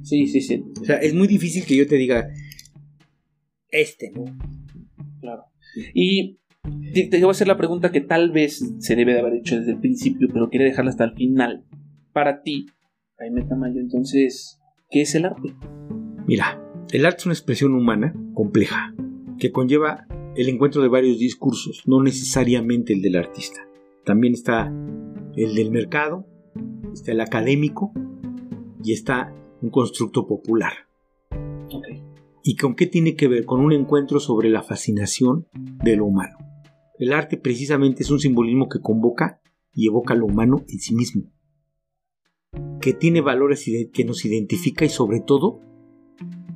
Sí, 0.04 0.28
sí, 0.28 0.42
sí. 0.42 0.64
O 0.82 0.86
sea, 0.86 0.98
es 0.98 1.14
muy 1.14 1.28
difícil 1.28 1.66
que 1.66 1.76
yo 1.76 1.88
te 1.88 1.96
diga 1.96 2.30
este, 3.70 4.12
¿no? 4.12 4.26
Claro. 5.20 5.46
Y 5.94 6.40
te, 6.94 7.10
voy 7.20 7.30
a 7.30 7.32
hacer 7.32 7.48
la 7.48 7.58
pregunta 7.58 7.92
que 7.92 8.02
tal 8.02 8.32
vez 8.32 8.64
se 8.80 8.96
debe 8.96 9.14
de 9.14 9.20
haber 9.20 9.34
hecho 9.34 9.58
desde 9.58 9.72
el 9.72 9.80
principio, 9.80 10.30
pero 10.32 10.50
quiere 10.50 10.66
dejarla 10.66 10.92
hasta 10.92 11.06
el 11.06 11.16
final. 11.16 11.66
Para 12.14 12.42
ti, 12.42 12.68
Jaime 13.18 13.44
Tamayo, 13.44 13.82
entonces, 13.82 14.60
¿Qué 14.90 15.02
es 15.02 15.16
el 15.16 15.26
arte? 15.26 15.54
Mira, 16.28 16.62
el 16.92 17.06
arte 17.06 17.18
es 17.20 17.26
una 17.26 17.34
expresión 17.34 17.74
humana 17.74 18.16
compleja 18.34 18.94
que 19.40 19.52
conlleva 19.52 20.08
el 20.36 20.48
encuentro 20.48 20.82
de 20.82 20.88
varios 20.88 21.18
discursos, 21.18 21.84
no 21.86 22.02
necesariamente 22.04 22.94
el 22.94 23.02
del 23.02 23.16
artista. 23.16 23.68
También 24.06 24.34
está 24.34 24.72
el 25.36 25.56
del 25.56 25.72
mercado, 25.72 26.28
está 26.96 27.12
el 27.12 27.22
académico 27.22 27.92
y 28.84 28.94
está 28.94 29.34
un 29.62 29.70
constructo 29.70 30.26
popular. 30.26 30.74
¿Y 32.44 32.56
con 32.56 32.76
qué 32.76 32.88
tiene 32.88 33.16
que 33.16 33.28
ver? 33.28 33.46
Con 33.46 33.60
un 33.60 33.74
encuentro 33.74 34.20
sobre 34.20 34.50
la 34.50 34.64
fascinación 34.64 35.48
de 35.84 35.96
lo 35.96 36.06
humano. 36.06 36.38
El 36.98 37.12
arte 37.12 37.38
precisamente 37.38 38.04
es 38.04 38.12
un 38.12 38.20
simbolismo 38.20 38.70
que 38.70 38.80
convoca 38.80 39.42
y 39.74 39.88
evoca 39.88 40.16
lo 40.16 40.26
humano 40.26 40.64
en 40.70 40.80
sí 40.80 40.96
mismo, 40.96 41.24
que 42.80 42.94
tiene 42.94 43.20
valores 43.20 43.66
que 43.92 44.06
nos 44.06 44.24
identifica 44.24 44.86
y 44.86 44.90
sobre 44.90 45.20
todo 45.20 45.60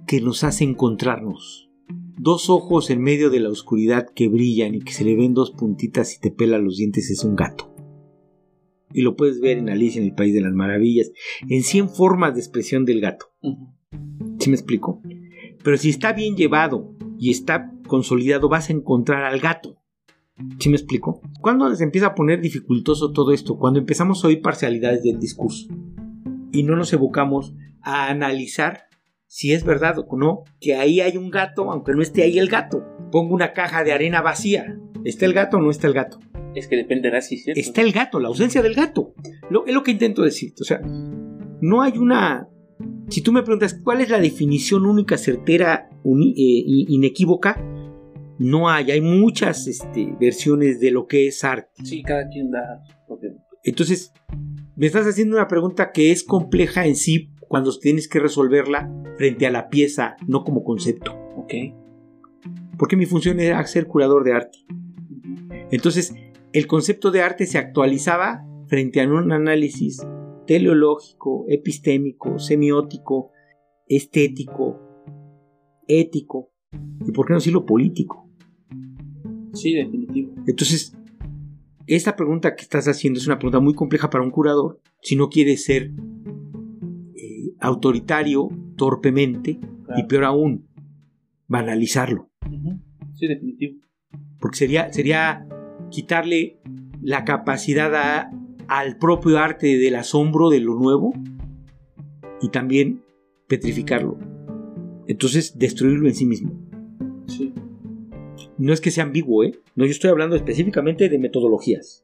que 0.08 0.22
nos 0.22 0.44
hace 0.44 0.64
encontrarnos. 0.64 1.70
Dos 2.18 2.50
ojos 2.50 2.90
en 2.90 3.02
medio 3.02 3.30
de 3.30 3.40
la 3.40 3.50
oscuridad 3.50 4.08
que 4.14 4.28
brillan 4.28 4.76
y 4.76 4.80
que 4.80 4.94
se 4.94 5.04
le 5.04 5.16
ven 5.16 5.34
dos 5.34 5.52
puntitas 5.52 6.16
y 6.16 6.20
te 6.20 6.32
pela 6.32 6.60
los 6.60 6.78
dientes 6.78 7.10
es 7.10 7.24
un 7.24 7.36
gato. 7.36 7.69
Y 8.92 9.02
lo 9.02 9.16
puedes 9.16 9.40
ver 9.40 9.58
en 9.58 9.70
Alicia 9.70 10.02
en 10.02 10.08
el 10.08 10.16
País 10.16 10.34
de 10.34 10.42
las 10.42 10.54
Maravillas, 10.54 11.12
en 11.48 11.64
100 11.64 11.90
formas 11.90 12.34
de 12.34 12.40
expresión 12.40 12.86
del 12.86 13.02
gato. 13.02 13.28
¿Sí 14.40 14.50
me 14.50 14.56
explico? 14.56 15.02
Pero 15.64 15.78
si 15.78 15.90
está 15.90 16.14
bien 16.14 16.36
llevado 16.36 16.96
y 17.18 17.32
está 17.32 17.72
consolidado, 17.88 18.50
vas 18.50 18.70
a 18.70 18.74
encontrar 18.74 19.26
al 19.26 19.40
gato. 19.40 19.78
¿Sí 20.60 20.70
me 20.70 20.78
explico? 20.78 21.22
¿Cuándo 21.42 21.74
se 21.76 21.84
empieza 21.84 22.08
a 22.08 22.16
poner 22.16 22.40
dificultoso 22.40 23.12
todo 23.12 23.34
esto? 23.34 23.58
Cuando 23.58 23.80
empezamos 23.80 24.24
a 24.24 24.30
oír 24.30 24.42
parcialidades 24.42 25.04
del 25.04 25.20
discurso 25.20 25.68
y 26.52 26.64
no 26.64 26.76
nos 26.76 26.94
evocamos 26.94 27.54
a 27.82 28.10
analizar 28.10 28.84
si 29.28 29.54
es 29.54 29.64
verdad 29.64 29.98
o 30.00 30.18
no 30.18 30.44
que 30.60 30.76
ahí 30.76 31.02
hay 31.02 31.18
un 31.18 31.30
gato, 31.30 31.72
aunque 31.72 31.94
no 31.94 32.02
esté 32.02 32.24
ahí 32.24 32.40
el 32.40 32.48
gato. 32.48 32.84
Pongo 33.12 33.36
una 33.36 33.54
caja 33.54 33.84
de 33.84 33.92
arena 33.92 34.22
vacía. 34.22 34.80
¿Está 35.04 35.26
el 35.26 35.34
gato 35.34 35.58
o 35.58 35.62
no 35.62 35.72
está 35.72 35.88
el 35.88 35.94
gato? 35.94 36.20
Es 36.56 36.68
que 36.68 36.76
dependerá 36.76 37.22
si 37.22 37.36
es 37.36 37.44
cierto. 37.44 37.60
Está 37.60 37.82
el 37.82 37.92
gato, 37.92 38.20
la 38.20 38.28
ausencia 38.28 38.62
del 38.62 38.74
gato. 38.74 39.14
Lo, 39.50 39.66
es 39.66 39.74
lo 39.74 39.84
que 39.84 39.92
intento 39.92 40.24
decirte. 40.24 40.64
O 40.64 40.66
sea, 40.66 40.82
no 41.62 41.82
hay 41.82 41.98
una. 41.98 42.48
Si 43.10 43.22
tú 43.22 43.32
me 43.32 43.44
preguntas 43.44 43.80
cuál 43.84 44.02
es 44.02 44.10
la 44.10 44.20
definición 44.20 44.86
única, 44.86 45.18
certera, 45.18 45.90
eh, 45.92 46.34
inequívoca, 46.36 47.62
no 48.38 48.70
hay, 48.70 48.92
hay 48.92 49.02
muchas 49.02 49.68
este, 49.68 50.16
versiones 50.20 50.80
de 50.80 50.92
lo 50.92 51.08
que 51.08 51.28
es 51.28 51.44
arte. 51.44 51.84
Sí, 51.84 52.02
cada 52.04 52.30
quien 52.30 52.52
da. 52.52 52.82
Entonces, 53.64 54.14
me 54.76 54.86
estás 54.86 55.06
haciendo 55.06 55.36
una 55.36 55.48
pregunta 55.48 55.92
que 55.92 56.12
es 56.12 56.24
compleja 56.24 56.86
en 56.86 56.96
sí 56.96 57.32
cuando 57.50 57.78
tienes 57.78 58.08
que 58.08 58.20
resolverla 58.20 58.90
frente 59.18 59.46
a 59.46 59.52
la 59.52 59.70
pieza, 59.70 60.16
no 60.28 60.44
como 60.44 60.64
concepto. 60.64 61.14
Ok. 61.36 61.54
Porque 62.78 62.96
mi 62.96 63.06
función 63.06 63.40
era 63.40 63.66
ser 63.66 63.88
curador 63.88 64.24
de 64.24 64.34
arte. 64.34 64.60
Entonces, 65.72 66.14
el 66.54 66.68
concepto 66.68 67.12
de 67.12 67.22
arte 67.22 67.46
se 67.46 67.58
actualizaba 67.58 68.46
frente 68.68 69.02
a 69.02 69.08
un 69.08 69.32
análisis 69.32 70.06
teleológico, 70.48 71.46
epistémico, 71.48 72.40
semiótico, 72.40 73.32
estético, 73.88 74.80
ético 75.88 76.52
y 77.06 77.12
por 77.12 77.28
qué 77.28 77.34
no 77.34 77.40
decirlo 77.40 77.66
político. 77.66 78.30
Sí, 79.54 79.74
definitivo. 79.74 80.34
Entonces, 80.48 80.96
esta 81.88 82.16
pregunta 82.16 82.56
que 82.56 82.62
estás 82.62 82.88
haciendo 82.88 83.20
es 83.20 83.28
una 83.28 83.40
pregunta 83.40 83.60
muy 83.60 83.74
compleja 83.74 84.10
para 84.10 84.24
un 84.24 84.32
curador 84.32 84.80
si 85.02 85.16
no 85.16 85.30
quiere 85.30 85.58
ser 85.58 85.92
eh, 87.16 87.54
autoritario 87.60 88.50
torpemente 88.76 89.60
y 89.98 90.04
peor 90.04 90.26
aún, 90.26 90.68
banalizarlo. 91.48 92.30
Sí, 93.16 93.28
definitivo. 93.28 93.82
Porque 94.40 94.58
sería, 94.58 94.94
sería 94.94 95.48
quitarle 95.90 96.60
la 97.02 97.26
capacidad 97.26 98.30
al 98.68 98.98
propio 98.98 99.40
arte 99.40 99.78
del 99.78 99.96
asombro 99.96 100.50
de 100.50 100.60
lo 100.60 100.76
nuevo 100.76 101.14
y 102.42 102.50
también 102.50 103.04
petrificarlo. 103.48 104.18
Entonces, 105.08 105.58
destruirlo 105.58 106.08
en 106.08 106.16
sí 106.16 106.26
mismo. 106.26 106.52
Sí 107.28 107.54
no 108.60 108.74
es 108.74 108.82
que 108.82 108.92
sea 108.92 109.06
ambiguo, 109.06 109.44
¿eh? 109.44 109.54
No, 109.76 109.86
yo 109.86 109.92
estoy 109.92 110.10
hablando 110.10 110.36
específicamente 110.36 111.08
de 111.08 111.18
metodologías. 111.18 112.04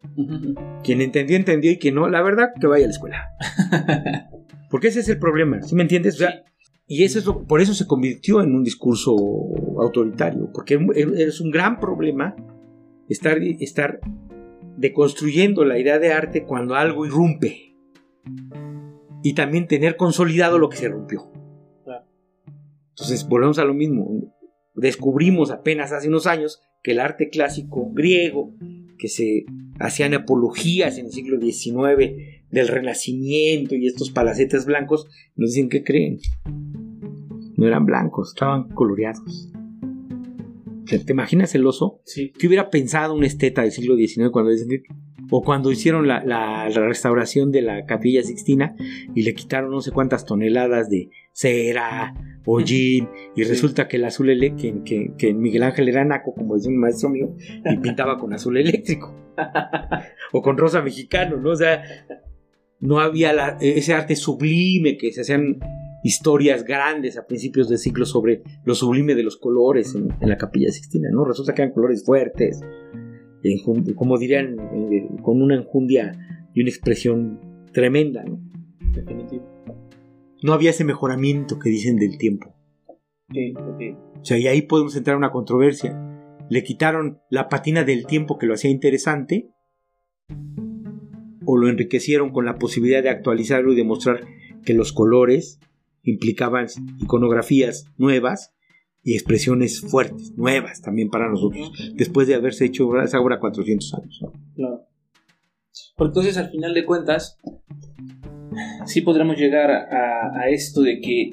Quien 0.84 1.02
entendió, 1.02 1.36
entendió 1.36 1.70
y 1.72 1.78
quien 1.78 1.96
no, 1.96 2.08
la 2.08 2.24
verdad, 2.24 2.54
que 2.60 2.66
vaya 2.66 2.86
a 2.86 2.88
la 2.88 2.94
escuela. 2.94 3.30
Porque 4.72 4.88
ese 4.88 5.02
es 5.02 5.10
el 5.10 5.20
problema, 5.20 5.62
¿sí 5.62 5.76
me 5.76 5.84
entiendes? 5.84 6.18
y 6.88 7.04
eso 7.04 7.20
es 7.20 7.26
por 7.48 7.62
eso 7.62 7.74
se 7.74 7.88
convirtió 7.88 8.42
en 8.42 8.54
un 8.54 8.64
discurso 8.64 9.16
autoritario, 9.80 10.52
porque 10.54 10.80
es 11.16 11.42
un 11.42 11.50
gran 11.50 11.80
problema 11.80 12.36
estar, 13.10 13.40
estar 13.42 14.00
deconstruyendo 14.78 15.66
la 15.66 15.80
idea 15.80 16.00
de 16.00 16.12
arte 16.12 16.44
cuando 16.44 16.76
algo 16.76 17.06
irrumpe. 17.06 17.76
Y 19.24 19.34
también 19.34 19.68
tener 19.68 19.98
consolidado 19.98 20.60
lo 20.60 20.70
que 20.70 20.78
se 20.78 20.90
rompió. 20.90 21.32
Entonces, 22.90 23.28
volvemos 23.28 23.60
a 23.60 23.66
lo 23.66 23.74
mismo 23.74 24.36
descubrimos 24.76 25.52
apenas 25.52 25.92
hace 25.92 26.10
unos 26.10 26.28
años 26.28 26.62
que 26.84 26.92
el 26.92 27.00
arte 27.00 27.30
clásico 27.30 27.90
griego, 27.92 28.54
que 28.98 29.08
se 29.08 29.46
hacían 29.80 30.14
apologías 30.14 30.98
en 30.98 31.08
el 31.08 31.12
siglo 31.12 31.40
XIX 31.40 32.14
del 32.52 32.68
Renacimiento 32.68 33.76
y 33.76 33.88
estos 33.88 34.12
palacetes 34.12 34.66
blancos, 34.66 35.08
nos 35.36 35.54
dicen 35.54 35.70
que 35.70 35.84
creen. 35.84 36.20
No 37.58 37.68
eran 37.68 37.86
blancos, 37.86 38.30
estaban 38.30 38.70
coloreados. 38.70 39.52
¿Te 40.86 41.12
imaginas 41.12 41.54
el 41.56 41.66
oso? 41.66 42.02
Sí. 42.06 42.32
¿Qué 42.38 42.48
hubiera 42.48 42.70
pensado 42.70 43.14
un 43.14 43.24
esteta 43.24 43.62
del 43.64 43.72
siglo 43.72 43.96
XIX 43.96 44.30
cuando 44.32 44.52
que 44.52 44.84
o 45.30 45.42
cuando 45.42 45.72
hicieron 45.72 46.08
la, 46.08 46.70
restauración 46.70 47.52
de 47.52 47.62
la 47.62 47.86
capilla 47.86 48.22
sixtina 48.22 48.76
y 49.14 49.24
le 49.24 49.34
quitaron 49.34 49.72
no 49.72 49.82
sé 49.82 49.92
cuántas 49.92 50.26
toneladas 50.26 50.90
de 50.90 51.10
cera, 51.32 52.14
hollín, 52.46 53.10
y 53.36 53.44
resulta 53.44 53.88
que 53.88 53.98
el 53.98 54.06
azul 54.06 54.30
eléctrico, 54.30 54.84
que, 54.84 55.34
Miguel 55.34 55.64
Ángel 55.64 55.90
era 55.90 56.06
naco, 56.06 56.34
como 56.34 56.56
decía 56.56 56.70
un 56.70 56.80
maestro 56.80 57.10
mío, 57.10 57.36
y 57.66 57.78
pintaba 57.82 58.18
con 58.18 58.34
azul 58.34 58.58
eléctrico. 58.58 59.14
o 60.32 60.42
con 60.42 60.58
rosa 60.58 60.82
mexicano, 60.82 61.38
¿no? 61.38 61.52
O 61.52 61.56
sea, 61.56 61.84
no 62.80 63.00
había 63.00 63.58
ese 63.60 63.94
arte 63.94 64.16
sublime 64.16 64.98
que 64.98 65.12
se 65.12 65.22
hacían 65.22 65.60
historias 66.06 66.66
grandes 66.66 67.18
a 67.18 67.26
principios 67.26 67.68
del 67.68 67.80
siglo 67.80 68.06
sobre 68.06 68.44
lo 68.64 68.76
sublime 68.76 69.16
de 69.16 69.24
los 69.24 69.38
colores 69.38 69.96
en, 69.96 70.10
en 70.22 70.30
la 70.30 70.38
capilla 70.38 70.70
sixtina, 70.70 71.10
¿no? 71.12 71.26
Resulta 71.26 71.56
que 71.56 71.64
eran 71.64 71.74
colores 71.74 72.06
fuertes, 72.06 72.62
como 73.96 74.20
dirían, 74.20 74.56
eh, 74.60 75.08
con 75.24 75.42
una 75.42 75.56
enjundia 75.56 76.12
y 76.54 76.62
una 76.62 76.70
expresión 76.70 77.40
tremenda, 77.74 78.24
¿no? 78.24 78.40
No 80.44 80.54
había 80.54 80.70
ese 80.70 80.84
mejoramiento 80.84 81.58
que 81.58 81.72
dicen 81.72 81.96
del 81.96 82.20
tiempo. 82.20 82.54
O 83.28 84.24
sea, 84.24 84.38
y 84.38 84.46
ahí 84.46 84.62
podemos 84.62 84.96
entrar 84.96 85.16
en 85.16 85.20
una 85.24 85.32
controversia. 85.32 86.00
Le 86.52 86.64
quitaron 86.64 87.20
la 87.32 87.50
patina 87.50 87.84
del 87.84 88.06
tiempo 88.06 88.38
que 88.38 88.46
lo 88.46 88.54
hacía 88.54 88.70
interesante, 88.70 89.50
o 91.46 91.58
lo 91.58 91.68
enriquecieron 91.68 92.32
con 92.32 92.46
la 92.46 92.60
posibilidad 92.60 93.02
de 93.02 93.10
actualizarlo 93.10 93.74
y 93.74 93.76
demostrar 93.76 94.22
que 94.64 94.76
los 94.76 94.94
colores 94.94 95.60
implicaban 96.06 96.68
iconografías 97.00 97.86
nuevas 97.98 98.54
y 99.04 99.14
expresiones 99.14 99.82
fuertes, 99.82 100.34
nuevas 100.36 100.82
también 100.82 101.10
para 101.10 101.30
nosotros, 101.30 101.72
después 101.94 102.28
de 102.28 102.36
haberse 102.36 102.66
hecho 102.66 103.00
esa 103.02 103.20
obra 103.20 103.40
400 103.40 103.94
años. 103.94 104.26
Claro. 104.56 104.88
Entonces, 105.98 106.38
al 106.38 106.50
final 106.50 106.74
de 106.74 106.86
cuentas, 106.86 107.38
sí 108.86 109.02
podremos 109.02 109.38
llegar 109.38 109.70
a, 109.70 110.50
esto 110.50 110.82
de 110.82 111.00
que 111.00 111.32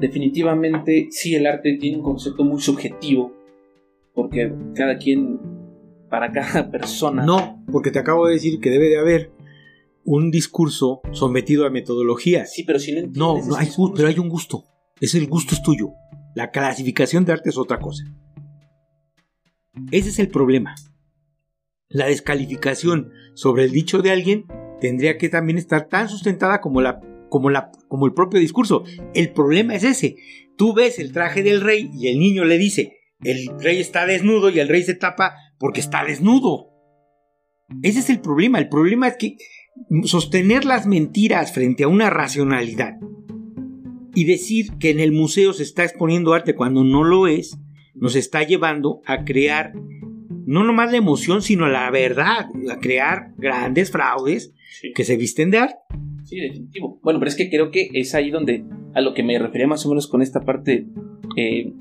definitivamente 0.00 1.08
sí 1.10 1.34
el 1.34 1.46
arte 1.46 1.76
tiene 1.78 1.98
un 1.98 2.02
concepto 2.02 2.44
muy 2.44 2.60
subjetivo, 2.60 3.32
porque 4.14 4.52
cada 4.74 4.96
quien, 4.96 5.38
para 6.08 6.32
cada 6.32 6.70
persona... 6.70 7.24
No, 7.24 7.62
porque 7.70 7.90
te 7.90 7.98
acabo 7.98 8.26
de 8.26 8.34
decir 8.34 8.58
que 8.60 8.70
debe 8.70 8.88
de 8.88 8.98
haber 8.98 9.35
un 10.06 10.30
discurso 10.30 11.02
sometido 11.12 11.66
a 11.66 11.70
metodologías. 11.70 12.52
Sí, 12.52 12.62
pero 12.62 12.78
si 12.78 12.92
no... 12.92 13.36
No, 13.42 13.56
hay, 13.56 13.68
pero 13.94 14.08
hay 14.08 14.18
un 14.18 14.28
gusto. 14.28 14.64
Es 15.00 15.14
el 15.14 15.26
gusto 15.26 15.54
es 15.54 15.62
tuyo. 15.62 15.90
La 16.34 16.52
clasificación 16.52 17.24
de 17.24 17.32
arte 17.32 17.50
es 17.50 17.58
otra 17.58 17.80
cosa. 17.80 18.04
Ese 19.90 20.08
es 20.08 20.18
el 20.20 20.28
problema. 20.28 20.76
La 21.88 22.06
descalificación 22.06 23.10
sobre 23.34 23.64
el 23.64 23.72
dicho 23.72 24.00
de 24.00 24.12
alguien 24.12 24.46
tendría 24.80 25.18
que 25.18 25.28
también 25.28 25.58
estar 25.58 25.88
tan 25.88 26.08
sustentada 26.08 26.60
como, 26.60 26.80
la, 26.80 27.00
como, 27.28 27.50
la, 27.50 27.72
como 27.88 28.06
el 28.06 28.14
propio 28.14 28.38
discurso. 28.38 28.84
El 29.12 29.32
problema 29.32 29.74
es 29.74 29.82
ese. 29.82 30.16
Tú 30.56 30.72
ves 30.72 31.00
el 31.00 31.12
traje 31.12 31.42
del 31.42 31.60
rey 31.60 31.90
y 31.92 32.08
el 32.08 32.18
niño 32.20 32.44
le 32.44 32.58
dice, 32.58 32.96
el 33.24 33.48
rey 33.58 33.80
está 33.80 34.06
desnudo 34.06 34.50
y 34.50 34.60
el 34.60 34.68
rey 34.68 34.84
se 34.84 34.94
tapa 34.94 35.34
porque 35.58 35.80
está 35.80 36.04
desnudo. 36.04 36.68
Ese 37.82 37.98
es 37.98 38.10
el 38.10 38.20
problema. 38.20 38.58
El 38.60 38.68
problema 38.68 39.08
es 39.08 39.16
que 39.16 39.36
sostener 40.04 40.64
las 40.64 40.86
mentiras 40.86 41.52
frente 41.52 41.84
a 41.84 41.88
una 41.88 42.10
racionalidad 42.10 42.96
Y 44.14 44.24
decir 44.24 44.72
que 44.78 44.90
en 44.90 45.00
el 45.00 45.12
museo 45.12 45.52
se 45.52 45.62
está 45.62 45.84
exponiendo 45.84 46.34
arte 46.34 46.54
cuando 46.54 46.84
no 46.84 47.04
lo 47.04 47.26
es, 47.26 47.58
nos 47.94 48.16
está 48.16 48.42
llevando 48.42 49.00
a 49.06 49.24
crear 49.24 49.72
no 50.46 50.62
nomás 50.62 50.92
la 50.92 50.98
emoción, 50.98 51.42
sino 51.42 51.66
la 51.68 51.90
verdad, 51.90 52.46
a 52.70 52.78
crear 52.78 53.32
grandes 53.36 53.90
fraudes 53.90 54.52
Sí. 54.80 54.92
que 54.94 55.04
se 55.04 55.16
visten 55.16 55.50
de 55.50 55.58
arte. 55.58 55.76
Sí, 56.24 56.36
definitivo. 56.38 57.00
Bueno, 57.02 57.18
pero 57.18 57.28
es 57.30 57.36
que 57.36 57.48
creo 57.48 57.70
que 57.70 57.88
es 57.94 58.14
ahí 58.14 58.30
donde 58.30 58.64
a 58.94 59.00
lo 59.00 59.14
que 59.14 59.22
me 59.22 59.38
refería 59.38 59.66
más 59.66 59.86
o 59.86 59.88
menos 59.88 60.06
con 60.06 60.22
esta 60.22 60.40
parte 60.40 60.86
eh, 61.36 61.72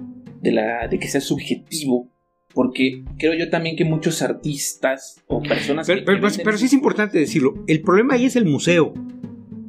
de 0.42 0.52
la 0.52 0.88
de 0.88 0.98
que 1.00 1.08
sea 1.08 1.20
subjetivo, 1.22 2.12
porque 2.56 3.04
creo 3.20 3.34
yo 3.36 3.50
también 3.52 3.76
que 3.76 3.86
muchos 3.86 4.22
artistas 4.24 5.22
o 5.28 5.44
personas 5.44 5.86
Pero, 5.86 6.00
que- 6.06 6.42
pero- 6.44 6.58
sí 6.58 6.66
es 6.66 6.74
importante 6.74 7.20
decirlo, 7.20 7.54
el 7.68 7.82
problema 7.82 8.16
ahí 8.16 8.26
es 8.26 8.36
el 8.36 8.46
museo. 8.46 8.94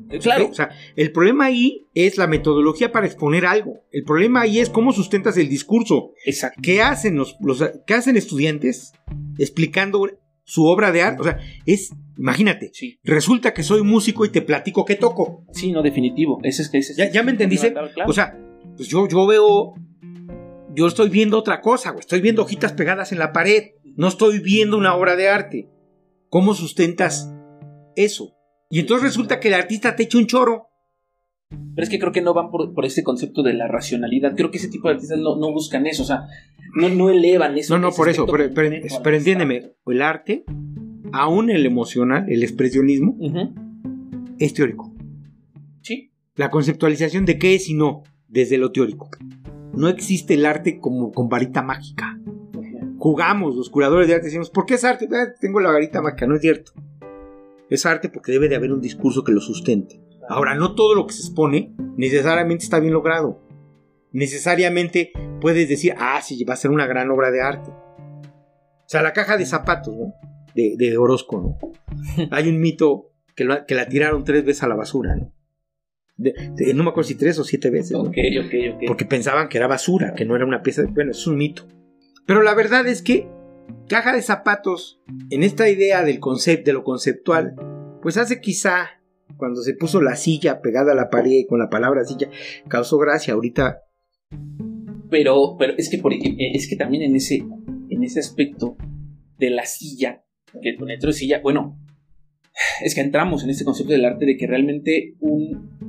Eh, 0.08 0.20
claro, 0.20 0.48
O 0.50 0.54
sea, 0.54 0.70
el 0.94 1.10
problema 1.10 1.46
ahí 1.46 1.88
es 1.92 2.16
la 2.16 2.28
metodología 2.28 2.92
para 2.92 3.06
exponer 3.06 3.44
algo. 3.44 3.80
El 3.90 4.04
problema 4.04 4.42
ahí 4.42 4.60
es 4.60 4.70
cómo 4.70 4.92
sustentas 4.92 5.36
el 5.36 5.48
discurso. 5.48 6.12
exacto. 6.24 6.60
¿Qué 6.62 6.80
hacen 6.80 7.16
los, 7.16 7.36
los 7.40 7.62
qué 7.88 7.94
hacen 7.94 8.16
estudiantes 8.16 8.92
explicando 9.36 10.08
su 10.44 10.64
obra 10.66 10.92
de 10.92 11.02
arte? 11.02 11.20
O 11.22 11.24
sea, 11.24 11.38
es, 11.66 11.90
imagínate, 12.16 12.70
Sí, 12.72 13.00
resulta 13.02 13.52
que 13.52 13.64
soy 13.64 13.82
músico 13.82 14.24
y 14.24 14.28
te 14.30 14.42
platico 14.42 14.84
qué 14.84 14.94
toco. 14.94 15.44
sí, 15.52 15.72
no 15.72 15.82
definitivo. 15.82 16.38
Ese 16.44 16.62
es 16.62 16.68
que 16.68 16.78
ese 16.78 16.92
es- 16.92 16.98
¿Ya, 16.98 17.10
ya 17.10 17.22
me 17.24 17.32
entendiste? 17.32 17.72
Claro. 17.72 17.90
O 18.06 18.12
sea, 18.12 18.38
pues 18.76 18.88
yo, 18.88 19.08
yo 19.08 19.26
veo, 19.26 19.74
yo 20.76 20.86
estoy 20.86 21.08
viendo 21.08 21.38
otra 21.38 21.60
cosa, 21.60 21.90
güey. 21.90 22.00
Estoy 22.00 22.20
viendo 22.20 22.42
hojitas 22.42 22.72
pegadas 22.72 23.10
en 23.12 23.18
la 23.18 23.32
pared. 23.32 23.72
No 23.96 24.08
estoy 24.08 24.38
viendo 24.40 24.76
una 24.76 24.94
obra 24.94 25.16
de 25.16 25.28
arte. 25.28 25.68
¿Cómo 26.28 26.54
sustentas 26.54 27.32
eso? 27.96 28.34
Y 28.70 28.80
entonces 28.80 29.08
resulta 29.08 29.40
que 29.40 29.48
el 29.48 29.54
artista 29.54 29.96
te 29.96 30.02
echa 30.04 30.18
un 30.18 30.26
choro. 30.26 30.68
Pero 31.48 31.84
es 31.84 31.88
que 31.88 31.98
creo 31.98 32.12
que 32.12 32.20
no 32.22 32.34
van 32.34 32.50
por, 32.50 32.74
por 32.74 32.84
ese 32.84 33.02
concepto 33.04 33.42
de 33.42 33.54
la 33.54 33.68
racionalidad. 33.68 34.34
Creo 34.36 34.50
que 34.50 34.58
ese 34.58 34.68
tipo 34.68 34.88
de 34.88 34.94
artistas 34.94 35.18
no, 35.18 35.36
no 35.36 35.52
buscan 35.52 35.86
eso. 35.86 36.02
O 36.02 36.06
sea, 36.06 36.26
no, 36.74 36.88
no 36.88 37.08
elevan 37.10 37.56
eso. 37.56 37.74
No, 37.74 37.80
no, 37.80 37.92
por 37.92 38.08
eso, 38.08 38.26
pero, 38.26 38.52
pero- 38.52 38.76
pero 39.02 39.16
entiéndeme, 39.16 39.72
el 39.86 40.02
arte, 40.02 40.44
aún 41.12 41.50
el 41.50 41.64
emocional, 41.64 42.26
el 42.28 42.42
expresionismo, 42.42 43.16
es 44.38 44.52
teórico. 44.52 44.92
Sí, 45.82 46.10
La 46.34 46.50
conceptualización 46.50 47.24
de 47.24 47.38
qué 47.38 47.54
es 47.54 47.68
y 47.70 47.74
no, 47.74 48.02
desde 48.28 48.58
lo 48.58 48.72
teórico. 48.72 49.08
No 49.76 49.88
existe 49.88 50.34
el 50.34 50.46
arte 50.46 50.80
como 50.80 51.12
con 51.12 51.28
varita 51.28 51.62
mágica. 51.62 52.18
Jugamos, 52.98 53.54
los 53.56 53.70
curadores 53.70 54.08
de 54.08 54.14
arte, 54.14 54.26
decimos, 54.26 54.50
¿por 54.50 54.64
qué 54.66 54.74
es 54.74 54.84
arte? 54.84 55.06
Ah, 55.12 55.32
tengo 55.40 55.60
la 55.60 55.70
varita 55.70 56.00
mágica, 56.02 56.26
no 56.26 56.34
es 56.34 56.40
cierto. 56.40 56.72
Es 57.68 57.84
arte 57.86 58.08
porque 58.08 58.32
debe 58.32 58.48
de 58.48 58.56
haber 58.56 58.72
un 58.72 58.80
discurso 58.80 59.22
que 59.22 59.32
lo 59.32 59.40
sustente. 59.40 60.00
Ahora, 60.28 60.54
no 60.54 60.74
todo 60.74 60.94
lo 60.94 61.06
que 61.06 61.12
se 61.14 61.20
expone 61.22 61.74
necesariamente 61.96 62.64
está 62.64 62.80
bien 62.80 62.94
logrado. 62.94 63.40
Necesariamente 64.12 65.12
puedes 65.40 65.68
decir, 65.68 65.94
ah, 65.98 66.20
sí, 66.22 66.42
va 66.44 66.54
a 66.54 66.56
ser 66.56 66.70
una 66.70 66.86
gran 66.86 67.10
obra 67.10 67.30
de 67.30 67.42
arte. 67.42 67.70
O 67.70 68.88
sea, 68.88 69.02
la 69.02 69.12
caja 69.12 69.36
de 69.36 69.44
zapatos, 69.46 69.94
¿no? 69.96 70.14
De, 70.54 70.74
de 70.78 70.96
Orozco, 70.96 71.38
¿no? 71.38 72.26
Hay 72.30 72.48
un 72.48 72.58
mito 72.60 73.10
que, 73.34 73.44
lo- 73.44 73.66
que 73.66 73.74
la 73.74 73.88
tiraron 73.88 74.24
tres 74.24 74.44
veces 74.44 74.62
a 74.62 74.68
la 74.68 74.74
basura, 74.76 75.14
¿no? 75.16 75.32
De- 76.16 76.34
de- 76.54 76.74
no 76.74 76.82
me 76.84 76.90
acuerdo 76.90 77.08
si 77.08 77.14
tres 77.14 77.38
o 77.38 77.44
siete 77.44 77.68
veces, 77.70 77.92
¿no? 77.92 78.00
ok, 78.00 78.16
ok, 78.46 78.54
ok. 78.74 78.82
Porque 78.86 79.04
pensaban 79.04 79.48
que 79.48 79.58
era 79.58 79.66
basura, 79.66 80.14
que 80.14 80.24
no 80.24 80.34
era 80.36 80.46
una 80.46 80.62
pieza 80.62 80.82
de... 80.82 80.88
Bueno, 80.88 81.10
es 81.10 81.26
un 81.26 81.36
mito. 81.36 81.66
Pero 82.26 82.42
la 82.42 82.54
verdad 82.54 82.86
es 82.86 83.02
que 83.02 83.28
caja 83.88 84.14
de 84.14 84.22
zapatos, 84.22 85.00
en 85.30 85.42
esta 85.42 85.68
idea 85.68 86.02
del 86.04 86.18
concepto, 86.20 86.66
de 86.66 86.72
lo 86.72 86.84
conceptual, 86.84 87.54
pues 88.02 88.16
hace 88.16 88.40
quizá, 88.40 89.00
cuando 89.36 89.62
se 89.62 89.74
puso 89.74 90.00
la 90.00 90.16
silla 90.16 90.60
pegada 90.62 90.92
a 90.92 90.96
la 90.96 91.10
pared 91.10 91.44
con 91.48 91.58
la 91.58 91.68
palabra 91.68 92.04
silla, 92.04 92.28
causó 92.68 92.98
gracia. 92.98 93.34
Ahorita, 93.34 93.82
Pero, 95.10 95.56
pero 95.58 95.74
es 95.76 95.88
que 95.90 95.98
por, 95.98 96.12
eh, 96.12 96.18
es 96.54 96.68
que 96.68 96.76
también 96.76 97.02
en 97.02 97.14
ese, 97.16 97.44
en 97.90 98.02
ese 98.02 98.20
aspecto 98.20 98.76
de 99.38 99.50
la 99.50 99.66
silla, 99.66 100.24
que 100.62 100.70
el 100.70 100.78
dentro 100.78 101.08
de 101.08 101.12
silla, 101.12 101.40
bueno, 101.42 101.78
es 102.82 102.94
que 102.94 103.02
entramos 103.02 103.44
en 103.44 103.50
este 103.50 103.64
concepto 103.64 103.92
del 103.92 104.04
arte 104.04 104.24
de 104.26 104.36
que 104.36 104.46
realmente 104.46 105.14
un 105.20 105.85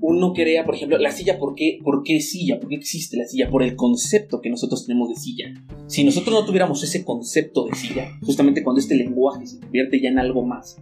uno 0.00 0.32
crea, 0.32 0.64
por 0.64 0.74
ejemplo, 0.74 0.96
la 0.98 1.10
silla, 1.12 1.38
¿por 1.38 1.54
qué, 1.54 1.78
¿por 1.84 2.02
qué 2.02 2.20
silla? 2.20 2.58
¿Por 2.58 2.68
qué 2.70 2.76
existe 2.76 3.16
la 3.16 3.26
silla? 3.26 3.50
Por 3.50 3.62
el 3.62 3.76
concepto 3.76 4.40
que 4.40 4.48
nosotros 4.50 4.86
tenemos 4.86 5.08
de 5.10 5.16
silla. 5.16 5.52
Si 5.88 6.04
nosotros 6.04 6.34
no 6.40 6.44
tuviéramos 6.46 6.82
ese 6.82 7.04
concepto 7.04 7.66
de 7.66 7.74
silla, 7.74 8.18
justamente 8.22 8.62
cuando 8.62 8.80
este 8.80 8.94
lenguaje 8.96 9.46
se 9.46 9.60
convierte 9.60 10.00
ya 10.00 10.08
en 10.08 10.18
algo 10.18 10.42
más, 10.44 10.78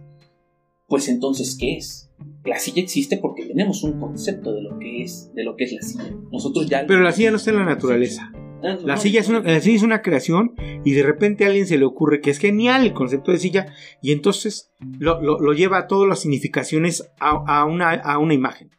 pues 0.87 1.07
entonces, 1.09 1.55
¿qué 1.59 1.77
es? 1.77 2.09
La 2.45 2.57
silla 2.59 2.81
existe 2.81 3.17
porque 3.17 3.45
tenemos 3.45 3.83
un 3.83 3.99
concepto 3.99 4.53
de 4.53 4.61
lo 4.61 4.79
que 4.79 5.03
es, 5.03 5.31
de 5.35 5.43
lo 5.43 5.55
que 5.55 5.65
es 5.65 5.73
la 5.73 5.81
silla. 5.81 6.15
Nosotros 6.31 6.67
ya 6.67 6.85
pero 6.87 7.01
la 7.01 7.11
silla 7.11 7.31
no 7.31 7.37
está 7.37 7.51
en 7.51 7.57
la 7.57 7.65
naturaleza. 7.65 8.31
Ah, 8.61 8.75
no, 8.81 8.87
La 8.87 8.97
silla, 8.97 9.21
es 9.21 9.29
una, 9.29 9.39
la 9.41 9.61
silla 9.61 9.75
es 9.77 9.83
una 9.83 10.01
creación 10.01 10.53
y 10.83 10.91
de 10.91 11.03
repente 11.03 11.45
a 11.45 11.47
alguien 11.47 11.65
se 11.67 11.77
le 11.77 11.85
ocurre 11.85 12.19
que 12.19 12.29
es 12.31 12.39
genial 12.39 12.83
el 12.85 12.93
concepto 12.93 13.31
de 13.31 13.37
silla 13.37 13.67
y 14.01 14.11
entonces 14.11 14.71
lo, 14.99 15.21
lo- 15.21 15.39
lo 15.39 15.53
lleva 15.53 15.77
a 15.77 15.87
todas 15.87 16.09
las 16.09 16.19
significaciones 16.21 17.09
a, 17.21 17.29
a 17.47 17.65
una, 17.65 17.91
a 17.91 18.17
una 18.17 18.33
imagen. 18.33 18.71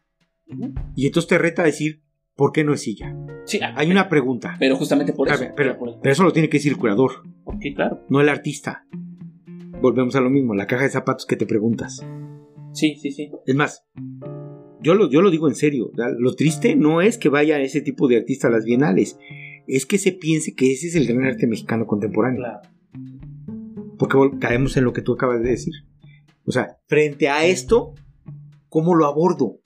Y 0.97 1.07
entonces 1.07 1.29
te 1.29 1.39
reta 1.39 1.63
a 1.63 1.67
decir, 1.67 2.03
¿por 2.37 2.53
qué 2.53 2.65
no 2.65 2.73
es 2.75 2.83
silla? 2.83 3.17
Sí, 3.45 3.59
ah, 3.63 3.75
Hay 3.77 3.91
una 3.91 4.09
pregunta. 4.09 4.57
pero 4.59 4.77
justamente 4.77 5.13
por 5.13 5.29
eso. 5.29 5.41
ver, 5.41 5.53
pero, 5.57 5.79
por 5.79 5.89
el- 5.89 5.95
pero 6.03 6.13
eso 6.13 6.23
lo 6.25 6.33
tiene 6.33 6.49
que 6.49 6.59
decir 6.59 6.73
el 6.73 6.79
curador, 6.79 7.13
ok, 7.45 7.61
claro. 7.75 8.05
no 8.09 8.21
el 8.21 8.29
artista. 8.29 8.87
Volvemos 9.81 10.15
a 10.17 10.21
lo 10.21 10.31
mismo, 10.31 10.55
la 10.55 10.67
caja 10.67 10.85
de 10.85 10.91
zapatos 10.91 11.25
que 11.27 11.37
te 11.37 11.47
preguntas. 11.47 12.05
Sí, 12.73 12.97
sí, 12.97 13.11
sí. 13.11 13.31
Es 13.47 13.55
más, 13.55 13.87
yo 14.83 14.95
lo, 14.95 15.11
yo 15.11 15.23
lo 15.23 15.31
digo 15.31 15.49
en 15.49 15.55
serio, 15.55 15.91
lo 16.19 16.35
triste 16.35 16.77
no 16.77 17.01
es 17.01 17.19
que 17.19 17.29
vaya 17.29 17.59
ese 17.61 17.81
tipo 17.81 18.07
de 18.09 18.17
artista 18.19 18.49
a 18.49 18.51
las 18.51 18.65
bienales, 18.65 19.19
es 19.67 19.87
que 19.87 19.99
se 19.99 20.13
piense 20.13 20.55
que 20.55 20.73
ese 20.73 20.89
es 20.89 20.95
el 20.97 21.07
gran 21.07 21.25
arte 21.25 21.47
mexicano 21.47 21.87
contemporáneo. 21.87 22.41
Claro. 22.41 22.61
Porque 23.99 24.17
caemos 24.39 24.77
en 24.77 24.85
lo 24.85 24.93
que 24.93 25.03
tú 25.03 25.13
acabas 25.15 25.43
de 25.43 25.51
decir. 25.51 25.75
O 26.47 26.53
sea, 26.53 26.79
frente 26.87 27.29
a 27.29 27.45
esto, 27.45 27.95
¿cómo 28.69 28.95
lo 28.95 29.07
abordo? 29.07 29.59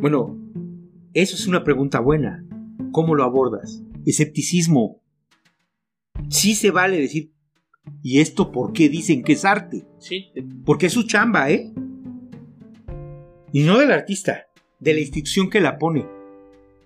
Bueno, 0.00 0.36
eso 1.14 1.34
es 1.36 1.46
una 1.46 1.64
pregunta 1.64 2.00
buena. 2.00 2.44
¿Cómo 2.92 3.14
lo 3.14 3.24
abordas? 3.24 3.82
Escepticismo. 4.06 5.00
Sí 6.28 6.54
se 6.54 6.70
vale 6.70 6.98
decir, 6.98 7.32
¿y 8.02 8.20
esto 8.20 8.50
por 8.52 8.72
qué 8.72 8.88
dicen 8.88 9.22
que 9.22 9.32
es 9.34 9.44
arte? 9.44 9.86
Sí, 9.98 10.26
Porque 10.64 10.86
es 10.86 10.92
su 10.92 11.04
chamba, 11.04 11.50
¿eh? 11.50 11.72
Y 13.52 13.62
no 13.64 13.78
del 13.78 13.90
artista, 13.92 14.46
de 14.78 14.94
la 14.94 15.00
institución 15.00 15.50
que 15.50 15.60
la 15.60 15.78
pone. 15.78 16.06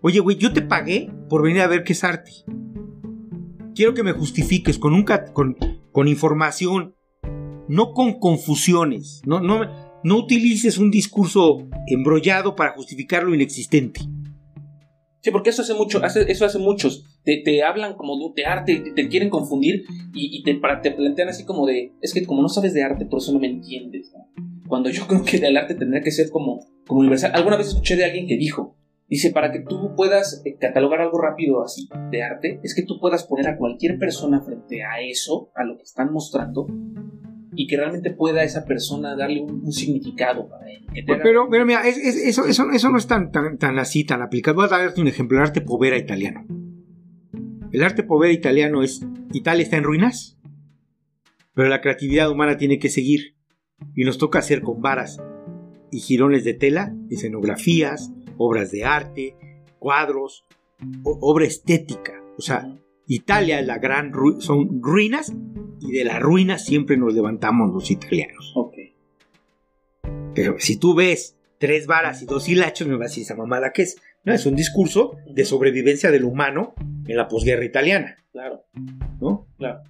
Oye, 0.01 0.20
güey, 0.20 0.36
yo 0.36 0.53
te 0.53 0.62
pagué 0.62 1.11
por 1.28 1.43
venir 1.43 1.61
a 1.62 1.66
ver 1.66 1.85
qué 1.85 1.93
es 1.93 2.05
arte. 2.05 2.31
Quiero 3.74 3.95
que 3.95 4.03
me 4.03 4.12
justifiques 4.12 4.78
con, 4.78 4.95
un 4.95 5.03
cat- 5.05 5.32
con, 5.32 5.57
con 5.93 6.09
información, 6.09 6.95
no 7.69 7.93
con 7.93 8.19
confusiones. 8.19 9.20
No, 9.27 9.41
no, 9.41 9.62
no 10.05 10.18
utilices 10.18 10.78
un 10.78 10.90
discurso 10.90 11.66
embrollado 11.86 12.55
para 12.55 12.72
justificar 12.74 13.24
lo 13.24 13.35
inexistente. 13.35 14.01
Sí, 15.20 15.31
porque 15.31 15.48
eso 15.51 15.62
hace 15.62 15.72
mucho, 15.72 16.05
hace, 16.05 16.31
eso 16.31 16.44
hace 16.44 16.59
muchos. 16.59 17.06
Te, 17.24 17.39
te 17.43 17.62
hablan 17.62 17.94
como 17.94 18.14
de, 18.36 18.44
arte, 18.44 18.76
te, 18.81 18.90
te 18.93 19.09
quieren 19.09 19.31
confundir 19.31 19.85
y, 20.12 20.39
y 20.39 20.43
te, 20.43 20.55
para- 20.56 20.82
te 20.82 20.90
plantean 20.90 21.31
así 21.31 21.44
como 21.47 21.66
de, 21.66 21.93
es 22.02 22.12
que 22.12 22.26
como 22.26 22.43
no 22.43 22.51
sabes 22.51 22.74
de 22.74 22.82
arte, 22.82 23.06
por 23.06 23.20
eso 23.20 23.32
no 23.32 23.39
me 23.40 23.48
entiendes. 23.48 24.12
¿no? 24.14 24.28
Cuando 24.68 24.90
yo 24.90 25.06
creo 25.09 25.24
que 25.24 25.39
el 25.39 25.56
arte 25.56 25.74
tendría 25.74 26.02
que 26.02 26.10
ser 26.10 26.28
como, 26.28 26.60
como 26.86 27.01
universal. 27.01 27.32
Alguna 27.35 27.56
vez 27.56 27.68
escuché 27.68 27.97
de 27.97 28.05
alguien 28.05 28.26
que 28.26 28.36
dijo, 28.36 28.76
dice, 29.09 29.31
para 29.31 29.51
que 29.51 29.60
tú 29.60 29.94
puedas 29.97 30.43
eh, 30.44 30.56
catalogar 30.60 31.01
algo 31.01 31.18
rápido 31.18 31.62
así 31.62 31.89
de 32.10 32.22
arte, 32.22 32.60
es 32.62 32.74
que 32.74 32.82
tú 32.82 33.01
puedas 33.01 33.24
poner 33.24 33.48
a 33.48 33.56
cualquier 33.56 33.98
persona 33.98 34.43
frente 34.43 34.82
a 34.85 35.01
eso, 35.01 35.51
a 35.55 35.64
lo 35.64 35.78
que 35.78 35.85
están 35.85 36.12
mostrando, 36.12 36.66
y 37.56 37.66
que 37.66 37.76
realmente 37.76 38.10
pueda 38.10 38.43
esa 38.44 38.64
persona 38.64 39.14
darle 39.16 39.43
un, 39.43 39.62
un 39.64 39.72
significado 39.72 40.48
para 40.48 40.70
él. 40.70 40.85
que 40.93 41.02
te 41.02 41.12
haga- 41.12 41.22
Pero, 41.22 41.48
pero 41.51 41.64
mira, 41.66 41.86
es- 41.89 41.97
es- 41.98 42.16
eso, 42.16 42.44
eso, 42.47 42.70
eso 42.70 42.90
no 42.90 42.98
es 42.98 43.06
tan, 43.06 43.31
tan, 43.32 43.59
tan 43.59 43.78
así, 43.78 44.05
tan 44.05 44.22
aplicado. 44.22 44.56
Voy 44.56 44.66
a 44.66 44.68
darte 44.68 45.01
un 45.01 45.09
ejemplo, 45.09 45.39
el 45.39 45.44
arte 45.44 45.60
povera 45.60 45.97
italiano. 45.98 46.47
El 47.72 47.82
arte 47.82 48.02
povera 48.05 48.32
italiano 48.32 48.82
es, 48.82 49.05
Italia 49.32 49.62
está 49.64 49.76
en 49.76 49.85
ruinas, 49.85 50.39
pero 51.55 51.68
la 51.68 51.81
creatividad 51.81 52.31
humana 52.31 52.56
tiene 52.56 52.78
que 52.78 52.89
seguir. 52.89 53.35
Y 53.97 54.05
nos 54.05 54.18
toca 54.18 54.39
hacer 54.39 54.62
con 54.62 54.81
varas 54.81 55.20
y 55.90 55.98
jirones 56.01 56.44
de 56.44 56.55
tela, 56.55 56.94
escenografías, 57.10 58.12
obras 58.39 58.70
de 58.70 58.85
arte, 58.85 59.36
cuadros, 59.81 60.44
obra 61.02 61.44
estética. 61.47 62.22
O 62.39 62.43
sea, 62.43 62.76
Italia 63.06 63.60
es 63.60 63.66
la 63.66 63.78
gran 63.78 64.12
ru- 64.12 64.40
son 64.40 64.82
ruinas 64.82 65.32
y 65.81 65.93
de 65.93 66.05
las 66.05 66.20
ruinas 66.20 66.64
siempre 66.64 66.97
nos 66.97 67.12
levantamos 67.14 67.72
los 67.72 67.90
italianos. 67.90 68.52
Ok. 68.56 68.74
Pero 70.35 70.56
si 70.59 70.76
tú 70.78 70.94
ves 70.94 71.36
tres 71.59 71.86
varas 71.86 72.22
y 72.22 72.26
dos 72.26 72.48
hilachos, 72.48 72.89
me 72.89 72.94
vas 72.97 73.06
a 73.06 73.09
decir 73.10 73.22
esa 73.22 73.36
mamada 73.36 73.72
que 73.72 73.82
es. 73.82 73.97
No, 74.24 74.32
es 74.32 74.47
un 74.47 74.56
discurso 74.56 75.16
de 75.31 75.44
sobrevivencia 75.44 76.10
del 76.10 76.24
humano 76.24 76.74
en 77.06 77.16
la 77.16 77.28
posguerra 77.28 77.64
italiana, 77.64 78.16
Claro, 78.32 78.64
¿no? 79.20 79.47
claro. 79.59 79.81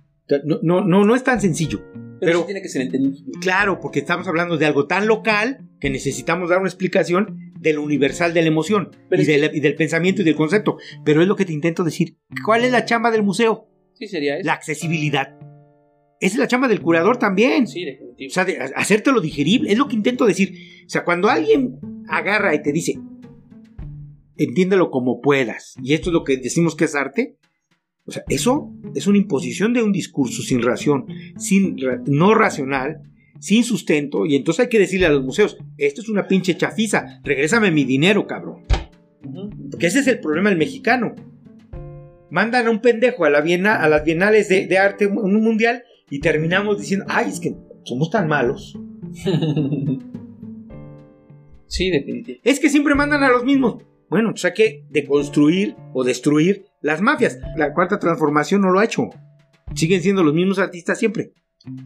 No, 0.45 0.59
no, 0.63 0.81
no, 0.85 1.05
no 1.05 1.15
es 1.15 1.23
tan 1.23 1.41
sencillo. 1.41 1.83
Pero, 1.93 2.19
Pero- 2.21 2.39
sí 2.41 2.45
tiene 2.47 2.63
que 2.63 2.69
ser 2.69 2.83
entendido. 2.83 3.17
Claro, 3.41 3.79
porque 3.81 4.01
estamos 4.01 4.27
hablando 4.27 4.57
de 4.57 4.67
algo 4.67 4.87
tan 4.87 5.07
local 5.07 5.69
que 5.81 5.89
necesitamos 5.91 6.49
dar 6.51 6.59
una 6.59 6.69
explicación 6.69 7.54
del 7.65 7.79
universal 7.79 8.33
de 8.33 8.43
la 8.43 8.49
emoción 8.49 8.91
y, 9.11 9.23
y, 9.23 9.61
del 9.61 9.75
pensamiento 9.75 10.23
y 10.23 10.25
del 10.25 10.37
concepto. 10.37 10.77
Pero 11.05 11.23
es 11.23 11.27
lo 11.27 11.35
que 11.35 11.45
te 11.45 11.53
intento 11.53 11.83
decir. 11.83 12.19
¿Cuál 12.45 12.65
es 12.65 12.71
la 12.71 12.85
chamba 12.85 13.11
del 13.11 13.25
museo? 13.25 13.67
Sí, 13.95 14.07
sería 14.07 14.37
eso. 14.37 14.47
La 14.47 14.53
accesibilidad. 14.53 15.37
Esa 16.21 16.35
es 16.35 16.39
la 16.39 16.47
chamba 16.47 16.69
del 16.69 16.81
curador 16.81 17.19
también. 17.19 17.67
Sí, 17.67 17.85
definitivo. 17.85 18.31
O 18.31 18.33
sea, 18.33 18.47
hacértelo 18.77 19.21
digerible. 19.21 19.73
Es 19.73 19.79
lo 19.79 19.89
que 19.89 19.97
intento 19.97 20.27
decir. 20.27 20.55
O 20.87 20.89
sea, 20.89 21.05
cuando 21.05 21.29
alguien 21.29 21.79
agarra 22.09 22.55
y 22.55 22.63
te 22.63 22.73
dice, 22.73 22.99
entiéndelo 24.37 24.91
como 24.91 25.21
puedas, 25.21 25.75
y 25.83 25.95
esto 25.95 26.11
es 26.11 26.15
lo 26.15 26.25
que 26.25 26.37
decimos 26.37 26.77
que 26.77 26.85
es 26.85 26.95
arte, 26.95 27.39
o 28.07 28.13
sea, 28.13 28.23
eso 28.29 28.71
es 28.95 29.07
una 29.07 29.19
imposición 29.19 29.73
de 29.73 29.83
un 29.83 29.93
discurso 29.93 30.43
sin 30.43 30.63
ración, 30.63 31.07
sin, 31.39 31.77
no 32.07 32.35
racional, 32.35 33.01
sin 33.45 33.63
sustento, 33.63 34.25
y 34.25 34.37
entonces 34.37 34.65
hay 34.65 34.71
que 34.71 34.79
decirle 34.79 35.05
a 35.05 35.11
los 35.11 35.23
museos, 35.23 35.59
esto 35.77 36.01
es 36.01 36.09
una 36.09 36.27
pinche 36.27 36.57
chafiza, 36.57 37.21
regrésame 37.23 37.71
mi 37.71 37.85
dinero, 37.85 38.27
cabrón. 38.27 38.65
Porque 39.71 39.87
ese 39.87 39.99
es 39.99 40.07
el 40.07 40.19
problema 40.21 40.49
del 40.49 40.59
mexicano. 40.59 41.15
Mandan 42.31 42.67
a 42.67 42.71
un 42.71 42.81
pendejo 42.81 43.27
a, 43.27 43.31
la 43.31 43.41
a 43.41 43.89
las 43.89 44.05
bienales 44.05 44.49
de, 44.49 44.67
de 44.67 44.79
arte 44.79 45.09
mundial 45.09 45.85
y 46.09 46.21
terminamos 46.21 46.81
diciendo, 46.81 47.05
ay, 47.07 47.29
es 47.29 47.39
que 47.39 47.55
somos 47.85 48.09
tan 48.09 48.29
malos. 48.29 48.79
sí, 51.67 51.91
definitivamente. 51.91 52.41
Es 52.45 52.61
que 52.61 52.71
siempre 52.71 52.95
mandan 52.95 53.25
a 53.25 53.29
los 53.29 53.45
mismos. 53.45 53.83
Bueno, 54.09 54.31
pues 54.31 54.47
hay 54.47 54.55
que 54.55 54.87
deconstruir 54.89 55.77
o 55.93 56.03
destruir 56.03 56.65
las 56.81 57.03
mafias. 57.03 57.39
La 57.57 57.75
cuarta 57.75 57.99
transformación 57.99 58.63
no 58.63 58.71
lo 58.71 58.81
ha 58.81 58.85
hecho. 58.85 59.11
Siguen 59.75 60.01
siendo 60.01 60.23
los 60.23 60.33
mismos 60.33 60.59
artistas 60.59 60.99
siempre. 60.99 61.35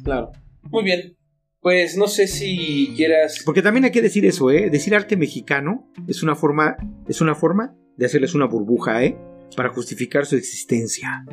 Claro. 0.05 0.31
Muy 0.71 0.85
bien. 0.85 1.18
Pues 1.61 1.97
no 1.97 2.07
sé 2.07 2.29
si 2.29 2.93
quieras. 2.97 3.43
Porque 3.45 3.63
también 3.63 3.85
hay 3.85 3.91
que 3.91 4.03
decir 4.03 4.25
eso, 4.25 4.51
¿eh? 4.51 4.71
Decir 4.71 4.95
arte 4.95 5.17
mexicano 5.17 5.91
es 6.07 6.23
una 6.23 6.35
forma, 6.35 6.77
es 7.09 7.21
una 7.21 7.35
forma 7.35 7.77
de 7.97 8.07
hacerles 8.07 8.35
una 8.35 8.47
burbuja, 8.47 9.05
¿eh? 9.05 9.19
Para 9.57 9.71
justificar 9.71 10.25
su 10.27 10.37
existencia. 10.37 11.25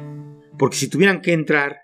Porque 0.58 0.78
si 0.78 0.88
tuvieran 0.88 1.22
que 1.22 1.34
entrar 1.34 1.82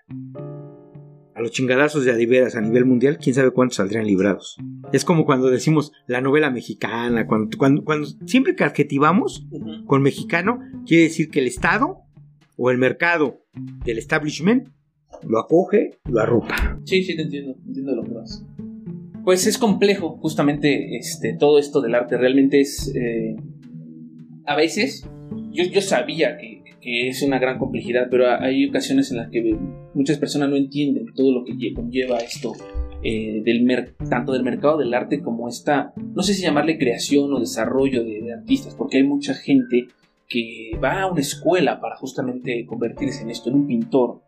a 1.34 1.40
los 1.40 1.52
chingadazos 1.52 2.04
de 2.04 2.10
adiveras 2.10 2.56
a 2.56 2.60
nivel 2.60 2.84
mundial, 2.84 3.18
quién 3.18 3.34
sabe 3.34 3.52
cuántos 3.52 3.76
saldrían 3.76 4.06
librados. 4.06 4.56
Es 4.92 5.04
como 5.04 5.24
cuando 5.24 5.48
decimos 5.48 5.92
la 6.06 6.20
novela 6.20 6.50
mexicana, 6.50 7.26
cuando, 7.26 7.56
cuando, 7.56 8.06
siempre 8.26 8.56
que 8.56 8.64
adjetivamos 8.64 9.46
con 9.86 10.02
mexicano, 10.02 10.60
quiere 10.86 11.04
decir 11.04 11.30
que 11.30 11.40
el 11.40 11.46
Estado 11.46 12.02
o 12.56 12.70
el 12.70 12.78
mercado 12.78 13.44
del 13.84 13.98
establishment 13.98 14.68
lo 15.22 15.38
acoge, 15.38 15.98
lo 16.04 16.20
arropa. 16.20 16.80
Sí, 16.84 17.02
sí, 17.02 17.16
te 17.16 17.22
entiendo, 17.22 17.56
entiendo 17.66 17.94
lo 17.94 18.02
que 18.04 18.12
vas. 18.12 18.44
Pues 19.24 19.46
es 19.46 19.58
complejo, 19.58 20.18
justamente, 20.18 20.96
este, 20.96 21.36
todo 21.38 21.58
esto 21.58 21.80
del 21.80 21.94
arte 21.94 22.16
realmente 22.16 22.60
es, 22.60 22.92
eh, 22.94 23.36
a 24.46 24.56
veces, 24.56 25.08
yo, 25.52 25.64
yo 25.64 25.80
sabía 25.80 26.36
que 26.36 26.62
que 26.82 27.08
es 27.08 27.22
una 27.22 27.38
gran 27.38 27.58
complejidad, 27.58 28.08
pero 28.10 28.28
hay 28.28 28.68
ocasiones 28.68 29.10
en 29.12 29.18
las 29.18 29.30
que 29.30 29.56
muchas 29.94 30.18
personas 30.18 30.50
no 30.50 30.56
entienden 30.56 31.06
todo 31.14 31.32
lo 31.32 31.44
que 31.44 31.72
conlleva 31.72 32.18
esto, 32.18 32.52
eh, 33.04 33.40
del 33.44 33.94
tanto 34.10 34.32
del 34.32 34.42
mercado 34.42 34.78
del 34.78 34.92
arte 34.92 35.22
como 35.22 35.48
esta, 35.48 35.94
no 35.96 36.22
sé 36.22 36.34
si 36.34 36.42
llamarle 36.42 36.78
creación 36.78 37.32
o 37.32 37.38
desarrollo 37.38 38.04
de, 38.04 38.32
artistas, 38.32 38.74
porque 38.74 38.98
hay 38.98 39.04
mucha 39.04 39.34
gente 39.34 39.86
que 40.28 40.72
va 40.82 41.02
a 41.02 41.10
una 41.10 41.20
escuela 41.20 41.80
para 41.80 41.96
justamente 41.96 42.66
convertirse 42.66 43.22
en 43.22 43.30
esto, 43.30 43.50
en 43.50 43.56
un 43.56 43.66
pintor. 43.68 44.22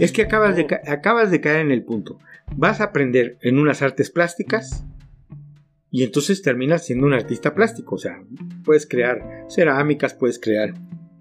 Es 0.00 0.12
que 0.12 0.22
acabas 0.22 0.56
de, 0.56 0.66
acabas 0.86 1.30
de 1.30 1.40
caer 1.40 1.60
en 1.60 1.70
el 1.70 1.84
punto. 1.84 2.18
Vas 2.56 2.80
a 2.80 2.84
aprender 2.84 3.38
en 3.42 3.58
unas 3.58 3.82
artes 3.82 4.10
plásticas 4.10 4.84
y 5.90 6.02
entonces 6.02 6.42
terminas 6.42 6.84
siendo 6.84 7.06
un 7.06 7.12
artista 7.12 7.54
plástico. 7.54 7.94
O 7.94 7.98
sea, 7.98 8.22
puedes 8.64 8.86
crear 8.86 9.46
cerámicas, 9.48 10.14
puedes 10.14 10.38
crear 10.38 10.74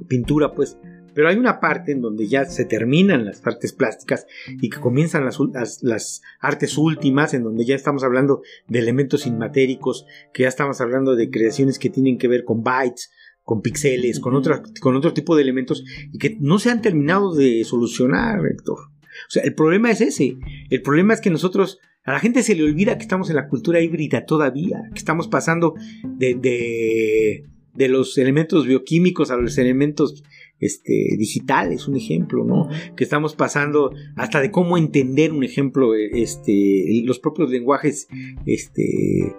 pintura, 0.08 0.54
pues. 0.54 0.78
Pero 1.14 1.30
hay 1.30 1.38
una 1.38 1.60
parte 1.60 1.92
en 1.92 2.02
donde 2.02 2.28
ya 2.28 2.46
se 2.46 2.66
terminan 2.66 3.26
las 3.26 3.40
partes 3.40 3.72
plásticas 3.72 4.26
y 4.48 4.70
que 4.70 4.80
comienzan 4.80 5.26
las, 5.26 5.38
las, 5.84 6.22
artes 6.40 6.78
últimas, 6.78 7.34
en 7.36 7.44
donde 7.44 7.66
ya 7.66 7.76
estamos 7.76 8.04
hablando 8.04 8.42
de 8.68 8.80
elementos 8.80 9.28
inmatéricos, 9.28 10.08
que 10.34 10.44
ya 10.44 10.50
estamos 10.50 10.82
hablando 10.82 11.16
de 11.16 11.30
creaciones 11.30 11.78
que 11.78 11.92
tienen 11.92 12.18
que 12.18 12.28
ver 12.28 12.44
con 12.44 12.64
bytes, 12.64 13.12
con 13.44 13.62
píxeles, 13.62 14.20
con, 14.20 14.42
con 14.82 14.96
otro 14.96 15.14
tipo 15.14 15.36
de 15.36 15.42
elementos 15.42 15.84
y 16.12 16.18
que 16.18 16.38
no 16.40 16.60
se 16.60 16.70
han 16.72 16.82
terminado 16.82 17.34
de 17.34 17.64
solucionar, 17.64 18.46
Héctor. 18.46 18.80
O 18.80 19.30
sea, 19.30 19.44
el 19.44 19.54
problema 19.54 19.92
es 19.92 20.02
ese. 20.02 20.38
El 20.70 20.82
problema 20.82 21.14
es 21.14 21.22
que 21.22 21.30
nosotros, 21.30 21.80
a 22.04 22.14
la 22.14 22.20
gente 22.20 22.44
se 22.44 22.56
le 22.56 22.64
olvida 22.64 22.98
que 22.98 23.04
estamos 23.04 23.30
en 23.30 23.36
la 23.36 23.48
cultura 23.48 23.82
híbrida 23.82 24.26
todavía, 24.26 24.84
que 24.94 25.00
estamos 25.00 25.28
pasando 25.28 25.76
de, 26.04 26.36
de 26.36 27.46
de 27.74 27.88
los 27.88 28.18
elementos 28.18 28.68
bioquímicos 28.68 29.32
a 29.32 29.38
los 29.38 29.58
elementos 29.58 30.24
este, 30.60 31.16
digitales, 31.18 31.88
un 31.88 31.98
ejemplo, 31.98 32.46
¿no? 32.46 32.70
Que 32.96 33.04
estamos 33.04 33.36
pasando 33.36 33.92
hasta 34.16 34.42
de 34.42 34.52
cómo 34.52 34.78
entender 34.78 35.32
un 35.32 35.44
ejemplo, 35.44 35.96
este, 35.96 37.02
los 37.06 37.20
propios 37.20 37.50
lenguajes, 37.50 38.08
este, 38.46 39.36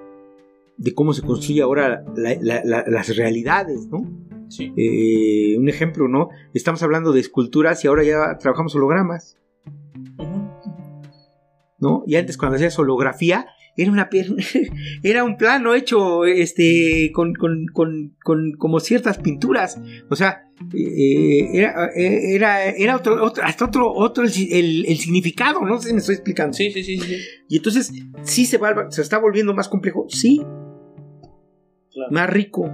de 0.76 0.94
cómo 0.94 1.12
se 1.12 1.22
construye 1.22 1.62
ahora 1.62 2.04
las 2.16 3.16
realidades, 3.16 3.86
¿no? 3.88 4.24
Sí. 4.48 4.72
Eh, 4.76 5.56
un 5.58 5.68
ejemplo, 5.68 6.08
¿no? 6.08 6.28
Estamos 6.52 6.82
hablando 6.82 7.12
de 7.12 7.20
esculturas 7.20 7.84
y 7.84 7.88
ahora 7.88 8.04
ya 8.04 8.38
trabajamos 8.38 8.74
hologramas. 8.74 9.38
¿No? 11.78 12.02
Y 12.06 12.16
antes 12.16 12.38
cuando 12.38 12.56
hacías 12.56 12.78
holografía 12.78 13.46
era 13.76 13.90
una 13.90 14.08
era 15.02 15.24
un 15.24 15.36
plano 15.36 15.74
hecho 15.74 16.24
este 16.24 17.10
con, 17.12 17.34
con, 17.34 17.66
con, 17.72 18.16
con 18.22 18.52
como 18.52 18.80
ciertas 18.80 19.18
pinturas 19.18 19.80
o 20.08 20.16
sea 20.16 20.44
eh, 20.72 21.48
era, 21.52 21.90
era, 21.94 22.66
era 22.66 22.96
otro, 22.96 23.32
hasta 23.42 23.64
otro 23.64 23.92
otro 23.92 24.24
el, 24.24 24.86
el, 24.86 24.96
significado 24.98 25.60
no 25.62 25.80
sé 25.80 25.88
si 25.88 25.94
me 25.94 25.98
estoy 25.98 26.14
explicando 26.14 26.52
sí 26.52 26.70
sí 26.70 26.84
sí, 26.84 26.98
sí. 26.98 27.16
y 27.48 27.56
entonces 27.56 27.92
sí 28.22 28.46
se 28.46 28.58
va 28.58 28.90
se 28.90 29.02
está 29.02 29.18
volviendo 29.18 29.54
más 29.54 29.68
complejo 29.68 30.06
sí 30.08 30.40
más 32.10 32.30
rico 32.30 32.70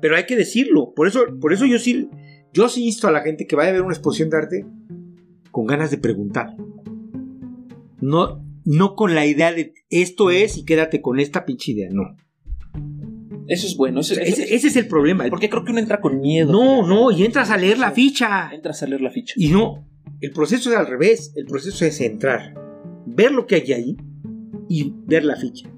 pero 0.00 0.16
hay 0.16 0.26
que 0.26 0.36
decirlo 0.36 0.92
por 0.94 1.08
eso 1.08 1.24
por 1.40 1.52
eso 1.52 1.66
yo 1.66 1.78
sí 1.78 2.08
yo 2.52 2.68
sí 2.68 2.84
insto 2.84 3.08
a 3.08 3.12
la 3.12 3.20
gente 3.20 3.46
que 3.46 3.56
vaya 3.56 3.70
a 3.70 3.72
ver 3.72 3.82
una 3.82 3.94
exposición 3.94 4.30
de 4.30 4.36
arte 4.36 4.66
con 5.50 5.66
ganas 5.66 5.90
de 5.90 5.98
preguntar 5.98 6.56
no 8.00 8.42
no 8.64 8.94
con 8.94 9.14
la 9.14 9.26
idea 9.26 9.52
de 9.52 9.74
esto 9.88 10.30
es 10.30 10.56
y 10.56 10.64
quédate 10.64 11.00
con 11.00 11.20
esta 11.20 11.44
pinche 11.44 11.72
idea, 11.72 11.88
no. 11.90 12.16
Eso 13.48 13.66
es 13.66 13.76
bueno. 13.76 14.00
ese, 14.00 14.22
es 14.22 14.76
el 14.76 14.86
problema. 14.86 15.26
Porque 15.28 15.50
creo 15.50 15.64
que 15.64 15.72
uno 15.72 15.80
entra 15.80 16.00
con 16.00 16.20
miedo. 16.20 16.52
No, 16.52 16.86
no, 16.86 17.10
y 17.10 17.24
entras 17.24 17.50
a 17.50 17.56
leer 17.56 17.78
la 17.78 17.90
ficha. 17.90 18.50
Entras 18.52 18.82
a 18.82 18.86
leer 18.86 19.00
la 19.00 19.10
ficha. 19.10 19.34
Y 19.36 19.48
no, 19.48 19.88
el 20.20 20.30
proceso 20.30 20.70
es 20.70 20.76
al 20.76 20.86
revés. 20.86 21.32
El 21.34 21.46
proceso 21.46 21.84
es 21.84 22.00
entrar, 22.00 22.54
ver 23.06 23.32
lo 23.32 23.46
que 23.46 23.56
hay 23.56 23.72
ahí 23.72 23.96
y 24.68 24.92
ver 25.06 25.24
la 25.24 25.34
ficha. 25.34 25.68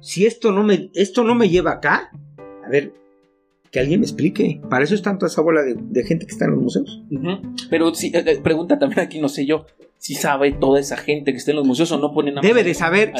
Si 0.00 0.26
esto 0.26 0.52
no 0.52 0.62
me, 0.62 0.90
esto 0.94 1.24
no 1.24 1.34
me 1.34 1.48
lleva 1.48 1.72
acá, 1.72 2.10
a 2.64 2.68
ver, 2.68 2.92
que 3.70 3.80
alguien 3.80 4.00
me 4.00 4.06
explique. 4.06 4.60
Para 4.68 4.84
eso 4.84 4.94
es 4.94 5.02
tanto 5.02 5.26
esa 5.26 5.42
bola 5.42 5.62
de, 5.62 6.04
gente 6.04 6.26
que 6.26 6.32
está 6.32 6.46
en 6.46 6.52
los 6.52 6.60
museos. 6.60 7.02
Pero 7.68 7.94
si, 7.94 8.08
eh, 8.08 8.24
eh, 8.26 8.40
pregunta 8.42 8.78
también 8.78 9.00
aquí, 9.00 9.20
no 9.20 9.28
sé 9.28 9.46
yo, 9.46 9.66
si 9.98 10.14
sabe 10.14 10.52
toda 10.52 10.80
esa 10.80 10.96
gente 10.96 11.32
que 11.32 11.38
está 11.38 11.52
en 11.52 11.58
los 11.58 11.66
museos 11.66 11.92
o 11.92 11.98
no 11.98 12.12
ponen 12.12 12.34
nada 12.34 12.46
Debe 12.46 12.64
de 12.64 12.74
saber. 12.74 13.12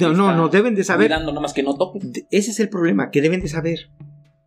no, 0.00 0.12
no, 0.12 0.34
no, 0.34 0.48
deben 0.48 0.74
de 0.74 0.84
saber. 0.84 1.10
Más 1.40 1.52
que 1.52 1.62
no 1.62 1.76
toque. 1.76 2.00
Ese 2.30 2.50
es 2.50 2.60
el 2.60 2.68
problema, 2.68 3.10
que 3.10 3.20
deben 3.20 3.40
de 3.40 3.48
saber. 3.48 3.90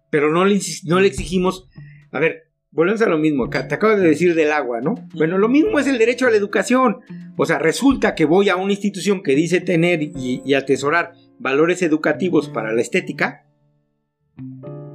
Pero 0.09 0.31
no 0.31 0.45
le, 0.45 0.59
no 0.85 0.99
le 0.99 1.07
exigimos. 1.07 1.67
A 2.11 2.19
ver, 2.19 2.49
volvemos 2.71 3.01
a 3.03 3.07
lo 3.07 3.19
mismo. 3.19 3.49
Te 3.49 3.59
acabo 3.59 3.95
de 3.95 4.07
decir 4.07 4.33
del 4.33 4.51
agua, 4.51 4.81
¿no? 4.81 4.95
Bueno, 5.13 5.37
lo 5.37 5.47
mismo 5.47 5.79
es 5.79 5.87
el 5.87 5.99
derecho 5.99 6.25
a 6.25 6.31
la 6.31 6.37
educación. 6.37 6.97
O 7.37 7.45
sea, 7.45 7.59
resulta 7.59 8.15
que 8.15 8.25
voy 8.25 8.49
a 8.49 8.55
una 8.55 8.73
institución 8.73 9.21
que 9.21 9.35
dice 9.35 9.61
tener 9.61 10.01
y, 10.01 10.41
y 10.43 10.53
atesorar 10.55 11.13
valores 11.39 11.81
educativos 11.81 12.49
para 12.49 12.73
la 12.73 12.81
estética 12.81 13.47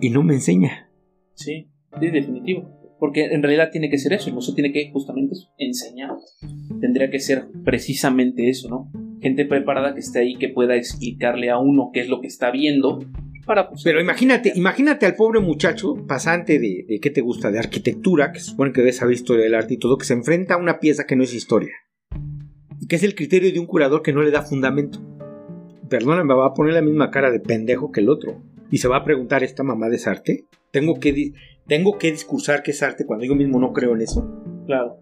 y 0.00 0.10
no 0.10 0.22
me 0.22 0.34
enseña. 0.34 0.90
Sí, 1.34 1.68
sí, 1.98 2.10
definitivo. 2.10 2.70
Porque 3.00 3.24
en 3.24 3.42
realidad 3.42 3.70
tiene 3.72 3.90
que 3.90 3.98
ser 3.98 4.12
eso, 4.12 4.28
el 4.28 4.34
museo 4.34 4.54
tiene 4.54 4.72
que 4.72 4.90
justamente 4.92 5.34
enseñar. 5.58 6.10
Tendría 6.80 7.10
que 7.10 7.18
ser 7.18 7.46
precisamente 7.64 8.48
eso, 8.48 8.68
¿no? 8.68 8.90
Gente 9.20 9.44
preparada 9.44 9.94
que 9.94 10.00
esté 10.00 10.20
ahí 10.20 10.36
que 10.36 10.48
pueda 10.48 10.76
explicarle 10.76 11.50
a 11.50 11.58
uno 11.58 11.90
qué 11.92 12.00
es 12.00 12.08
lo 12.08 12.20
que 12.20 12.28
está 12.28 12.50
viendo. 12.50 13.00
Para, 13.44 13.68
pues, 13.68 13.82
Pero 13.82 14.00
imagínate, 14.00 14.52
imagínate 14.54 15.04
al 15.04 15.16
pobre 15.16 15.40
muchacho 15.40 15.94
pasante 16.06 16.58
de, 16.58 16.86
de, 16.88 17.00
¿qué 17.00 17.10
te 17.10 17.20
gusta? 17.20 17.50
De 17.50 17.58
arquitectura, 17.58 18.32
que 18.32 18.38
se 18.38 18.46
supone 18.46 18.72
que 18.72 18.80
debe 18.80 18.92
saber 18.92 19.14
historia 19.14 19.44
del 19.44 19.54
arte 19.54 19.74
y 19.74 19.78
todo, 19.78 19.98
que 19.98 20.06
se 20.06 20.14
enfrenta 20.14 20.54
a 20.54 20.58
una 20.58 20.78
pieza 20.80 21.06
que 21.06 21.16
no 21.16 21.24
es 21.24 21.34
historia. 21.34 21.72
Y 22.80 22.86
que 22.86 22.96
es 22.96 23.02
el 23.02 23.14
criterio 23.14 23.52
de 23.52 23.60
un 23.60 23.66
curador 23.66 24.02
que 24.02 24.12
no 24.12 24.22
le 24.22 24.30
da 24.30 24.42
fundamento. 24.42 25.00
Perdóname, 25.94 26.24
me 26.24 26.34
va 26.34 26.46
a 26.46 26.54
poner 26.54 26.74
la 26.74 26.82
misma 26.82 27.12
cara 27.12 27.30
de 27.30 27.38
pendejo 27.38 27.92
que 27.92 28.00
el 28.00 28.08
otro. 28.08 28.42
Y 28.68 28.78
se 28.78 28.88
va 28.88 28.96
a 28.96 29.04
preguntar, 29.04 29.44
¿esta 29.44 29.62
mamá 29.62 29.86
es 29.92 30.08
arte? 30.08 30.48
Tengo 30.72 30.98
que 30.98 31.32
tengo 31.68 31.98
que 31.98 32.10
discursar 32.10 32.64
que 32.64 32.72
es 32.72 32.82
arte 32.82 33.06
cuando 33.06 33.24
yo 33.24 33.36
mismo 33.36 33.60
no 33.60 33.72
creo 33.72 33.94
en 33.94 34.00
eso. 34.00 34.28
Claro. 34.66 34.96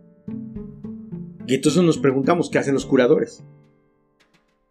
Y 1.46 1.54
entonces 1.54 1.82
nos 1.82 1.96
preguntamos 1.96 2.50
qué 2.50 2.58
hacen 2.58 2.74
los 2.74 2.84
curadores. 2.84 3.42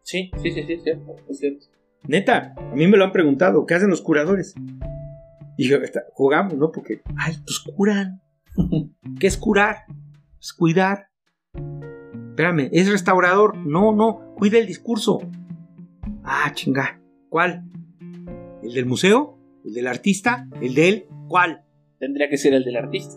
Sí, 0.03 0.29
sí, 0.43 0.51
sí, 0.51 0.61
sí, 0.63 0.73
es 0.73 0.83
cierto, 0.83 1.15
es 1.27 1.39
cierto. 1.39 1.65
Neta, 2.07 2.53
a 2.55 2.75
mí 2.75 2.85
me 2.87 2.97
lo 2.97 3.05
han 3.05 3.11
preguntado, 3.11 3.65
¿qué 3.65 3.73
hacen 3.73 3.89
los 3.89 4.01
curadores? 4.03 4.53
Y 5.57 5.67
yo, 5.69 5.77
está- 5.77 6.03
jugamos, 6.13 6.53
¿no? 6.53 6.71
Porque, 6.71 7.01
ay, 7.17 7.33
pues 7.43 7.63
curan. 7.75 8.21
¿Qué 9.19 9.25
es 9.25 9.37
curar? 9.37 9.85
Es 10.39 10.53
cuidar. 10.53 11.07
Espérame, 12.29 12.69
¿es 12.71 12.91
restaurador? 12.91 13.57
No, 13.57 13.91
no, 13.95 14.35
cuida 14.35 14.59
el 14.59 14.67
discurso. 14.67 15.19
Ah, 16.23 16.51
chinga. 16.53 17.01
¿Cuál? 17.29 17.63
¿El 18.63 18.73
del 18.73 18.85
museo? 18.85 19.37
¿El 19.65 19.73
del 19.73 19.87
artista? 19.87 20.47
¿El 20.61 20.75
de 20.75 20.89
él? 20.89 21.05
¿Cuál? 21.27 21.63
Tendría 21.99 22.29
que 22.29 22.37
ser 22.37 22.53
el 22.53 22.63
del 22.63 22.77
artista. 22.77 23.15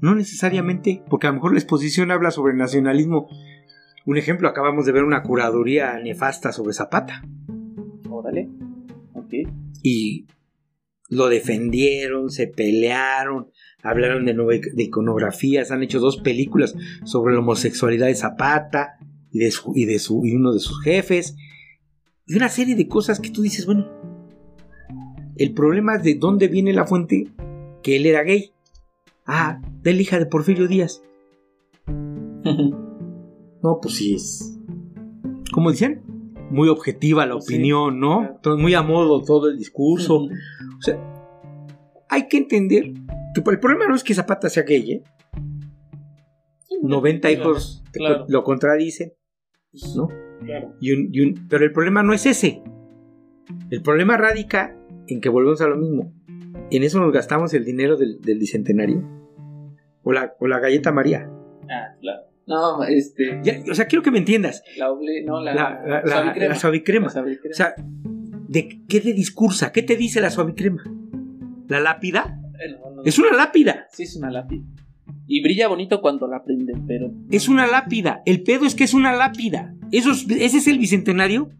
No 0.00 0.14
necesariamente, 0.14 1.02
porque 1.08 1.26
a 1.26 1.30
lo 1.30 1.34
mejor 1.34 1.52
la 1.52 1.58
exposición 1.58 2.10
habla 2.10 2.30
sobre 2.30 2.54
nacionalismo. 2.54 3.28
Un 4.06 4.16
ejemplo, 4.16 4.48
acabamos 4.48 4.86
de 4.86 4.92
ver 4.92 5.04
una 5.04 5.22
curaduría 5.22 5.98
nefasta 5.98 6.52
sobre 6.52 6.72
Zapata. 6.72 7.22
Órale. 8.08 8.48
Ok. 9.14 9.34
Y 9.82 10.26
lo 11.08 11.28
defendieron, 11.28 12.30
se 12.30 12.46
pelearon, 12.46 13.50
hablaron 13.82 14.24
de, 14.24 14.34
de 14.34 14.82
iconografías, 14.82 15.70
han 15.70 15.82
hecho 15.82 16.00
dos 16.00 16.18
películas 16.18 16.74
sobre 17.04 17.34
la 17.34 17.40
homosexualidad 17.40 18.06
de 18.06 18.14
Zapata 18.14 18.98
y 19.30 19.38
de, 19.38 19.50
su, 19.50 19.72
y 19.74 19.84
de 19.84 19.98
su, 19.98 20.24
y 20.24 20.34
uno 20.34 20.52
de 20.52 20.60
sus 20.60 20.82
jefes. 20.82 21.36
Y 22.28 22.36
una 22.36 22.48
serie 22.50 22.76
de 22.76 22.86
cosas 22.88 23.20
que 23.20 23.30
tú 23.30 23.42
dices, 23.42 23.64
bueno, 23.66 23.86
el 25.36 25.54
problema 25.54 25.96
es 25.96 26.02
de 26.02 26.14
dónde 26.14 26.48
viene 26.48 26.72
la 26.72 26.86
fuente 26.86 27.28
que 27.82 27.96
él 27.96 28.06
era 28.06 28.22
gay. 28.22 28.52
Ah, 29.26 29.60
de 29.82 29.94
la 29.94 30.02
hija 30.02 30.18
de 30.18 30.26
Porfirio 30.26 30.68
Díaz. 30.68 31.02
No, 33.60 33.80
pues 33.82 33.96
sí 33.96 34.14
es. 34.14 34.56
¿Cómo 35.52 35.72
dicen? 35.72 36.00
Muy 36.48 36.68
objetiva 36.68 37.26
la 37.26 37.40
sí, 37.40 37.54
opinión, 37.54 37.98
¿no? 37.98 38.38
claro. 38.40 38.56
Muy 38.56 38.72
a 38.74 38.82
modo 38.82 39.20
todo 39.24 39.50
el 39.50 39.58
discurso. 39.58 40.28
O 40.78 40.80
sea, 40.80 40.96
hay 42.08 42.28
que 42.28 42.36
entender 42.36 42.92
que 43.34 43.50
el 43.50 43.58
problema 43.58 43.88
no 43.88 43.96
es 43.96 44.04
que 44.04 44.14
Zapata 44.14 44.48
sea 44.48 44.62
gay, 44.62 44.92
¿eh? 44.92 45.02
90 46.82 47.32
hijos 47.32 47.82
Claro. 47.90 48.26
lo 48.28 48.44
contradicen, 48.44 49.12
¿no? 49.96 50.08
Claro. 50.44 50.74
Y 50.80 50.92
un- 50.92 51.08
y 51.12 51.20
un- 51.20 51.48
pero 51.48 51.64
el 51.64 51.72
problema 51.72 52.02
no 52.02 52.12
es 52.12 52.26
ese. 52.26 52.62
El 53.70 53.82
problema 53.82 54.16
radica 54.16 54.76
en 55.06 55.20
que 55.20 55.28
volvemos 55.28 55.60
a 55.60 55.68
lo 55.68 55.76
mismo. 55.76 56.12
En 56.70 56.82
eso 56.82 57.00
nos 57.00 57.12
gastamos 57.12 57.54
el 57.54 57.64
dinero 57.64 57.96
del, 57.96 58.20
del 58.20 58.38
bicentenario. 58.38 59.02
O 60.02 60.12
la, 60.12 60.34
o 60.38 60.46
la 60.46 60.58
galleta 60.60 60.92
María. 60.92 61.28
Ah, 61.70 61.94
claro. 62.00 62.22
No, 62.46 62.82
este. 62.84 63.40
Ya, 63.42 63.58
o 63.70 63.74
sea, 63.74 63.86
quiero 63.86 64.02
que 64.02 64.10
me 64.10 64.18
entiendas. 64.18 64.62
La 64.78 64.90
oble, 64.90 65.22
no, 65.24 65.42
la. 65.42 65.54
La, 65.54 65.82
la, 65.84 66.02
la- 66.02 66.06
suavicrema. 66.06 66.48
la 66.48 66.54
suavicrema. 66.54 67.06
La 67.06 67.12
suavicrema. 67.12 67.52
O 67.52 67.54
sea, 67.54 67.74
¿de 68.48 68.80
qué 68.88 69.00
te 69.00 69.12
discursa? 69.12 69.70
¿Qué 69.72 69.82
te 69.82 69.96
dice 69.96 70.20
la 70.22 70.30
suavicrema? 70.30 70.82
¿La 71.68 71.80
lápida? 71.80 72.40
Eh, 72.58 72.72
no, 72.72 72.90
no, 72.96 73.02
Es 73.04 73.18
una 73.18 73.32
lápida. 73.36 73.86
Sí, 73.92 74.04
es 74.04 74.16
una 74.16 74.30
lápida. 74.30 74.64
Y 75.30 75.42
brilla 75.42 75.68
bonito 75.68 76.00
cuando 76.00 76.26
la 76.26 76.42
prenden, 76.42 76.86
pero. 76.86 77.12
Es 77.30 77.48
una 77.48 77.66
lápida. 77.66 78.22
El 78.24 78.42
pedo 78.42 78.64
es 78.64 78.74
que 78.74 78.84
es 78.84 78.94
una 78.94 79.14
lápida. 79.14 79.74
Eso 79.92 80.10
es- 80.10 80.26
ese 80.30 80.56
es 80.58 80.66
el 80.66 80.78
bicentenario. 80.78 81.50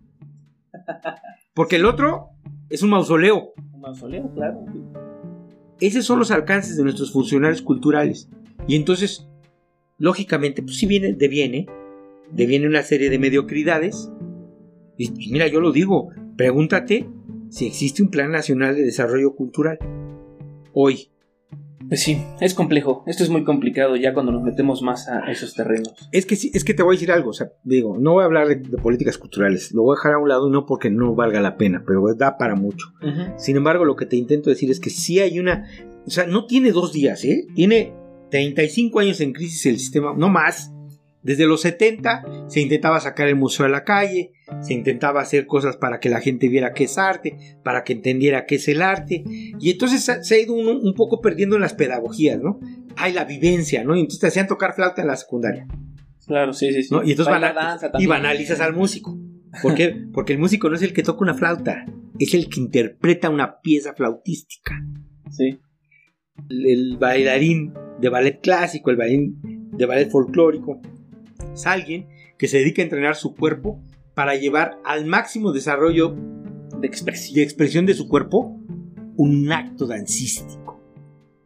Porque 1.54 1.76
el 1.76 1.84
otro 1.84 2.30
es 2.70 2.82
un 2.82 2.90
mausoleo. 2.90 3.52
Un 3.74 3.80
mausoleo, 3.80 4.32
claro. 4.34 4.64
Esos 5.80 6.04
son 6.04 6.18
los 6.18 6.30
alcances 6.30 6.76
de 6.76 6.82
nuestros 6.82 7.12
funcionarios 7.12 7.62
culturales. 7.62 8.28
Y 8.66 8.74
entonces, 8.74 9.28
lógicamente, 9.98 10.62
pues 10.62 10.76
sí 10.78 10.86
viene, 10.86 11.12
deviene, 11.12 11.66
deviene 12.32 12.66
una 12.66 12.82
serie 12.82 13.10
de 13.10 13.18
mediocridades. 13.18 14.10
Y, 14.96 15.12
y 15.28 15.30
mira, 15.32 15.46
yo 15.46 15.60
lo 15.60 15.72
digo, 15.72 16.08
pregúntate 16.36 17.08
si 17.50 17.66
existe 17.66 18.02
un 18.02 18.10
plan 18.10 18.32
nacional 18.32 18.74
de 18.74 18.82
desarrollo 18.82 19.34
cultural. 19.36 19.78
Hoy, 20.72 21.10
Pues 21.86 22.02
sí, 22.02 22.22
es 22.40 22.54
complejo. 22.54 23.04
Esto 23.06 23.22
es 23.22 23.30
muy 23.30 23.44
complicado 23.44 23.96
ya 23.96 24.12
cuando 24.12 24.32
nos 24.32 24.42
metemos 24.42 24.82
más 24.82 25.08
a 25.08 25.30
esos 25.30 25.54
terrenos. 25.54 25.94
Es 26.12 26.26
que 26.26 26.36
sí, 26.36 26.50
es 26.54 26.64
que 26.64 26.74
te 26.74 26.82
voy 26.82 26.94
a 26.94 26.96
decir 26.96 27.12
algo, 27.12 27.30
o 27.30 27.34
sea, 27.34 27.52
digo, 27.62 27.96
no 27.98 28.14
voy 28.14 28.22
a 28.22 28.26
hablar 28.26 28.48
de, 28.48 28.56
de 28.56 28.76
políticas 28.78 29.18
culturales, 29.18 29.72
lo 29.72 29.82
voy 29.82 29.94
a 29.94 29.98
dejar 29.98 30.14
a 30.14 30.18
un 30.18 30.28
lado 30.28 30.50
no 30.50 30.66
porque 30.66 30.90
no 30.90 31.14
valga 31.14 31.40
la 31.40 31.56
pena, 31.56 31.84
pero 31.86 32.02
da 32.14 32.36
para 32.36 32.54
mucho. 32.54 32.88
Sin 33.36 33.56
embargo, 33.56 33.84
lo 33.84 33.96
que 33.96 34.06
te 34.06 34.16
intento 34.16 34.50
decir 34.50 34.70
es 34.70 34.80
que 34.80 34.90
sí 34.90 35.20
hay 35.20 35.38
una, 35.38 35.66
o 36.06 36.10
sea, 36.10 36.26
no 36.26 36.46
tiene 36.46 36.72
dos 36.72 36.92
días, 36.92 37.24
¿eh? 37.24 37.46
Tiene 37.54 37.94
35 38.30 39.00
años 39.00 39.20
en 39.20 39.32
crisis 39.32 39.66
el 39.66 39.78
sistema, 39.78 40.14
no 40.16 40.28
más. 40.28 40.72
Desde 41.22 41.46
los 41.46 41.60
70 41.62 42.22
se 42.46 42.60
intentaba 42.60 43.00
sacar 43.00 43.28
el 43.28 43.34
museo 43.36 43.66
a 43.66 43.68
la 43.68 43.84
calle, 43.84 44.32
se 44.62 44.72
intentaba 44.74 45.20
hacer 45.20 45.46
cosas 45.46 45.76
para 45.76 45.98
que 46.00 46.08
la 46.08 46.20
gente 46.20 46.48
viera 46.48 46.72
qué 46.72 46.84
es 46.84 46.96
arte, 46.96 47.36
para 47.64 47.82
que 47.84 47.92
entendiera 47.94 48.46
qué 48.46 48.54
es 48.54 48.68
el 48.68 48.82
arte, 48.82 49.24
y 49.26 49.70
entonces 49.70 50.04
se- 50.04 50.34
ha 50.34 50.38
ido 50.38 50.54
uno 50.54 50.78
un 50.78 50.94
poco 50.94 51.20
perdiendo 51.20 51.56
en 51.56 51.62
las 51.62 51.74
pedagogías, 51.74 52.40
¿no? 52.40 52.60
Hay 52.96 53.12
la 53.12 53.24
vivencia, 53.24 53.84
¿no? 53.84 53.94
Y 53.96 54.00
entonces 54.00 54.20
te 54.20 54.26
hacían 54.28 54.46
tocar 54.46 54.74
flauta 54.74 55.02
en 55.02 55.08
la 55.08 55.16
secundaria. 55.16 55.66
Claro, 56.26 56.52
sí, 56.52 56.72
sí, 56.72 56.82
sí. 56.84 56.88
¿no? 56.94 57.02
Y 57.02 57.10
entonces 57.12 57.32
bana- 57.32 57.52
danza 57.52 57.90
y 57.98 58.06
banalizas 58.06 58.60
al 58.60 58.74
músico. 58.74 59.18
¿Por 59.62 59.74
qué? 59.74 59.96
Porque 60.12 60.34
el 60.34 60.38
músico 60.38 60.68
no 60.68 60.76
es 60.76 60.82
el 60.82 60.92
que 60.92 61.02
toca 61.02 61.22
una 61.22 61.34
flauta, 61.34 61.84
es 62.18 62.34
el 62.34 62.48
que 62.48 62.60
interpreta 62.60 63.28
una 63.30 63.60
pieza 63.60 63.94
flautística. 63.94 64.74
Sí. 65.30 65.58
El, 66.48 66.66
el 66.66 66.96
bailarín 66.98 67.72
de 68.00 68.08
ballet 68.08 68.40
clásico, 68.40 68.90
el 68.90 68.96
bailarín 68.96 69.70
de 69.72 69.86
ballet 69.86 70.10
folclórico, 70.10 70.80
es 71.52 71.66
alguien 71.66 72.08
que 72.38 72.48
se 72.48 72.58
dedica 72.58 72.82
a 72.82 72.84
entrenar 72.84 73.14
su 73.16 73.34
cuerpo 73.34 73.80
para 74.14 74.34
llevar 74.36 74.78
al 74.84 75.06
máximo 75.06 75.52
desarrollo 75.52 76.14
De 76.80 76.86
expresión. 76.86 77.38
y 77.38 77.42
expresión 77.42 77.86
de 77.86 77.94
su 77.94 78.08
cuerpo 78.08 78.60
un 79.16 79.50
acto 79.52 79.86
dancístico. 79.86 80.80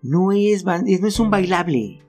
No 0.02 0.32
es, 0.32 0.64
no 0.64 1.06
es 1.08 1.18
un 1.20 1.30
bailable. 1.30 2.00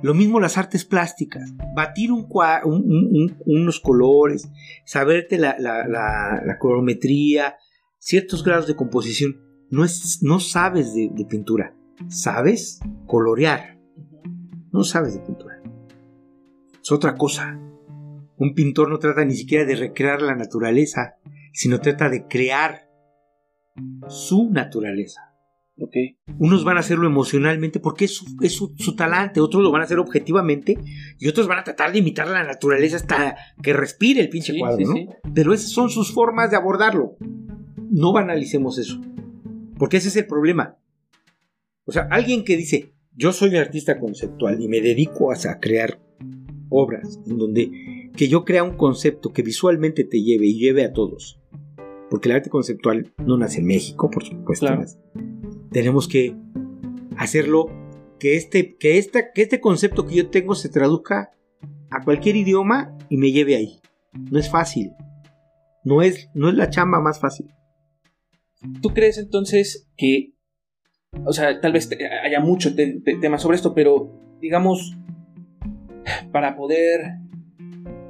Lo 0.00 0.14
mismo 0.14 0.38
las 0.38 0.56
artes 0.56 0.84
plásticas. 0.84 1.52
Batir 1.74 2.12
un 2.12 2.28
cua- 2.28 2.62
un- 2.64 2.84
un- 2.84 3.16
un- 3.16 3.36
unos 3.46 3.80
colores, 3.80 4.48
saberte 4.86 5.38
la, 5.38 5.56
la, 5.58 5.86
la- 5.88 6.40
la 6.46 6.58
colorimetría, 6.58 7.56
ciertos 7.98 8.44
grados 8.44 8.66
de 8.68 8.76
composición. 8.76 9.40
No, 9.70 9.84
es, 9.84 10.20
no 10.22 10.38
sabes 10.40 10.94
de, 10.94 11.10
de 11.12 11.24
pintura. 11.24 11.74
Sabes 12.08 12.78
colorear. 13.06 13.76
No 14.72 14.84
sabes 14.84 15.14
de 15.14 15.20
pintura. 15.20 15.47
Es 16.88 16.92
otra 16.92 17.16
cosa. 17.16 17.60
Un 18.38 18.54
pintor 18.54 18.88
no 18.88 18.98
trata 18.98 19.22
ni 19.22 19.34
siquiera 19.34 19.66
de 19.66 19.76
recrear 19.76 20.22
la 20.22 20.34
naturaleza, 20.34 21.16
sino 21.52 21.80
trata 21.82 22.08
de 22.08 22.26
crear 22.26 22.88
su 24.08 24.48
naturaleza. 24.50 25.20
Ok. 25.78 25.92
Unos 26.38 26.64
van 26.64 26.78
a 26.78 26.80
hacerlo 26.80 27.06
emocionalmente 27.06 27.78
porque 27.78 28.06
es, 28.06 28.14
su, 28.16 28.24
es 28.40 28.52
su- 28.54 28.72
su 28.78 28.96
talante, 28.96 29.38
otros 29.38 29.62
lo 29.62 29.70
van 29.70 29.82
a 29.82 29.84
hacer 29.84 29.98
objetivamente 29.98 30.78
y 31.18 31.28
otros 31.28 31.46
van 31.46 31.58
a 31.58 31.64
tratar 31.64 31.92
de 31.92 31.98
imitar 31.98 32.26
la 32.26 32.42
naturaleza 32.42 32.96
hasta 32.96 33.36
que 33.62 33.74
respire 33.74 34.22
el 34.22 34.30
pinche 34.30 34.54
Sí, 34.54 34.58
cuadro, 34.58 34.78
sí, 34.78 34.84
¿no? 34.86 34.92
sí. 34.94 35.08
Pero 35.34 35.52
esas 35.52 35.70
son 35.70 35.90
sus 35.90 36.14
formas 36.14 36.50
de 36.50 36.56
abordarlo. 36.56 37.16
No 37.90 38.14
banalicemos 38.14 38.78
eso. 38.78 38.98
Porque 39.78 39.98
ese 39.98 40.08
es 40.08 40.16
el 40.16 40.26
problema. 40.26 40.78
O 41.84 41.92
sea, 41.92 42.08
alguien 42.10 42.44
que 42.46 42.56
dice, 42.56 42.94
yo 43.14 43.34
soy 43.34 43.54
artista 43.58 44.00
conceptual 44.00 44.58
y 44.62 44.68
me 44.68 44.80
dedico 44.80 45.30
a, 45.30 45.34
a 45.34 45.60
crear 45.60 46.00
obras 46.70 47.20
en 47.26 47.38
donde 47.38 48.10
que 48.16 48.28
yo 48.28 48.44
crea 48.44 48.62
un 48.64 48.76
concepto 48.76 49.32
que 49.32 49.42
visualmente 49.42 50.04
te 50.04 50.22
lleve 50.22 50.46
y 50.46 50.58
lleve 50.58 50.84
a 50.84 50.92
todos. 50.92 51.40
Porque 52.10 52.28
el 52.30 52.36
arte 52.36 52.50
conceptual 52.50 53.12
no 53.24 53.36
nace 53.36 53.60
en 53.60 53.66
México, 53.66 54.10
por 54.10 54.24
supuesto. 54.24 54.66
Claro. 54.66 54.84
Tenemos 55.70 56.08
que 56.08 56.34
hacerlo 57.16 57.66
que 58.18 58.36
este, 58.36 58.76
que, 58.76 58.98
esta, 58.98 59.32
que 59.32 59.42
este 59.42 59.60
concepto 59.60 60.06
que 60.06 60.14
yo 60.16 60.30
tengo 60.30 60.54
se 60.54 60.68
traduzca 60.68 61.32
a 61.90 62.02
cualquier 62.04 62.36
idioma 62.36 62.96
y 63.08 63.16
me 63.18 63.30
lleve 63.30 63.56
ahí. 63.56 63.80
No 64.30 64.38
es 64.38 64.50
fácil. 64.50 64.92
No 65.84 66.02
es, 66.02 66.28
no 66.34 66.48
es 66.48 66.54
la 66.54 66.70
chamba 66.70 67.00
más 67.00 67.20
fácil. 67.20 67.46
¿Tú 68.82 68.88
crees 68.90 69.18
entonces 69.18 69.88
que, 69.96 70.32
o 71.24 71.32
sea, 71.32 71.60
tal 71.60 71.72
vez 71.72 71.88
haya 72.24 72.40
mucho 72.40 72.74
te- 72.74 73.00
te- 73.00 73.16
tema 73.16 73.38
sobre 73.38 73.56
esto, 73.56 73.74
pero 73.74 74.12
digamos, 74.40 74.96
para 76.32 76.56
poder 76.56 77.00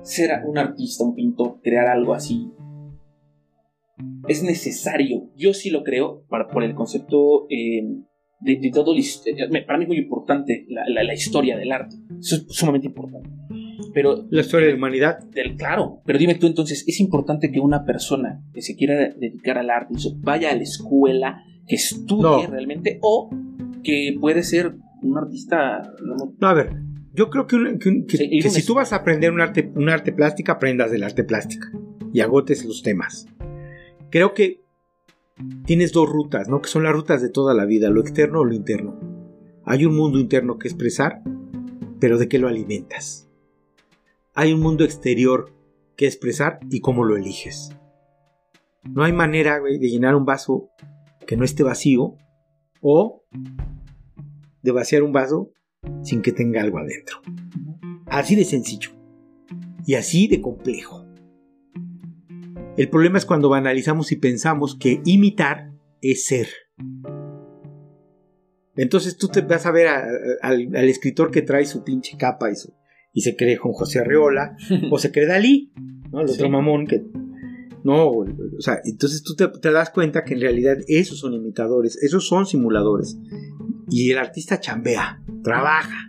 ser 0.03 0.31
un 0.47 0.59
artista, 0.59 1.05
un 1.05 1.15
pintor, 1.15 1.61
crear 1.63 1.87
algo 1.89 2.15
así, 2.15 2.51
es 4.29 4.43
necesario, 4.43 5.31
yo 5.37 5.55
sí 5.55 5.71
lo 5.71 5.83
creo, 5.83 6.25
para, 6.29 6.49
por 6.49 6.63
el 6.63 6.75
concepto 6.75 7.47
eh, 7.51 7.83
de, 8.41 8.57
de 8.57 8.71
todo, 8.73 8.95
eh, 8.97 9.65
para 9.67 9.79
mí 9.79 9.85
es 9.85 9.89
muy 9.89 9.99
importante 9.99 10.67
la, 10.69 10.83
la- 10.89 11.03
la 11.03 11.15
historia 11.15 11.57
del 11.57 11.73
arte, 11.73 11.97
eso 12.21 12.37
es 12.37 12.47
sumamente 12.49 12.87
importante. 12.87 13.29
Pero 13.95 14.27
La 14.31 14.43
historia 14.43 14.67
de 14.67 14.73
la 14.75 14.79
humanidad. 14.79 15.19
del 15.31 15.57
claro, 15.57 16.03
pero 16.05 16.19
dime 16.19 16.35
tú 16.37 16.47
entonces, 16.47 16.85
¿es 16.87 17.01
importante 17.01 17.51
que 17.51 17.59
una 17.59 17.85
persona 17.85 18.43
que 18.53 18.63
se 18.63 18.77
quiera 18.77 18.95
de- 18.97 19.15
dedicar 19.19 19.59
al 19.59 19.71
arte 19.71 19.95
vaya 20.19 20.51
a 20.51 20.55
la 20.55 20.63
escuela, 20.63 21.43
que 21.67 21.77
estudie 21.77 22.23
No. 22.23 22.47
realmente, 22.47 22.99
o 23.03 23.31
que 23.83 24.17
puede 24.21 24.43
ser 24.43 24.75
un 25.03 25.17
artista 25.19 25.83
no, 26.05 26.35
No, 26.39 26.49
a 26.49 26.55
ver, 26.55 26.71
yo 27.15 27.31
creo 27.31 27.47
que, 27.47 27.57
Sí, 28.09 28.43
si 28.43 28.67
tú 28.67 28.75
vas 28.75 28.93
a 28.93 28.97
aprender 28.97 29.33
un 29.33 29.41
arte, 29.41 29.71
un 29.75 29.89
arte 29.89 30.13
plástica, 30.13 30.53
aprendas 30.53 30.91
del 30.91 31.03
arte 31.05 31.25
plástica. 31.25 31.71
y 32.13 32.21
agotes 32.21 32.65
los 32.65 32.83
temas. 32.83 33.27
Creo 34.11 34.33
que 34.33 34.63
tienes 35.67 35.93
dos 35.93 36.09
rutas, 36.09 36.49
¿no? 36.49 36.63
Que 36.63 36.69
son 36.69 36.83
las 36.83 36.93
rutas 36.93 37.21
de 37.21 37.29
toda 37.29 37.53
la 37.55 37.67
vida, 37.67 37.91
lo 37.91 38.01
externo 38.01 38.41
o 38.41 38.45
lo 38.45 38.55
interno. 38.55 38.99
Hay 39.65 39.85
un 39.85 39.95
mundo 39.95 40.19
interno 40.19 40.59
que 40.59 40.69
expresar, 40.69 41.23
pero 42.01 42.17
¿de 42.17 42.29
qué 42.29 42.39
lo 42.39 42.49
alimentas? 42.49 43.29
Hay 44.35 44.53
un 44.55 44.61
mundo 44.61 44.85
exterior 44.85 45.53
que 45.97 46.07
expresar 46.07 46.61
y 46.71 46.81
cómo 46.81 47.05
lo 47.05 47.17
eliges. 47.17 47.77
No 48.85 49.05
hay 49.05 49.13
manera 49.13 49.61
de 49.61 49.79
llenar 49.79 50.15
un 50.15 50.25
vaso 50.25 50.71
que 51.27 51.37
no 51.37 51.45
esté 51.45 51.63
vacío 51.63 52.15
o 52.81 53.23
de 54.63 54.73
vaciar 54.73 55.03
un 55.03 55.13
vaso 55.13 55.51
sin 56.03 56.23
que 56.23 56.33
tenga 56.33 56.61
algo 56.61 56.79
adentro. 56.79 57.21
Así 58.07 58.35
de 58.35 58.45
sencillo 58.45 58.91
y 59.87 59.95
así 59.95 60.29
de 60.29 60.41
complejo. 60.41 61.07
El 62.77 62.89
problema 62.91 63.19
es 63.19 63.27
cuando 63.27 63.49
banalizamos 63.49 64.13
y 64.13 64.17
pensamos 64.17 64.77
que 64.77 65.01
imitar 65.05 65.73
es 66.01 66.27
ser. 66.27 66.49
Entonces 68.77 69.17
tú 69.17 69.29
te 69.29 69.41
vas 69.41 69.67
a 69.67 69.73
ver 69.73 69.89
al, 70.41 70.89
escritor 70.89 71.33
que 71.33 71.43
trae 71.43 71.65
su 71.65 71.83
pinche 71.83 72.17
capa 72.17 72.51
y, 72.51 72.55
y 73.13 73.23
se 73.23 73.35
cree 73.35 73.59
con 73.59 73.73
José 73.73 73.99
Arreola 73.99 74.57
o 74.91 74.99
se 74.99 75.11
cree 75.11 75.27
Dalí, 75.27 75.73
¿no? 76.13 76.21
el 76.21 76.31
otro 76.31 76.49
mamón 76.49 76.87
que... 76.87 77.05
No, 77.85 78.11
o 78.11 78.27
sea, 78.61 78.81
entonces 78.85 79.23
tú 79.23 79.35
te, 79.35 79.71
das 79.71 79.91
cuenta 79.91 80.25
que 80.25 80.35
en 80.35 80.41
realidad 80.41 80.77
esos 80.89 81.19
son 81.21 81.33
imitadores, 81.33 81.97
esos 82.03 82.27
son 82.27 82.45
simuladores. 82.45 83.19
Y 83.89 84.11
el 84.11 84.19
artista 84.19 84.61
chambea, 84.61 85.23
trabaja. 85.49 86.09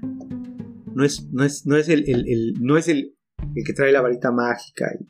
No 0.93 1.05
es, 1.05 1.27
no 1.31 1.43
es, 1.43 1.65
no 1.65 1.77
es 1.77 1.89
el, 1.89 2.53
no 2.59 2.77
es 2.77 2.87
el, 2.87 3.15
el 3.55 3.63
que 3.65 3.73
trae 3.73 3.91
la 3.91 4.01
varita 4.01 4.31
mágica 4.31 4.85
y 4.99 5.05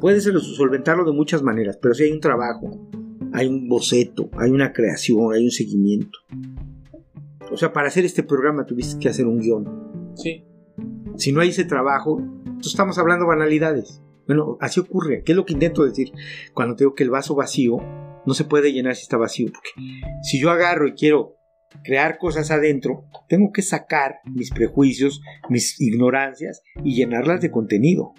Puede 0.00 0.22
ser 0.22 0.40
solventarlo 0.40 1.04
de 1.04 1.12
muchas 1.12 1.42
maneras, 1.42 1.78
pero 1.80 1.92
si 1.92 2.04
hay 2.04 2.12
un 2.12 2.20
trabajo, 2.20 2.88
hay 3.34 3.46
un 3.46 3.68
boceto, 3.68 4.30
hay 4.38 4.50
una 4.50 4.72
creación, 4.72 5.34
hay 5.34 5.44
un 5.44 5.50
seguimiento. 5.50 6.18
O 7.52 7.56
sea, 7.58 7.74
para 7.74 7.88
hacer 7.88 8.06
este 8.06 8.22
programa 8.22 8.64
tuviste 8.64 8.98
que 8.98 9.10
hacer 9.10 9.26
un 9.26 9.40
guion. 9.40 10.12
Sí. 10.14 10.46
Si 11.16 11.32
no 11.32 11.42
hay 11.42 11.50
ese 11.50 11.66
trabajo, 11.66 12.18
entonces 12.18 12.72
estamos 12.72 12.96
hablando 12.96 13.26
banalidades. 13.26 14.00
Bueno, 14.26 14.56
así 14.60 14.80
ocurre. 14.80 15.22
¿Qué 15.22 15.32
es 15.32 15.36
lo 15.36 15.44
que 15.44 15.52
intento 15.52 15.84
decir? 15.84 16.12
Cuando 16.54 16.76
tengo 16.76 16.94
que 16.94 17.04
el 17.04 17.10
vaso 17.10 17.34
vacío 17.34 17.76
no 18.24 18.32
se 18.32 18.44
puede 18.44 18.72
llenar 18.72 18.96
si 18.96 19.02
está 19.02 19.18
vacío. 19.18 19.48
Porque 19.52 19.70
si 20.22 20.40
yo 20.40 20.50
agarro 20.50 20.88
y 20.88 20.94
quiero 20.94 21.36
crear 21.84 22.18
cosas 22.18 22.50
adentro, 22.50 23.04
tengo 23.28 23.52
que 23.52 23.62
sacar 23.62 24.16
mis 24.24 24.50
prejuicios, 24.50 25.22
mis 25.48 25.80
ignorancias 25.80 26.62
y 26.84 26.94
llenarlas 26.94 27.40
de 27.40 27.50
contenido. 27.50 28.12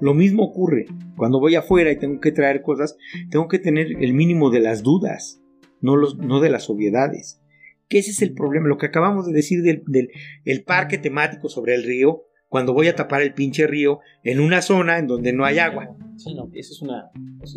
Lo 0.00 0.12
mismo 0.14 0.44
ocurre 0.44 0.86
cuando 1.16 1.40
voy 1.40 1.54
afuera 1.54 1.90
y 1.90 1.98
tengo 1.98 2.20
que 2.20 2.32
traer 2.32 2.62
cosas, 2.62 2.96
tengo 3.30 3.48
que 3.48 3.58
tener 3.58 4.02
el 4.02 4.12
mínimo 4.12 4.50
de 4.50 4.60
las 4.60 4.82
dudas, 4.82 5.40
no, 5.80 5.96
los, 5.96 6.18
no 6.18 6.40
de 6.40 6.50
las 6.50 6.68
obviedades. 6.68 7.40
Que 7.88 7.98
ese 7.98 8.10
es 8.10 8.20
el 8.20 8.34
problema, 8.34 8.68
lo 8.68 8.78
que 8.78 8.86
acabamos 8.86 9.26
de 9.26 9.32
decir 9.32 9.62
del, 9.62 10.10
el 10.44 10.64
parque 10.64 10.98
temático 10.98 11.48
sobre 11.48 11.74
el 11.74 11.84
río, 11.84 12.24
cuando 12.48 12.74
voy 12.74 12.88
a 12.88 12.94
tapar 12.94 13.22
el 13.22 13.34
pinche 13.34 13.66
río 13.66 14.00
en 14.22 14.40
una 14.40 14.62
zona 14.62 14.98
en 14.98 15.06
donde 15.06 15.32
no 15.32 15.44
hay 15.44 15.58
agua. 15.58 15.96
Sí, 16.16 16.34
no, 16.34 16.48
eso 16.52 16.72
es 16.72 16.82
una... 16.82 17.10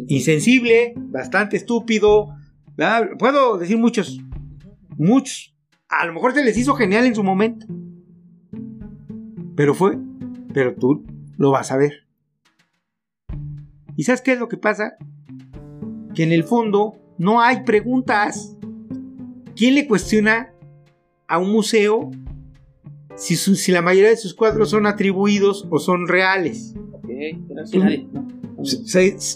Insensible, 0.08 0.94
bastante 0.96 1.58
estúpido. 1.58 2.30
Puedo 3.18 3.58
decir 3.58 3.78
muchos, 3.78 4.20
muchos. 5.00 5.56
A 5.88 6.06
lo 6.06 6.14
mejor 6.14 6.34
se 6.34 6.44
les 6.44 6.58
hizo 6.58 6.76
genial 6.76 7.06
en 7.06 7.16
su 7.16 7.24
momento. 7.24 7.66
Pero 9.56 9.74
fue, 9.74 9.98
pero 10.54 10.76
tú 10.76 11.06
lo 11.38 11.52
vas 11.52 11.72
a 11.72 11.78
ver. 11.78 12.08
¿Y 13.96 14.04
sabes 14.04 14.22
qué 14.22 14.34
es 14.34 14.40
lo 14.40 14.48
que 14.48 14.58
pasa? 14.58 14.96
Que 16.14 16.24
en 16.24 16.32
el 16.32 16.44
fondo 16.44 16.94
no 17.18 17.42
hay 17.42 17.64
preguntas. 17.64 18.56
¿Quién 19.56 19.76
le 19.76 19.88
cuestiona 19.88 20.54
a 21.28 21.38
un 21.38 21.52
museo 21.52 22.12
si, 23.16 23.36
si 23.36 23.72
la 23.72 23.82
mayoría 23.82 24.10
de 24.10 24.18
sus 24.18 24.34
cuadros 24.34 24.70
son 24.70 24.86
atribuidos 24.86 25.68
o 25.70 25.80
son 25.80 26.08
reales? 26.08 26.76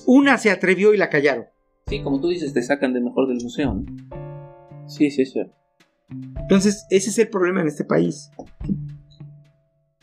una 0.06 0.38
se 0.38 0.52
atrevió 0.52 0.94
y 0.94 0.98
la 0.98 1.10
callaron. 1.10 1.46
Sí, 1.88 2.02
como 2.02 2.22
tú 2.22 2.30
dices, 2.30 2.54
te 2.54 2.62
sacan 2.62 2.94
de 2.94 3.02
mejor 3.02 3.28
del 3.28 3.44
museo. 3.44 3.84
Sí, 4.88 5.12
sí, 5.12 5.26
sí. 5.26 5.42
Entonces, 6.42 6.86
ese 6.90 7.10
es 7.10 7.18
el 7.20 7.30
problema 7.30 7.62
en 7.62 7.68
este 7.68 7.86
país. 7.86 8.30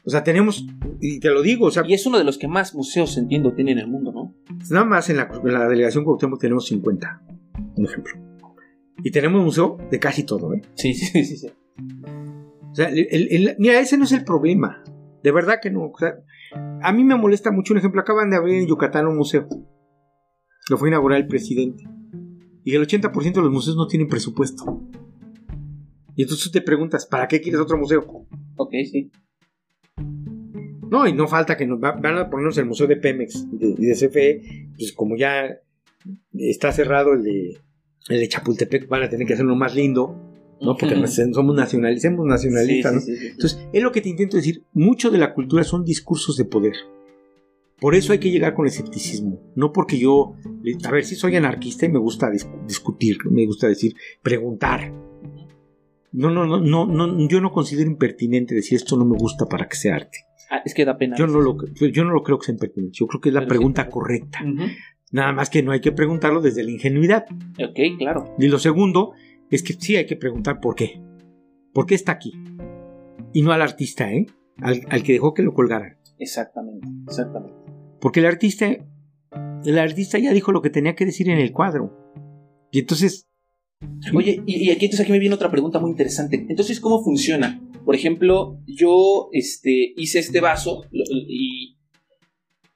O 0.05 0.11
sea, 0.11 0.25
tenemos, 0.25 0.67
y 1.01 1.21
te 1.21 1.29
lo 1.31 1.43
digo, 1.43 1.67
o 1.67 1.71
sea... 1.71 1.85
Y 1.87 1.95
es 1.95 2.07
uno 2.07 2.19
de 2.19 2.25
los 2.25 2.39
que 2.39 2.49
más 2.49 2.75
museos, 2.75 3.17
entiendo, 3.17 3.53
tiene 3.53 3.73
en 3.73 3.79
el 3.79 3.87
mundo, 3.87 4.13
¿no? 4.13 4.35
Nada 4.71 4.85
más 4.85 5.11
en 5.11 5.19
la, 5.19 5.69
delegación 5.69 6.05
Cuauhtémoc 6.05 6.41
tenemos 6.41 6.67
50, 6.67 7.23
un 7.77 7.85
ejemplo. 7.85 8.15
Y 9.05 9.11
tenemos 9.11 9.43
museo 9.43 9.79
de 9.91 9.99
casi 9.99 10.25
todo, 10.25 10.53
¿eh? 10.55 10.63
Sí, 10.75 10.95
sí, 10.95 11.25
sí. 11.25 11.37
sí. 11.37 11.51
O 12.71 12.75
sea, 12.75 12.91
mira, 13.59 13.81
ese 13.81 13.97
no 13.97 14.05
es 14.05 14.13
el 14.13 14.25
problema. 14.25 14.83
De 15.23 15.33
verdad 15.33 15.59
que 15.61 15.71
no. 15.71 15.87
O 15.87 15.99
sea, 15.99 16.15
a 16.83 16.93
mí 16.93 17.05
me 17.05 17.17
molesta 17.17 17.51
mucho 17.51 17.75
un 17.75 17.79
ejemplo. 17.79 18.01
Acaban 18.01 18.31
de 18.31 18.37
abrir 18.37 18.63
en 18.63 18.69
Yucatán 18.69 19.07
un 19.07 19.17
museo. 19.17 19.49
Lo 20.69 20.77
fue 20.79 20.89
a 20.89 20.91
inaugurar 20.91 21.21
el 21.21 21.27
presidente. 21.27 21.85
Y 22.65 22.75
el 22.75 22.87
80% 22.87 23.33
de 23.33 23.43
los 23.43 23.53
museos 23.53 23.77
no 23.77 23.87
tienen 23.87 24.09
presupuesto. 24.09 24.83
Y 26.17 26.23
entonces 26.23 26.45
tú 26.45 26.51
te 26.51 26.61
preguntas, 26.61 27.07
¿para 27.07 27.27
qué 27.29 27.41
quieres 27.41 27.61
otro 27.61 27.79
museo? 27.79 28.05
Ok, 28.57 28.73
sí. 28.91 29.11
No, 30.91 31.07
y 31.07 31.13
no 31.13 31.29
falta 31.29 31.57
que 31.57 31.67
nos 31.67 31.79
van 31.81 32.19
a 32.19 32.29
ponernos 32.29 32.59
el 32.59 32.67
museo 32.67 32.87
de 32.87 32.97
Pemex 32.97 33.47
y 33.53 33.87
de, 33.87 33.95
CFE, 33.95 34.69
pues 34.77 34.93
como 34.93 35.17
ya 35.17 35.61
está 36.35 36.73
cerrado 36.73 37.13
el 37.13 37.23
de, 37.23 37.59
el 38.09 38.21
de 38.21 38.29
Chapultepec, 38.29 38.89
van 38.89 39.05
a 39.05 39.09
tener 39.09 39.27
que 39.27 39.35
hacerlo 39.35 39.55
más 39.55 39.75
lindo, 39.75 40.17
¿no? 40.61 40.77
Porque 40.77 40.97
somos 41.33 41.55
nacionalistas, 41.55 42.13
nacionalistas, 42.13 42.93
¿no? 42.93 43.01
Entonces, 43.01 43.61
es 43.73 43.83
lo 43.83 43.93
que 43.93 44.01
te 44.01 44.09
intento 44.09 44.37
decir, 44.37 44.65
mucho 44.75 45.11
de 45.11 45.19
la 45.19 45.33
cultura 45.33 45.63
son 45.63 45.85
discursos 45.85 46.37
de 46.37 46.45
poder. 46.45 46.75
Por 47.81 47.95
eso 47.95 48.13
hay 48.13 48.19
que 48.19 48.31
llegar 48.31 48.55
con 48.55 48.67
el 48.67 48.73
escepticismo, 48.73 49.41
no 49.57 49.73
porque 49.73 49.99
yo, 49.99 50.35
a 50.85 50.91
ver, 50.91 51.05
si 51.05 51.15
soy 51.15 51.37
anarquista 51.37 51.87
y 51.87 51.89
me 51.89 51.99
gusta 51.99 52.31
discutir, 52.67 53.17
me 53.31 53.47
gusta 53.47 53.69
decir, 53.69 53.95
preguntar. 54.23 54.93
No, 56.13 56.29
no, 56.29 56.45
no, 56.45 56.61
no, 56.61 56.87
no, 56.87 57.29
yo 57.29 57.41
no 57.41 57.53
considero 57.53 57.89
impertinente 57.89 58.55
decir 58.55 58.77
esto 58.77 58.97
no 58.97 59.05
me 59.05 59.17
gusta 59.17 59.47
para 59.47 59.69
que 59.69 59.77
sea 59.77 59.95
arte. 59.95 60.19
Ah, 60.51 60.61
es 60.65 60.75
que 60.75 60.85
da 60.85 60.99
pena. 60.99 61.17
Yo 61.17 61.29
no, 61.29 61.41
lo, 61.41 61.57
yo 61.67 62.05
no 62.05 62.11
lo 62.11 62.23
creo 62.25 62.39
que 62.39 62.47
sea 62.47 62.55
impertinente. 62.55 62.99
Yo 62.99 63.07
creo 63.07 63.21
que 63.21 63.29
es 63.29 63.35
la 63.35 63.47
pregunta 63.47 63.89
correcta. 63.89 64.41
Nada 65.13 65.33
más 65.33 65.49
que 65.49 65.63
no 65.63 65.73
hay 65.73 65.81
que 65.81 65.93
preguntarlo 65.93 66.41
desde 66.41 66.65
la 66.65 66.73
ingenuidad. 66.73 67.27
Ok, 67.59 67.99
claro. 67.99 68.35
Y 68.39 68.49
lo 68.49 68.59
segundo 68.59 69.13
es 69.51 69.63
que 69.63 69.73
sí 69.75 69.97
hay 69.97 70.07
que 70.07 70.17
preguntar 70.17 70.61
por 70.61 70.75
qué. 70.75 71.01
¿Por 71.73 71.87
qué 71.87 71.95
está 71.95 72.13
aquí? 72.13 72.33
Y 73.33 73.43
no 73.43 73.53
al 73.53 73.63
artista, 73.63 74.13
¿eh? 74.13 74.27
Al, 74.61 75.03
que 75.03 75.13
dejó 75.13 75.35
que 75.35 75.43
lo 75.43 75.55
colgaran. 75.55 75.97
Exactamente, 76.19 76.87
exactamente. 77.07 77.57
Porque 78.01 78.21
el 78.21 78.27
artista, 78.27 78.67
el 79.65 79.79
artista 79.79 80.19
ya 80.19 80.33
dijo 80.33 80.53
lo 80.53 80.63
que 80.63 80.71
tenía 80.71 80.95
que 80.95 81.07
decir 81.07 81.29
en 81.29 81.39
el 81.39 81.53
cuadro. 81.53 81.97
Y 82.71 82.81
entonces... 82.81 83.27
Oye, 84.15 84.43
y, 84.47 84.71
aquí 84.71 84.87
entonces 84.87 85.01
aquí 85.01 85.13
me 85.13 85.19
viene 85.19 85.35
otra 85.35 85.51
pregunta 85.51 85.79
muy 85.79 85.91
interesante. 85.91 86.47
Entonces, 86.49 86.81
¿cómo 86.81 87.03
funciona? 87.03 87.61
Por 87.85 87.95
ejemplo, 87.95 88.59
yo 88.67 89.29
este, 89.33 89.95
hice 89.97 90.19
este 90.19 90.41
vaso 90.41 90.85
y 90.93 91.77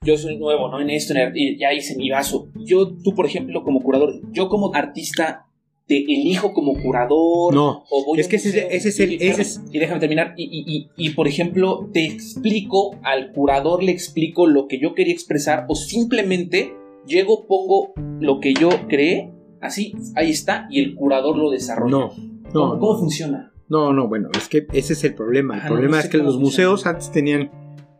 yo 0.02 0.16
soy 0.16 0.38
nuevo, 0.38 0.68
¿no? 0.68 0.80
En 0.80 0.90
esto, 0.90 1.14
y 1.34 1.58
ya 1.58 1.72
hice 1.72 1.96
mi 1.96 2.10
vaso. 2.10 2.50
Yo, 2.64 2.94
tú, 3.02 3.14
por 3.14 3.26
ejemplo, 3.26 3.62
como 3.64 3.80
curador, 3.80 4.20
yo 4.32 4.48
como 4.48 4.74
artista 4.74 5.43
te 5.86 5.98
elijo 5.98 6.52
como 6.52 6.80
curador. 6.80 7.54
No, 7.54 7.84
es 8.16 8.28
que 8.28 8.36
ese, 8.36 8.74
es 8.74 9.00
el. 9.00 9.12
Y, 9.12 9.78
déjame 9.78 10.00
terminar. 10.00 10.34
Y, 10.36 11.10
por 11.10 11.28
ejemplo, 11.28 11.88
te 11.92 12.04
explico, 12.04 12.96
al 13.02 13.32
curador 13.32 13.82
le 13.82 13.92
explico 13.92 14.46
lo 14.46 14.66
que 14.66 14.78
yo 14.78 14.94
quería 14.94 15.12
expresar, 15.12 15.66
o 15.68 15.74
simplemente 15.74 16.74
llego, 17.06 17.46
pongo 17.46 17.92
lo 18.20 18.40
que 18.40 18.54
yo 18.54 18.70
creé, 18.88 19.30
así, 19.60 19.94
ahí 20.14 20.30
está, 20.30 20.66
y 20.70 20.80
el 20.80 20.94
curador 20.94 21.36
lo 21.36 21.50
desarrolla. 21.50 21.90
No, 21.90 22.12
no. 22.52 22.78
¿Cómo 22.78 22.98
funciona? 22.98 23.52
No, 23.68 23.92
no, 23.92 24.08
bueno, 24.08 24.28
es 24.36 24.48
que 24.48 24.66
ese 24.72 24.92
es 24.92 25.04
el 25.04 25.14
problema. 25.14 25.58
El 25.58 25.68
problema 25.68 26.00
es 26.00 26.08
que 26.08 26.18
los 26.18 26.38
museos 26.38 26.86
antes 26.86 27.10
tenían 27.10 27.50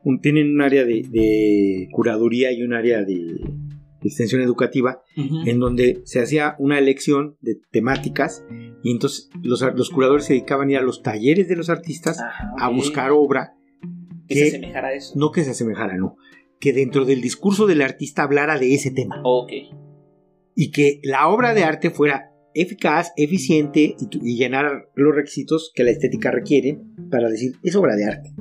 un, 0.05 0.20
tienen 0.20 0.52
un 0.52 0.62
área 0.62 0.85
de, 0.85 1.89
curaduría 1.90 2.52
y 2.52 2.62
un 2.62 2.74
área 2.74 3.02
de, 3.02 3.40
extensión 4.09 4.40
educativa 4.43 5.02
en 5.16 5.59
donde 5.59 6.02
se 6.05 6.20
hacía 6.20 6.56
una 6.59 6.78
elección 6.78 7.36
de 7.40 7.60
temáticas 7.70 8.44
y 8.82 8.90
entonces 8.90 9.31
los, 9.43 9.62
los 9.74 9.90
curadores 9.90 10.24
se 10.26 10.35
dedicaban 10.35 10.68
a 10.68 10.72
ir 10.72 10.78
a 10.78 10.82
los 10.82 11.02
talleres 11.02 11.48
de 11.48 11.56
los 11.56 11.70
artistas 11.70 12.18
a 12.59 12.68
buscar 12.68 13.12
obra 13.12 13.55
que, 14.28 14.35
se 14.35 14.47
asemejara 14.48 14.89
a 14.89 14.93
eso. 14.94 15.12
No 15.16 15.31
que 15.31 15.44
se 15.44 15.51
asemejara, 15.51 15.97
no. 15.97 16.16
Que 16.60 16.72
dentro 16.72 17.05
del 17.05 17.20
discurso 17.20 17.66
del 17.66 17.82
artista 17.82 18.22
hablara 18.22 18.59
de 18.59 18.74
ese 18.74 18.90
tema. 18.90 19.20
Ok. 19.24 19.52
Y 20.55 20.70
que 20.70 21.01
la 21.02 21.28
obra 21.28 21.52
de 21.55 21.64
arte 21.64 21.90
fuera 21.90 22.31
eficaz, 22.55 23.12
eficiente 23.16 23.97
y, 23.98 24.36
llenar 24.36 24.89
los 24.94 25.14
requisitos 25.14 25.72
que 25.74 25.85
la 25.85 25.90
estética 25.90 26.31
requiere 26.31 26.81
para 27.10 27.28
decir 27.28 27.56
es 27.62 27.74
obra 27.76 27.97
de 27.97 28.05
arte. 28.06 28.35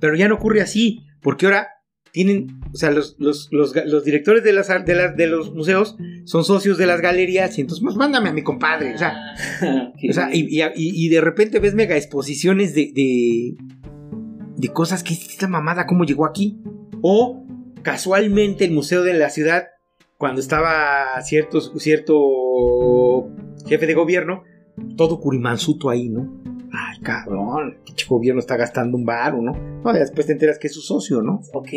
Pero 0.00 0.14
ya 0.14 0.28
no 0.28 0.36
ocurre 0.36 0.60
así, 0.60 1.00
porque 1.20 1.46
ahora 1.46 1.68
tienen, 2.12 2.60
o 2.72 2.76
sea, 2.76 2.90
los, 2.90 3.16
los, 3.18 3.48
los, 3.52 3.74
los 3.86 4.04
directores 4.04 4.42
de, 4.44 4.52
las, 4.52 4.68
de, 4.68 4.94
las, 4.94 5.16
de 5.16 5.26
los 5.26 5.54
museos 5.54 5.96
son 6.24 6.44
socios 6.44 6.78
de 6.78 6.86
las 6.86 7.00
galerías 7.00 7.56
y 7.58 7.62
entonces, 7.62 7.82
pues 7.82 7.96
mándame 7.96 8.28
a 8.28 8.32
mi 8.32 8.42
compadre, 8.42 8.94
o 8.94 8.98
sea, 8.98 9.16
o 10.08 10.12
sea 10.12 10.30
y, 10.32 10.60
y, 10.60 10.72
y, 10.74 11.08
de 11.08 11.20
repente 11.20 11.58
ves 11.60 11.74
mega 11.74 11.96
exposiciones 11.96 12.74
de, 12.74 12.92
de, 12.94 13.56
de 14.56 14.68
cosas 14.68 15.02
que 15.02 15.14
esta 15.14 15.48
mamada, 15.48 15.86
cómo 15.86 16.04
llegó 16.04 16.26
aquí, 16.26 16.58
o 17.02 17.46
casualmente 17.82 18.64
el 18.64 18.72
museo 18.72 19.02
de 19.02 19.14
la 19.14 19.30
ciudad, 19.30 19.68
cuando 20.16 20.40
estaba 20.40 21.20
cierto, 21.22 21.60
cierto 21.60 23.28
jefe 23.66 23.86
de 23.86 23.94
gobierno, 23.94 24.42
todo 24.96 25.20
curimansuto 25.20 25.90
ahí, 25.90 26.08
¿no? 26.08 26.42
Cabrón, 27.02 27.78
el 27.86 28.06
gobierno 28.06 28.40
está 28.40 28.56
gastando 28.56 28.96
un 28.96 29.04
bar, 29.04 29.34
¿no? 29.34 29.52
No, 29.52 29.92
después 29.92 30.26
te 30.26 30.32
enteras 30.32 30.58
que 30.58 30.66
es 30.66 30.74
su 30.74 30.80
socio, 30.80 31.22
¿no? 31.22 31.40
Ok, 31.52 31.68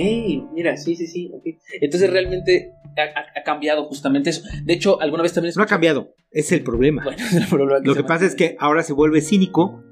mira, 0.54 0.78
sí, 0.78 0.96
sí, 0.96 1.08
sí. 1.08 1.32
Okay. 1.34 1.58
Entonces 1.82 2.10
realmente 2.10 2.74
ha, 2.98 3.40
ha, 3.40 3.44
cambiado 3.44 3.86
justamente 3.86 4.30
eso. 4.30 4.44
De 4.64 4.74
hecho, 4.74 5.02
alguna 5.02 5.24
vez 5.24 5.34
también... 5.34 5.54
No 5.56 5.64
ha 5.64 5.68
cambiado, 5.68 6.14
es 6.32 6.52
el 6.52 6.64
problema. 6.64 7.04
Bueno, 7.04 7.24
es 7.24 7.34
el 7.34 7.48
problema 7.48 7.82
que 7.82 7.88
Lo 7.88 7.96
que 7.96 8.04
pasa 8.04 8.26
es 8.26 8.36
que 8.36 8.56
ahora 8.60 8.84
se 8.84 8.94
vuelve 8.94 9.22
cínico 9.22 9.84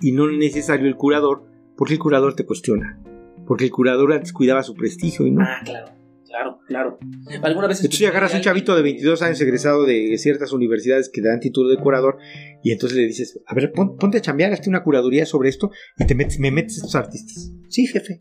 y 0.00 0.12
no 0.12 0.28
es 0.30 0.36
necesario 0.36 0.86
el 0.86 0.96
curador, 0.96 1.44
porque 1.76 1.94
el 1.94 2.00
curador 2.00 2.34
te 2.34 2.44
cuestiona. 2.44 3.00
Porque 3.46 3.64
el 3.64 3.70
curador 3.70 4.12
antes 4.12 4.32
cuidaba 4.32 4.62
su 4.62 4.74
prestigio 4.74 5.26
y 5.26 5.32
no. 5.32 5.42
Ah, 5.42 5.60
claro. 5.64 6.01
Claro, 6.32 6.58
claro. 6.66 6.98
¿Alguna 7.42 7.68
vez 7.68 7.84
entonces 7.84 8.08
agarras 8.08 8.32
un 8.34 8.40
chavito 8.40 8.74
de 8.74 8.80
22 8.80 9.20
años 9.20 9.38
egresado 9.42 9.84
de 9.84 10.16
ciertas 10.16 10.52
universidades 10.52 11.10
que 11.12 11.20
dan 11.20 11.40
título 11.40 11.68
de 11.68 11.76
curador 11.76 12.16
y 12.62 12.72
entonces 12.72 12.96
le 12.96 13.06
dices, 13.06 13.38
a 13.46 13.54
ver, 13.54 13.70
ponte 13.72 14.16
a 14.16 14.20
chambear, 14.22 14.50
hazte 14.50 14.70
una 14.70 14.82
curaduría 14.82 15.26
sobre 15.26 15.50
esto 15.50 15.70
y 15.98 16.06
te 16.06 16.14
metes, 16.14 16.38
me 16.38 16.50
metes 16.50 16.78
estos 16.78 16.94
artistas. 16.94 17.52
Sí, 17.68 17.86
jefe. 17.86 18.18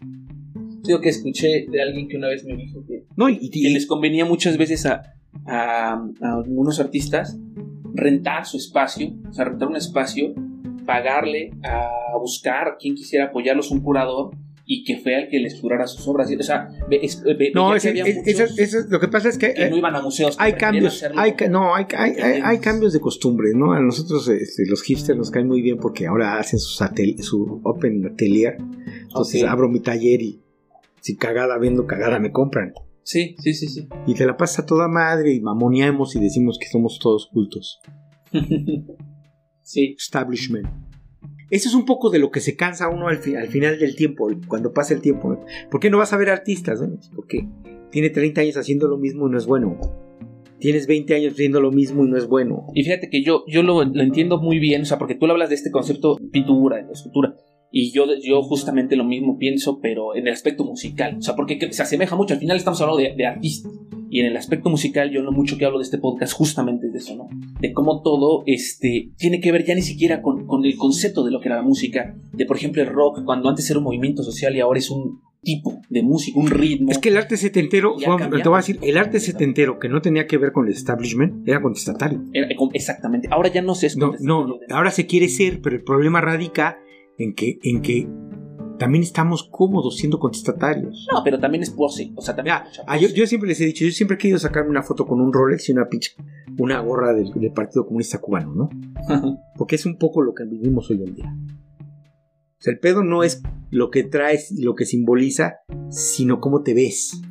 Digo 0.83 0.99
que 0.99 1.07
escuché 1.07 1.67
de 1.71 1.81
alguien 1.81 2.09
que 2.09 2.17
una 2.17 2.27
vez 2.27 2.43
me 2.43 2.57
dijo 2.57 2.83
que, 2.85 3.05
no, 3.15 3.29
y, 3.29 3.49
que 3.49 3.69
les 3.69 3.87
convenía 3.87 4.25
muchas 4.25 4.57
veces 4.57 4.85
a, 4.85 5.03
a, 5.45 5.93
a 5.93 6.33
algunos 6.33 6.81
artistas 6.81 7.37
rentar 7.93 8.45
su 8.45 8.57
espacio, 8.57 9.13
o 9.29 9.31
sea, 9.31 9.45
rentar 9.45 9.69
un 9.69 9.77
espacio, 9.77 10.33
pagarle 10.85 11.51
a 11.63 12.17
buscar 12.19 12.75
quien 12.77 12.93
quisiera 12.93 13.27
apoyarlos, 13.27 13.71
un 13.71 13.79
curador, 13.79 14.31
y 14.73 14.85
que 14.85 14.99
fue 14.99 15.21
el 15.21 15.27
que 15.27 15.37
les 15.37 15.59
curara 15.59 15.85
sus 15.85 16.07
obras. 16.07 16.31
O 16.31 16.43
sea, 16.43 16.69
es, 16.89 17.21
no, 17.53 17.75
es, 17.75 17.83
eso, 17.83 18.45
eso, 18.57 18.77
lo 18.87 19.01
que 19.01 19.09
pasa 19.09 19.27
es 19.27 19.37
que, 19.37 19.53
que 19.53 19.69
no 19.69 19.75
iban 19.75 19.93
a 19.93 20.01
museos. 20.01 20.37
Hay 20.39 20.53
cambios, 20.53 21.03
hay, 21.13 21.35
no, 21.49 21.75
hay, 21.75 21.85
hay, 21.93 22.13
hay, 22.41 22.59
cambios 22.59 22.93
de 22.93 23.01
costumbre, 23.01 23.49
¿no? 23.53 23.73
A 23.73 23.81
nosotros 23.81 24.29
este, 24.29 24.63
los 24.69 24.81
hipsters 24.83 25.17
nos 25.17 25.29
caen 25.29 25.49
muy 25.49 25.61
bien 25.61 25.75
porque 25.75 26.07
ahora 26.07 26.39
hacen 26.39 26.57
su, 26.57 26.81
su 27.19 27.59
open 27.65 28.05
atelier. 28.13 28.55
Entonces 29.01 29.43
abro 29.43 29.67
mi 29.67 29.81
taller 29.81 30.21
y 30.21 30.41
si 31.01 31.17
cagada 31.17 31.57
vendo, 31.57 31.85
cagada 31.85 32.19
me 32.19 32.31
compran. 32.31 32.71
Sí, 33.03 33.35
sí, 33.39 33.53
sí, 33.53 33.67
sí. 33.67 33.89
Y 34.07 34.13
te 34.13 34.25
la 34.25 34.37
pasa 34.37 34.65
toda 34.65 34.87
madre 34.87 35.33
y 35.33 35.41
mamoneamos 35.41 36.15
y 36.15 36.21
decimos 36.21 36.57
que 36.57 36.69
somos 36.69 36.97
todos 36.97 37.27
cultos. 37.27 37.81
sí. 39.63 39.95
Establishment. 39.97 40.90
Eso 41.51 41.67
es 41.67 41.75
un 41.75 41.85
poco 41.85 42.09
de 42.09 42.17
lo 42.17 42.31
que 42.31 42.39
se 42.39 42.55
cansa 42.55 42.87
uno 42.87 43.09
al, 43.09 43.19
al 43.37 43.47
final 43.49 43.77
del 43.77 43.95
tiempo, 43.95 44.29
cuando 44.47 44.73
pasa 44.73 44.93
el 44.93 45.01
tiempo. 45.01 45.37
¿Por 45.69 45.79
qué 45.81 45.89
no 45.89 45.97
vas 45.97 46.13
a 46.13 46.17
ver 46.17 46.29
artistas? 46.29 46.81
Porque 47.13 47.45
tiene 47.91 48.09
30 48.09 48.41
años 48.41 48.57
haciendo 48.57 48.87
lo 48.87 48.97
mismo 48.97 49.27
y 49.27 49.31
no 49.31 49.37
es 49.37 49.45
bueno. 49.45 49.77
Tienes 50.59 50.87
20 50.87 51.13
años 51.13 51.33
haciendo 51.33 51.59
lo 51.59 51.71
mismo 51.71 52.05
y 52.05 52.09
no 52.09 52.17
es 52.17 52.27
bueno. 52.27 52.67
Y 52.73 52.83
fíjate 52.83 53.09
que 53.09 53.21
yo, 53.21 53.43
yo 53.47 53.63
lo, 53.63 53.83
lo 53.83 54.01
entiendo 54.01 54.39
muy 54.39 54.59
bien, 54.59 54.83
o 54.83 54.85
sea, 54.85 54.97
porque 54.97 55.15
tú 55.15 55.25
le 55.25 55.33
hablas 55.33 55.49
de 55.49 55.55
este 55.55 55.71
concepto 55.71 56.15
de 56.15 56.29
pintura, 56.29 56.77
de 56.77 56.93
escultura. 56.93 57.35
Y 57.69 57.91
yo, 57.91 58.05
yo 58.21 58.41
justamente 58.43 58.95
lo 58.95 59.03
mismo 59.03 59.37
pienso, 59.37 59.79
pero 59.81 60.15
en 60.15 60.27
el 60.27 60.33
aspecto 60.33 60.63
musical. 60.63 61.17
O 61.17 61.21
sea, 61.21 61.35
porque 61.35 61.59
se 61.71 61.81
asemeja 61.81 62.15
mucho. 62.15 62.33
Al 62.33 62.39
final 62.39 62.57
estamos 62.57 62.79
hablando 62.81 63.01
de, 63.01 63.15
de 63.15 63.25
artistas. 63.25 63.71
Y 64.09 64.19
en 64.19 64.25
el 64.25 64.35
aspecto 64.35 64.69
musical, 64.69 65.09
yo 65.09 65.21
lo 65.21 65.31
mucho 65.31 65.57
que 65.57 65.63
hablo 65.63 65.77
de 65.77 65.85
este 65.85 65.97
podcast 65.97 66.33
justamente 66.33 66.87
es 66.87 66.91
de 66.91 66.99
eso, 66.99 67.15
¿no? 67.15 67.29
De 67.61 67.71
cómo 67.71 68.01
todo 68.01 68.43
este, 68.45 69.11
tiene 69.17 69.39
que 69.39 69.53
ver 69.53 69.65
ya 69.65 69.73
ni 69.73 69.81
siquiera 69.81 70.21
con, 70.21 70.40
con 70.61 70.69
el 70.69 70.77
concepto 70.77 71.23
de 71.23 71.31
lo 71.31 71.39
que 71.39 71.49
era 71.49 71.57
la 71.57 71.63
música. 71.63 72.15
De, 72.33 72.45
por 72.45 72.57
ejemplo, 72.57 72.81
el 72.81 72.89
rock, 72.89 73.23
cuando 73.25 73.49
antes 73.49 73.69
era 73.69 73.79
un 73.79 73.85
movimiento 73.85 74.23
social 74.23 74.55
y 74.55 74.59
ahora 74.59 74.79
es 74.79 74.89
un 74.89 75.21
tipo 75.41 75.81
de 75.89 76.03
música, 76.03 76.39
un 76.39 76.47
ritmo. 76.47 76.91
Es 76.91 76.99
que 76.99 77.09
el 77.09 77.17
arte 77.17 77.35
setentero, 77.35 77.95
te 77.97 78.07
voy 78.07 78.53
a 78.53 78.57
decir, 78.57 78.77
el 78.83 78.97
arte 78.97 79.19
setentero 79.19 79.79
que 79.79 79.89
no 79.89 80.01
tenía 80.01 80.27
que 80.27 80.37
ver 80.37 80.51
con 80.51 80.67
el 80.67 80.73
establishment 80.73 81.47
era 81.47 81.61
contestatario. 81.61 82.23
Era, 82.31 82.47
exactamente. 82.73 83.27
Ahora 83.31 83.49
ya 83.49 83.63
no 83.63 83.73
se 83.73 83.87
es 83.87 83.97
No, 83.97 84.13
no, 84.19 84.59
ahora 84.69 84.91
se 84.91 85.07
quiere 85.07 85.29
ser, 85.29 85.61
pero 85.61 85.75
el 85.75 85.83
problema 85.83 86.21
radica 86.21 86.77
en 87.17 87.33
que, 87.33 87.57
en 87.63 87.81
que 87.81 88.07
también 88.81 89.03
estamos 89.03 89.43
cómodos 89.43 89.97
siendo 89.97 90.17
contestatarios. 90.17 91.05
No, 91.13 91.23
pero 91.23 91.39
también 91.39 91.61
es 91.61 91.69
pose. 91.69 92.11
O 92.15 92.21
sea, 92.23 92.35
también. 92.35 92.55
Ah, 92.87 92.97
yo, 92.97 93.09
yo, 93.09 93.27
siempre 93.27 93.47
les 93.47 93.61
he 93.61 93.65
dicho, 93.65 93.85
yo 93.85 93.91
siempre 93.91 94.15
he 94.15 94.17
querido 94.17 94.39
sacarme 94.39 94.71
una 94.71 94.81
foto 94.81 95.05
con 95.05 95.21
un 95.21 95.31
Rolex 95.31 95.69
y 95.69 95.71
una 95.71 95.87
pitch, 95.87 96.15
una 96.57 96.79
gorra 96.79 97.13
del, 97.13 97.31
del 97.31 97.51
Partido 97.51 97.85
Comunista 97.85 98.17
Cubano, 98.17 98.55
¿no? 98.55 98.69
Porque 99.55 99.75
es 99.75 99.85
un 99.85 99.99
poco 99.99 100.23
lo 100.23 100.33
que 100.33 100.45
vivimos 100.45 100.89
hoy 100.89 101.03
en 101.03 101.13
día. 101.13 101.31
O 101.81 102.57
sea, 102.57 102.73
el 102.73 102.79
pedo 102.79 103.03
no 103.03 103.21
es 103.21 103.43
lo 103.69 103.91
que 103.91 104.01
traes 104.01 104.51
y 104.51 104.63
lo 104.63 104.73
que 104.73 104.85
simboliza, 104.85 105.57
sino 105.91 106.39
cómo 106.39 106.63
te 106.63 106.73
ves. 106.73 107.21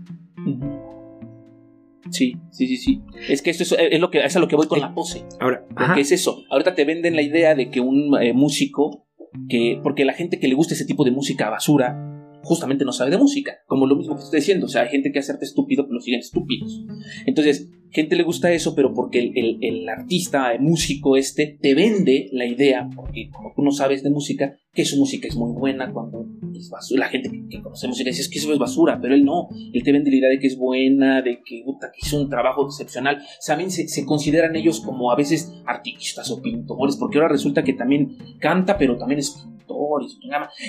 Sí, 2.10 2.36
sí, 2.52 2.68
sí, 2.68 2.76
sí. 2.76 3.02
Es 3.28 3.42
que 3.42 3.50
esto 3.50 3.64
es, 3.64 3.74
es 3.76 4.00
lo 4.00 4.12
que 4.12 4.24
es 4.24 4.36
a 4.36 4.38
lo 4.38 4.46
que 4.46 4.54
voy 4.54 4.68
con 4.68 4.78
la 4.78 4.94
pose. 4.94 5.24
Ahora, 5.40 5.66
porque 5.76 6.02
es 6.02 6.12
eso. 6.12 6.44
Ahorita 6.48 6.76
te 6.76 6.84
venden 6.84 7.16
la 7.16 7.22
idea 7.22 7.56
de 7.56 7.72
que 7.72 7.80
un 7.80 8.16
eh, 8.22 8.32
músico 8.34 9.08
que 9.48 9.80
porque 9.82 10.04
la 10.04 10.12
gente 10.12 10.38
que 10.38 10.48
le 10.48 10.54
gusta 10.54 10.74
ese 10.74 10.84
tipo 10.84 11.04
de 11.04 11.10
música 11.10 11.50
basura 11.50 11.96
justamente 12.42 12.84
no 12.84 12.92
sabe 12.92 13.10
de 13.10 13.18
música, 13.18 13.58
como 13.66 13.86
lo 13.86 13.96
mismo 13.96 14.16
que 14.16 14.22
estoy 14.22 14.40
diciendo, 14.40 14.66
o 14.66 14.68
sea, 14.68 14.82
hay 14.82 14.88
gente 14.88 15.12
que 15.12 15.18
hace 15.18 15.32
arte 15.32 15.44
estúpido, 15.44 15.86
pero 15.86 16.00
siguen 16.00 16.20
estúpidos. 16.20 16.84
Entonces, 17.26 17.68
gente 17.90 18.16
le 18.16 18.22
gusta 18.22 18.52
eso, 18.52 18.74
pero 18.74 18.94
porque 18.94 19.20
el, 19.20 19.32
el, 19.36 19.58
el, 19.60 19.88
artista, 19.88 20.52
el 20.52 20.60
músico 20.60 21.16
este, 21.16 21.58
te 21.60 21.74
vende 21.74 22.28
la 22.32 22.46
idea, 22.46 22.88
porque 22.94 23.30
como 23.30 23.52
tú 23.54 23.62
no 23.62 23.72
sabes 23.72 24.02
de 24.02 24.10
música, 24.10 24.56
que 24.72 24.84
su 24.84 24.96
música 24.96 25.26
es 25.26 25.36
muy 25.36 25.52
buena 25.52 25.92
cuando 25.92 26.26
es 26.54 26.70
basura. 26.70 27.00
La 27.00 27.08
gente 27.08 27.30
que, 27.30 27.48
que 27.48 27.62
conoce 27.62 27.88
música 27.88 28.10
dice, 28.10 28.22
es 28.22 28.28
que 28.28 28.38
eso 28.38 28.52
es 28.52 28.58
basura, 28.58 28.98
pero 29.00 29.14
él 29.14 29.24
no, 29.24 29.48
él 29.72 29.82
te 29.82 29.92
vende 29.92 30.10
la 30.10 30.16
idea 30.16 30.28
de 30.28 30.38
que 30.38 30.46
es 30.46 30.56
buena, 30.56 31.22
de 31.22 31.40
que, 31.44 31.62
puta, 31.64 31.90
que 31.92 32.06
hizo 32.06 32.20
un 32.20 32.28
trabajo 32.28 32.66
excepcional. 32.66 33.20
También 33.44 33.70
se, 33.70 33.88
se, 33.88 34.04
consideran 34.04 34.54
ellos 34.54 34.80
como 34.80 35.10
a 35.10 35.16
veces 35.16 35.52
artistas 35.66 36.30
o 36.30 36.40
pintores, 36.40 36.96
porque 36.96 37.18
ahora 37.18 37.28
resulta 37.28 37.64
que 37.64 37.72
también 37.72 38.16
canta, 38.38 38.78
pero 38.78 38.96
también 38.96 39.18
es 39.18 39.30
pintor 39.30 39.60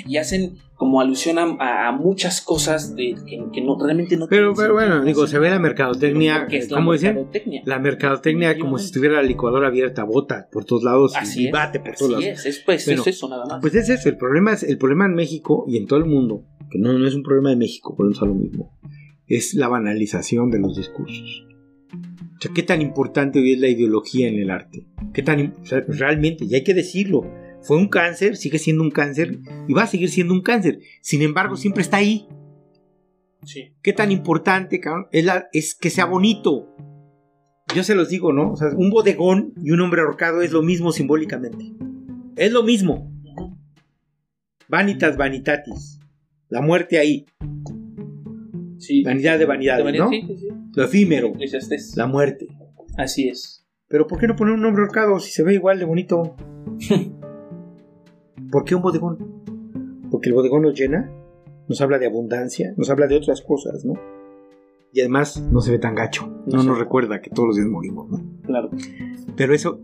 y 0.07 0.17
hacen 0.17 0.57
como 0.75 0.99
alusión 0.99 1.37
a, 1.37 1.87
a 1.87 1.91
muchas 1.91 2.41
cosas 2.41 2.95
de, 2.95 3.15
que, 3.27 3.43
que, 3.53 3.61
no, 3.61 3.77
realmente 3.79 4.17
no 4.17 4.27
Pero, 4.27 4.53
pero 4.55 4.73
bueno, 4.73 5.03
digo, 5.03 5.27
se 5.27 5.37
ve 5.37 5.49
la 5.49 5.59
mercadotecnia, 5.59 6.47
¿cómo 6.69 6.93
dicen? 7.13 7.61
La 7.65 7.79
mercadotecnia 7.79 8.57
como 8.57 8.77
si 8.77 8.85
estuviera 8.85 9.15
la 9.15 9.23
licuadora 9.23 9.67
abierta, 9.67 10.03
bota 10.03 10.47
por 10.51 10.65
todos 10.65 10.83
lados 10.83 11.15
así 11.15 11.47
y 11.47 11.51
bate 11.51 11.79
por 11.79 11.89
así 11.89 11.99
todos 11.99 12.11
lados. 12.11 12.25
Es, 12.25 12.45
es, 12.45 12.59
pues, 12.59 12.87
es 12.87 13.07
eso 13.07 13.29
nada 13.29 13.45
más. 13.45 13.61
Pues 13.61 13.75
es 13.75 13.89
eso, 13.89 14.09
el 14.09 14.17
problema 14.17 14.53
es 14.53 14.63
el 14.63 14.77
problema 14.77 15.05
en 15.05 15.13
México 15.13 15.65
y 15.67 15.77
en 15.77 15.87
todo 15.87 15.99
el 15.99 16.05
mundo, 16.05 16.45
que 16.69 16.79
no, 16.79 16.93
no 16.93 17.07
es 17.07 17.15
un 17.15 17.23
problema 17.23 17.49
de 17.49 17.57
México, 17.57 17.95
por 17.95 18.05
a 18.05 18.25
lo 18.25 18.35
mismo, 18.35 18.77
es 19.27 19.53
la 19.53 19.67
banalización 19.67 20.49
de 20.49 20.59
los 20.59 20.75
discursos. 20.75 21.45
O 21.93 22.41
sea, 22.41 22.51
¿qué 22.53 22.63
tan 22.63 22.81
importante 22.81 23.39
hoy 23.39 23.53
es 23.53 23.59
la 23.59 23.67
ideología 23.67 24.27
en 24.27 24.39
el 24.39 24.49
arte? 24.49 24.87
¿Qué 25.13 25.21
tan 25.21 25.53
o 25.61 25.65
sea, 25.65 25.83
realmente? 25.87 26.45
Y 26.45 26.55
hay 26.55 26.63
que 26.63 26.73
decirlo 26.73 27.23
fue 27.61 27.77
un 27.77 27.87
cáncer, 27.87 28.37
sigue 28.37 28.59
siendo 28.59 28.83
un 28.83 28.91
cáncer 28.91 29.39
y 29.67 29.73
va 29.73 29.83
a 29.83 29.87
seguir 29.87 30.09
siendo 30.09 30.33
un 30.33 30.41
cáncer. 30.41 30.79
Sin 31.01 31.21
embargo, 31.21 31.55
siempre 31.55 31.83
está 31.83 31.97
ahí. 31.97 32.27
Sí. 33.43 33.73
¿Qué 33.81 33.93
tan 33.93 34.11
importante, 34.11 34.79
cabrón? 34.79 35.07
Es, 35.11 35.25
la, 35.25 35.47
es 35.53 35.75
que 35.75 35.89
sea 35.89 36.05
bonito. 36.05 36.70
Yo 37.75 37.83
se 37.83 37.95
los 37.95 38.09
digo, 38.09 38.33
¿no? 38.33 38.51
O 38.51 38.55
sea, 38.55 38.69
un 38.75 38.89
bodegón 38.89 39.53
y 39.63 39.71
un 39.71 39.79
hombre 39.79 40.01
ahorcado 40.01 40.41
es 40.41 40.51
lo 40.51 40.61
mismo 40.61 40.91
simbólicamente. 40.91 41.73
Es 42.35 42.51
lo 42.51 42.63
mismo. 42.63 43.11
Vanitas 44.67 45.15
vanitatis. 45.15 45.99
La 46.49 46.61
muerte 46.61 46.99
ahí. 46.99 47.25
Sí. 48.77 49.03
Vanidad 49.03 49.39
de 49.39 49.45
vanidades, 49.45 49.97
¿no? 49.97 50.09
Sí, 50.09 50.23
sí, 50.27 50.37
sí. 50.37 50.47
Lo 50.75 50.83
efímero. 50.83 51.31
La 51.95 52.07
muerte. 52.07 52.47
Así 52.97 53.29
es. 53.29 53.65
Pero 53.87 54.07
¿por 54.07 54.19
qué 54.19 54.27
no 54.27 54.35
poner 54.35 54.53
un 54.53 54.65
hombre 54.65 54.83
ahorcado 54.83 55.19
si 55.19 55.31
se 55.31 55.43
ve 55.43 55.53
igual 55.53 55.79
de 55.79 55.85
bonito? 55.85 56.35
¿Por 58.51 58.65
qué 58.65 58.75
un 58.75 58.81
bodegón? 58.81 60.09
Porque 60.09 60.29
el 60.29 60.35
bodegón 60.35 60.63
nos 60.63 60.77
llena, 60.77 61.09
nos 61.69 61.79
habla 61.79 61.99
de 61.99 62.07
abundancia, 62.07 62.73
nos 62.75 62.89
habla 62.89 63.07
de 63.07 63.15
otras 63.15 63.41
cosas, 63.41 63.85
¿no? 63.85 63.93
Y 64.93 64.99
además 64.99 65.41
no 65.51 65.61
se 65.61 65.71
ve 65.71 65.79
tan 65.79 65.95
gacho, 65.95 66.27
no, 66.45 66.57
no 66.57 66.63
nos 66.63 66.79
recuerda 66.79 67.21
que 67.21 67.29
todos 67.29 67.47
los 67.47 67.55
días 67.55 67.67
morimos, 67.67 68.09
¿no? 68.09 68.41
Claro. 68.43 68.69
Pero 69.37 69.53
eso, 69.53 69.79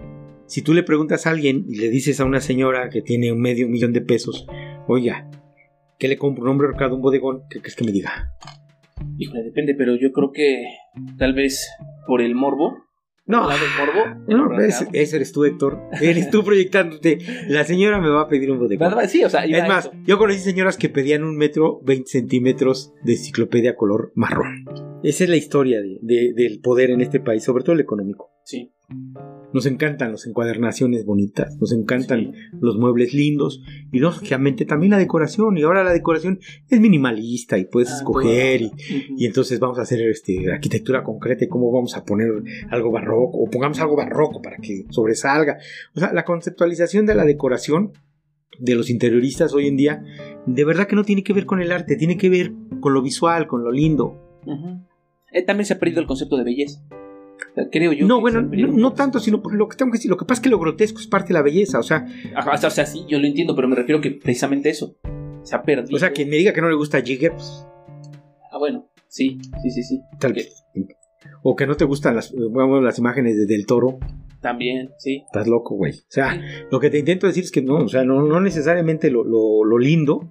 si 0.47 0.61
tú 0.61 0.73
le 0.73 0.83
preguntas 0.83 1.25
a 1.25 1.29
alguien 1.29 1.65
y 1.67 1.75
le 1.75 1.89
dices 1.89 2.19
a 2.19 2.25
una 2.25 2.41
señora 2.41 2.89
que 2.89 3.01
tiene 3.01 3.31
un 3.31 3.39
medio 3.39 3.67
millón 3.69 3.93
de 3.93 4.01
pesos, 4.01 4.47
oiga, 4.87 5.29
¿qué 5.97 6.07
le 6.07 6.17
compro 6.17 6.43
un 6.43 6.49
hombre 6.49 6.67
ahorcado 6.67 6.95
un 6.95 7.01
bodegón? 7.01 7.43
¿Qué 7.49 7.59
crees 7.59 7.75
que 7.75 7.85
me 7.85 7.91
diga? 7.91 8.33
Híjole, 9.17 9.43
depende, 9.43 9.75
pero 9.75 9.95
yo 9.95 10.11
creo 10.11 10.31
que 10.31 10.63
tal 11.17 11.33
vez 11.33 11.69
por 12.05 12.21
el 12.21 12.35
morbo 12.35 12.86
No, 13.27 13.47
no 14.47 14.59
ese, 14.61 14.87
ese 14.93 15.15
eres 15.17 15.31
tú, 15.33 15.43
Héctor. 15.45 15.79
Eres 16.01 16.29
tú 16.29 16.43
proyectándote. 16.43 17.17
La 17.49 17.65
señora 17.65 17.99
me 17.99 18.09
va 18.09 18.21
a 18.21 18.27
pedir 18.29 18.49
un 18.51 18.59
bodegón. 18.59 18.87
Sí, 19.09 19.23
o 19.23 19.29
sea, 19.29 19.45
Es 19.63 19.67
más, 19.67 19.91
yo 20.05 20.17
conocí 20.17 20.39
señoras 20.39 20.77
que 20.77 20.87
pedían 20.89 21.23
un 21.23 21.35
metro 21.37 21.81
20 21.83 22.09
centímetros 22.09 22.93
de 23.03 23.13
enciclopedia 23.13 23.75
color 23.75 24.11
marrón. 24.15 24.65
Esa 25.03 25.25
es 25.25 25.29
la 25.29 25.35
historia 25.35 25.81
de- 25.81 25.99
de- 26.01 26.33
del 26.33 26.59
poder 26.61 26.89
en 26.91 27.01
este 27.01 27.19
país, 27.19 27.43
sobre 27.43 27.63
todo 27.63 27.73
el 27.73 27.81
económico. 27.81 28.31
Sí. 28.43 28.71
Nos 29.53 29.65
encantan 29.65 30.11
las 30.11 30.27
encuadernaciones 30.27 31.05
bonitas, 31.05 31.57
nos 31.59 31.71
encantan 31.71 32.19
Sí. 32.19 32.31
los 32.59 32.77
muebles 32.77 33.13
lindos 33.13 33.61
y 33.91 33.99
lógicamente 33.99 34.65
también 34.65 34.91
la 34.91 34.97
decoración. 34.97 35.57
Y 35.57 35.63
ahora 35.63 35.83
la 35.83 35.93
decoración 35.93 36.39
es 36.69 36.79
minimalista 36.79 37.57
y 37.57 37.65
puedes 37.65 37.91
Ah, 37.91 37.97
escoger 37.97 38.61
y, 38.61 39.25
entonces 39.25 39.59
vamos 39.59 39.79
a 39.79 39.83
hacer 39.83 40.01
este, 40.09 40.51
arquitectura 40.51 41.03
concreta 41.03 41.45
y 41.45 41.47
cómo 41.47 41.71
vamos 41.71 41.95
a 41.95 42.03
poner 42.03 42.29
algo 42.69 42.91
barroco 42.91 43.37
o 43.37 43.49
pongamos 43.49 43.79
algo 43.79 43.95
barroco 43.95 44.41
para 44.41 44.57
que 44.57 44.85
sobresalga. 44.89 45.57
O 45.95 45.99
sea, 45.99 46.11
la 46.13 46.25
conceptualización 46.25 47.05
de 47.05 47.15
la 47.15 47.23
decoración 47.25 47.93
de 48.59 48.75
los 48.75 48.89
interioristas 48.89 49.53
hoy 49.53 49.67
en 49.67 49.77
día 49.77 50.03
de 50.45 50.65
verdad 50.65 50.87
que 50.87 50.95
no 50.95 51.03
tiene 51.03 51.23
que 51.23 51.31
ver 51.33 51.45
con 51.45 51.61
el 51.61 51.71
arte, 51.71 51.95
tiene 51.95 52.17
que 52.17 52.29
ver 52.29 52.51
con 52.79 52.93
lo 52.93 53.01
visual, 53.01 53.47
con 53.47 53.63
lo 53.63 53.71
lindo. 53.71 54.41
Eh, 55.31 55.41
también 55.43 55.65
se 55.65 55.73
ha 55.73 55.79
perdido 55.79 56.01
el 56.01 56.07
concepto 56.07 56.37
de 56.37 56.43
belleza. 56.43 56.81
Creo 57.71 57.91
yo. 57.93 58.05
no, 58.07 58.19
bueno, 58.21 58.41
no, 58.41 58.93
tanto, 58.93 59.19
sino 59.19 59.41
por 59.41 59.53
lo 59.55 59.67
que 59.67 59.77
tengo 59.77 59.91
que 59.91 59.97
decir. 59.97 60.09
Lo 60.11 60.17
que 60.17 60.25
pasa 60.25 60.39
es 60.39 60.43
que 60.43 60.49
lo 60.49 60.59
grotesco 60.59 60.99
es 60.99 61.07
parte 61.07 61.29
de 61.29 61.33
la 61.35 61.41
belleza. 61.41 61.79
O 61.79 61.83
sea, 61.83 62.05
Ajá, 62.35 62.51
o 62.53 62.57
sea, 62.57 62.67
o 62.67 62.71
sea, 62.71 62.85
sí, 62.85 63.05
yo 63.07 63.19
lo 63.19 63.25
entiendo, 63.27 63.55
pero 63.55 63.67
me 63.67 63.75
refiero 63.75 63.99
que 64.01 64.11
precisamente 64.11 64.69
eso. 64.69 64.95
Se 65.43 65.55
ha 65.55 65.61
perdido. 65.63 65.95
o 65.95 65.99
sea, 65.99 66.11
quien 66.11 66.29
me 66.29 66.35
diga 66.37 66.51
que 66.53 66.61
no 66.61 66.69
le 66.69 66.75
gusta 66.75 67.01
Jigger, 67.01 67.31
pues, 67.31 67.65
Ah, 68.51 68.57
bueno, 68.59 68.89
sí, 69.07 69.37
sí, 69.61 69.71
sí, 69.71 69.83
sí. 69.83 70.01
tal 70.19 70.33
vez. 70.33 70.63
O 71.43 71.55
que 71.55 71.65
no 71.67 71.75
te 71.75 71.85
gustan 71.85 72.15
las, 72.15 72.33
bueno, 72.33 72.81
las 72.81 72.97
imágenes 72.99 73.37
de- 73.37 73.45
del 73.45 73.65
toro, 73.65 73.99
También, 74.41 74.89
sí. 74.97 75.23
estás 75.25 75.47
loco, 75.47 75.75
güey. 75.75 75.91
O 75.93 75.95
sea, 76.09 76.39
lo 76.71 76.79
que 76.79 76.89
te 76.89 76.99
intento 76.99 77.27
decir 77.27 77.43
es 77.43 77.51
que 77.51 77.61
no, 77.61 77.75
o 77.77 77.87
sea, 77.87 78.03
no, 78.03 78.21
no 78.23 78.39
necesariamente 78.41 79.09
lo, 79.11 79.23
lo- 79.23 79.63
lo 79.63 79.77
lindo, 79.77 80.27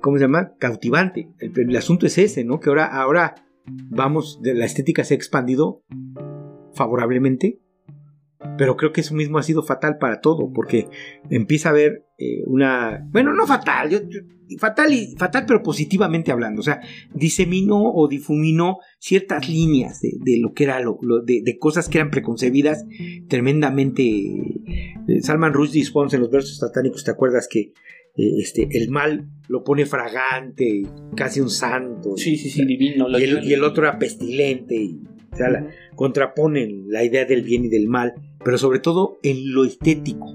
¿cómo 0.00 0.16
se 0.18 0.24
llama? 0.24 0.52
Cautivante. 0.58 1.28
El, 1.38 1.52
el 1.70 1.76
asunto 1.76 2.06
es 2.06 2.16
ese, 2.18 2.44
¿no? 2.44 2.60
Que 2.60 2.68
ahora, 2.70 2.86
ahora 2.86 3.34
vamos, 3.66 4.40
la 4.42 4.64
estética 4.64 5.04
se 5.04 5.14
ha 5.14 5.16
expandido 5.16 5.82
favorablemente, 6.74 7.60
pero 8.58 8.76
creo 8.76 8.92
que 8.92 9.00
eso 9.00 9.14
mismo 9.14 9.38
ha 9.38 9.42
sido 9.42 9.62
fatal 9.62 9.98
para 9.98 10.20
todo, 10.20 10.52
porque 10.52 10.88
empieza 11.30 11.68
a 11.68 11.72
haber 11.72 12.06
eh, 12.18 12.42
una, 12.46 13.06
bueno, 13.10 13.32
no 13.32 13.46
fatal, 13.46 14.08
fatal 14.58 14.92
y 14.92 15.14
fatal, 15.16 15.44
pero 15.46 15.62
positivamente 15.62 16.32
hablando, 16.32 16.60
o 16.60 16.64
sea, 16.64 16.80
diseminó 17.14 17.92
o 17.92 18.08
difuminó 18.08 18.78
ciertas 18.98 19.48
líneas 19.48 20.00
de, 20.00 20.12
de 20.24 20.38
lo 20.38 20.52
que 20.52 20.64
era 20.64 20.80
lo, 20.80 20.98
de, 21.24 21.58
cosas 21.58 21.88
que 21.88 21.98
eran 21.98 22.10
preconcebidas 22.10 22.84
tremendamente. 23.28 24.02
eh, 24.02 25.22
Salman 25.22 25.54
Rushdie 25.54 25.84
Spons 25.84 26.14
en 26.14 26.20
los 26.20 26.30
versos 26.30 26.58
satánicos, 26.58 27.04
¿te 27.04 27.10
acuerdas 27.10 27.48
que 27.50 27.72
este, 28.16 28.68
el 28.70 28.88
mal 28.90 29.28
lo 29.48 29.62
pone 29.64 29.86
fragante, 29.86 30.82
casi 31.14 31.40
un 31.40 31.50
santo? 31.50 32.16
Sí, 32.16 32.36
sí, 32.36 32.50
sí, 32.50 32.64
divino. 32.64 33.06
Y 33.10 33.22
el, 33.22 33.40
que- 33.40 33.46
y 33.46 33.52
el 33.52 33.62
otro 33.64 33.84
era 33.86 33.98
pestilente, 33.98 34.74
y, 34.74 35.00
o 35.32 35.36
sea, 35.36 35.48
la- 35.50 35.60
Ujú. 35.62 35.70
contraponen 35.96 36.86
la 36.88 37.04
idea 37.04 37.24
del 37.24 37.42
bien 37.42 37.64
y 37.66 37.68
del 37.68 37.88
mal, 37.88 38.14
pero 38.44 38.58
sobre 38.58 38.78
todo 38.80 39.18
en 39.22 39.52
lo 39.52 39.64
estético, 39.64 40.34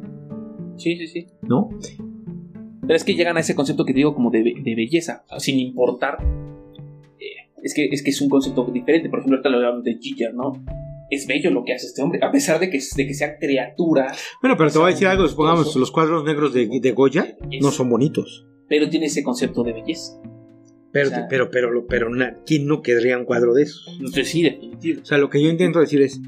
Sí, 0.77 0.95
sí, 0.97 1.07
sí. 1.07 1.27
¿no? 1.47 1.69
Pero 2.81 2.95
es 2.95 3.03
que 3.03 3.13
llegan 3.13 3.37
a 3.37 3.41
ese 3.41 3.53
concepto 3.55 3.85
que 3.85 3.93
te 3.93 3.97
digo 3.97 4.13
como 4.15 4.31
de 4.31 4.41
belleza, 4.75 5.23
sin 5.37 5.59
importar. 5.59 6.17
eh, 7.19 7.49
es, 7.63 7.73
que, 7.75 7.85
es 7.85 8.01
que 8.03 8.09
es 8.09 8.19
un 8.21 8.29
concepto 8.29 8.65
diferente. 8.73 9.07
Por 9.09 9.19
ejemplo, 9.19 9.37
ahorita 9.37 9.49
lo 9.49 9.57
hablamos 9.57 9.83
de 9.83 9.97
Giger, 10.01 10.33
¿no? 10.33 10.53
Es 11.11 11.27
bello 11.27 11.51
lo 11.51 11.63
que 11.65 11.73
hace 11.73 11.85
este 11.87 12.01
hombre, 12.01 12.19
a 12.23 12.31
pesar 12.31 12.59
de 12.59 12.69
que, 12.71 12.79
de 12.95 13.05
que 13.07 13.13
sea 13.13 13.37
criatura, 13.37 14.07
Bueno, 14.41 14.55
pero 14.57 14.71
te 14.71 14.77
voy 14.79 14.87
a 14.87 14.91
decir 14.93 15.07
algo, 15.07 15.27
supongamos, 15.27 15.75
los 15.75 15.91
cuadros 15.91 16.23
negros 16.23 16.53
de, 16.53 16.67
de 16.81 16.91
Goya 16.93 17.37
es- 17.51 17.61
no 17.61 17.69
son 17.71 17.89
bonitos. 17.89 18.47
pero 18.69 18.89
tiene 18.89 19.07
ese 19.07 19.21
concepto 19.21 19.63
de 19.63 19.73
belleza. 19.73 20.13
Pero, 20.93 21.07
O 21.07 21.11
sea- 21.11 21.27
pero, 21.29 21.49
pero, 21.51 21.85
pero, 21.87 22.09
na- 22.09 22.37
¿quién 22.45 22.65
no 22.65 22.81
querría 22.81 23.17
un 23.17 23.25
cuadro 23.25 23.53
de 23.53 23.63
esos? 23.63 23.85
Entonces, 23.97 24.29
sí, 24.29 24.41
definitivo. 24.43 25.01
O 25.01 25.05
sea, 25.05 25.17
lo 25.17 25.29
que 25.29 25.41
yo 25.43 25.49
intento 25.49 25.79
decir 25.79 26.01
es, 26.01 26.19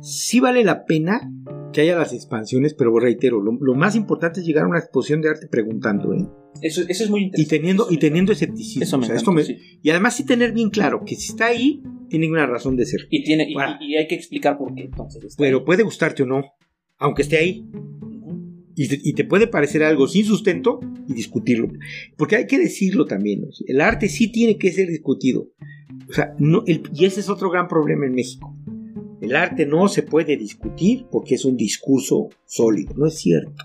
sí 0.00 0.40
vale 0.40 0.64
la 0.64 0.84
pena 0.84 1.30
que 1.72 1.80
haya 1.82 1.96
las 1.98 2.12
expansiones, 2.12 2.74
pero 2.74 2.98
reitero, 2.98 3.40
lo, 3.40 3.52
lo 3.60 3.74
más 3.74 3.96
importante 3.96 4.40
es 4.40 4.46
llegar 4.46 4.64
a 4.64 4.68
una 4.68 4.78
exposición 4.78 5.20
de 5.20 5.30
arte 5.30 5.46
preguntando, 5.46 6.12
¿eh? 6.14 6.26
Eso, 6.62 6.82
eso 6.88 7.04
es 7.04 7.10
muy 7.10 7.20
Y 7.20 7.24
interesante. 7.24 7.56
teniendo, 7.58 7.82
Eso 7.84 7.92
y 7.92 7.98
teniendo 7.98 8.32
encanta. 8.32 8.44
escepticismo. 8.44 8.82
Eso 8.82 8.96
me 8.98 9.04
O 9.04 9.06
sea, 9.08 9.14
encanta, 9.16 9.42
esto 9.42 9.52
me- 9.52 9.58
sí. 9.58 9.78
Y 9.82 9.90
además 9.90 10.16
sí 10.16 10.24
tener 10.24 10.52
bien 10.52 10.70
claro 10.70 11.02
que 11.04 11.14
si 11.16 11.32
está 11.32 11.46
ahí, 11.46 11.82
tiene 12.08 12.28
una 12.30 12.46
razón 12.46 12.76
de 12.76 12.86
ser. 12.86 13.00
Y, 13.10 13.24
tiene, 13.24 13.48
y, 13.50 13.54
Bueno. 13.54 13.76
y 13.80 13.96
hay 13.96 14.06
que 14.06 14.14
explicar 14.14 14.58
por 14.58 14.74
qué. 14.74 14.82
Entonces, 14.82 15.34
Pero 15.36 15.58
ahí. 15.58 15.64
puede 15.64 15.82
gustarte 15.82 16.22
o 16.22 16.26
no, 16.26 16.42
aunque 16.98 17.22
esté 17.22 17.38
ahí. 17.38 17.64
Y 18.78 18.88
te, 18.88 19.00
y 19.02 19.12
te 19.14 19.24
puede 19.24 19.46
parecer 19.46 19.82
algo 19.82 20.06
sin 20.06 20.24
sustento 20.26 20.80
y 21.08 21.14
discutirlo. 21.14 21.68
Porque 22.18 22.36
hay 22.36 22.46
que 22.46 22.58
decirlo 22.58 23.06
también. 23.06 23.40
¿no? 23.42 23.48
El 23.66 23.80
arte 23.80 24.08
sí 24.08 24.30
tiene 24.30 24.58
que 24.58 24.70
ser 24.70 24.88
discutido. 24.88 25.48
O 26.08 26.12
sea, 26.12 26.34
no, 26.38 26.62
el- 26.66 26.82
y 26.94 27.06
ese 27.06 27.20
es 27.20 27.28
otro 27.30 27.50
gran 27.50 27.68
problema 27.68 28.04
en 28.06 28.12
México. 28.12 28.54
El 29.22 29.34
arte 29.34 29.64
no 29.64 29.88
se 29.88 30.02
puede 30.02 30.36
discutir 30.36 31.06
porque 31.10 31.36
es 31.36 31.44
un 31.46 31.56
discurso 31.56 32.28
sólido. 32.44 32.92
No 32.96 33.06
es 33.06 33.14
cierto. 33.14 33.64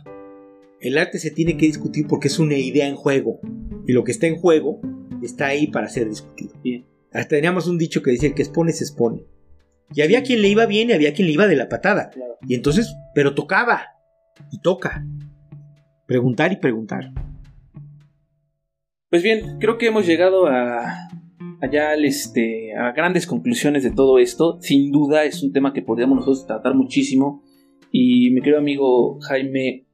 El 0.80 0.98
arte 0.98 1.20
se 1.20 1.30
tiene 1.30 1.58
que 1.58 1.66
discutir 1.66 2.08
porque 2.08 2.30
es 2.30 2.40
una 2.40 2.58
idea 2.58 2.88
en 2.88 2.96
juego. 2.96 3.42
Y 3.86 3.92
lo 3.92 4.06
que 4.06 4.14
está 4.14 4.28
en 4.28 4.38
juego 4.38 4.80
está 5.22 5.48
ahí 5.48 5.68
para 5.68 5.90
ser 5.90 6.08
discutido. 6.08 6.54
Bien. 6.64 6.86
Hasta 7.12 7.36
teníamos 7.36 7.68
un 7.68 7.78
dicho 7.78 8.02
que 8.02 8.12
decía: 8.12 8.30
el 8.30 8.36
que 8.36 8.44
expone 8.44 8.72
se 8.72 8.84
expone. 8.84 9.26
Y 9.94 10.02
había 10.02 10.24
quien 10.24 10.42
le 10.42 10.48
iba 10.48 10.66
bien 10.66 10.90
y 10.90 10.94
había 10.94 11.14
quien 11.14 11.28
le 11.28 11.34
iba 11.34 11.48
de 11.48 11.56
la 11.56 11.70
patada. 11.70 12.10
Claro. 12.10 12.38
Y 12.48 12.56
entonces, 12.56 12.96
pero 13.14 13.36
tocaba. 13.36 13.82
Y 14.52 14.60
toca. 14.60 15.06
Preguntar 16.08 16.52
y 16.54 16.58
preguntar. 16.58 17.12
Pues 19.10 19.24
bien, 19.24 19.60
creo 19.60 19.78
que 19.78 19.88
hemos 19.88 20.06
llegado 20.06 20.48
a 20.48 21.10
allá 21.62 21.92
al, 21.92 22.06
este, 22.06 22.74
a 22.76 22.92
grandes 22.92 23.28
conclusiones 23.28 23.84
de 23.84 23.92
todo 23.92 24.20
esto. 24.20 24.58
Sin 24.62 24.92
duda 24.92 25.26
es 25.26 25.44
un 25.44 25.54
tema 25.54 25.74
que 25.74 25.82
podríamos 25.82 26.18
nosotros 26.18 26.48
tratar 26.48 26.76
muchísimo. 26.76 27.44
Y 27.92 28.32
mi 28.32 28.42
querido 28.42 28.60
amigo 28.60 29.20
Jaime, 29.20 29.86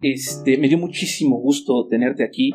este, 0.00 0.58
me 0.58 0.68
dio 0.68 0.78
muchísimo 0.78 1.38
gusto 1.38 1.88
tenerte 1.88 2.22
aquí. 2.22 2.52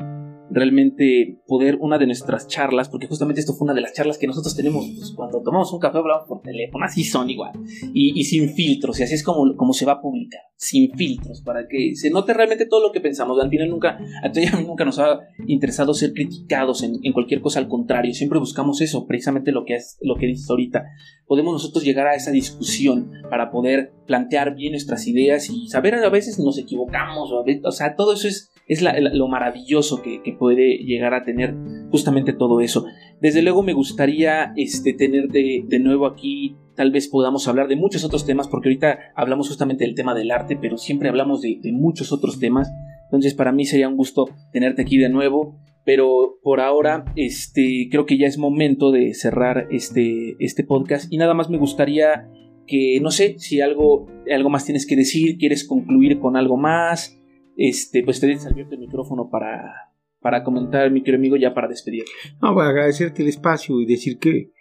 Realmente 0.52 1.40
poder 1.48 1.78
una 1.80 1.98
de 1.98 2.06
nuestras 2.06 2.48
charlas, 2.48 2.90
porque 2.90 3.08
justamente 3.08 3.40
esto 3.40 3.54
fue 3.54 3.66
una 3.66 3.74
de 3.74 3.82
las 3.82 3.94
charlas 3.94 4.18
que 4.18 4.28
nosotros 4.28 4.56
tenemos 4.56 4.86
pues, 4.96 5.14
cuando 5.16 5.42
tomamos 5.42 5.72
un 5.72 5.80
café 5.80 5.98
hablamos 5.98 6.28
por 6.28 6.42
teléfono, 6.42 6.86
así 6.86 7.04
son 7.04 7.30
igual, 7.30 7.52
y, 7.94 8.24
sin 8.24 8.50
filtros, 8.50 9.00
y 9.00 9.04
así 9.04 9.16
es 9.16 9.24
como, 9.24 9.56
como 9.56 9.74
se 9.74 9.86
va 9.86 9.94
a 9.94 10.02
publicar, 10.02 10.42
sin 10.56 10.92
filtros, 10.94 11.42
para 11.42 11.68
que 11.68 11.96
se 11.96 12.10
note 12.10 12.34
realmente 12.34 12.66
todo 12.66 12.82
lo 12.82 12.92
que 12.92 13.02
pensamos. 13.02 13.42
Al 13.42 13.50
final 13.50 13.70
nunca, 13.70 13.98
a 14.24 14.62
nunca 14.62 14.86
nos 14.86 15.00
ha 15.00 15.20
interesado 15.48 15.94
ser 15.94 16.14
criticados 16.14 16.84
en, 16.84 17.00
en 17.04 17.14
cualquier 17.14 17.42
cosa, 17.42 17.60
al 17.60 17.68
contrario, 17.68 18.14
siempre 18.14 18.40
buscamos 18.40 18.82
eso, 18.82 19.08
precisamente 19.08 19.52
lo 19.52 19.66
que, 19.66 19.76
es, 19.76 19.98
lo 20.02 20.16
que 20.16 20.28
dices 20.28 20.50
ahorita. 20.50 20.86
Podemos 21.26 21.54
nosotros 21.54 21.84
llegar 21.86 22.08
a 22.08 22.16
esa 22.16 22.32
discusión 22.32 23.12
para 23.30 23.52
poder 23.52 23.94
plantear 24.06 24.56
bien 24.56 24.74
nuestras 24.74 25.08
ideas 25.08 25.50
y 25.50 25.70
saber 25.70 25.96
a 25.96 26.10
veces 26.10 26.40
nos 26.40 26.58
equivocamos, 26.58 27.32
o 27.32 27.72
sea, 27.72 27.96
todo 27.96 28.14
eso 28.14 28.28
es, 28.28 28.52
es 28.72 28.82
lo 28.82 29.28
maravilloso 29.28 30.02
que, 30.02 30.22
que 30.24 30.32
puede 30.32 30.78
llegar 30.78 31.14
a 31.14 31.26
tener 31.26 31.54
justamente 31.92 32.32
todo 32.32 32.62
eso. 32.62 32.86
Desde 33.20 33.42
luego 33.42 33.64
me 33.64 33.74
gustaría 33.74 34.54
este, 34.56 34.94
tenerte 34.94 35.66
de 35.68 35.80
nuevo 35.80 36.06
aquí, 36.06 36.56
tal 36.74 36.90
vez 36.90 37.10
podamos 37.10 37.50
hablar 37.50 37.68
de 37.68 37.76
muchos 37.76 38.06
otros 38.06 38.26
temas, 38.26 38.48
porque 38.48 38.70
ahorita 38.70 38.98
hablamos 39.14 39.50
justamente 39.50 39.84
del 39.84 39.94
tema 39.94 40.16
del 40.16 40.32
arte, 40.32 40.58
pero 40.60 40.78
siempre 40.78 41.10
hablamos 41.10 41.42
de, 41.42 41.60
de 41.62 41.74
muchos 41.74 42.14
otros 42.14 42.40
temas. 42.40 42.72
Entonces 43.04 43.34
para 43.34 43.52
mí 43.52 43.66
sería 43.66 43.90
un 43.90 43.98
gusto 43.98 44.30
tenerte 44.54 44.84
aquí 44.84 44.98
de 44.98 45.10
nuevo. 45.10 45.60
Pero 45.84 46.38
por 46.44 46.62
ahora, 46.62 47.06
este, 47.16 47.90
creo 47.90 48.06
que 48.06 48.18
ya 48.18 48.28
es 48.28 48.38
momento 48.38 48.92
de 48.92 49.14
cerrar 49.16 49.68
este, 49.72 50.36
este 50.40 50.64
podcast. 50.64 51.12
Y 51.12 51.18
nada 51.18 51.34
más 51.34 51.50
me 51.50 51.58
gustaría 51.58 52.30
que, 52.68 53.00
no 53.02 53.12
sé, 53.12 53.36
si 53.40 53.60
algo, 53.60 54.08
algo 54.32 54.50
más 54.50 54.64
tienes 54.64 54.86
que 54.86 54.96
decir, 54.96 55.38
quieres 55.40 55.68
concluir 55.68 56.20
con 56.20 56.38
algo 56.38 56.56
más, 56.56 57.21
este, 57.70 58.04
pues 58.04 58.20
te 58.20 58.26
dejes 58.26 58.48
abierto 58.48 58.74
el 58.74 58.80
micrófono 58.80 59.30
para, 59.30 59.92
para 60.20 60.44
comentar, 60.44 60.90
mi 60.90 61.04
querido 61.04 61.20
amigo, 61.20 61.38
ya 61.38 61.54
para 61.54 61.68
despedir. 61.68 62.04
No, 62.42 62.56
para 62.56 62.70
agradecerte 62.70 63.22
el 63.22 63.30
espacio 63.30 63.80
y 63.80 63.86
decir 63.86 64.18
que 64.18 64.52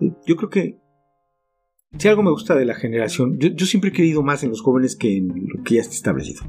eh, 0.00 0.12
yo 0.26 0.36
creo 0.36 0.50
que 0.50 0.78
si 1.96 2.06
algo 2.06 2.22
me 2.22 2.30
gusta 2.30 2.54
de 2.54 2.66
la 2.66 2.74
generación, 2.74 3.38
yo, 3.38 3.48
yo 3.48 3.64
siempre 3.64 3.88
he 3.88 3.94
creído 3.94 4.22
más 4.22 4.42
en 4.42 4.50
los 4.50 4.60
jóvenes 4.60 4.94
que 4.94 5.16
en 5.16 5.28
lo 5.28 5.62
que 5.64 5.76
ya 5.76 5.80
está 5.80 5.94
establecido. 5.94 6.42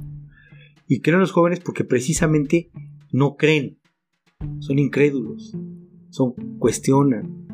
Y 0.86 1.00
creo 1.00 1.16
en 1.16 1.22
los 1.22 1.32
jóvenes 1.32 1.62
porque 1.62 1.86
precisamente 1.86 2.72
no 3.14 3.38
creen, 3.38 3.80
son 4.60 4.80
incrédulos, 4.80 5.56
son 6.10 6.34
cuestionan. 6.60 7.48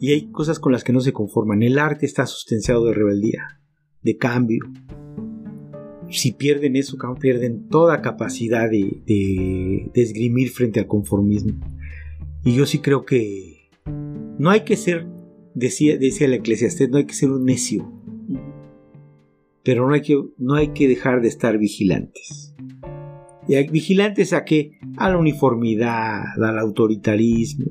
Y 0.00 0.12
hay 0.12 0.32
cosas 0.32 0.58
con 0.58 0.72
las 0.72 0.82
que 0.82 0.92
no 0.92 1.00
se 1.00 1.12
conforman. 1.12 1.62
El 1.62 1.78
arte 1.78 2.06
está 2.06 2.26
sustanciado 2.26 2.86
de 2.86 2.94
rebeldía, 2.94 3.60
de 4.02 4.16
cambio. 4.16 4.64
Si 6.10 6.32
pierden 6.32 6.76
eso, 6.76 6.96
pierden 7.20 7.68
toda 7.68 8.02
capacidad 8.02 8.68
de, 8.68 9.90
esgrimir 9.94 10.50
frente 10.50 10.80
al 10.80 10.86
conformismo. 10.86 11.54
Y 12.44 12.54
yo 12.54 12.66
sí 12.66 12.78
creo 12.78 13.04
que 13.04 13.68
no 14.38 14.50
hay 14.50 14.62
que 14.62 14.76
ser 14.76 15.06
decía, 15.54 15.96
decía 15.96 16.28
la 16.28 16.36
eclesiastés, 16.36 16.90
no 16.90 16.98
hay 16.98 17.04
que 17.04 17.14
ser 17.14 17.30
un 17.30 17.44
necio, 17.44 17.92
pero 19.62 19.86
no 19.86 19.94
hay 19.94 20.02
que, 20.02 20.20
no 20.38 20.54
hay 20.54 20.68
que 20.68 20.88
dejar 20.88 21.20
de 21.20 21.28
estar 21.28 21.58
vigilantes. 21.58 22.54
¿Y 23.48 23.62
vigilantes 23.68 24.32
a 24.32 24.44
qué? 24.44 24.78
A 24.96 25.10
la 25.10 25.18
uniformidad, 25.18 26.22
al 26.40 26.58
autoritarismo, 26.58 27.66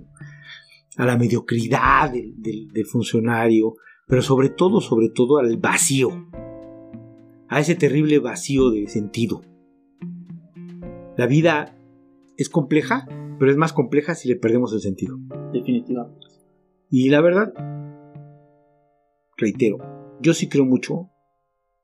a 0.97 1.05
la 1.05 1.17
mediocridad 1.17 2.11
del 2.11 2.85
funcionario, 2.85 3.75
pero 4.07 4.21
sobre 4.21 4.49
todo, 4.49 4.81
sobre 4.81 5.09
todo 5.09 5.37
al 5.37 5.57
vacío, 5.57 6.09
a 7.49 7.59
ese 7.59 7.75
terrible 7.75 8.19
vacío 8.19 8.69
de 8.69 8.87
sentido. 8.87 9.41
La 11.17 11.27
vida 11.27 11.75
es 12.37 12.47
compleja, 12.47 13.07
pero 13.39 13.51
es 13.51 13.57
más 13.57 13.73
compleja 13.73 14.15
si 14.15 14.29
le 14.29 14.35
perdemos 14.35 14.71
el 14.73 14.79
sentido. 14.79 15.17
Definitivamente. 15.51 16.27
Y 16.89 17.09
la 17.09 17.21
verdad, 17.21 17.53
reitero, 19.35 19.77
yo 20.21 20.33
sí 20.33 20.47
creo 20.47 20.65
mucho 20.65 21.09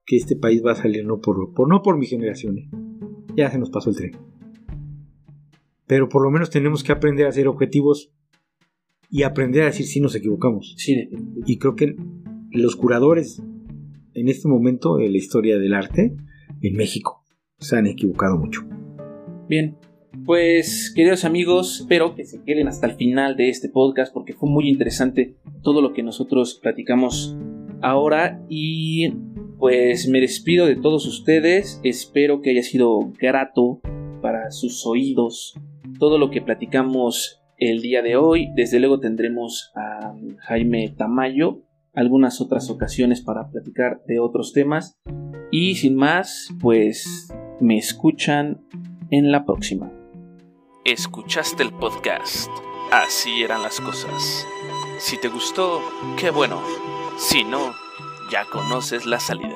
que 0.06 0.18
este 0.18 0.36
país 0.36 0.64
va 0.64 0.74
a 0.74 0.76
salir 0.76 1.06
no 1.06 1.20
por, 1.20 1.54
por 1.54 1.68
no 1.68 1.82
por 1.82 1.98
mi 1.98 2.06
generación, 2.06 2.58
¿eh? 2.60 2.70
ya 3.36 3.50
se 3.50 3.58
nos 3.58 3.72
pasó 3.72 3.90
el 3.90 3.96
tren. 3.96 4.12
Pero 5.88 6.10
por 6.10 6.24
lo 6.24 6.32
menos 6.32 6.50
tenemos 6.50 6.84
que 6.84 6.92
aprender 6.92 7.28
a 7.28 7.32
ser 7.32 7.48
objetivos 7.48 8.12
y 9.10 9.24
aprender 9.24 9.64
a 9.64 9.66
decir 9.66 9.86
si 9.86 10.00
nos 10.00 10.16
equivocamos. 10.16 10.76
Sí, 10.78 11.10
y 11.46 11.58
creo 11.58 11.76
que 11.76 11.96
los 12.52 12.76
curadores 12.76 13.42
en 14.16 14.30
este 14.30 14.48
momento 14.48 14.96
de 14.96 15.10
la 15.10 15.18
historia 15.18 15.60
del 15.60 15.74
arte 15.74 16.16
en 16.62 16.76
México 16.76 17.24
se 17.60 17.78
han 17.78 17.86
equivocado 17.86 18.38
mucho. 18.38 18.62
Bien, 19.48 19.78
pues 20.26 20.92
queridos 20.96 21.26
amigos, 21.26 21.82
espero 21.82 22.16
que 22.16 22.26
se 22.26 22.42
queden 22.44 22.68
hasta 22.68 22.88
el 22.88 22.94
final 22.94 23.36
de 23.36 23.50
este 23.50 23.70
podcast 23.70 24.14
porque 24.14 24.34
fue 24.34 24.50
muy 24.50 24.70
interesante 24.70 25.36
todo 25.62 25.82
lo 25.82 25.94
que 25.94 26.04
nosotros 26.04 26.60
platicamos 26.62 27.38
ahora 27.82 28.42
y 28.50 29.12
pues 29.60 30.08
me 30.08 30.22
despido 30.22 30.66
de 30.66 30.76
todos 30.76 31.06
ustedes, 31.06 31.80
espero 31.84 32.42
que 32.42 32.52
haya 32.52 32.64
sido 32.64 33.12
grato 33.20 33.82
para 34.22 34.52
sus 34.52 34.86
oídos 34.86 35.56
todo 36.00 36.18
lo 36.18 36.30
que 36.30 36.42
platicamos 36.42 37.42
el 37.58 37.82
día 37.82 38.02
de 38.02 38.18
hoy. 38.18 38.50
Desde 38.56 38.80
luego 38.80 39.00
tendremos 39.00 39.72
a 39.76 40.14
Jaime 40.40 40.94
Tamayo 40.98 41.65
algunas 41.96 42.42
otras 42.42 42.70
ocasiones 42.70 43.22
para 43.22 43.50
platicar 43.50 44.02
de 44.08 44.20
otros 44.20 44.54
temas 44.54 44.98
y 45.52 45.76
sin 45.76 45.96
más, 45.96 46.50
pues 46.60 47.30
me 47.60 47.78
escuchan 47.78 48.62
en 49.12 49.32
la 49.32 49.46
próxima. 49.46 49.92
Escuchaste 50.84 51.64
el 51.64 51.74
podcast. 51.74 52.50
Así 52.92 53.42
eran 53.42 53.64
las 53.64 53.80
cosas. 53.80 54.46
Si 55.00 55.18
te 55.18 55.30
gustó, 55.30 55.82
qué 56.18 56.30
bueno. 56.30 56.62
Si 57.18 57.44
no, 57.44 57.74
ya 58.32 58.46
conoces 58.52 59.06
la 59.06 59.20
salida. 59.20 59.56